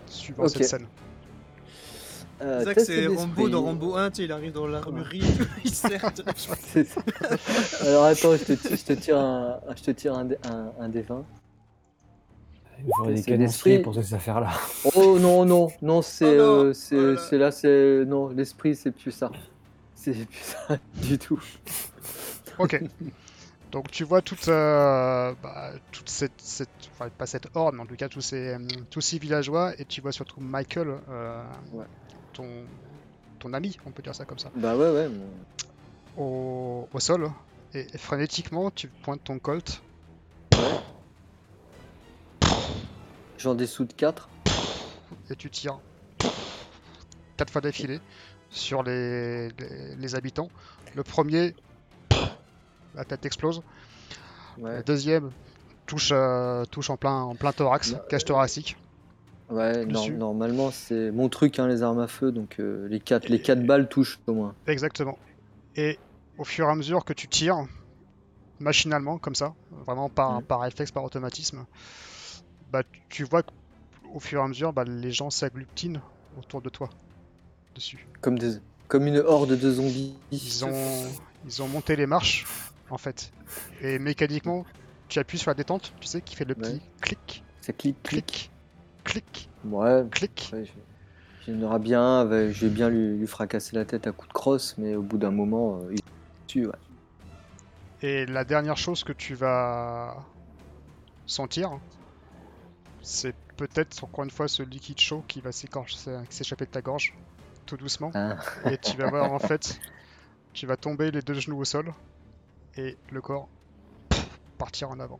suivant 0.07 0.47
cette 0.47 0.65
scène. 0.65 0.85
Euh, 2.41 2.59
C'est 2.59 2.63
vrai 2.65 2.73
que 2.75 2.79
test 2.79 2.91
c'est. 2.91 3.07
Rambo 3.07 3.49
dans 3.49 3.61
Rambo 3.63 3.95
1, 3.95 4.09
tu 4.09 4.15
sais, 4.17 4.23
il 4.23 4.31
arrive 4.31 4.51
dans 4.51 4.65
l'armurerie, 4.67 5.21
il 5.63 5.71
sert. 5.71 6.03
Alors 7.81 8.05
attends, 8.05 8.35
je 8.35 8.53
te, 8.53 8.75
je 8.75 8.83
te 8.83 8.93
tire 8.93 9.17
un, 9.17 9.59
je 9.75 9.83
te 9.83 9.91
tire 9.91 10.15
un, 10.15 10.27
un, 10.49 10.71
un 10.79 10.89
des 10.89 11.01
20. 11.01 11.23
Il 12.85 12.91
faudrait 12.97 13.13
des 13.13 13.37
l'esprit. 13.37 13.79
pour 13.79 13.93
ces 13.95 14.13
affaires-là. 14.13 14.51
Oh 14.95 15.17
non, 15.19 15.45
non, 15.45 15.69
non, 15.81 16.01
c'est 16.01 16.39
Oh 16.39 16.65
euh, 16.65 16.73
c'est 16.73 16.95
oh 17.35 17.37
là 17.37 17.51
c'est. 17.51 18.05
Non, 18.05 18.29
l'esprit, 18.29 18.75
c'est 18.75 18.91
plus 18.91 19.11
ça. 19.11 19.31
C'est 19.95 20.13
plus 20.13 20.39
ça 20.67 20.77
du 20.95 21.17
tout. 21.19 21.41
Ok. 22.57 22.81
Donc 23.71 23.89
tu 23.89 24.03
vois 24.03 24.21
toute, 24.21 24.47
euh, 24.49 25.33
bah, 25.41 25.71
toute 25.93 26.09
cette, 26.09 26.33
cette- 26.39 26.67
enfin 26.93 27.09
pas 27.17 27.25
cette 27.25 27.47
horde, 27.55 27.75
mais 27.75 27.81
en 27.81 27.85
tout 27.85 27.95
cas 27.95 28.09
tous 28.09 28.19
ces, 28.19 28.57
tous 28.89 28.99
ces 28.99 29.17
villageois, 29.17 29.71
et 29.79 29.85
tu 29.85 30.01
vois 30.01 30.11
surtout 30.11 30.41
Michael, 30.41 30.97
euh, 31.09 31.41
Ouais. 31.71 31.85
ton, 32.33 32.47
ton 33.39 33.53
ami, 33.53 33.77
on 33.85 33.91
peut 33.91 34.03
dire 34.03 34.13
ça 34.13 34.25
comme 34.25 34.39
ça, 34.39 34.51
Bah 34.55 34.75
ouais, 34.75 34.89
ouais. 34.89 35.09
au 36.17 36.85
sol, 36.99 37.31
et, 37.73 37.87
et 37.93 37.97
frénétiquement 37.97 38.71
tu 38.71 38.89
pointes 38.89 39.23
ton 39.23 39.39
colt, 39.39 39.81
J'en 43.41 43.55
dessous 43.55 43.85
de 43.85 43.93
4. 43.93 44.29
et 45.29 45.35
tu 45.35 45.49
tires 45.49 45.79
quatre 47.37 47.51
fois 47.51 47.61
d'affilée 47.61 47.99
sur 48.51 48.83
les, 48.83 49.49
les, 49.49 49.95
les 49.97 50.15
habitants. 50.15 50.49
Le 50.95 51.01
premier, 51.03 51.55
la 52.93 53.03
tête 53.05 53.25
explose. 53.25 53.63
Ouais. 54.59 54.77
Le 54.77 54.83
deuxième 54.83 55.31
touche, 55.87 56.09
euh, 56.13 56.65
touche 56.65 56.89
en 56.91 56.97
plein, 56.97 57.21
en 57.21 57.33
plein 57.35 57.51
thorax, 57.51 57.93
Bah, 57.93 58.05
cage 58.09 58.25
thoracique. 58.25 58.77
Ouais, 59.49 59.85
normalement, 59.85 60.69
c'est 60.71 61.11
mon 61.11 61.27
truc, 61.27 61.57
hein, 61.59 61.67
les 61.67 61.81
armes 61.81 61.99
à 61.99 62.07
feu. 62.07 62.31
Donc 62.31 62.57
euh, 62.59 62.87
les 62.89 62.99
4 62.99 63.27
les 63.29 63.41
quatre 63.41 63.65
balles 63.65 63.89
touchent 63.89 64.19
au 64.27 64.33
moins. 64.33 64.53
Exactement. 64.67 65.17
Et 65.75 65.97
au 66.37 66.43
fur 66.43 66.67
et 66.67 66.71
à 66.71 66.75
mesure 66.75 67.03
que 67.03 67.13
tu 67.13 67.27
tires, 67.27 67.65
machinalement, 68.59 69.17
comme 69.17 69.35
ça, 69.35 69.53
vraiment 69.87 70.09
par, 70.09 70.41
Mm. 70.41 70.43
par 70.43 70.59
réflexe, 70.61 70.91
par 70.91 71.03
automatisme, 71.03 71.65
bah, 72.71 72.83
tu 73.09 73.23
vois 73.23 73.43
qu'au 73.43 74.19
fur 74.19 74.39
et 74.39 74.43
à 74.43 74.47
mesure, 74.47 74.73
bah, 74.73 74.83
les 74.85 75.11
gens 75.11 75.29
s'agglutinent 75.29 76.01
autour 76.37 76.61
de 76.61 76.69
toi, 76.69 76.89
dessus. 77.75 78.07
Comme, 78.21 78.39
des, 78.39 78.59
comme 78.87 79.07
une 79.07 79.17
horde 79.17 79.57
de 79.57 79.71
zombies. 79.71 80.15
Ils 80.31 80.65
ont, 80.65 81.03
ils 81.45 81.61
ont 81.61 81.67
monté 81.67 81.95
les 81.95 82.05
marches, 82.07 82.45
en 82.89 82.97
fait. 82.97 83.31
Et 83.81 83.99
mécaniquement, 83.99 84.65
tu 85.09 85.19
appuies 85.19 85.37
sur 85.37 85.49
la 85.49 85.55
détente, 85.55 85.93
tu 85.99 86.07
sais, 86.07 86.21
qui 86.21 86.35
fait 86.35 86.45
le 86.45 86.55
petit 86.55 86.73
Ouais. 86.73 86.79
clic, 87.01 87.43
Ça 87.61 87.73
clique, 87.73 88.01
clique. 88.03 88.51
clic, 89.03 89.23
clic, 89.23 89.49
Ouais, 89.65 90.05
clic. 90.11 90.49
ouais, 90.53 90.63
j'aimerais 91.45 91.79
bien, 91.79 92.27
je 92.51 92.65
vais 92.65 92.69
bien 92.69 92.89
lui, 92.89 93.17
lui 93.17 93.27
fracasser 93.27 93.75
la 93.75 93.83
tête 93.85 94.07
à 94.07 94.11
coups 94.11 94.29
de 94.29 94.33
crosse, 94.33 94.75
mais 94.77 94.95
au 94.95 95.01
bout 95.01 95.17
d'un 95.17 95.31
moment, 95.31 95.81
euh, 95.83 95.93
il 95.93 95.99
tue, 96.47 96.65
ouais. 96.67 96.73
Et 98.03 98.25
la 98.25 98.43
dernière 98.45 98.77
chose 98.77 99.03
que 99.03 99.13
tu 99.13 99.35
vas 99.35 100.15
sentir, 101.27 101.79
c'est 103.01 103.35
peut-être 103.57 104.03
encore 104.03 104.23
une 104.23 104.31
fois 104.31 104.47
ce 104.47 104.63
liquide 104.63 104.99
chaud 104.99 105.23
qui 105.27 105.41
va 105.41 105.51
s'échapper 105.51 106.65
de 106.65 106.71
ta 106.71 106.81
gorge, 106.81 107.13
tout 107.65 107.77
doucement. 107.77 108.11
Ah. 108.13 108.37
Et 108.69 108.77
tu 108.77 108.97
vas 108.97 109.09
voir 109.09 109.31
en 109.33 109.39
fait, 109.39 109.79
tu 110.53 110.65
vas 110.65 110.77
tomber 110.77 111.11
les 111.11 111.21
deux 111.21 111.33
genoux 111.33 111.59
au 111.59 111.65
sol 111.65 111.93
et 112.77 112.97
le 113.11 113.21
corps 113.21 113.49
pff, 114.09 114.27
partir 114.57 114.89
en 114.91 114.99
avant. 114.99 115.19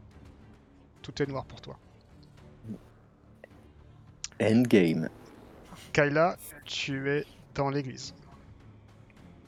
Tout 1.01 1.21
est 1.21 1.27
noir 1.27 1.45
pour 1.45 1.61
toi. 1.61 1.77
Endgame. 4.41 5.09
Kayla, 5.93 6.37
tu 6.65 7.09
es 7.09 7.25
dans 7.55 7.69
l'église. 7.69 8.13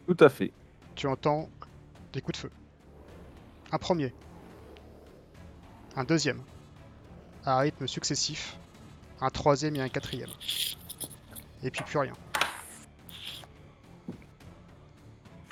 Tout 0.08 0.18
à 0.20 0.30
fait. 0.30 0.52
Tu 0.96 1.08
entends 1.08 1.50
des 2.12 2.22
coups 2.22 2.38
de 2.38 2.42
feu. 2.44 2.52
Un 3.72 3.78
premier. 3.78 4.14
Un 5.96 6.04
deuxième. 6.04 6.42
À 7.46 7.58
rythme 7.60 7.88
successif. 7.88 8.58
Un 9.22 9.30
troisième 9.30 9.76
et 9.76 9.82
un 9.82 9.90
quatrième. 9.90 10.30
Et 11.64 11.72
puis 11.72 11.84
plus 11.84 11.98
rien. 12.00 12.14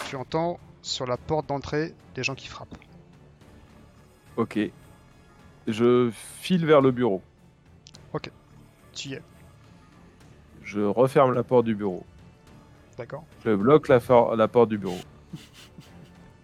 Tu 0.07 0.15
entends 0.15 0.59
sur 0.81 1.05
la 1.05 1.17
porte 1.17 1.47
d'entrée 1.47 1.93
des 2.15 2.23
gens 2.23 2.35
qui 2.35 2.47
frappent. 2.47 2.77
Ok. 4.35 4.59
Je 5.67 6.11
file 6.13 6.65
vers 6.65 6.81
le 6.81 6.91
bureau. 6.91 7.21
Tu 8.93 9.07
y 9.09 9.13
es, 9.13 9.21
Je 10.65 10.81
referme 10.81 11.33
la 11.33 11.43
porte 11.43 11.63
du 11.65 11.75
bureau. 11.75 12.05
d'accord 12.97 13.23
Je 13.45 13.55
bloque 13.55 13.87
la, 13.87 14.01
for- 14.01 14.35
la 14.35 14.49
porte 14.49 14.67
du 14.67 14.77
bureau. 14.77 14.99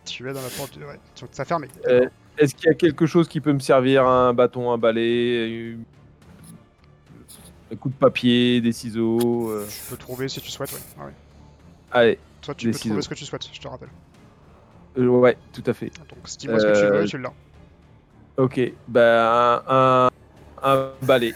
Tu 0.05 0.29
es 0.29 0.33
dans 0.33 0.41
la 0.41 0.47
porte. 0.49 0.77
du- 0.77 0.85
Ouais, 0.85 0.97
ça 1.31 1.43
fermé. 1.43 1.67
Euh, 1.87 2.07
Est-ce 2.37 2.53
qu'il 2.55 2.67
y 2.67 2.71
a 2.71 2.75
quelque 2.75 3.05
chose 3.05 3.27
qui 3.27 3.41
peut 3.41 3.53
me 3.53 3.59
servir? 3.59 4.05
Un 4.07 4.33
bâton, 4.33 4.71
un 4.71 4.77
balai 4.77 5.49
une- 5.49 5.83
Un 7.71 7.75
coup 7.75 7.89
de 7.89 7.95
papier, 7.95 8.61
des 8.61 8.71
ciseaux 8.71 9.49
euh, 9.49 9.67
Tu 9.67 9.89
peux 9.89 9.97
trouver 9.97 10.29
si 10.29 10.39
tu 10.39 10.49
souhaites, 10.49 10.71
ouais. 10.71 10.79
ouais, 10.99 11.05
ouais. 11.05 11.13
Allez, 11.91 12.19
Toi, 12.41 12.55
tu 12.55 12.71
peux 12.71 12.79
trouver 12.79 13.01
ce 13.01 13.09
que 13.09 13.13
tu 13.15 13.25
souhaites, 13.25 13.49
je 13.51 13.59
te 13.59 13.67
rappelle. 13.67 13.89
euh, 14.97 15.07
ouais, 15.07 15.37
tout 15.51 15.63
à 15.65 15.73
fait. 15.73 15.91
Donc 16.09 16.27
si 16.27 16.37
tu 16.37 16.47
vois 16.47 16.59
ce 16.59 16.65
que 16.65 16.71
tu 16.71 16.85
veux, 16.85 17.01
Euh, 17.01 17.05
tu 17.05 17.17
l'as. 17.17 17.33
Ok, 18.37 18.61
ben 18.87 19.61
un, 19.67 20.09
un, 20.63 20.91
balai. 21.01 21.33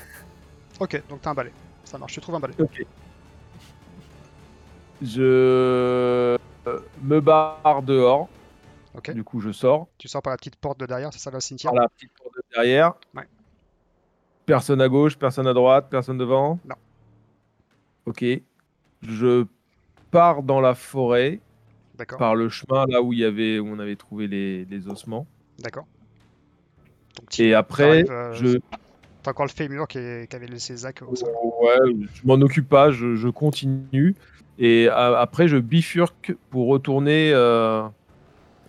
Ok, 0.79 1.01
donc 1.09 1.21
t'as 1.21 1.31
un 1.31 1.33
balai. 1.33 1.51
Ça 1.83 1.97
marche, 1.97 2.13
tu 2.13 2.21
trouves 2.21 2.35
un 2.35 2.39
balai. 2.39 2.53
Ok. 2.59 2.85
Je 5.01 5.21
euh, 5.21 6.37
me 7.03 7.19
barre 7.19 7.81
dehors. 7.83 8.29
Du 9.13 9.23
coup, 9.23 9.39
je 9.39 9.51
sors 9.51 9.87
Tu 9.97 10.07
sors 10.07 10.21
par 10.21 10.31
la 10.31 10.37
petite 10.37 10.55
porte 10.57 10.79
de 10.79 10.85
derrière, 10.85 11.11
c'est 11.13 11.19
ça 11.19 11.31
le 11.31 11.39
cimetière 11.39 11.71
par 11.71 11.81
la 11.83 11.89
petite 11.89 12.11
porte 12.13 12.35
de 12.35 12.41
derrière. 12.53 12.93
Ouais. 13.15 13.23
Personne 14.45 14.81
à 14.81 14.89
gauche, 14.89 15.17
personne 15.17 15.47
à 15.47 15.53
droite, 15.53 15.87
personne 15.89 16.17
devant. 16.17 16.59
Non. 16.65 16.75
Ok. 18.05 18.25
Je 19.01 19.45
pars 20.11 20.43
dans 20.43 20.59
la 20.59 20.75
forêt 20.75 21.39
D'accord, 21.95 22.17
par 22.19 22.35
le 22.35 22.49
chemin 22.49 22.85
là 22.87 23.01
où 23.01 23.13
il 23.13 23.19
y 23.19 23.25
avait 23.25 23.59
où 23.59 23.67
on 23.67 23.79
avait 23.79 23.95
trouvé 23.95 24.27
les, 24.27 24.65
les 24.65 24.87
ossements. 24.87 25.25
d'accord. 25.59 25.85
Et 27.37 27.53
après, 27.53 28.09
euh, 28.09 28.33
je 28.33 28.57
T'as 29.23 29.31
encore 29.31 29.45
le 29.45 29.51
fémur 29.51 29.87
qui, 29.87 29.99
avait 29.99 30.47
laissé 30.47 30.75
Zach 30.75 31.01
au 31.03 31.15
sol. 31.15 31.29
ouais, 31.61 31.77
je 32.13 32.25
m'en 32.25 32.33
occupe 32.35 32.67
pas, 32.67 32.89
je, 32.91 33.15
je 33.15 33.27
continue. 33.29 34.15
Et 34.57 34.87
a- 34.89 35.19
après, 35.19 35.47
je 35.47 35.57
bifurque 35.57 36.35
pour 36.49 36.67
retourner 36.67 37.31
euh, 37.33 37.83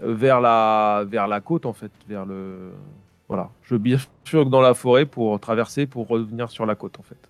vers 0.03 0.41
la 0.41 1.05
vers 1.07 1.27
la 1.29 1.41
côte 1.41 1.67
en 1.67 1.73
fait, 1.73 1.93
vers 2.09 2.27
le 2.27 2.73
voilà. 3.29 3.51
Je 3.63 3.77
bifurque 3.77 4.51
dans 4.51 4.61
la 4.61 4.75
forêt 4.75 5.07
pour 5.07 5.41
traverser 5.41 5.87
pour 5.87 6.07
revenir 6.09 6.51
sur 6.51 6.67
la 6.67 6.75
côte 6.75 6.99
en 6.99 7.03
fait. 7.03 7.29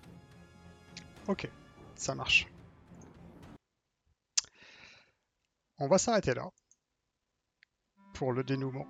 Ok, 1.27 1.49
ça 1.95 2.15
marche. 2.15 2.47
On 5.79 5.87
va 5.87 5.97
s'arrêter 5.97 6.33
là 6.33 6.49
pour 8.13 8.31
le 8.31 8.43
dénouement. 8.43 8.85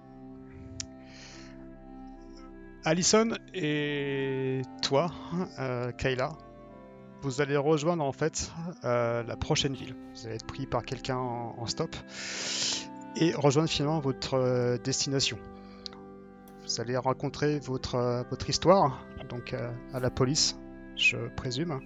Allison 2.85 3.29
et 3.53 4.61
toi, 4.81 5.09
euh, 5.59 5.91
Kayla, 5.93 6.33
vous 7.21 7.39
allez 7.39 7.55
rejoindre 7.55 8.03
en 8.03 8.11
fait 8.11 8.51
euh, 8.83 9.23
la 9.23 9.37
prochaine 9.37 9.73
ville. 9.73 9.95
Vous 10.13 10.25
allez 10.25 10.35
être 10.35 10.45
pris 10.45 10.65
par 10.65 10.83
quelqu'un 10.83 11.17
en, 11.17 11.55
en 11.57 11.65
stop 11.65 11.95
et 13.15 13.33
rejoindre 13.33 13.69
finalement 13.69 13.99
votre 13.99 14.35
euh, 14.35 14.77
destination. 14.77 15.37
Vous 16.63 16.81
allez 16.81 16.97
rencontrer 16.97 17.59
votre, 17.59 17.95
euh, 17.95 18.23
votre 18.29 18.49
histoire, 18.49 19.05
donc 19.29 19.53
euh, 19.53 19.71
à 19.93 19.99
la 19.99 20.09
police, 20.09 20.57
je 20.95 21.17
présume. 21.35 21.79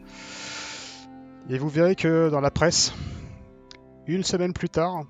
Et 1.49 1.57
vous 1.57 1.69
verrez 1.69 1.95
que 1.95 2.29
dans 2.29 2.41
la 2.41 2.51
presse, 2.51 2.93
une 4.05 4.23
semaine 4.23 4.53
plus 4.53 4.69
tard, 4.69 5.03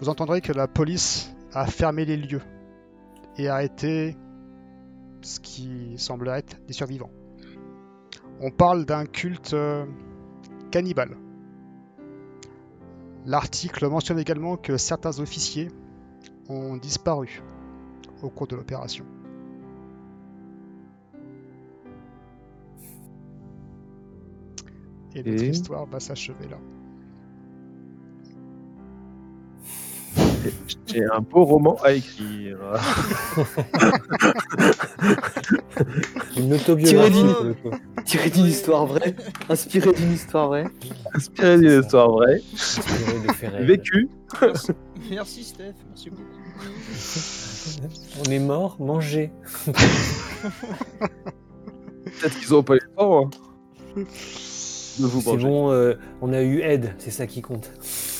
vous 0.00 0.08
entendrez 0.08 0.40
que 0.40 0.52
la 0.52 0.66
police 0.66 1.32
a 1.52 1.66
fermé 1.66 2.04
les 2.04 2.16
lieux 2.16 2.42
et 3.36 3.48
arrêté 3.48 4.16
ce 5.22 5.40
qui 5.40 5.94
semblerait 5.98 6.38
être 6.38 6.56
des 6.66 6.72
survivants. 6.72 7.10
On 8.40 8.50
parle 8.50 8.86
d'un 8.86 9.04
culte 9.04 9.54
cannibale. 10.70 11.16
L'article 13.26 13.88
mentionne 13.88 14.18
également 14.18 14.56
que 14.56 14.76
certains 14.76 15.18
officiers 15.20 15.68
ont 16.48 16.76
disparu 16.76 17.42
au 18.22 18.30
cours 18.30 18.46
de 18.46 18.56
l'opération. 18.56 19.04
Et 25.14 25.22
notre 25.22 25.44
histoire 25.44 25.86
va 25.86 26.00
s'achever 26.00 26.48
là. 26.48 26.58
J'ai 30.86 31.04
un 31.04 31.20
beau 31.20 31.44
roman 31.44 31.76
à 31.82 31.92
écrire. 31.92 32.56
Une 36.36 36.52
autobiographie. 36.54 37.24
Tiré 38.04 38.30
d'une- 38.30 38.46
histoire 38.46 38.86
vraie, 38.86 39.14
inspiré 39.48 39.92
d'une 39.92 40.12
histoire 40.12 40.48
vraie. 40.48 40.64
Inspiré 41.14 41.58
d'une 41.58 41.80
histoire 41.80 42.10
vraie, 42.10 42.42
vécu. 43.60 44.08
Merci, 44.40 44.72
merci 45.10 45.44
Steph, 45.44 45.74
merci 45.88 46.10
beaucoup. 46.10 46.22
On 48.26 48.30
est 48.30 48.38
mort, 48.38 48.76
mangé. 48.80 49.30
Peut-être 52.04 52.38
qu'ils 52.40 52.50
n'ont 52.52 52.62
pas 52.62 52.74
eu 52.76 52.80
le 52.82 52.90
temps 52.96 53.26
hein, 53.26 53.30
C'est 54.10 55.36
bon, 55.36 55.70
euh, 55.70 55.94
on 56.20 56.32
a 56.32 56.42
eu 56.42 56.60
aide, 56.60 56.94
c'est 56.98 57.10
ça 57.10 57.26
qui 57.26 57.42
compte. 57.42 57.70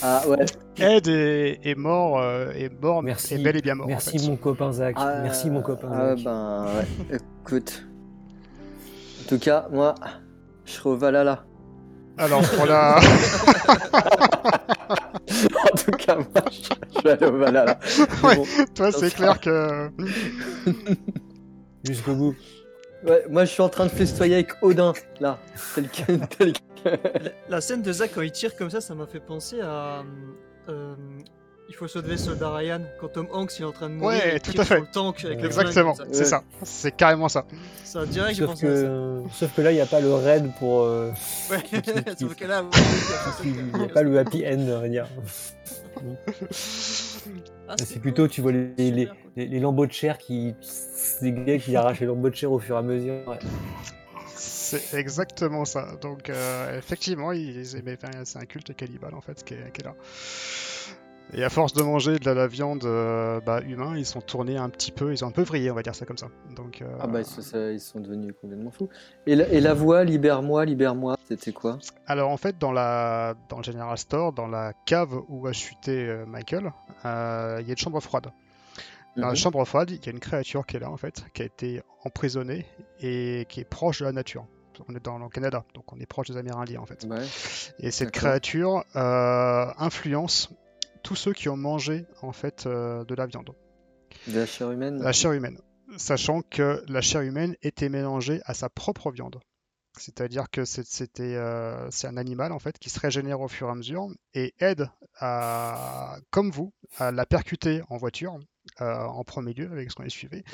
Ah 0.03 0.23
ouais. 0.29 0.45
Ed 0.79 1.09
est, 1.09 1.61
est 1.63 1.75
mort, 1.75 2.19
euh, 2.21 2.51
est 2.53 2.71
mort, 2.83 3.03
Merci. 3.03 3.35
est 3.35 3.39
bel 3.39 3.57
et 3.57 3.61
bien 3.63 3.75
mort. 3.75 3.87
en 3.87 3.91
Merci 3.91 4.19
fait. 4.19 4.29
mon 4.29 4.37
copain 4.37 4.73
Zach. 4.73 4.95
Ah, 4.99 5.21
Merci 5.23 5.51
mon 5.51 5.61
copain 5.63 5.89
Ah 5.93 6.17
Zach. 6.17 6.25
ben 6.25 6.67
ouais. 7.11 7.19
Écoute. 7.45 7.85
En 9.23 9.29
tout 9.29 9.39
cas, 9.39 9.67
moi, 9.71 9.95
je 10.65 10.73
serai 10.73 10.89
au 10.91 10.97
Valhalla. 10.97 11.45
Alors 12.19 12.41
pour 12.43 12.67
la, 12.67 12.99
En 15.31 15.77
tout 15.77 15.91
cas, 15.93 16.17
moi, 16.17 16.45
je, 16.51 16.69
je 16.99 17.03
vais 17.03 17.11
aller 17.13 17.27
au 17.27 17.37
Valhalla. 17.39 17.79
Ouais. 18.23 18.37
bon, 18.37 18.45
toi 18.75 18.93
c'est 18.93 19.15
clair 19.15 19.41
que 19.41 19.91
Jusqu'au 21.85 22.15
bout. 22.15 22.35
Ouais, 23.05 23.25
moi, 23.29 23.45
je 23.45 23.51
suis 23.51 23.63
en 23.63 23.69
train 23.69 23.85
de 23.87 23.91
festoyer 23.91 24.35
avec 24.35 24.51
Odin, 24.63 24.93
là. 25.21 25.39
Tel 25.75 25.89
que, 25.89 26.13
tel 26.37 26.53
que- 26.53 26.59
La, 26.85 27.31
la 27.49 27.61
scène 27.61 27.83
de 27.83 27.93
Zack 27.93 28.13
quand 28.15 28.23
il 28.23 28.33
tire 28.33 28.57
comme 28.57 28.71
ça, 28.71 28.81
ça 28.81 28.95
m'a 28.95 29.07
fait 29.07 29.21
penser 29.21 29.61
à. 29.61 30.03
euh, 30.69 30.95
il 31.69 31.75
faut 31.77 31.87
sauver 31.87 32.17
soldat 32.17 32.51
Ryan 32.53 32.81
quand 33.01 33.09
Tom 33.09 33.29
Hanks 33.33 33.59
il 33.59 33.63
est 33.63 33.65
en 33.65 33.71
train 33.71 33.89
de 33.89 33.95
mourir. 33.95 34.19
Ouais, 34.25 34.41
tout 34.41 34.61
à 34.61 34.65
fait. 34.65 34.81
le 34.81 34.87
tank 34.93 35.25
avec 35.25 35.41
le 35.41 35.47
exactement, 35.47 35.95
ça. 35.95 36.05
c'est 36.11 36.25
ça, 36.25 36.43
c'est 36.65 36.91
carrément 36.91 37.29
ça. 37.29 37.45
Ça 37.85 38.05
direct 38.07 38.39
Sauf 38.39 38.47
pensé 38.49 38.67
à 38.67 38.75
ça. 38.77 38.83
que, 38.83 39.23
sauf 39.33 39.55
que 39.55 39.63
là, 39.63 39.71
il 39.71 39.75
n'y 39.77 39.81
a 39.81 39.87
pas 39.87 40.01
le 40.01 40.13
raid 40.13 40.51
pour. 40.59 40.83
euh, 40.83 41.11
Ouais, 41.51 41.59
sauf 42.19 42.35
que 42.35 42.45
là, 42.47 42.65
Il 43.45 43.53
n'y 43.79 43.85
a 43.85 43.89
pas 43.89 44.03
le 44.03 44.19
happy 44.19 44.45
end, 44.47 44.59
on 44.69 44.81
va 44.81 44.89
dire. 44.89 45.07
Ah, 47.69 47.75
C'est 47.79 48.01
plutôt, 48.01 48.27
tu 48.29 48.41
vois, 48.41 48.53
les, 48.53 48.73
les, 48.77 49.09
les- 49.37 49.47
les 49.47 49.61
lambeaux 49.61 49.87
de 49.87 49.93
chair 49.93 50.19
qui. 50.19 50.55
Des 51.23 51.33
gars 51.33 51.59
qui 51.59 51.77
arrachent 51.77 52.01
les 52.01 52.07
lambeaux 52.07 52.31
de 52.31 52.35
chair 52.35 52.51
au 52.51 52.59
fur 52.59 52.77
et 52.77 52.79
à 52.79 52.83
mesure. 52.83 53.15
Ouais. 53.29 53.39
C'est 54.35 54.95
exactement 54.99 55.65
ça. 55.65 55.97
Donc 56.01 56.31
euh, 56.31 56.79
effectivement, 56.79 57.33
ils 57.33 57.77
aimaient- 57.77 57.97
enfin, 58.03 58.25
c'est 58.25 58.39
un 58.39 58.45
culte 58.47 58.75
cannibale 58.77 59.15
en 59.15 59.21
fait 59.21 59.43
qui 59.45 59.55
est, 59.55 59.73
qui 59.73 59.81
est 59.83 59.85
là. 59.85 59.95
Et 61.33 61.45
à 61.45 61.49
force 61.49 61.73
de 61.73 61.83
manger 61.83 62.19
de 62.19 62.25
la, 62.25 62.35
la 62.35 62.47
viande 62.49 62.85
euh, 62.85 63.41
bah, 63.41 63.61
humain, 63.63 63.95
ils 63.97 64.05
sont 64.07 64.21
tournés 64.21 64.57
un 64.57 64.69
petit 64.69 64.91
peu, 64.91 65.13
ils 65.13 65.25
ont 65.25 65.29
un 65.29 65.33
peu 65.33 65.43
vrillé, 65.43 65.71
on 65.71 65.75
va 65.75 65.83
dire 65.83 65.95
ça 65.95 66.05
comme 66.05 66.19
ça. 66.19 66.29
Donc, 66.57 66.83
euh, 66.83 66.87
Ah 67.01 67.07
bah, 67.07 67.23
ça- 67.23 67.41
ça- 67.43 67.71
ils 67.71 67.79
sont 67.81 68.01
devenus 68.01 68.35
complètement 68.41 68.71
fous. 68.73 68.89
Et 69.27 69.37
la, 69.37 69.49
et 69.49 69.61
la 69.61 69.73
voix, 69.75 70.03
libère-moi, 70.03 70.65
libère-moi, 70.65 71.17
c'était 71.29 71.53
quoi? 71.53 71.79
Alors 72.07 72.31
en 72.31 72.37
fait, 72.37 72.59
dans, 72.59 72.73
la, 72.73 73.35
dans 73.49 73.59
le 73.59 73.63
General 73.63 73.97
Store, 73.97 74.33
dans 74.33 74.49
la 74.49 74.73
cave 74.87 75.15
où 75.29 75.47
a 75.47 75.53
chuté 75.53 76.09
euh, 76.09 76.27
Michael, 76.27 76.73
euh, 77.05 77.59
il 77.61 77.67
y 77.67 77.71
a 77.71 77.73
une 77.73 77.79
chambre 77.79 78.01
froide. 78.01 78.33
Dans 79.17 79.23
la 79.27 79.31
Mhm. 79.31 79.37
chambre 79.37 79.65
froide, 79.65 79.91
il 79.91 80.05
y 80.05 80.09
a 80.09 80.13
une 80.13 80.21
créature 80.21 80.65
qui 80.67 80.77
est 80.77 80.81
là 80.81 80.91
en 80.91 80.97
fait, 80.97 81.25
qui 81.35 81.43
a 81.43 81.45
été 81.45 81.83
emprisonnée 82.05 82.65
et 83.01 83.45
qui 83.49 83.61
est 83.61 83.65
proche 83.65 84.01
de 84.01 84.05
la 84.05 84.13
nature. 84.13 84.47
On 84.89 84.95
est 84.95 85.05
dans 85.05 85.19
le 85.19 85.29
Canada, 85.29 85.63
donc 85.75 85.93
on 85.93 85.99
est 86.01 86.07
proche 86.07 86.29
des 86.31 86.37
Amérindiens 86.39 86.81
en 86.81 86.87
fait. 86.87 87.05
Ouais. 87.05 87.19
Et 87.81 87.91
cette 87.91 88.13
créature 88.13 88.83
euh, 88.97 89.67
influence 89.79 90.49
tous 91.03 91.17
ceux 91.17 91.33
qui 91.33 91.49
ont 91.49 91.57
mangé 91.57 92.05
en 92.23 92.33
fait 92.33 92.67
euh, 92.67 93.05
de 93.05 93.15
la 93.15 93.27
viande, 93.27 93.51
De 94.27 94.39
la 94.39 94.47
chair 94.47 94.71
humaine. 94.71 95.03
La 95.03 95.13
chair 95.13 95.33
humaine, 95.33 95.59
sachant 95.97 96.43
que 96.43 96.83
la 96.89 97.01
chair 97.01 97.23
humaine 97.23 97.57
était 97.63 97.89
mélangée 97.89 98.41
à 98.45 98.55
sa 98.55 98.69
propre 98.69 99.11
viande. 99.11 99.41
C'est-à-dire 99.99 100.49
que 100.51 100.65
c'est- 100.65 100.87
c'était 100.87 101.35
euh, 101.35 101.91
c'est 101.91 102.07
un 102.07 102.17
animal 102.17 102.53
en 102.53 102.61
fait 102.61 102.79
qui 102.79 102.91
se 102.91 103.01
régénère 103.01 103.41
au 103.41 103.49
fur 103.49 103.67
et 103.67 103.71
à 103.71 103.75
mesure 103.75 104.07
et 104.35 104.55
aide 104.61 104.89
à, 105.19 106.17
comme 106.31 106.51
vous, 106.51 106.73
à 106.99 107.11
la 107.11 107.27
percuter 107.27 107.83
en 107.89 107.97
voiture 107.97 108.39
euh, 108.81 108.95
en 109.05 109.25
premier 109.25 109.53
lieu 109.53 109.71
avec 109.73 109.91
ce 109.91 109.97
qu'on 109.97 110.05
les 110.05 110.09
suivait, 110.11 110.45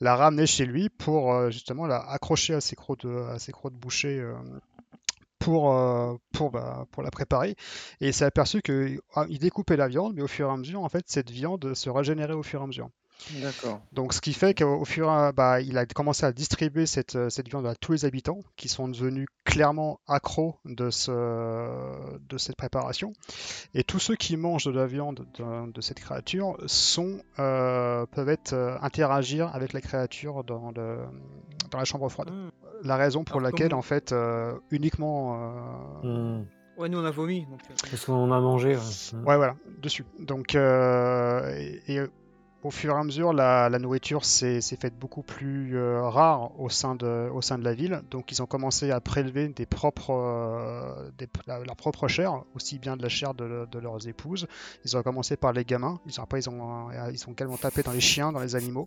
la 0.00 0.14
ramener 0.14 0.46
chez 0.46 0.64
lui 0.64 0.88
pour 0.90 1.32
euh, 1.34 1.50
justement 1.50 1.86
la 1.86 1.98
accrocher 1.98 2.54
à 2.54 2.60
ses 2.60 2.76
crocs 2.76 3.00
de, 3.00 3.26
à 3.30 3.38
ses 3.40 3.50
crocs 3.52 3.72
de 3.72 3.78
boucher 3.78 4.20
pour, 5.44 5.74
euh, 5.74 6.14
pour, 6.32 6.50
bah, 6.50 6.86
pour 6.90 7.02
la 7.02 7.10
préparer. 7.10 7.50
Et 8.00 8.08
il 8.08 8.14
s'est 8.14 8.24
aperçu 8.24 8.62
qu'il 8.62 8.98
découpait 9.38 9.76
la 9.76 9.88
viande, 9.88 10.14
mais 10.14 10.22
au 10.22 10.26
fur 10.26 10.48
et 10.48 10.52
à 10.52 10.56
mesure, 10.56 10.82
en 10.82 10.88
fait, 10.88 11.04
cette 11.06 11.30
viande 11.30 11.74
se 11.74 11.90
régénérait 11.90 12.32
au 12.32 12.42
fur 12.42 12.60
et 12.60 12.64
à 12.64 12.66
mesure. 12.66 12.88
D'accord. 13.42 13.80
Donc, 13.92 14.12
ce 14.12 14.20
qui 14.20 14.32
fait 14.32 14.54
qu'au 14.54 14.80
au 14.80 14.84
fur 14.84 15.06
et 15.06 15.10
à 15.10 15.32
bah, 15.32 15.60
il 15.60 15.78
a 15.78 15.86
commencé 15.86 16.26
à 16.26 16.32
distribuer 16.32 16.84
cette, 16.86 17.14
euh, 17.14 17.30
cette 17.30 17.48
viande 17.48 17.66
à 17.66 17.74
tous 17.74 17.92
les 17.92 18.04
habitants 18.04 18.40
qui 18.56 18.68
sont 18.68 18.88
devenus 18.88 19.28
clairement 19.44 20.00
accros 20.08 20.56
de, 20.64 20.90
ce, 20.90 22.18
de 22.18 22.38
cette 22.38 22.56
préparation. 22.56 23.12
Et 23.74 23.84
tous 23.84 23.98
ceux 24.00 24.16
qui 24.16 24.36
mangent 24.36 24.64
de 24.64 24.72
la 24.72 24.86
viande 24.86 25.26
de, 25.38 25.70
de 25.70 25.80
cette 25.80 26.00
créature 26.00 26.56
sont, 26.66 27.20
euh, 27.38 28.04
peuvent 28.06 28.30
être, 28.30 28.54
euh, 28.54 28.76
interagir 28.80 29.54
avec 29.54 29.74
la 29.74 29.80
créature 29.80 30.42
dans, 30.42 30.72
le, 30.72 30.98
dans 31.70 31.78
la 31.78 31.84
chambre 31.84 32.08
froide. 32.08 32.30
Hmm. 32.30 32.63
La 32.82 32.96
raison 32.96 33.24
pour 33.24 33.36
Alors, 33.38 33.50
laquelle, 33.52 33.74
en 33.74 33.82
fait, 33.82 34.12
euh, 34.12 34.54
uniquement. 34.70 35.38
euh, 36.02 36.38
Hmm. 36.40 36.44
Ouais, 36.76 36.88
nous 36.88 36.98
on 36.98 37.04
a 37.04 37.10
vomi. 37.12 37.46
Donc, 37.46 37.60
euh, 37.70 37.74
Parce 37.90 38.04
qu'on 38.04 38.32
a 38.32 38.40
mangé. 38.40 38.74
ouais. 38.76 38.82
Ouais, 39.24 39.36
voilà, 39.36 39.54
dessus. 39.80 40.04
Donc, 40.18 40.54
euh, 40.56 41.54
et, 41.56 41.80
et, 41.86 41.98
euh, 42.00 42.08
au 42.64 42.70
fur 42.70 42.94
et 42.96 42.98
à 42.98 43.04
mesure, 43.04 43.32
la, 43.32 43.68
la 43.68 43.78
nourriture 43.78 44.24
s'est 44.24 44.60
faite 44.80 44.98
beaucoup 44.98 45.22
plus 45.22 45.76
euh, 45.76 46.02
rare 46.08 46.58
au 46.58 46.68
sein, 46.70 46.94
de, 46.96 47.28
au 47.32 47.42
sein 47.42 47.58
de 47.58 47.64
la 47.64 47.74
ville. 47.74 48.02
Donc, 48.10 48.32
ils 48.32 48.42
ont 48.42 48.46
commencé 48.46 48.90
à 48.90 49.00
prélever 49.00 49.48
des 49.48 49.66
propres, 49.66 50.10
euh, 50.12 51.10
des- 51.18 51.28
la- 51.46 51.60
leur 51.60 51.76
propre 51.76 52.08
chair, 52.08 52.42
aussi 52.54 52.78
bien 52.78 52.96
de 52.96 53.02
la 53.02 53.08
chair 53.08 53.34
de, 53.34 53.66
de 53.70 53.78
leurs 53.78 54.08
épouses. 54.08 54.46
Ils 54.84 54.96
ont 54.96 55.02
commencé 55.02 55.36
par 55.36 55.52
les 55.52 55.64
gamins. 55.64 56.00
Ils 56.06 56.18
ont, 56.18 56.22
après, 56.24 56.40
ils 56.40 56.48
ont, 56.50 56.90
euh, 56.90 57.10
ils 57.12 57.28
ont 57.28 57.32
également 57.32 57.56
tapé 57.58 57.82
dans 57.82 57.92
les 57.92 58.00
chiens, 58.00 58.32
dans 58.32 58.40
les 58.40 58.56
animaux. 58.56 58.86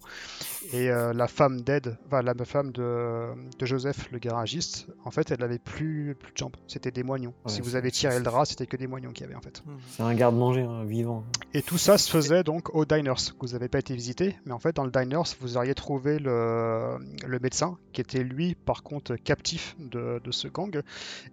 Et 0.74 0.90
euh, 0.90 1.14
la 1.14 1.28
femme 1.28 1.62
d'Ed, 1.62 1.96
enfin, 2.08 2.22
la 2.24 2.34
femme 2.46 2.72
de, 2.72 3.28
de 3.58 3.66
Joseph, 3.66 4.10
le 4.12 4.18
garagiste, 4.20 4.88
en 5.06 5.12
fait, 5.12 5.32
elle 5.32 5.44
avait 5.44 5.60
plus, 5.60 6.16
plus 6.20 6.32
de 6.34 6.38
jambes. 6.38 6.56
C'était 6.68 6.92
des 6.92 7.04
moignons. 7.04 7.34
Ouais, 7.46 7.52
si 7.52 7.62
vous 7.62 7.76
avez 7.76 7.92
tiré 7.92 8.18
le 8.18 8.24
drap, 8.24 8.46
c'était 8.46 8.66
que 8.66 8.76
des 8.78 8.88
moignons 8.88 9.12
qu'il 9.12 9.22
y 9.26 9.28
avait 9.28 9.36
en 9.36 9.42
fait. 9.42 9.62
hmm. 9.66 9.78
C'est 9.92 10.04
un 10.04 10.14
garde-manger 10.16 10.64
hein, 10.64 10.84
vivant. 10.84 11.24
Et 11.54 11.62
tout 11.62 11.78
ça 11.78 11.98
se 11.98 12.10
faisait 12.10 12.44
donc 12.44 12.74
au 12.74 12.86
Diners, 12.86 13.14
que 13.40 13.46
vous 13.46 13.56
pas 13.70 13.80
été 13.80 13.94
visité, 13.96 14.36
mais 14.46 14.52
en 14.54 14.60
fait 14.60 14.76
dans 14.76 14.86
le 14.86 14.92
Diners, 14.92 15.24
vous 15.42 15.58
auriez 15.58 15.76
trouvé 15.76 16.20
le, 16.20 16.98
le 17.26 17.40
médecin, 17.40 17.78
qui 17.94 18.02
était 18.02 18.24
lui 18.24 18.56
par 18.56 18.84
contre 18.84 19.16
captif 19.16 19.76
de, 19.80 20.20
de 20.24 20.32
ce 20.32 20.48
gang, 20.48 20.82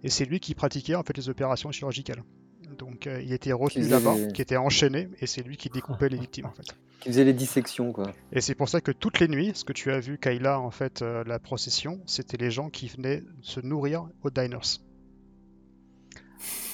et 0.03 0.09
c'est 0.09 0.25
lui 0.25 0.39
qui 0.39 0.55
pratiquait 0.55 0.95
en 0.95 1.03
fait 1.03 1.15
les 1.17 1.29
opérations 1.29 1.71
chirurgicales. 1.71 2.23
Donc 2.77 3.07
euh, 3.07 3.21
il 3.21 3.31
était 3.31 3.53
retenu 3.53 3.87
là-bas, 3.87 4.15
les- 4.15 4.31
qui 4.33 4.41
était 4.41 4.57
enchaîné, 4.57 5.07
et 5.19 5.27
c'est 5.27 5.43
lui 5.43 5.55
qui 5.57 5.69
découpait 5.69 6.09
les 6.09 6.17
victimes 6.17 6.45
en 6.47 6.51
fait. 6.51 6.75
Qui 6.99 7.09
faisait 7.09 7.23
les 7.23 7.33
dissections, 7.33 7.91
quoi. 7.93 8.11
Et 8.31 8.41
c'est 8.41 8.55
pour 8.55 8.67
ça 8.67 8.81
que 8.81 8.91
toutes 8.91 9.19
les 9.19 9.27
nuits, 9.27 9.51
ce 9.53 9.63
que 9.63 9.73
tu 9.73 9.91
as 9.91 9.99
vu 9.99 10.17
Kayla 10.17 10.59
en 10.59 10.71
fait, 10.71 11.01
euh, 11.01 11.23
la 11.25 11.39
procession, 11.39 11.99
c'était 12.05 12.37
les 12.37 12.51
gens 12.51 12.69
qui 12.69 12.87
venaient 12.87 13.23
se 13.41 13.59
nourrir 13.59 14.07
au 14.23 14.29
Diners. 14.29 14.79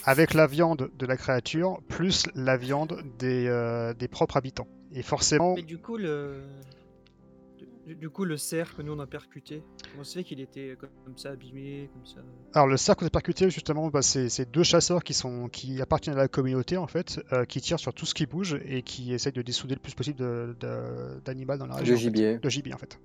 Avec 0.06 0.34
la 0.34 0.48
viande 0.48 0.90
de 0.98 1.06
la 1.06 1.18
créature, 1.18 1.82
plus 1.88 2.26
la 2.36 2.58
viande 2.58 3.04
des, 3.20 3.46
euh, 3.48 3.94
des 3.94 4.08
propres 4.08 4.38
habitants. 4.38 4.68
Et 4.94 5.04
forcément, 5.04 5.56
Mais 5.56 5.62
du 5.62 5.78
coup, 5.78 5.98
le. 5.98 6.42
Du, 7.88 7.96
du 7.96 8.10
coup, 8.10 8.26
le 8.26 8.38
cerf 8.38 8.76
que 8.76 8.82
nous 8.84 8.94
on 8.94 9.00
a 9.00 9.08
percuté, 9.08 9.64
on 10.00 10.04
se 10.04 10.20
fait 10.20 10.24
qu'il 10.24 10.40
était 10.40 10.78
comme 11.04 11.18
ça 11.18 11.30
abîmé, 11.32 11.90
comme 11.94 12.06
ça? 12.06 12.22
alors 12.54 12.68
le 12.68 12.78
cercle 12.78 13.04
de 13.06 13.10
percuté, 13.10 13.50
justement, 13.50 13.88
bah, 13.90 14.02
c'est 14.04 14.30
c'est 14.30 14.50
deux 14.52 14.62
chasseurs 14.64 15.04
qui, 15.04 15.14
sont, 15.16 15.48
qui 15.50 15.82
appartiennent 15.82 16.16
à 16.16 16.20
la 16.20 16.28
communauté, 16.28 16.78
en 16.78 16.86
fait, 16.88 17.20
euh, 17.34 17.44
qui 17.46 17.60
tirent 17.60 17.80
sur 17.80 17.94
tout 17.94 18.06
ce 18.06 18.14
qui 18.14 18.28
bouge 18.28 18.60
et 18.66 18.84
qui 18.84 19.14
essayent 19.14 19.32
de 19.34 19.42
dessouder 19.42 19.74
le 19.76 19.82
plus 19.82 19.96
possible 19.96 20.18
de- 20.20 20.56
de- 20.60 21.20
d'animal 21.26 21.58
dans 21.58 21.66
la 21.66 21.76
région. 21.76 21.94
De 21.94 21.98
en 21.98 22.00
fait. 22.00 22.04
gibier. 22.04 22.38
De 22.38 22.50
gibier, 22.50 22.74
en 22.74 22.78
fait. 22.78 23.00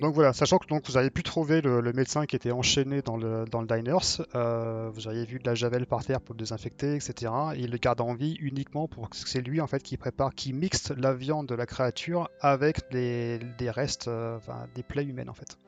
Donc 0.00 0.14
voilà, 0.14 0.32
sachant 0.32 0.58
que 0.58 0.66
vous 0.86 0.96
avez 0.96 1.10
pu 1.10 1.22
trouver 1.22 1.60
le, 1.60 1.92
médecin 1.92 2.26
qui 2.26 2.36
était 2.36 2.52
enchaîné 2.52 3.02
dans 3.02 3.16
le, 3.16 3.44
dans 3.44 3.62
diners, 3.62 4.22
euh, 4.34 4.88
vous 4.92 5.08
auriez 5.08 5.24
vu 5.24 5.38
de 5.38 5.46
la 5.46 5.54
javel 5.54 5.86
par 5.86 6.04
terre 6.04 6.20
pour 6.20 6.34
le 6.34 6.38
désinfecter, 6.38 6.94
etc. 6.94 7.32
Et 7.56 7.60
il 7.60 7.70
le 7.70 7.78
garde 7.78 8.00
en 8.00 8.14
vie 8.14 8.36
uniquement 8.40 8.86
pour 8.86 9.10
que 9.10 9.16
c'est 9.16 9.40
lui 9.40 9.60
qui 9.82 9.96
prépare, 9.96 10.34
qui 10.34 10.52
mixe 10.52 10.92
la 10.96 11.12
viande 11.12 11.48
de 11.48 11.54
la 11.54 11.66
créature 11.66 12.28
avec 12.40 12.88
des 12.90 13.40
restes, 13.66 14.08
euh, 14.08 14.38
des 14.74 14.82
plaies 14.82 15.04
humaines 15.04 15.30
en 15.30 15.34
fait. 15.34 15.58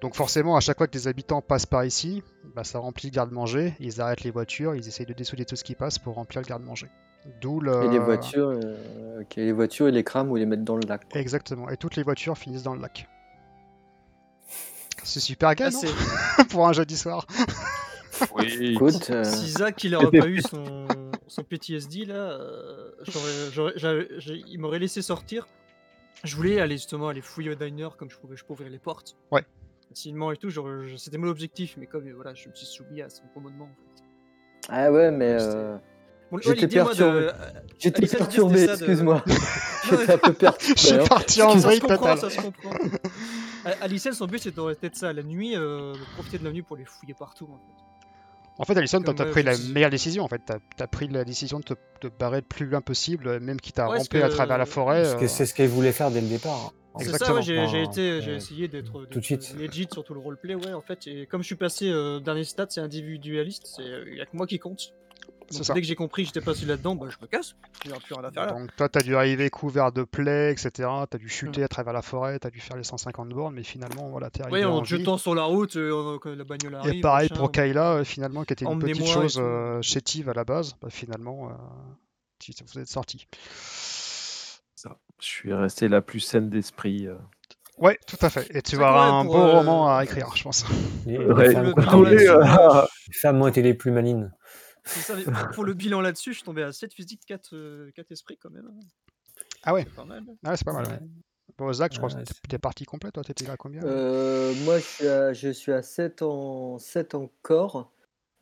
Donc 0.00 0.14
forcément, 0.14 0.56
à 0.56 0.60
chaque 0.60 0.78
fois 0.78 0.86
que 0.86 0.92
des 0.92 1.08
habitants 1.08 1.40
passent 1.40 1.66
par 1.66 1.84
ici, 1.84 2.22
bah, 2.54 2.64
ça 2.64 2.78
remplit 2.78 3.08
le 3.08 3.14
garde-manger, 3.14 3.74
ils 3.80 4.00
arrêtent 4.00 4.24
les 4.24 4.30
voitures, 4.30 4.74
ils 4.74 4.86
essayent 4.86 5.06
de 5.06 5.14
dessouder 5.14 5.44
tout 5.44 5.56
ce 5.56 5.64
qui 5.64 5.74
passe 5.74 5.98
pour 5.98 6.14
remplir 6.14 6.42
le 6.42 6.46
garde-manger. 6.46 6.88
D'où 7.40 7.60
le... 7.60 7.84
Et 7.84 7.88
les 7.88 7.98
voitures, 7.98 8.48
euh, 8.48 9.22
les 9.36 9.52
voitures, 9.52 9.88
ils 9.88 9.94
les 9.94 10.04
crament 10.04 10.30
ou 10.30 10.36
ils 10.36 10.40
les 10.40 10.46
mettent 10.46 10.64
dans 10.64 10.76
le 10.76 10.86
lac. 10.86 11.08
quoi. 11.10 11.20
Exactement, 11.20 11.68
et 11.68 11.76
toutes 11.76 11.96
les 11.96 12.02
voitures 12.02 12.36
finissent 12.38 12.62
dans 12.62 12.74
le 12.74 12.80
lac. 12.80 13.08
C'est 15.02 15.20
super 15.20 15.54
gay, 15.54 15.68
Ah, 16.38 16.44
Pour 16.50 16.66
un 16.66 16.72
jeudi 16.72 16.96
soir. 16.96 17.26
Oui. 18.34 18.72
Écoute, 18.72 19.10
euh, 19.10 19.24
Si 19.24 19.50
Zach 19.50 19.84
il 19.84 19.94
aurait 19.94 20.18
pas 20.18 20.26
eu 20.26 20.40
son, 20.40 20.86
son 21.26 21.42
PTSD 21.42 22.06
là, 22.06 22.14
euh, 22.14 22.90
il 24.26 24.58
m'aurait 24.58 24.78
laissé 24.78 25.02
sortir. 25.02 25.46
Je 26.24 26.34
voulais 26.34 26.60
aller 26.60 26.76
justement 26.76 27.08
aller 27.08 27.20
fouiller 27.20 27.50
au 27.50 27.54
diner 27.54 27.88
comme 27.98 28.10
je 28.10 28.16
pouvais, 28.16 28.36
je 28.36 28.44
pouvais 28.44 28.60
ouvrir 28.62 28.70
les 28.72 28.78
portes. 28.78 29.16
Ouais. 29.30 29.44
Facilement 29.90 30.32
et 30.32 30.36
tout, 30.36 30.50
c'était 30.96 31.18
mon 31.18 31.28
objectif, 31.28 31.76
mais 31.78 31.86
comme 31.86 32.10
voilà, 32.12 32.34
je 32.34 32.48
me 32.48 32.54
suis 32.54 32.66
soumis 32.66 33.02
à 33.02 33.08
son 33.10 33.22
commandement. 33.34 33.66
En 33.66 33.68
fait. 33.68 34.02
Ah 34.68 34.90
ouais, 34.90 35.10
mais 35.10 35.36
euh, 35.38 35.76
Bon, 36.30 36.38
J'étais 36.42 36.66
de- 36.66 36.72
perturbé. 36.74 37.28
j'étais 37.78 37.98
Alison, 37.98 38.18
perturbé, 38.18 38.66
de- 38.66 38.72
excuse-moi. 38.72 39.24
J'étais 39.90 40.12
un 40.12 40.18
peu 40.18 40.32
perturbé. 40.32 40.74
Je 40.76 40.80
suis 40.86 40.94
hein. 40.94 41.04
parti 41.08 41.42
en 41.42 41.58
ça 41.58 41.68
vrille 41.68 41.76
se 41.80 41.86
comprend, 41.86 42.14
total. 42.14 42.18
ça 42.18 42.30
se 42.30 42.40
comprend. 42.40 42.70
A- 43.64 43.84
Alicel, 43.84 44.14
son 44.14 44.26
but 44.26 44.38
c'était 44.42 44.60
peut-être 44.60 44.96
ça, 44.96 45.12
la 45.12 45.22
nuit, 45.22 45.56
euh, 45.56 45.92
profiter 46.14 46.38
de 46.38 46.44
la 46.44 46.50
nuit 46.52 46.62
pour 46.62 46.76
les 46.76 46.84
fouiller 46.84 47.14
partout. 47.18 47.48
En 47.50 47.56
fait. 47.58 47.82
En 48.58 48.64
fait, 48.64 48.76
Alison, 48.78 49.02
t'as 49.02 49.12
t'as 49.12 49.24
euh, 49.26 49.30
pris 49.30 49.42
la 49.42 49.56
meilleure 49.72 49.90
décision. 49.90 50.24
En 50.24 50.28
fait, 50.28 50.40
t'as 50.44 50.56
as 50.82 50.86
pris 50.86 51.08
la 51.08 51.24
décision 51.24 51.60
de 51.60 51.64
te, 51.64 52.08
barrer 52.08 52.38
le 52.38 52.42
plus 52.42 52.66
loin 52.66 52.80
possible, 52.80 53.38
même 53.40 53.60
quitte 53.60 53.78
à 53.78 53.88
Ouais, 53.88 53.98
ramper 53.98 54.22
à 54.22 54.28
travers 54.30 54.56
la 54.58 54.66
forêt. 54.66 55.02
Parce 55.02 55.14
que 55.16 55.24
euh, 55.24 55.28
c'est 55.28 55.44
ce 55.46 55.52
qu'elle 55.54 55.68
voulait 55.68 55.92
faire 55.92 56.10
dès 56.10 56.20
le 56.22 56.28
départ. 56.28 56.72
C'est 56.98 57.04
ça, 57.04 57.10
Exactement. 57.10 57.36
ouais, 57.36 57.42
j'ai 57.42 57.66
j'ai 57.68 57.82
Enfin, 57.82 57.90
été, 57.90 58.22
j'ai 58.22 58.30
euh, 58.32 58.36
essayé 58.36 58.68
d'être 58.68 59.04
tout 59.10 59.20
de 59.20 59.24
suite. 59.24 59.54
legit 59.58 59.86
sur 59.92 60.02
tout 60.02 60.14
le 60.14 60.20
roleplay, 60.20 60.54
ouais, 60.54 60.72
en 60.72 60.80
fait. 60.80 61.06
Et 61.06 61.26
comme 61.26 61.42
je 61.42 61.46
suis 61.46 61.54
passé 61.56 61.90
euh, 61.90 62.18
dernier 62.20 62.44
stat, 62.44 62.66
c'est 62.70 62.80
individualiste, 62.80 63.64
c'est 63.76 63.82
il 64.06 64.16
y 64.16 64.20
a 64.22 64.24
que 64.24 64.34
moi 64.34 64.46
qui 64.46 64.58
compte. 64.58 64.94
C'est 65.48 65.58
Donc, 65.58 65.66
ça. 65.66 65.74
dès 65.74 65.80
que 65.80 65.86
j'ai 65.86 65.94
compris 65.94 66.22
que 66.22 66.26
j'étais 66.28 66.40
passé 66.44 66.66
là-dedans, 66.66 66.94
bah 66.96 67.06
je 67.08 67.16
me 67.22 67.26
casse. 67.28 67.54
Il 67.84 67.90
n'y 67.90 67.96
a 67.96 68.00
plus 68.00 68.14
rien 68.14 68.24
à 68.24 68.30
faire 68.32 68.46
là. 68.46 68.52
Donc 68.52 68.74
toi, 68.76 68.88
t'as 68.88 69.00
dû 69.00 69.14
arriver 69.16 69.48
couvert 69.50 69.92
de 69.92 70.02
plaies, 70.02 70.50
etc. 70.52 70.70
T'as 71.08 71.18
dû 71.18 71.28
chuter 71.28 71.62
à 71.62 71.68
travers 71.68 71.92
la 71.92 72.02
forêt, 72.02 72.38
t'as 72.38 72.50
dû 72.50 72.60
faire 72.60 72.76
les 72.76 72.82
150 72.84 73.28
bornes, 73.28 73.54
mais 73.54 73.62
finalement, 73.62 74.08
voilà, 74.10 74.28
t'es 74.30 74.42
arrivé 74.42 74.58
Ouais, 74.58 74.64
en 74.64 74.76
en 74.78 74.82
te 74.82 74.86
jetant 74.88 75.18
sur 75.18 75.34
la 75.34 75.44
route, 75.44 75.76
euh, 75.76 76.18
la 76.24 76.44
bagnole 76.44 76.74
arrive. 76.74 76.94
Et 76.94 77.00
pareil 77.00 77.28
machin, 77.30 77.40
pour 77.40 77.52
Kayla, 77.52 77.92
euh, 77.92 78.04
finalement, 78.04 78.44
qui 78.44 78.52
était 78.54 78.64
une 78.64 78.78
petite 78.80 79.06
chose 79.06 79.38
euh, 79.40 79.80
chétive 79.82 80.28
à 80.28 80.32
la 80.34 80.44
base, 80.44 80.74
bah, 80.82 80.88
finalement, 80.90 81.48
euh, 81.50 81.52
tu- 82.40 82.52
vous 82.66 82.80
êtes 82.80 82.88
sorti. 82.88 83.26
Ça. 84.74 84.96
Je 85.20 85.26
suis 85.26 85.52
resté 85.54 85.88
la 85.88 86.02
plus 86.02 86.20
saine 86.20 86.50
d'esprit. 86.50 87.06
euh. 87.06 87.14
Ouais, 87.78 87.98
tout 88.06 88.16
à 88.22 88.30
fait. 88.30 88.46
Et 88.56 88.62
tu 88.62 88.76
vas 88.76 88.88
avoir 88.88 89.14
un 89.14 89.24
beau 89.24 89.36
euh, 89.36 89.52
roman 89.58 89.94
à 89.94 90.02
écrire, 90.04 90.30
je 90.34 90.42
pense. 90.42 90.64
Les, 91.06 91.18
les 91.18 91.24
Ouais, 91.26 91.56
euh, 91.56 92.82
femmes 93.12 93.42
ont 93.42 93.46
été 93.46 93.62
les 93.62 93.74
plus 93.74 93.90
malines. 93.90 94.32
C'est 94.86 95.00
ça, 95.00 95.14
mais 95.16 95.24
pour 95.54 95.64
le 95.64 95.74
bilan 95.74 96.00
là-dessus, 96.00 96.30
je 96.32 96.36
suis 96.38 96.44
tombé 96.44 96.62
à 96.62 96.72
7 96.72 96.94
physiques, 96.94 97.22
4, 97.26 97.54
euh, 97.54 97.90
4 97.94 98.10
esprits 98.12 98.38
quand 98.38 98.50
même. 98.50 98.70
Ah 99.62 99.74
ouais. 99.74 99.84
C'est 99.84 99.94
pas 99.94 100.04
mal. 100.04 100.24
Ah, 100.44 100.56
c'est 100.56 100.64
pas 100.64 100.72
mal. 100.72 100.86
Ouais. 100.86 100.92
ouais. 100.92 101.00
Bon, 101.58 101.72
Zach, 101.72 101.92
je 101.92 101.98
crois 101.98 102.10
Ouais, 102.12 102.24
que 102.24 102.48
t'es- 102.48 102.58
parti 102.58 102.84
complet, 102.84 103.10
toi, 103.10 103.22
t'étais 103.24 103.48
à 103.48 103.56
combien? 103.56 103.82
Euh, 103.84 104.52
moi, 104.64 104.78
je 104.78 104.84
suis, 104.84 105.06
à, 105.08 105.32
je 105.32 105.48
suis 105.50 105.72
à 105.72 105.82
7 105.82 106.22
en, 106.22 106.78
7 106.78 107.14
en 107.14 107.30
corps 107.42 107.90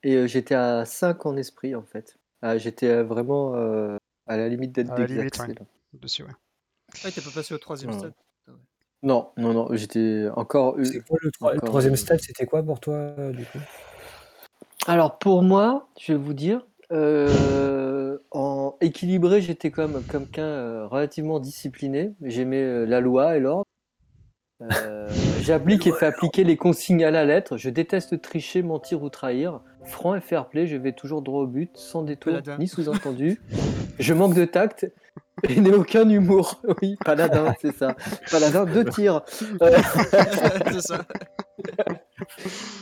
et 0.03 0.17
euh, 0.17 0.27
j'étais 0.27 0.55
à 0.55 0.85
5 0.85 1.25
en 1.27 1.37
esprit 1.37 1.75
en 1.75 1.83
fait. 1.83 2.17
Ah, 2.43 2.59
j'étais 2.59 2.89
euh, 2.89 3.05
vraiment 3.05 3.55
euh, 3.55 3.97
à 4.27 4.37
la 4.37 4.49
limite 4.49 4.73
d'être 4.73 4.95
déclassé. 4.95 5.53
ouais. 5.53 5.55
Dessus, 5.95 6.25
ouais. 6.25 6.31
Ouais, 7.05 7.11
t'es 7.13 7.21
pas 7.21 7.31
passé 7.31 7.55
au 7.55 7.59
troisième 7.59 7.93
Ouais. 7.93 7.99
stade. 7.99 8.15
Non, 9.03 9.31
non, 9.37 9.53
non, 9.53 9.69
j'étais 9.77 10.29
encore. 10.35 10.79
eu- 10.79 10.87
C'est 10.87 11.07
quoi 11.07 11.19
le, 11.21 11.31
troi- 11.31 11.53
le 11.53 11.59
Encore, 11.59 11.69
troisième 11.69 11.97
stade 11.97 12.21
C'était 12.21 12.47
quoi 12.47 12.63
pour 12.63 12.81
toi, 12.81 13.15
du 13.33 13.45
coup? 13.45 13.59
Alors 14.87 15.19
pour 15.19 15.43
moi, 15.43 15.89
je 15.99 16.13
vais 16.13 16.19
vous 16.19 16.35
dire, 16.35 16.61
euh, 16.93 18.19
en 18.33 18.77
équilibré, 18.83 19.41
j'étais 19.41 19.71
comme 19.71 20.03
quelqu'un 20.05 20.43
euh, 20.43 20.87
relativement 20.87 21.41
discipliné. 21.41 22.13
J'aimais 22.23 22.63
euh, 22.63 22.85
la 22.85 23.01
loi 23.01 23.37
et 23.37 23.41
l'ordre. 23.41 23.65
Euh, 24.63 25.09
J'applique 25.41 25.87
et 25.87 25.93
fais 25.93 26.07
appliquer 26.07 26.45
les 26.45 26.57
consignes 26.57 27.05
à 27.05 27.11
la 27.11 27.25
lettre. 27.25 27.57
Je 27.57 27.71
déteste 27.71 28.21
tricher, 28.21 28.63
mentir 28.63 29.03
ou 29.03 29.09
trahir. 29.09 29.61
Franc 29.85 30.15
et 30.15 30.21
fair 30.21 30.49
play, 30.49 30.67
je 30.67 30.77
vais 30.77 30.93
toujours 30.93 31.23
droit 31.23 31.43
au 31.43 31.47
but, 31.47 31.71
sans 31.75 32.03
détour 32.03 32.35
ni 32.59 32.69
sous-entendu. 32.69 33.41
je 33.99 34.15
manque 34.15 34.35
de 34.35 34.45
tact 34.45 34.91
et 35.49 35.61
n'ai 35.61 35.73
aucun 35.73 36.09
humour. 36.09 36.61
Oui, 36.83 36.97
paladin, 37.05 37.55
c'est 37.61 37.75
ça. 37.75 37.97
Paladin, 38.31 38.65
deux 38.65 38.85
tirs. 38.85 39.23
C'est 40.71 40.81
ça. 40.81 41.05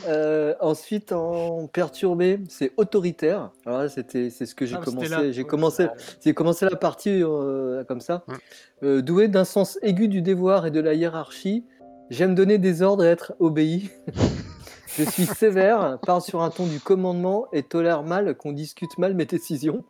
Euh, 0.07 0.53
ensuite, 0.59 1.13
en 1.13 1.67
perturbé, 1.67 2.41
c'est 2.49 2.73
autoritaire. 2.75 3.51
Alors 3.65 3.79
là, 3.79 3.89
c'était, 3.89 4.29
c'est 4.29 4.45
ce 4.45 4.53
que 4.53 4.65
j'ai 4.65 4.75
Ah, 4.75 4.81
c'était 4.83 4.97
commencé. 4.97 5.31
J'ai 5.31 5.43
commencé, 5.45 5.87
j'ai 6.23 6.33
commencé 6.33 6.65
la 6.65 6.75
partie 6.75 7.23
euh, 7.23 7.85
comme 7.85 8.01
ça. 8.01 8.25
Euh, 8.83 9.01
doué 9.01 9.29
d'un 9.29 9.45
sens 9.45 9.79
aigu 9.81 10.09
du 10.09 10.21
devoir 10.21 10.65
et 10.65 10.71
de 10.71 10.81
la 10.81 10.93
hiérarchie, 10.93 11.65
j'aime 12.09 12.35
donner 12.35 12.57
des 12.57 12.81
ordres 12.81 13.05
et 13.05 13.07
être 13.07 13.33
obéi. 13.39 13.89
Je 14.97 15.03
suis 15.03 15.25
sévère, 15.25 15.97
parle 16.05 16.21
sur 16.21 16.41
un 16.41 16.49
ton 16.49 16.67
du 16.67 16.81
commandement 16.81 17.47
et 17.53 17.63
tolère 17.63 18.03
mal 18.03 18.35
qu'on 18.35 18.51
discute 18.51 18.97
mal 18.97 19.15
mes 19.15 19.25
décisions. 19.25 19.85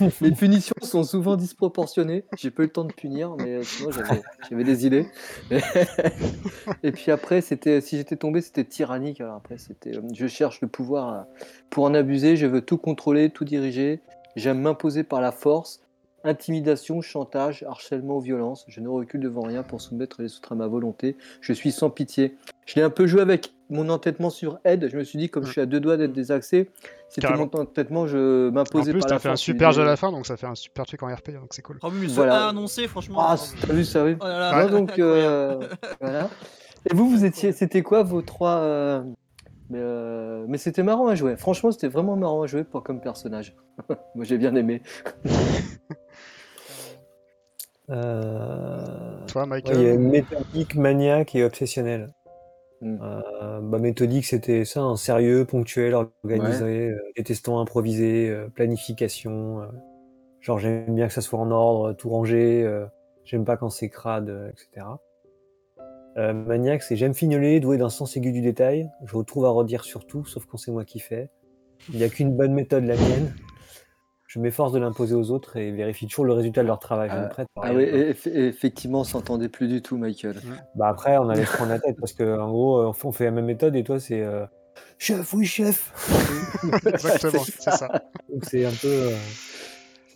Les 0.20 0.32
punitions 0.32 0.74
sont 0.82 1.04
souvent 1.04 1.36
disproportionnées. 1.36 2.24
J'ai 2.36 2.50
pas 2.50 2.62
eu 2.62 2.66
le 2.66 2.72
temps 2.72 2.84
de 2.84 2.92
punir, 2.92 3.34
mais 3.38 3.54
euh, 3.54 3.62
sinon 3.62 3.90
j'avais, 3.90 4.64
des 4.64 4.86
idées. 4.86 5.06
et 6.82 6.92
puis 6.92 7.10
après, 7.10 7.40
c'était, 7.40 7.80
si 7.80 7.96
j'étais 7.96 8.16
tombé, 8.16 8.40
c'était 8.40 8.64
tyrannique. 8.64 9.20
Alors 9.20 9.36
après, 9.36 9.58
c'était, 9.58 9.96
euh, 9.96 10.02
je 10.12 10.26
cherche 10.26 10.60
le 10.60 10.68
pouvoir 10.68 11.12
euh, 11.12 11.22
pour 11.70 11.84
en 11.84 11.94
abuser. 11.94 12.36
Je 12.36 12.46
veux 12.46 12.60
tout 12.60 12.78
contrôler, 12.78 13.30
tout 13.30 13.44
diriger. 13.44 14.00
J'aime 14.36 14.60
m'imposer 14.60 15.04
par 15.04 15.20
la 15.20 15.32
force. 15.32 15.80
Intimidation, 16.24 17.02
chantage, 17.02 17.64
harcèlement, 17.68 18.18
violence. 18.18 18.64
Je 18.68 18.80
ne 18.80 18.88
recule 18.88 19.20
devant 19.20 19.42
rien 19.42 19.62
pour 19.62 19.80
soumettre 19.80 20.22
les 20.22 20.36
autres 20.36 20.52
à 20.52 20.54
ma 20.54 20.66
volonté. 20.66 21.16
Je 21.40 21.52
suis 21.52 21.70
sans 21.70 21.90
pitié. 21.90 22.36
Je 22.66 22.76
l'ai 22.76 22.82
un 22.82 22.90
peu 22.90 23.06
joué 23.06 23.20
avec 23.20 23.53
mon 23.70 23.88
entêtement 23.88 24.30
sur 24.30 24.58
Ed. 24.64 24.88
Je 24.90 24.96
me 24.96 25.04
suis 25.04 25.18
dit, 25.18 25.28
comme 25.28 25.44
je 25.44 25.52
suis 25.52 25.60
à 25.60 25.66
deux 25.66 25.80
doigts 25.80 25.96
d'être 25.96 26.12
désaxé, 26.12 26.70
c'était 27.08 27.32
mon 27.34 27.50
entêtement, 27.54 28.06
je 28.06 28.48
En 28.48 28.52
m'imposais 28.52 28.92
plus, 28.92 29.00
par 29.00 29.08
t'as 29.08 29.14
la 29.14 29.18
fait 29.20 29.28
un 29.28 29.36
super 29.36 29.72
Je 29.72 29.76
jeu 29.76 29.82
à 29.82 29.86
la 29.86 29.96
fin, 29.96 30.10
donc 30.10 30.26
ça 30.26 30.36
fait 30.36 30.46
un 30.46 30.54
super 30.54 30.86
truc 30.86 31.02
en 31.02 31.14
RP, 31.14 31.30
donc 31.32 31.48
c'est 31.50 31.62
cool. 31.62 31.78
Oh 31.82 31.88
oui, 31.90 31.98
mais 32.02 32.08
ce 32.08 32.14
Voilà. 32.14 32.46
A 32.46 32.48
annoncé, 32.48 32.88
franchement. 32.88 33.18
Ah, 33.20 33.36
t'as 33.60 33.72
vu 33.72 33.84
ça, 33.84 34.04
oui. 34.04 34.16
oh 34.20 34.24
là 34.24 34.38
là. 34.38 34.66
Non, 34.66 34.70
donc, 34.80 34.98
euh, 34.98 35.60
voilà. 36.00 36.28
Et 36.90 36.94
vous, 36.94 37.08
vous 37.08 37.24
étiez, 37.24 37.52
c'était 37.52 37.82
quoi 37.82 38.02
vos 38.02 38.20
trois 38.20 38.56
euh, 38.56 39.02
Mais, 39.70 39.78
euh, 39.80 40.44
mais 40.48 40.58
c'était 40.58 40.82
marrant 40.82 41.08
à 41.08 41.14
jouer. 41.14 41.36
Franchement, 41.36 41.70
c'était 41.72 41.88
vraiment 41.88 42.16
marrant 42.16 42.42
à 42.42 42.46
jouer 42.46 42.64
pour 42.64 42.82
comme 42.82 43.00
personnage. 43.00 43.54
Moi, 44.14 44.24
j'ai 44.24 44.38
bien 44.38 44.54
aimé. 44.54 44.82
Euh, 47.90 49.26
Toi, 49.26 49.46
ouais, 49.46 49.60
Il 49.66 49.82
y 49.82 49.88
a 49.90 49.96
Michael 49.96 49.98
méthodique, 49.98 50.74
maniaque 50.74 51.34
et 51.34 51.44
obsessionnel. 51.44 52.14
Mm. 52.84 52.98
Euh, 53.02 53.60
bah, 53.62 53.78
méthodique, 53.78 54.26
c'était 54.26 54.64
ça, 54.66 54.82
un 54.82 54.96
sérieux, 54.96 55.46
ponctuel, 55.46 55.94
organisé, 55.94 56.90
euh, 56.90 56.98
détestant 57.16 57.58
improviser, 57.60 58.28
euh, 58.28 58.48
planification. 58.48 59.62
euh, 59.62 59.66
genre, 60.40 60.58
j'aime 60.58 60.94
bien 60.94 61.08
que 61.08 61.14
ça 61.14 61.22
soit 61.22 61.38
en 61.38 61.50
ordre, 61.50 61.94
tout 61.94 62.10
rangé. 62.10 62.70
j'aime 63.24 63.46
pas 63.46 63.56
quand 63.56 63.70
c'est 63.70 63.88
crade, 63.88 64.52
etc. 64.52 64.86
Euh, 66.16 66.32
maniaque, 66.34 66.82
c'est 66.82 66.96
j'aime 66.96 67.14
fignoler, 67.14 67.58
doué 67.58 67.78
d'un 67.78 67.88
sens 67.88 68.16
aigu 68.16 68.30
du 68.30 68.42
détail. 68.42 68.90
Je 69.06 69.16
retrouve 69.16 69.46
à 69.46 69.50
redire 69.50 69.84
sur 69.84 70.06
tout, 70.06 70.26
sauf 70.26 70.44
quand 70.44 70.58
c'est 70.58 70.70
moi 70.70 70.84
qui 70.84 71.00
fais. 71.00 71.30
Il 71.90 71.96
n'y 71.96 72.04
a 72.04 72.08
qu'une 72.08 72.36
bonne 72.36 72.52
méthode, 72.52 72.84
la 72.84 72.96
mienne. 72.96 73.34
Je 74.34 74.40
m'efforce 74.40 74.72
de 74.72 74.80
l'imposer 74.80 75.14
aux 75.14 75.30
autres 75.30 75.56
et 75.58 75.70
vérifie 75.70 76.08
toujours 76.08 76.24
le 76.24 76.32
résultat 76.32 76.62
de 76.62 76.66
leur 76.66 76.80
travail. 76.80 77.08
Je 77.08 77.14
Ah, 77.16 77.26
prête 77.28 77.46
Ah 77.62 77.72
oui, 77.72 77.84
eff- 77.84 78.26
effectivement, 78.28 79.00
on 79.00 79.04
s'entendait 79.04 79.48
plus 79.48 79.68
du 79.68 79.80
tout, 79.80 79.96
Michael. 79.96 80.40
Bah 80.74 80.88
après, 80.88 81.16
on 81.18 81.28
allait 81.28 81.44
se 81.44 81.52
prendre 81.52 81.70
la 81.70 81.78
tête 81.78 81.94
parce 82.00 82.12
que 82.12 82.36
en 82.40 82.48
gros, 82.50 82.78
euh, 82.78 82.92
on 83.04 83.12
fait 83.12 83.26
la 83.26 83.30
même 83.30 83.44
méthode 83.44 83.76
et 83.76 83.84
toi, 83.84 84.00
c'est 84.00 84.22
euh, 84.22 84.44
chef, 84.98 85.32
oui 85.34 85.46
chef. 85.46 85.92
Exactement, 86.84 87.44
c'est 87.60 87.70
ça. 87.70 87.86
Donc 88.28 88.44
c'est 88.44 88.64
un 88.64 88.72
peu, 88.72 88.88
euh, 88.88 89.16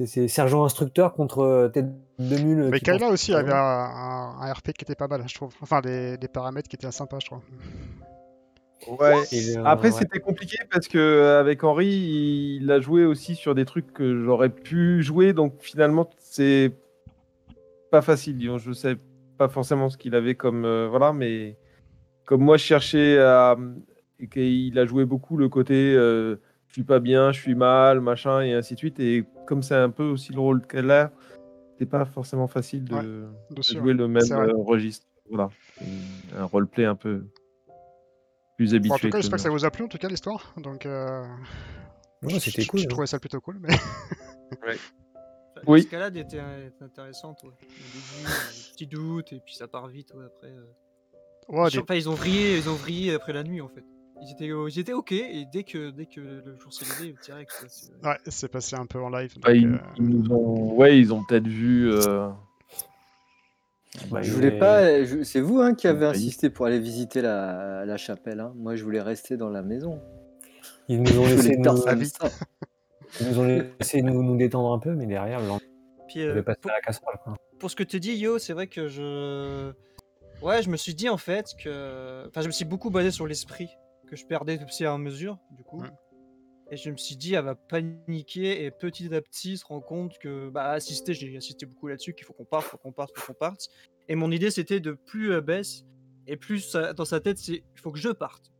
c'est- 0.04 0.26
sergent 0.26 0.64
instructeur 0.64 1.14
contre 1.14 1.70
tête 1.72 1.86
de 2.18 2.38
mule. 2.38 2.70
Mais 2.72 2.80
Kayla 2.80 3.10
aussi 3.10 3.32
avait 3.34 3.52
un, 3.52 3.54
vraiment. 3.54 4.40
un- 4.40 4.48
un 4.48 4.52
RP 4.52 4.72
qui 4.72 4.82
était 4.82 4.96
pas 4.96 5.06
mal, 5.06 5.22
je 5.28 5.34
trouve. 5.36 5.54
Enfin, 5.62 5.80
des, 5.80 6.16
des 6.18 6.26
paramètres 6.28 6.68
qui 6.68 6.74
étaient 6.74 6.90
sympas, 6.90 7.18
je 7.20 7.26
trouve. 7.26 7.42
Ouais. 8.86 9.24
Et, 9.32 9.56
euh, 9.56 9.62
Après, 9.64 9.90
ouais. 9.92 9.98
c'était 9.98 10.20
compliqué 10.20 10.58
parce 10.70 10.88
que 10.88 10.98
euh, 10.98 11.40
avec 11.40 11.64
Henri, 11.64 12.58
il 12.60 12.70
a 12.70 12.80
joué 12.80 13.04
aussi 13.04 13.34
sur 13.34 13.54
des 13.54 13.64
trucs 13.64 13.92
que 13.92 14.22
j'aurais 14.22 14.50
pu 14.50 15.02
jouer, 15.02 15.32
donc 15.32 15.54
finalement, 15.60 16.08
c'est 16.18 16.72
pas 17.90 18.02
facile. 18.02 18.38
disons. 18.38 18.58
Je 18.58 18.72
sais 18.72 18.96
pas 19.36 19.48
forcément 19.48 19.88
ce 19.88 19.96
qu'il 19.96 20.14
avait 20.14 20.34
comme 20.34 20.64
euh, 20.64 20.88
voilà, 20.88 21.12
mais 21.12 21.56
comme 22.24 22.42
moi, 22.42 22.56
je 22.56 22.64
cherchais 22.64 23.18
à 23.18 23.56
et 24.20 24.28
qu'il 24.28 24.76
a 24.78 24.84
joué 24.84 25.04
beaucoup 25.04 25.36
le 25.36 25.48
côté 25.48 25.94
euh, 25.94 26.36
je 26.66 26.74
suis 26.74 26.82
pas 26.82 26.98
bien, 26.98 27.32
je 27.32 27.40
suis 27.40 27.54
mal, 27.54 28.00
machin, 28.00 28.42
et 28.42 28.52
ainsi 28.52 28.74
de 28.74 28.78
suite. 28.78 29.00
Et 29.00 29.24
comme 29.46 29.62
c'est 29.62 29.74
un 29.74 29.90
peu 29.90 30.04
aussi 30.04 30.32
le 30.32 30.40
rôle 30.40 30.66
qu'elle 30.66 30.90
a, 30.90 31.12
c'est 31.78 31.86
pas 31.86 32.04
forcément 32.04 32.48
facile 32.48 32.84
de, 32.84 32.94
Ouais, 32.94 33.02
de 33.02 33.26
Dessus, 33.56 33.78
jouer 33.78 33.94
le 33.94 34.08
même 34.08 34.30
euh, 34.32 34.52
registre. 34.56 35.06
Voilà, 35.30 35.50
un 36.36 36.44
roleplay 36.44 36.84
un 36.84 36.94
peu 36.94 37.22
plus 38.58 38.74
habitué. 38.74 38.88
Bon, 38.90 38.94
en 38.96 38.98
tout 38.98 39.08
cas, 39.08 39.18
j'espère 39.20 39.36
que 39.38 39.42
ça 39.42 39.50
vous 39.50 39.64
a 39.64 39.70
plu, 39.70 39.84
en 39.84 39.88
tout 39.88 39.96
cas, 39.98 40.08
l'histoire. 40.08 40.52
Donc, 40.58 40.84
euh, 40.84 41.24
Ouais, 42.22 42.38
c'était 42.40 42.66
cool. 42.66 42.80
Je 42.80 42.84
hein. 42.84 42.88
trouvais 42.90 43.06
ça 43.06 43.18
plutôt 43.20 43.40
cool. 43.40 43.58
Mais... 43.60 43.68
Oui. 45.66 45.78
L'escalade 45.80 46.16
était, 46.16 46.36
était 46.66 46.84
intéressante. 46.84 47.42
Ouais. 47.42 47.48
Au 47.48 47.52
début, 47.52 48.26
euh, 48.26 48.28
des 48.30 48.72
petits 48.72 48.86
doutes, 48.86 49.32
et 49.32 49.40
puis 49.44 49.54
ça 49.56 49.66
part 49.66 49.88
vite 49.88 50.12
ouais, 50.14 50.24
après. 50.24 50.48
euh. 50.52 50.64
Ouais, 51.48 51.68
des- 51.70 51.78
Enfin, 51.80 51.94
ils 51.96 52.08
ont 52.08 52.14
vrillé, 52.14 52.58
ils 52.58 52.68
ont 52.68 52.74
vrillé 52.74 53.12
après 53.14 53.32
la 53.32 53.42
nuit 53.42 53.60
en 53.60 53.68
fait. 53.68 53.82
Ils 54.22 54.30
étaient, 54.32 54.50
euh, 54.52 54.68
ils 54.70 54.78
étaient 54.78 54.92
ok 54.92 55.10
et 55.12 55.46
dès 55.52 55.64
que, 55.64 55.90
dès 55.90 56.06
que 56.06 56.20
le 56.20 56.56
jour 56.60 56.72
s'est 56.72 56.84
levé, 56.84 57.14
direct. 57.24 57.50
c'est- 57.68 57.90
Ouais, 58.06 58.16
c'est 58.28 58.48
passé 58.48 58.76
un 58.76 58.86
peu 58.86 59.00
en 59.00 59.10
live. 59.10 59.34
Bah, 59.40 59.52
donc, 59.52 59.60
ils, 59.62 59.66
euh, 59.66 59.78
ils 59.96 60.04
nous 60.08 60.30
ont... 60.32 60.74
Ouais, 60.76 60.96
ils 60.98 61.12
ont 61.12 61.24
peut-être 61.24 61.48
vu. 61.48 61.90
Bah, 64.10 64.22
Je 64.22 64.32
voulais 64.32 64.58
pas. 64.58 65.02
je- 65.04 65.22
C'est 65.22 65.40
vous 65.40 65.60
hein, 65.60 65.74
qui 65.74 65.86
avez 65.88 66.06
Oui. 66.06 66.10
insisté 66.16 66.50
pour 66.50 66.66
aller 66.66 66.78
visiter 66.78 67.20
la, 67.22 67.84
la 67.86 67.96
chapelle. 67.96 68.40
hein. 68.40 68.52
Moi, 68.56 68.76
je 68.76 68.84
voulais 68.84 69.00
rester 69.00 69.36
dans 69.36 69.48
la 69.50 69.62
maison. 69.62 70.00
Ils 70.88 71.02
nous 71.02 71.18
ont 71.18 71.24
Je 71.24 71.34
laissé 71.34 71.56
voulais 71.56 71.70
nous, 71.70 71.76
ça. 71.76 72.28
ils 73.20 73.28
nous 73.28 73.38
ont 73.40 73.44
laissé 73.44 74.02
nous, 74.02 74.22
nous 74.22 74.36
détendre 74.36 74.72
un 74.72 74.78
peu, 74.78 74.94
mais 74.94 75.06
derrière, 75.06 75.40
on 75.42 75.58
Puis, 76.06 76.22
euh, 76.22 76.42
passer 76.42 76.58
pour, 76.60 76.70
à 76.70 76.74
la 76.74 76.80
casserole. 76.80 77.14
Quoi. 77.24 77.34
pour 77.58 77.70
ce 77.70 77.76
que 77.76 77.82
tu 77.82 77.98
dis, 78.00 78.14
Yo, 78.16 78.38
c'est 78.38 78.52
vrai 78.52 78.66
que 78.68 78.88
je. 78.88 79.72
Ouais, 80.42 80.62
je 80.62 80.70
me 80.70 80.76
suis 80.76 80.94
dit 80.94 81.08
en 81.08 81.16
fait 81.16 81.46
que. 81.62 82.26
Enfin, 82.28 82.42
je 82.42 82.46
me 82.46 82.52
suis 82.52 82.64
beaucoup 82.64 82.90
basé 82.90 83.10
sur 83.10 83.26
l'esprit 83.26 83.68
que 84.06 84.16
je 84.16 84.24
perdais 84.24 84.56
petit 84.58 84.84
à 84.86 84.96
mesure, 84.96 85.38
du 85.50 85.64
coup. 85.64 85.80
Ouais. 85.82 85.88
Et 86.70 86.76
je 86.76 86.90
me 86.90 86.96
suis 86.96 87.16
dit, 87.16 87.34
elle 87.34 87.44
va 87.44 87.54
paniquer 87.54 88.64
et 88.64 88.70
petit 88.70 89.12
à 89.14 89.20
petit 89.22 89.56
se 89.56 89.64
rend 89.64 89.80
compte 89.80 90.18
que, 90.18 90.50
bah, 90.50 90.70
assister, 90.72 91.14
j'ai 91.14 91.34
assisté 91.36 91.64
beaucoup 91.66 91.88
là-dessus, 91.88 92.12
qu'il 92.14 92.26
faut 92.26 92.34
qu'on 92.34 92.44
parte, 92.44 92.66
faut 92.66 92.76
qu'on 92.76 92.92
parte, 92.92 93.16
faut 93.18 93.32
qu'on 93.32 93.38
parte. 93.38 93.68
Et 94.08 94.14
mon 94.14 94.30
idée, 94.30 94.50
c'était 94.50 94.80
de 94.80 94.92
plus 94.92 95.32
euh, 95.32 95.40
baisse 95.40 95.84
et 96.26 96.36
plus 96.36 96.60
ça- 96.60 96.92
dans 96.92 97.06
sa 97.06 97.20
tête, 97.20 97.38
c'est 97.38 97.62
il 97.74 97.80
faut 97.80 97.90
que 97.90 97.98
je 97.98 98.10
parte. 98.10 98.52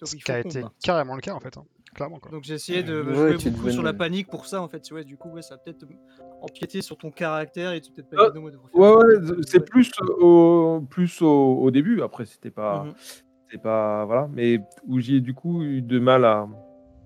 Donc, 0.00 0.08
Ce 0.08 0.16
qui 0.16 0.30
a 0.32 0.40
été 0.40 0.60
parte. 0.60 0.74
carrément 0.82 1.14
le 1.14 1.20
cas 1.20 1.34
en 1.34 1.40
fait. 1.40 1.56
hein. 1.56 1.64
Clairement 1.94 2.18
quoi. 2.18 2.30
Donc 2.30 2.44
j'ai 2.44 2.54
essayé 2.54 2.82
de 2.82 3.00
Ouais, 3.02 3.14
jouer 3.14 3.36
tu 3.38 3.50
beaucoup 3.50 3.70
sur 3.70 3.82
la 3.82 3.94
panique 3.94 4.28
pour 4.28 4.46
ça 4.46 4.60
en 4.60 4.68
fait. 4.68 4.90
Ouais, 4.90 5.04
du 5.04 5.16
coup, 5.16 5.30
ouais, 5.30 5.40
ça 5.40 5.54
va 5.54 5.58
peut-être 5.64 5.86
empiéter 6.42 6.82
sur 6.82 6.98
ton 6.98 7.10
caractère 7.10 7.72
et 7.72 7.80
tu 7.80 7.90
peut-être 7.92 8.10
pas 8.10 8.16
Ah, 8.18 8.38
refaire 8.38 8.74
Ouais, 8.74 8.94
ouais, 8.94 9.36
c'est 9.46 9.64
plus 9.64 9.90
au, 10.18 10.82
plus 10.90 11.22
au, 11.22 11.28
au 11.58 11.70
début. 11.70 12.02
Après, 12.02 12.26
c'était 12.26 12.50
pas, 12.50 12.84
Mhm. 12.84 12.94
c'est 13.50 13.62
pas, 13.62 14.04
voilà. 14.04 14.28
Mais 14.30 14.58
où 14.86 15.00
j'ai 15.00 15.20
du 15.20 15.32
coup 15.32 15.62
eu 15.62 15.80
de 15.80 15.98
mal 15.98 16.26
à, 16.26 16.46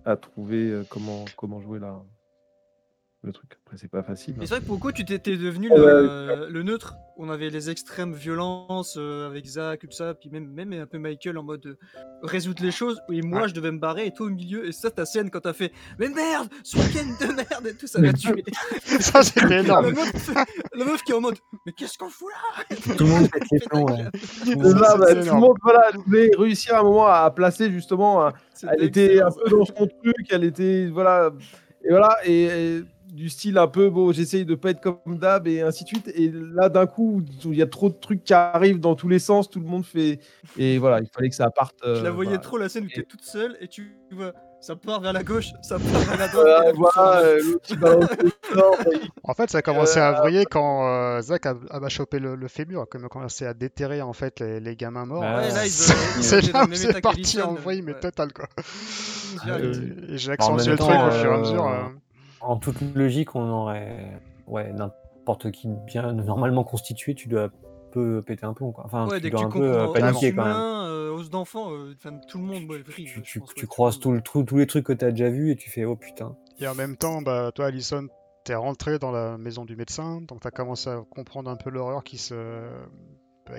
à 0.05 0.17
trouver 0.17 0.71
euh, 0.71 0.85
comment, 0.89 1.25
comment 1.37 1.61
jouer 1.61 1.79
la, 1.79 2.03
le 3.23 3.33
truc. 3.33 3.59
Après, 3.67 3.77
c'est 3.77 3.91
pas 3.91 4.03
facile. 4.03 4.35
Mais 4.39 4.47
c'est 4.47 4.55
vrai 4.55 4.61
que 4.63 4.67
pour 4.67 4.77
le 4.77 4.81
coup, 4.81 4.93
tu 4.93 5.05
t'étais 5.05 5.37
devenu 5.37 5.71
Ouais, 5.71 5.77
le, 5.77 6.49
le 6.49 6.63
neutre. 6.63 6.95
On 7.19 7.29
avait 7.29 7.51
les 7.51 7.69
extrêmes 7.69 8.15
violences 8.15 8.97
euh, 8.99 9.27
avec 9.27 9.45
Zach, 9.45 9.81
tout 9.81 9.91
ça, 9.91 10.15
puis 10.15 10.31
même, 10.31 10.47
même 10.47 10.73
un 10.73 10.87
peu 10.87 10.97
Michael 10.97 11.37
en 11.37 11.43
mode 11.43 11.67
euh, 11.67 11.77
résoudre 12.23 12.63
les 12.63 12.71
choses. 12.71 12.99
Et 13.13 13.21
moi, 13.21 13.43
Ouais. 13.43 13.49
je 13.51 13.53
devais 13.55 13.71
me 13.73 13.79
barrer 13.79 14.07
et 14.07 14.13
toi 14.15 14.25
au 14.27 14.31
milieu. 14.31 14.67
Et 14.67 14.73
ça, 14.73 14.91
ta 14.91 15.05
scène 15.05 15.29
quand 15.29 15.41
t'as 15.41 15.53
fait 15.53 15.71
Mais 15.99 16.09
merde, 16.09 16.49
ce 16.63 16.79
week-end 16.79 17.27
de 17.27 17.33
merde 17.35 17.67
et 17.67 17.75
tout, 17.75 17.87
ça 17.87 18.01
m'a 18.01 18.15
tué. 18.15 18.43
Ça 19.01 19.23
c'était 19.23 19.47
la, 19.47 19.61
énorme. 19.61 19.91
meuf, 19.93 20.31
la 20.75 20.85
meuf 20.87 21.03
qui 21.03 21.13
est 21.13 21.15
en 21.15 21.21
mode 21.21 21.37
Mais 21.67 21.73
qu'est-ce 21.73 21.99
qu'on 21.99 22.09
fout 22.09 22.29
là? 22.31 22.77
Tout 22.97 23.05
le 23.05 23.11
monde 23.11 23.29
pète 23.31 23.43
les 23.53 23.59
ouais. 23.79 24.11
Tout 24.45 24.51
le 24.51 24.57
monde- 24.63 24.75
bah, 24.81 24.95
tout 24.97 25.15
le 25.15 25.21
énorme. 25.23 25.41
monde 25.41 25.57
voilà, 25.63 25.91
voulait 26.07 26.31
réussir 26.39 26.75
à 26.75 26.81
un 26.81 26.83
moment 26.85 27.07
à 27.07 27.31
placer 27.31 27.71
justement. 27.71 28.31
elle 28.63 28.83
était 28.85 29.21
un 29.21 29.31
peu 29.31 29.51
dans 29.51 29.67
son 29.67 29.75
truc, 29.87 30.17
elle 30.31 30.45
était 30.45 30.87
voilà, 30.91 31.31
et 31.85 31.89
voilà, 31.91 32.17
et, 32.25 32.45
et 32.45 32.85
du 33.13 33.29
style 33.29 33.59
un 33.59 33.67
peu 33.69 33.91
bon, 33.91 34.13
j'essaye 34.13 34.45
de 34.45 34.55
pas 34.55 34.71
être 34.71 34.81
comme 34.81 35.19
d'hab 35.19 35.47
et 35.47 35.61
ainsi 35.63 35.85
de 35.85 35.89
suite. 35.89 36.09
Et 36.15 36.31
là, 36.33 36.69
d'un 36.69 36.87
coup, 36.87 37.23
il 37.45 37.55
y 37.57 37.63
a 37.63 37.67
trop 37.67 37.89
de 37.89 37.95
trucs 37.95 38.25
qui 38.25 38.33
arrivent 38.35 38.81
dans 38.81 38.95
tous 38.95 39.09
les 39.09 39.19
sens, 39.19 39.49
tout 39.51 39.61
le 39.61 39.67
monde 39.67 39.85
fait, 39.85 40.19
et 40.57 40.79
voilà, 40.79 41.01
il 41.01 41.09
fallait 41.15 41.29
que 41.29 41.35
ça 41.35 41.51
parte. 41.51 41.77
Je 41.85 42.03
la 42.03 42.09
euh, 42.09 42.11
voyais 42.11 42.31
voilà. 42.31 42.43
trop 42.43 42.59
la 42.59 42.69
scène 42.69 42.85
où 42.85 42.89
Et- 42.89 42.95
t'es 42.95 43.03
toute 43.03 43.23
seule 43.23 43.57
et 43.61 43.69
tu 43.69 43.97
vois, 44.13 44.33
ça 44.61 44.77
part 44.77 45.01
vers 45.01 45.13
la 45.13 45.23
gauche, 45.23 45.51
ça 45.63 45.79
part 45.79 46.01
vers 46.03 46.19
la 46.19 46.29
droite. 46.29 46.75
Voilà, 46.77 47.23
tu 47.63 47.77
voilà, 47.77 48.07
euh, 48.07 48.93
En 49.25 49.35
fait, 49.35 49.51
ça 49.51 49.59
a 49.59 49.63
commencé 49.63 49.99
à 49.99 50.13
vriller 50.13 50.45
quand 50.45 50.87
euh, 50.87 51.21
Zach 51.23 51.47
a, 51.47 51.55
a 51.71 51.89
chopé 51.89 52.19
le, 52.19 52.35
le 52.35 52.49
fémur, 52.49 52.87
comme 52.91 53.03
il 53.03 53.07
a 53.07 53.09
commencé 53.09 53.47
à 53.47 53.55
déterrer 53.55 54.03
en 54.03 54.13
fait 54.13 54.41
les, 54.41 54.61
les 54.61 54.77
gamins 54.77 55.07
morts. 55.07 55.21
Bah, 55.23 55.39
Ouais, 55.41 55.49
là, 55.49 55.65
ils, 55.67 55.71
c'est 55.71 56.37
euh, 56.49 56.53
là 56.53 56.65
où 56.65 57.01
parti 57.01 57.41
en 57.41 57.55
vrille, 57.55 57.83
mais 57.83 57.93
ouais. 57.93 58.01
total 58.01 58.33
quoi. 58.33 58.47
Direct. 59.45 59.77
Et, 60.09 60.19
j'ai 60.19 60.31
En 60.31 60.35
accentué 60.35 60.71
le 60.73 60.79
truc 60.79 60.91
au 60.91 61.11
fur 61.11 61.31
et 61.31 61.35
à 61.35 61.37
euh, 61.37 61.41
mesure. 61.41 61.91
En 62.41 62.57
toute 62.57 62.81
logique, 62.95 63.35
on 63.35 63.49
aurait. 63.49 64.21
Ouais, 64.47 64.73
n'importe 64.73 65.51
qui 65.51 65.69
bien 65.87 66.13
normalement 66.13 66.65
constitué, 66.65 67.15
tu 67.15 67.29
dois 67.29 67.45
un 67.45 67.51
peu 67.93 68.23
péter 68.23 68.45
un 68.47 68.55
plomb. 68.55 68.73
Quoi. 68.73 68.85
Enfin, 68.87 69.07
Ouais, 69.09 69.17
tu 69.17 69.23
dès 69.23 69.31
que 69.31 69.37
dois 69.37 69.41
tu 69.43 69.47
un 69.47 69.51
peu 69.51 69.63
euh, 69.75 69.87
comprends 69.87 70.01
paniquer 70.01 70.35
quand 70.35 70.45
même. 70.45 70.57
euh, 70.57 71.13
os 71.13 71.31
d'enfants, 71.31 71.71
euh, 71.73 71.95
tout 72.29 72.39
le 72.39 72.45
monde 72.45 72.65
ouais. 72.71 72.83
Tu, 72.89 73.07
je 73.07 73.21
tu, 73.21 73.39
pense, 73.41 73.55
tu 73.55 73.65
ouais, 73.65 73.67
croises 73.69 73.99
tout 74.01 74.13
le, 74.13 74.21
tous 74.23 74.57
les 74.57 74.67
trucs 74.67 74.87
que 74.87 74.93
tu 74.93 75.05
as 75.05 75.11
déjà 75.11 75.29
vus 75.29 75.51
et 75.53 75.57
tu 75.57 75.71
fais 75.71 75.85
oh 75.85 75.97
putain. 75.97 76.35
Et 76.59 76.67
en 76.67 76.75
même 76.75 76.97
temps, 76.97 77.23
bah, 77.23 77.53
toi, 77.55 77.67
Alison, 77.67 78.07
t'es 78.45 78.55
rentré 78.55 78.99
dans 78.99 79.13
la 79.13 79.39
maison 79.39 79.65
du 79.65 79.77
médecin, 79.77 80.21
donc 80.23 80.41
t'as 80.41 80.51
commencé 80.51 80.91
à 80.91 81.03
comprendre 81.11 81.51
un 81.51 81.57
peu 81.57 81.71
l'horreur 81.71 82.03
qui 82.05 82.19
se, 82.19 82.35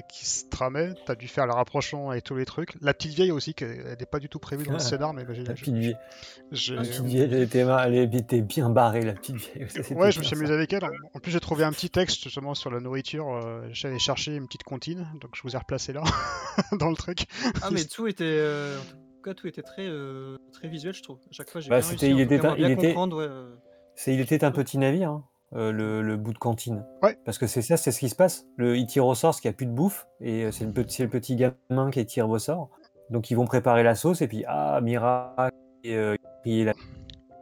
qui 0.08 0.26
se 0.26 0.46
tramait. 0.48 0.94
T'as 1.06 1.16
dû 1.16 1.28
faire 1.28 1.46
le 1.46 1.54
rapprochement 1.54 2.10
avec 2.12 2.24
tous 2.24 2.36
les 2.36 2.46
trucs. 2.46 2.76
La 2.82 2.94
petite 2.94 3.14
vieille 3.14 3.32
aussi, 3.32 3.54
qui- 3.54 3.64
elle 3.66 3.98
n'est 4.00 4.06
pas 4.06 4.20
du 4.20 4.30
tout 4.30 4.40
prévue 4.40 4.64
dans 4.66 4.72
le 4.72 4.78
Ah, 4.78 4.80
scénar, 4.80 5.14
mais 5.14 5.26
bah, 5.26 5.34
j'ai- 5.34 5.44
La 5.44 5.54
petite 5.54 5.76
vieille, 5.76 5.98
la 6.52 6.82
petite 6.82 7.02
vieille, 7.06 7.22
elle 7.24 7.42
était, 7.44 7.64
mar- 7.64 7.82
elle 7.84 8.16
était 8.16 8.42
bien 8.42 8.70
barrée, 8.70 9.02
la 9.02 9.14
petite 9.14 9.36
vieille. 9.38 9.68
Ça, 9.70 9.94
Ouais, 9.94 10.12
je 10.12 10.20
me 10.20 10.24
suis 10.24 10.36
amusé 10.36 10.54
avec 10.54 10.72
elle. 10.74 10.84
En- 11.14 11.20
plus, 11.20 11.32
j'ai 11.32 11.40
trouvé 11.40 11.64
un 11.64 11.72
petit 11.72 11.90
texte 11.90 12.24
justement 12.24 12.54
sur 12.54 12.72
la 12.72 12.80
nourriture. 12.80 13.28
euh, 13.44 13.68
J'allais 13.72 14.00
chercher 14.00 14.36
une 14.36 14.48
petite 14.48 14.64
comptine, 14.64 15.08
donc 15.20 15.32
je 15.36 15.42
vous 15.44 15.56
ai 15.56 15.58
replacé 15.58 15.94
là, 15.94 16.04
dans 16.80 16.90
le 16.90 16.96
truc. 16.96 17.26
Ah, 17.62 17.70
mais 17.72 17.84
tout 17.86 18.08
était. 18.08 18.24
euh, 18.26 18.78
en 18.78 18.82
tout 18.84 19.22
cas, 19.30 19.34
tout 19.34 19.48
était 19.48 19.62
très, 19.62 19.86
euh, 19.88 20.36
très 20.52 20.68
visuel, 20.68 20.94
je 20.94 21.04
trouve. 21.04 21.18
À 21.30 21.32
chaque 21.34 21.50
fois, 21.50 21.62
j'ai 21.62 21.70
Bah, 21.70 21.80
bien 21.80 21.88
réussi, 21.88 22.10
il 22.10 22.20
était 22.22 22.38
bien 22.40 22.56
était- 22.56 22.88
comprendre. 22.88 23.18
ouais, 23.18 23.28
euh, 23.30 23.54
C'est, 23.96 24.14
il 24.14 24.20
était 24.22 24.44
un 24.44 24.52
petit 24.52 24.78
navire, 24.78 25.12
hein, 25.12 25.24
euh, 25.56 25.72
le, 25.72 26.02
le 26.02 26.18
bout 26.18 26.34
de 26.34 26.38
cantine. 26.38 26.84
Ouais. 27.04 27.18
Parce 27.26 27.38
que 27.38 27.48
c'est 27.48 27.62
ça, 27.62 27.78
c'est 27.78 27.92
ce 27.92 28.00
qui 28.00 28.10
se 28.10 28.16
passe. 28.16 28.46
Le, 28.58 28.78
il 28.78 28.86
tire 28.86 29.06
au 29.06 29.16
sort 29.16 29.30
parce 29.32 29.42
qu'il 29.42 29.50
n'y 29.50 29.56
a 29.56 29.58
plus 29.58 29.66
de 29.66 29.72
bouffe, 29.72 30.08
et 30.20 30.46
euh, 30.46 30.52
c'est 30.52 30.66
le, 30.66 30.72
petit, 30.72 30.96
c'est 30.98 31.04
le 31.04 31.10
petit 31.10 31.36
gamin 31.36 31.90
qui 31.92 32.06
tire 32.06 32.30
au 32.30 32.40
sort. 32.40 32.70
Donc 33.10 33.30
ils 33.32 33.36
vont 33.36 33.46
préparer 33.46 33.84
la 33.84 33.96
sauce, 33.96 34.22
et 34.22 34.28
puis 34.28 34.44
ah, 34.48 34.80
miracle, 34.82 35.56
et, 35.84 35.96
euh, 35.96 36.16
il 36.46 36.70
a- 36.70 36.74
du 36.74 36.80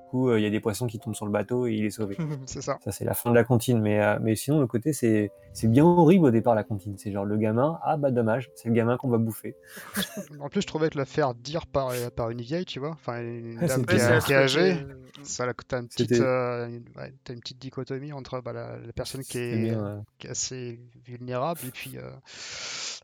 coup, 0.09 0.29
euh, 0.29 0.39
il 0.39 0.43
y 0.43 0.45
a 0.45 0.49
des 0.49 0.59
poissons 0.59 0.87
qui 0.87 0.99
tombent 0.99 1.15
sur 1.15 1.25
le 1.25 1.31
bateau 1.31 1.67
et 1.67 1.73
il 1.73 1.85
est 1.85 1.89
sauvé. 1.89 2.17
C'est 2.45 2.61
ça. 2.61 2.77
Ça, 2.83 2.91
c'est 2.91 3.05
la 3.05 3.13
fin 3.13 3.29
de 3.29 3.35
la 3.35 3.43
comptine. 3.43 3.79
Mais, 3.81 4.01
euh, 4.01 4.17
mais 4.21 4.35
sinon, 4.35 4.59
le 4.59 4.67
côté, 4.67 4.93
c'est, 4.93 5.31
c'est 5.53 5.67
bien 5.69 5.85
horrible 5.85 6.25
au 6.25 6.31
départ, 6.31 6.55
la 6.55 6.63
comptine. 6.63 6.97
C'est 6.97 7.11
genre 7.11 7.25
le 7.25 7.37
gamin, 7.37 7.79
ah 7.83 7.97
bah 7.97 8.11
dommage, 8.11 8.49
c'est 8.55 8.69
le 8.69 8.73
gamin 8.75 8.97
qu'on 8.97 9.09
va 9.09 9.17
bouffer. 9.17 9.55
En 10.39 10.49
plus, 10.49 10.61
je 10.61 10.67
trouvais 10.67 10.89
que 10.89 10.97
le 10.97 11.05
faire 11.05 11.33
dire 11.35 11.65
par, 11.67 11.91
par 12.15 12.29
une 12.29 12.41
vieille, 12.41 12.65
tu 12.65 12.79
vois, 12.79 12.91
enfin 12.91 13.21
une 13.21 13.59
dame 13.59 13.85
qui, 13.85 13.95
est- 13.95 13.99
c'est 13.99 14.25
qui 14.25 14.31
est 14.31 14.35
la- 14.35 14.41
âgée, 14.43 14.73
euh, 14.73 14.95
ça, 15.23 15.45
t'as 15.67 15.81
une 15.81 15.87
petite, 15.87 16.11
euh, 16.13 16.67
une, 16.67 16.85
ouais, 16.97 17.13
t'as 17.23 17.33
une 17.33 17.39
petite 17.39 17.59
dichotomie 17.59 18.13
entre 18.13 18.41
bah, 18.41 18.53
la, 18.53 18.77
la 18.77 18.93
personne 18.93 19.23
qui 19.23 19.37
est, 19.37 19.65
bien, 19.69 19.85
euh, 19.85 19.99
qui 20.17 20.27
est 20.27 20.29
assez 20.29 20.79
vulnérable 21.05 21.59
et 21.67 21.71
puis 21.71 21.97
euh, 21.97 22.09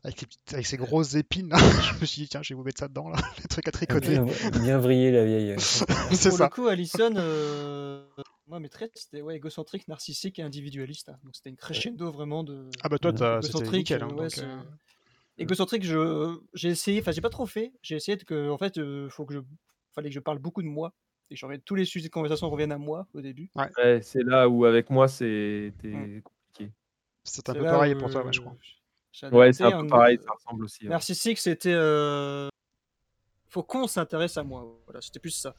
avec, 0.04 0.20
les 0.20 0.26
petites- 0.26 0.52
avec 0.54 0.66
ses 0.66 0.76
grosses 0.76 1.14
épines, 1.14 1.48
là, 1.48 1.56
je 1.96 2.00
me 2.00 2.06
suis 2.06 2.22
dit 2.22 2.28
tiens, 2.28 2.42
je 2.42 2.50
vais 2.54 2.56
vous 2.56 2.64
mettre 2.64 2.78
ça 2.80 2.88
dedans 2.88 3.08
là, 3.08 3.16
les 3.42 3.48
trucs 3.48 3.66
à 3.68 3.72
tricoter. 3.72 4.18
bien, 4.20 4.24
bien 4.62 4.78
vrillé, 4.78 5.10
la 5.12 5.24
vieille. 5.24 5.52
euh. 5.52 5.56
C'est 5.58 6.28
Pour 6.28 6.38
ça. 6.38 6.44
le 6.44 6.50
coup, 6.50 6.66
Alison, 6.68 7.12
euh, 7.16 8.06
moi, 8.46 8.60
mes 8.60 8.68
traits, 8.68 8.92
c'était 8.94 9.20
ouais, 9.22 9.36
égocentrique, 9.36 9.88
narcissique 9.88 10.38
et 10.38 10.42
individualiste. 10.42 11.08
hein. 11.08 11.16
Donc, 11.24 11.34
c'était 11.34 11.50
une 11.50 11.56
crescendo 11.56 12.10
vraiment 12.12 12.44
de. 12.44 12.68
Ah 12.82 12.88
bah 12.88 12.98
toi, 12.98 13.12
t'as- 13.12 13.42
c'était 13.42 13.48
Égocentrique, 13.58 13.78
nickel. 13.90 14.02
hein, 14.02 14.08
euh, 14.08 14.14
ouais, 14.14 14.22
donc, 14.22 14.30
c'est- 14.32 14.42
euh, 14.44 14.56
Égocentrique, 15.38 15.84
je, 15.84 16.38
j'ai 16.54 16.70
essayé, 16.70 17.00
enfin, 17.00 17.12
j'ai 17.12 17.20
pas 17.20 17.28
trop 17.30 17.44
fait. 17.46 17.72
J'ai 17.82 17.96
essayé 17.96 18.16
de 18.16 18.24
que, 18.24 18.48
en 18.50 18.56
fait, 18.56 18.78
euh, 18.78 19.08
faut 19.10 19.26
que 19.26 19.34
je, 19.34 19.40
fallait 19.94 20.08
que 20.08 20.14
je 20.14 20.20
parle 20.20 20.38
beaucoup 20.38 20.62
de 20.62 20.66
moi 20.68 20.94
et 21.30 21.34
revienne- 21.42 21.60
tous 21.62 21.74
les 21.74 21.84
sujets 21.84 22.06
de 22.08 22.12
conversation 22.12 22.48
reviennent 22.48 22.72
à 22.72 22.78
moi 22.78 23.06
au 23.12 23.20
début. 23.20 23.50
Ouais, 23.54 24.00
c'est 24.02 24.22
là 24.22 24.48
où 24.48 24.64
avec 24.64 24.88
moi 24.88 25.08
c'était 25.08 25.72
Mm. 25.88 26.22
compliqué. 26.22 26.72
c'est 27.24 27.48
un 27.50 27.54
peu 27.54 27.64
pareil 27.64 27.94
où, 27.94 27.98
pour 27.98 28.10
toi, 28.10 28.24
je 28.30 28.40
crois. 28.40 28.56
Ouais, 29.32 29.52
c'est 29.52 29.64
un 29.64 29.82
peu 29.82 29.86
pareil, 29.88 30.18
euh, 30.20 30.24
ça 30.24 30.32
ressemble 30.32 30.64
aussi. 30.64 30.84
ouais. 30.84 30.90
Narcissique, 30.90 31.38
c'était. 31.38 31.72
euh, 31.74 32.48
Faut 33.48 33.62
qu'on 33.62 33.86
s'intéresse 33.86 34.36
à 34.36 34.42
moi. 34.42 34.66
Voilà, 34.86 35.00
c'était 35.00 35.18
plus 35.20 35.30
ça. 35.30 35.54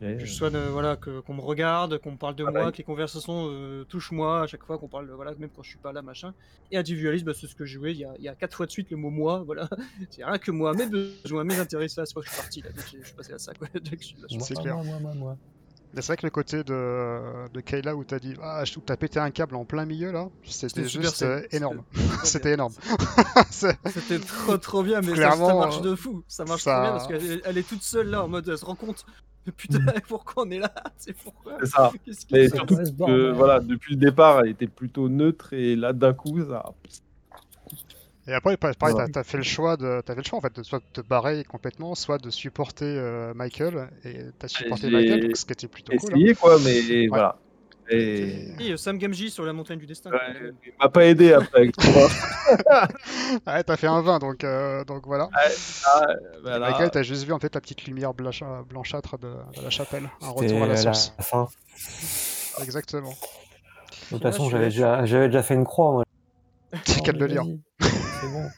Que 0.00 0.24
je 0.24 0.32
sois 0.32 0.48
de- 0.50 0.58
voilà, 0.70 0.96
que, 0.96 1.18
qu'on 1.20 1.34
me 1.34 1.40
regarde, 1.40 1.98
qu'on 1.98 2.12
me 2.12 2.16
parle 2.16 2.36
de 2.36 2.44
Ah 2.46 2.52
bah 2.52 2.60
moi, 2.62 2.72
que 2.72 2.78
les 2.78 2.84
conversations 2.84 3.48
euh, 3.50 3.82
touchent 3.84 4.12
moi 4.12 4.42
à 4.42 4.46
chaque 4.46 4.62
fois 4.62 4.78
qu'on 4.78 4.86
parle, 4.86 5.10
voilà, 5.10 5.34
même 5.34 5.50
quand 5.50 5.64
je 5.64 5.70
suis 5.70 5.78
pas 5.78 5.92
là, 5.92 6.02
machin. 6.02 6.34
Et 6.70 6.76
individualiste, 6.76 7.24
bah, 7.24 7.32
c'est 7.34 7.48
ce 7.48 7.56
que 7.56 7.64
je 7.64 7.74
jouais. 7.78 7.92
Il 7.92 7.98
y, 7.98 8.04
a, 8.04 8.14
il 8.16 8.22
y 8.22 8.28
a 8.28 8.36
quatre 8.36 8.56
fois 8.56 8.66
de 8.66 8.70
suite 8.70 8.90
le 8.90 8.96
mot 8.96 9.10
moi, 9.10 9.42
voilà. 9.44 9.68
C'est 10.10 10.24
rien 10.24 10.38
que 10.38 10.52
moi, 10.52 10.72
mes 10.74 10.86
besoins, 10.86 11.42
mes 11.42 11.58
intérêts, 11.58 11.88
ça, 11.88 12.06
c'est 12.06 12.14
pas 12.14 12.20
que 12.20 12.26
je 12.26 12.32
suis 12.32 12.40
parti 12.40 12.62
là. 12.62 12.70
donc 12.70 12.84
je 12.92 12.98
je 13.00 13.06
suis 13.06 13.14
passé 13.16 13.32
à 13.32 13.38
ça, 13.38 13.54
quoi. 13.54 13.66
Donc, 13.74 13.96
je 13.98 14.04
suis 14.06 14.16
là, 14.20 14.26
je- 14.30 14.36
Moi, 14.36 14.46
C'est 14.46 14.54
clair. 14.54 14.74
moi, 14.76 14.84
moi, 14.84 14.98
moi, 15.00 15.14
moi. 15.14 15.36
Mais 15.94 16.02
c'est 16.02 16.08
vrai 16.08 16.16
que 16.18 16.26
le 16.26 16.30
côté 16.30 16.64
de, 16.64 17.48
de 17.52 17.60
Kayla 17.60 17.96
où 17.96 18.04
t'as 18.04 18.18
dit 18.18 18.34
ah 18.42 18.62
je 18.64 18.72
trouve 18.72 18.82
que 18.84 18.88
t'as 18.88 18.96
pété 18.96 19.18
un 19.18 19.30
câble 19.30 19.56
en 19.56 19.64
plein 19.64 19.86
milieu 19.86 20.12
là, 20.12 20.28
c'était 20.44 20.86
juste 20.86 21.22
euh, 21.22 21.40
énorme. 21.50 21.82
C'était- 21.94 22.26
C'était 22.26 22.52
énorme. 22.52 22.72
C'était 23.50 24.18
trop 24.20 24.56
trop 24.58 24.82
bien, 24.82 25.00
mais 25.00 25.14
ça- 25.16 25.36
marche 25.36 25.78
euh, 25.78 25.90
de 25.90 25.94
fou. 25.94 26.22
Ça 26.28 26.44
marche 26.44 26.62
ça- 26.62 26.72
trop 26.74 26.82
bien 26.82 26.90
parce 26.92 27.06
qu'elle 27.08 27.32
est- 27.32 27.40
elle 27.44 27.58
est 27.58 27.68
toute 27.68 27.82
seule 27.82 28.08
là 28.08 28.22
en 28.22 28.28
mode 28.28 28.48
elle 28.48 28.58
se 28.58 28.64
rend 28.64 28.74
compte. 28.74 29.04
Mais 29.46 29.52
putain, 29.52 29.78
pourquoi 30.08 30.44
on 30.46 30.50
est 30.50 30.58
là? 30.58 30.72
C'est 30.98 31.16
pourquoi? 31.16 31.54
C'est 31.60 31.66
ça. 31.70 31.90
Mais 32.30 32.48
surtout 32.50 32.76
que 32.76 32.90
bordel. 32.90 33.32
voilà, 33.32 33.60
depuis 33.60 33.94
le 33.94 34.00
départ, 34.00 34.40
elle 34.40 34.50
était 34.50 34.66
plutôt 34.66 35.08
neutre 35.08 35.54
et 35.54 35.74
là 35.74 35.94
d'un 35.94 36.12
coup, 36.12 36.38
ça. 36.46 36.66
Et 38.28 38.34
après, 38.34 38.56
pa- 38.58 38.74
pareil, 38.74 38.94
t'as, 38.96 39.08
t'as 39.08 39.24
fait 39.24 39.38
le 39.38 39.42
choix 39.42 39.76
de, 39.78 40.02
t'as 40.04 40.12
fait 40.14 40.20
le 40.20 40.26
choix 40.26 40.38
en 40.38 40.42
fait 40.42 40.54
de 40.54 40.62
soit 40.62 40.80
de 40.80 40.84
te 40.92 41.00
barrer 41.00 41.44
complètement, 41.44 41.94
soit 41.94 42.18
de 42.18 42.28
supporter 42.30 42.84
euh, 42.84 43.32
Michael. 43.34 43.88
Et 44.04 44.18
t'as 44.38 44.48
supporté 44.48 44.88
j'ai 44.90 44.96
Michael, 44.96 45.20
donc 45.22 45.36
ce 45.36 45.46
qui 45.46 45.52
était 45.52 45.66
plutôt 45.68 45.96
cool. 45.96 46.12
hein. 46.12 46.16
Essayé 46.16 46.34
quoi, 46.34 46.58
mais 46.62 47.06
voilà. 47.06 47.36
Et... 47.90 48.48
Et 48.60 48.72
euh, 48.72 48.76
Sam 48.76 48.98
Gamgee 48.98 49.30
sur 49.30 49.46
la 49.46 49.54
montagne 49.54 49.78
du 49.78 49.86
destin. 49.86 50.10
Ouais, 50.10 50.18
il 50.66 50.72
m'a 50.78 50.90
pas 50.90 51.06
aidé 51.06 51.32
après. 51.32 51.70
Ouais, 53.46 53.62
t'as 53.64 53.76
fait 53.76 53.86
un 53.86 54.02
20, 54.02 54.18
donc, 54.18 54.44
euh, 54.44 54.84
donc 54.84 55.06
voilà. 55.06 55.30
Ah, 55.32 56.06
là, 56.44 56.58
Michael, 56.58 56.90
t'as 56.90 57.02
juste 57.02 57.24
vu 57.24 57.32
en 57.32 57.38
fait 57.38 57.54
la 57.54 57.60
petite 57.62 57.84
lumière 57.86 58.12
blanchâtre 58.14 59.18
de, 59.18 59.28
de 59.56 59.62
la 59.62 59.70
chapelle. 59.70 60.08
Un 60.22 60.30
retour 60.30 60.62
à 60.62 60.66
la 60.66 60.74
la 60.74 60.76
source. 60.94 61.14
fin. 61.20 61.48
Exactement. 62.62 63.10
De 63.10 63.14
toute 64.16 64.24
Ouais, 64.24 64.30
façon, 64.32 64.48
j'avais 64.50 64.66
déjà, 64.66 65.42
fait 65.42 65.54
une 65.54 65.64
croix. 65.64 65.92
Moi. 65.92 66.04
C'est 66.84 67.02
qu'à 67.02 67.12
C'est 68.20 68.28
bon. 68.32 68.48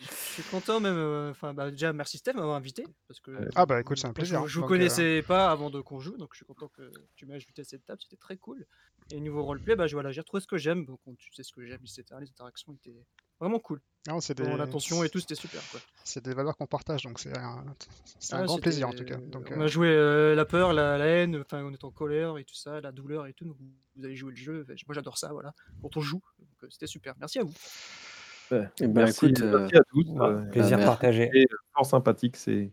Je 0.00 0.14
suis 0.14 0.42
content 0.44 0.78
même. 0.78 0.94
euh, 0.96 1.30
Enfin, 1.30 1.52
bah, 1.52 1.70
déjà, 1.70 1.92
merci 1.92 2.18
Steph 2.18 2.34
m'avoir 2.34 2.54
invité. 2.56 2.86
Parce 3.08 3.18
que, 3.20 3.48
Ah 3.56 3.66
bah 3.66 3.80
écoute, 3.80 3.98
c'est 3.98 4.06
un 4.06 4.10
je- 4.10 4.14
plaisir. 4.14 4.46
Je, 4.46 4.54
vous 4.54 4.60
Donc, 4.60 4.68
connaissais 4.68 5.22
pas 5.22 5.50
avant 5.50 5.70
de 5.70 5.80
qu'on 5.80 5.98
joue, 5.98 6.16
donc 6.16 6.30
je 6.34 6.38
suis 6.38 6.46
content 6.46 6.68
que 6.68 6.92
tu 7.16 7.26
m'aies 7.26 7.34
ajouté 7.34 7.62
à 7.62 7.64
cette 7.64 7.84
table. 7.84 7.98
C'était 8.00 8.16
très 8.16 8.36
cool. 8.36 8.64
Et 9.10 9.18
niveau 9.20 9.42
roleplay, 9.42 9.74
bah, 9.74 9.88
je- 9.88 9.94
voilà, 9.96 10.12
j'ai 10.12 10.20
retrouvé 10.20 10.40
ce 10.40 10.46
que 10.46 10.56
j'aime. 10.56 10.84
Donc, 10.86 11.00
on- 11.06 11.14
tu 11.16 11.32
sais 11.34 11.42
ce 11.42 11.52
que 11.52 11.64
j'aime, 11.66 11.80
etc. 11.82 12.04
Les 12.20 12.28
interactions 12.30 12.72
étaient 12.74 12.94
vraiment 13.40 13.58
cool. 13.58 13.80
euh, 14.08 14.12
non, 14.12 14.20
c'est 14.20 14.34
des, 14.34 14.56
L'attention 14.56 15.02
et 15.02 15.08
tout, 15.10 15.18
c'était 15.18 15.34
super. 15.34 15.60
Quoi. 15.72 15.80
c'est 16.04 16.24
des 16.24 16.32
valeurs 16.32 16.56
qu'on 16.56 16.66
partage, 16.66 17.02
donc 17.02 17.18
c'est 17.18 17.36
un, 17.36 17.64
c'est 18.20 18.34
un 18.34 18.42
Ah, 18.42 18.44
grand 18.44 18.58
plaisir 18.58 18.88
en 18.88 18.92
tout 18.92 19.04
cas. 19.04 19.16
Donc, 19.16 19.48
on 19.50 19.60
euh, 19.60 19.64
a 19.64 19.66
joué 19.66 19.88
euh, 19.88 20.34
la 20.36 20.44
peur, 20.44 20.72
la, 20.72 20.96
la 20.96 21.06
haine, 21.06 21.40
enfin 21.40 21.62
on 21.64 21.72
est 21.72 21.82
en 21.84 21.90
colère 21.90 22.38
et 22.38 22.44
tout 22.44 22.54
ça, 22.54 22.80
la 22.80 22.92
douleur 22.92 23.26
et 23.26 23.32
tout. 23.34 23.44
Donc 23.44 23.56
vous, 23.58 23.68
vous 23.96 24.04
avez 24.04 24.14
joué 24.16 24.30
le 24.30 24.36
jeu. 24.36 24.64
Moi 24.86 24.94
j'adore 24.94 25.18
ça, 25.18 25.28
voilà. 25.32 25.52
Quand 25.82 25.96
on 25.96 26.00
joue, 26.00 26.22
donc, 26.38 26.48
euh, 26.62 26.68
c'était 26.70 26.86
super. 26.86 27.14
Merci 27.18 27.40
à 27.40 27.42
vous. 27.42 27.52
Ouais. 28.50 28.68
Eh 28.80 28.86
ben, 28.86 29.04
merci, 29.04 29.26
écoute, 29.26 29.42
euh, 29.42 29.58
merci 29.60 29.76
à 29.76 29.80
tous. 29.90 30.04
Ouais, 30.08 30.26
euh, 30.26 30.50
plaisir 30.50 30.78
partagé. 30.80 31.30
et 31.34 31.46
fort 31.74 31.86
sympathique 31.86 32.36
ces, 32.36 32.72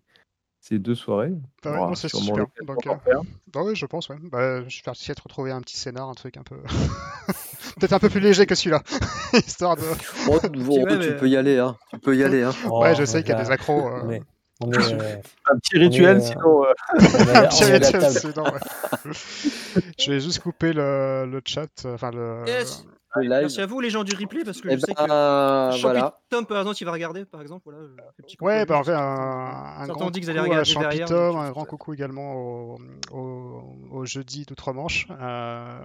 ces 0.59 0.79
deux 0.79 0.95
soirées. 0.95 1.33
Bah 1.63 1.91
c'est 1.95 2.07
super. 2.09 2.35
Donc, 2.35 2.87
euh, 2.87 3.21
bah 3.53 3.61
je 3.73 3.85
pense, 3.85 4.09
ouais. 4.09 4.17
Bah, 4.31 4.67
je 4.67 4.81
vais 4.83 4.91
essayer 4.91 5.13
de 5.13 5.21
retrouver 5.21 5.51
un 5.51 5.61
petit 5.61 5.77
scénar, 5.77 6.09
un 6.09 6.13
truc 6.13 6.37
un 6.37 6.43
peu. 6.43 6.57
Peut-être 7.79 7.93
un 7.93 7.99
peu 7.99 8.09
plus 8.09 8.19
léger 8.21 8.45
que 8.45 8.55
celui-là. 8.55 8.81
Histoire 9.33 9.75
de. 9.75 9.81
Bon, 10.25 10.39
tu 10.39 10.49
mais- 10.97 11.15
peux 11.17 11.27
y 11.29 11.35
aller, 11.37 11.59
hein. 11.59 11.75
Tu 11.91 11.99
peux 11.99 12.15
y 12.15 12.23
aller, 12.23 12.43
hein. 12.43 12.51
Oh, 12.69 12.81
ouais, 12.81 12.95
je 12.95 13.03
sais 13.05 13.21
qu'il 13.21 13.31
y 13.31 13.35
a 13.35 13.43
des 13.43 13.51
accros. 13.51 13.87
euh, 13.87 14.19
on 14.61 14.71
est, 14.71 14.77
euh, 14.77 15.17
Un 15.51 15.57
petit 15.59 15.77
rituel, 15.77 16.17
euh, 16.17 16.21
sinon. 16.21 16.63
euh, 16.63 16.73
on 16.93 17.35
Un 17.35 17.47
petit 17.47 17.65
rituel, 17.65 18.01
ouais. 18.01 19.11
Je 19.99 20.11
vais 20.11 20.19
juste 20.21 20.39
couper 20.39 20.71
le, 20.71 21.25
le 21.29 21.41
chat, 21.45 21.67
euh, 21.85 21.95
enfin 21.95 22.11
le. 22.11 22.43
Yes. 22.47 22.85
Le 23.15 23.21
live. 23.23 23.41
Merci 23.41 23.61
à 23.61 23.65
vous 23.65 23.79
les 23.79 23.89
gens 23.89 24.03
du 24.03 24.13
replay 24.15 24.43
parce 24.43 24.59
que 24.61 24.67
Eh 24.69 24.75
je 24.75 24.79
sais 24.81 24.93
ben, 24.93 25.05
que 25.05 25.81
voilà. 25.81 26.19
Tom 26.29 26.45
par 26.45 26.57
exemple 26.59 26.77
il 26.81 26.85
va 26.85 26.91
regarder 26.91 27.25
par 27.25 27.41
exemple 27.41 27.61
voilà. 27.65 27.79
euh, 27.79 27.95
Ouais, 28.41 28.65
bah 28.65 28.77
en 28.79 28.83
je 28.83 28.91
fait, 28.91 28.97
un, 28.97 29.85
que- 29.87 29.91
grand 29.93 30.09
dit 30.11 30.19
qu'ils 30.19 30.29
allaient 30.29 30.39
coucou 30.39 30.53
à 30.53 30.59
regarder 30.63 30.97
derrière, 30.97 31.37
un 31.37 31.51
grand 31.51 31.65
coucou 31.65 31.93
également 31.93 32.33
au, 32.35 32.77
au, 33.11 33.63
au 33.91 34.05
jeudi 34.05 34.45
d'outre-Manche. 34.45 35.07
euh, 35.21 35.79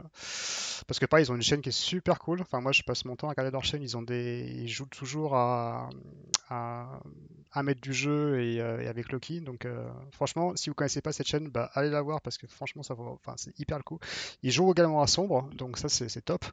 parce 0.86 0.98
que 0.98 1.06
pareil, 1.06 1.24
ils 1.26 1.30
ont 1.32 1.36
une 1.36 1.42
chaîne 1.42 1.60
qui 1.60 1.68
est 1.68 1.72
super 1.72 2.18
cool. 2.18 2.40
Enfin, 2.40 2.60
moi, 2.60 2.72
je 2.72 2.82
passe 2.82 3.04
mon 3.04 3.14
temps 3.14 3.28
à 3.28 3.30
regarder 3.30 3.50
leur 3.52 3.64
chaîne. 3.64 3.82
Ils 3.82 3.96
ont 3.96 4.02
des, 4.02 4.40
ils 4.56 4.68
jouent 4.68 4.86
toujours 4.86 5.36
à, 5.36 5.88
à, 6.48 7.00
à 7.52 7.62
mettre 7.62 7.80
du 7.80 7.92
jeu 7.92 8.40
et, 8.40 8.60
euh, 8.60 8.80
et 8.80 8.86
avec 8.86 9.10
Loki. 9.12 9.40
Donc, 9.40 9.64
euh, 9.64 9.88
franchement, 10.12 10.54
si 10.56 10.70
vous 10.70 10.74
connaissez 10.74 11.00
pas 11.00 11.12
cette 11.12 11.26
chaîne, 11.26 11.48
bah, 11.48 11.70
allez 11.74 11.90
la 11.90 12.02
voir 12.02 12.20
parce 12.20 12.38
que 12.38 12.46
franchement, 12.46 12.82
ça 12.82 12.94
enfin, 12.98 13.34
c'est 13.36 13.58
hyper 13.58 13.76
le 13.78 13.82
coup. 13.82 13.98
Ils 14.42 14.52
jouent 14.52 14.70
également 14.70 15.02
à 15.02 15.06
Sombre, 15.06 15.48
donc 15.54 15.78
ça, 15.78 15.88
c'est 15.88 16.24
top. 16.24 16.44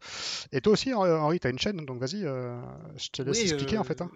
Et 0.51 0.61
toi 0.61 0.73
aussi, 0.73 0.93
Henri, 0.93 1.39
tu 1.39 1.47
as 1.47 1.49
une 1.49 1.59
chaîne, 1.59 1.85
donc 1.85 1.99
vas-y, 1.99 2.25
euh, 2.25 2.59
je 2.97 3.09
te 3.09 3.21
laisse 3.21 3.37
Oui, 3.37 3.43
expliquer 3.43 3.77
en 3.77 3.83
fait. 3.83 4.01
hein. 4.01 4.09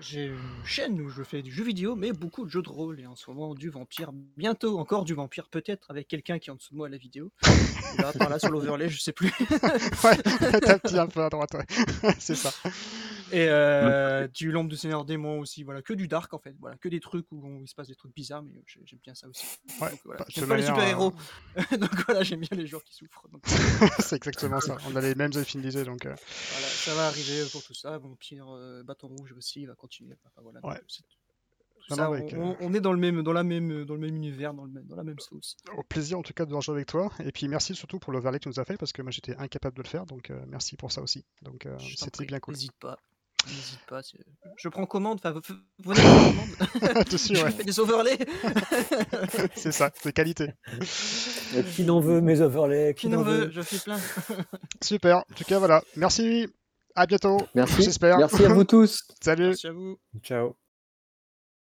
J'ai 0.00 0.26
une 0.26 0.64
chaîne 0.64 1.00
où 1.00 1.08
je 1.08 1.22
fais 1.22 1.40
du 1.40 1.52
jeu 1.52 1.62
vidéo, 1.62 1.94
mais 1.94 2.12
beaucoup 2.12 2.44
de 2.44 2.50
jeux 2.50 2.62
de 2.62 2.68
rôle. 2.68 2.98
Et 2.98 3.06
en 3.06 3.14
ce 3.14 3.30
moment, 3.30 3.54
du 3.54 3.70
vampire. 3.70 4.10
Bientôt 4.36 4.76
encore 4.80 5.04
du 5.04 5.14
vampire, 5.14 5.48
peut-être 5.48 5.88
avec 5.88 6.08
quelqu'un 6.08 6.40
qui 6.40 6.50
est 6.50 6.52
en 6.52 6.56
dessous 6.56 6.72
de 6.72 6.76
moi 6.78 6.88
à 6.88 6.90
la 6.90 6.96
vidéo. 6.96 7.30
Là, 7.98 8.12
par 8.12 8.28
là, 8.28 8.40
sur 8.40 8.50
l'overlay, 8.50 8.88
je 8.88 8.98
sais 8.98 9.12
plus. 9.12 9.32
Ouais, 10.02 10.16
t'as 10.60 10.74
un 10.74 10.78
petit 10.78 10.98
un 10.98 11.06
peu 11.06 11.22
à 11.22 11.28
droite, 11.30 11.54
ouais. 11.54 12.12
c'est 12.18 12.34
ça. 12.34 12.52
Et 13.32 13.48
euh, 13.48 14.28
du 14.28 14.50
L'ombre 14.52 14.70
du 14.70 14.76
Seigneur 14.76 15.04
Démon 15.04 15.40
aussi. 15.40 15.62
Voilà, 15.62 15.82
que 15.82 15.92
du 15.92 16.08
dark 16.08 16.32
en 16.34 16.38
fait. 16.38 16.54
Voilà, 16.60 16.76
que 16.76 16.88
des 16.88 17.00
trucs 17.00 17.26
où 17.32 17.44
on- 17.44 17.60
il 17.60 17.68
se 17.68 17.74
passe 17.74 17.88
des 17.88 17.94
trucs 17.94 18.14
bizarres, 18.14 18.42
mais 18.42 18.62
j'ai- 18.66 18.82
j'aime 18.84 18.98
bien 19.02 19.14
ça 19.14 19.28
aussi. 19.28 19.44
Ouais, 19.80 19.90
Donc, 19.90 20.00
voilà. 20.04 20.18
bah, 20.20 20.26
J'aime 20.28 20.46
pas 20.48 20.56
les 20.56 20.62
manière, 20.62 20.74
super-héros. 20.76 21.12
Donc 21.80 22.04
voilà, 22.06 22.22
j'aime 22.22 22.40
bien 22.40 22.56
les 22.58 22.66
joueurs 22.66 22.84
qui 22.84 22.94
souffrent. 22.94 23.26
C'est 24.00 24.16
exactement 24.16 24.60
ça. 24.60 24.76
On 24.88 24.94
a 24.96 25.00
les 25.00 25.14
mêmes 25.14 25.32
affinités, 25.36 25.84
donc. 25.84 26.06
euh, 26.06 26.14
voilà, 26.52 26.66
ça 26.68 26.94
va 26.94 27.06
arriver 27.08 27.44
pour 27.50 27.62
tout 27.62 27.74
ça. 27.74 27.96
Vampire, 27.98 28.46
euh, 28.50 28.82
bâton 28.82 29.08
rouge 29.08 29.32
aussi, 29.32 29.62
il 29.62 29.66
va 29.66 29.74
continuer. 29.74 30.16
Enfin, 30.26 30.42
voilà, 30.42 30.60
donc, 30.60 30.70
Ouais. 30.70 30.80
c'est- 30.88 31.02
tout 31.02 31.90
Non, 31.90 31.96
ça, 31.96 32.04
non, 32.06 32.12
avec, 32.14 32.34
on, 32.34 32.54
euh, 32.70 32.72
est 32.74 32.80
dans 32.80 32.92
le 32.94 32.98
même, 32.98 33.22
dans 33.22 33.34
la 33.34 33.42
même, 33.44 33.84
dans 33.84 33.92
le 33.94 34.00
même 34.00 34.16
univers, 34.16 34.54
dans, 34.54 34.64
le 34.64 34.70
même, 34.70 34.86
dans 34.86 34.96
la 34.96 35.02
même 35.02 35.18
sauce. 35.18 35.58
Au 35.76 35.82
plaisir 35.82 36.18
en 36.18 36.22
tout 36.22 36.32
cas 36.32 36.46
de 36.46 36.54
rejouer 36.54 36.76
avec 36.76 36.86
toi. 36.88 37.12
Et 37.22 37.30
puis 37.30 37.46
merci 37.46 37.74
surtout 37.74 37.98
pour 37.98 38.10
l'overlay 38.10 38.38
que 38.38 38.44
tu 38.44 38.48
nous 38.48 38.58
as 38.58 38.64
fait 38.64 38.78
parce 38.78 38.92
que 38.92 39.02
moi 39.02 39.10
j'étais 39.10 39.36
incapable 39.36 39.76
de 39.76 39.82
le 39.82 39.88
faire. 39.88 40.06
Donc 40.06 40.30
euh, 40.30 40.42
merci 40.48 40.76
pour 40.78 40.90
ça 40.92 41.02
aussi. 41.02 41.26
Donc 41.42 41.66
euh, 41.66 41.76
c'était 41.96 42.24
bien 42.24 42.40
cool. 42.40 42.54
N'hésite 42.54 42.72
pas. 42.80 42.98
N'hésite 43.46 43.80
pas. 43.88 44.02
c'est- 44.02 44.18
Je 44.56 44.68
prends 44.68 44.86
commande. 44.86 45.18
Enfin, 45.18 45.32
v- 45.32 45.40
v- 45.48 45.54
venez 45.84 46.00
commande. 46.00 47.04
Dessus, 47.10 47.34
Je 47.36 47.44
ouais. 47.44 47.50
fais 47.50 47.64
des 47.64 47.78
overlays. 47.80 48.18
C'est 49.56 49.72
ça, 49.72 49.90
de 50.04 50.10
qualité. 50.10 50.50
Euh, 51.54 51.62
Qui 51.74 51.82
n'en 51.84 52.00
veut 52.00 52.20
mes 52.20 52.40
overlays 52.40 52.94
Qui 52.94 53.08
n'en 53.08 53.22
veut 53.22 53.50
Je 53.52 53.60
fais 53.62 53.78
plein. 53.78 53.98
Super. 54.82 55.18
En 55.18 55.34
tout 55.36 55.44
cas, 55.44 55.58
voilà. 55.58 55.82
Merci. 55.96 56.48
À 56.96 57.06
bientôt. 57.06 57.38
Merci. 57.54 57.82
J'espère. 57.82 58.18
Merci 58.18 58.44
à 58.44 58.48
vous 58.54 58.64
tous. 58.64 59.02
Salut. 59.20 59.48
Merci 59.48 59.66
à 59.66 59.72
vous. 59.72 59.98
Ciao. 60.22 60.56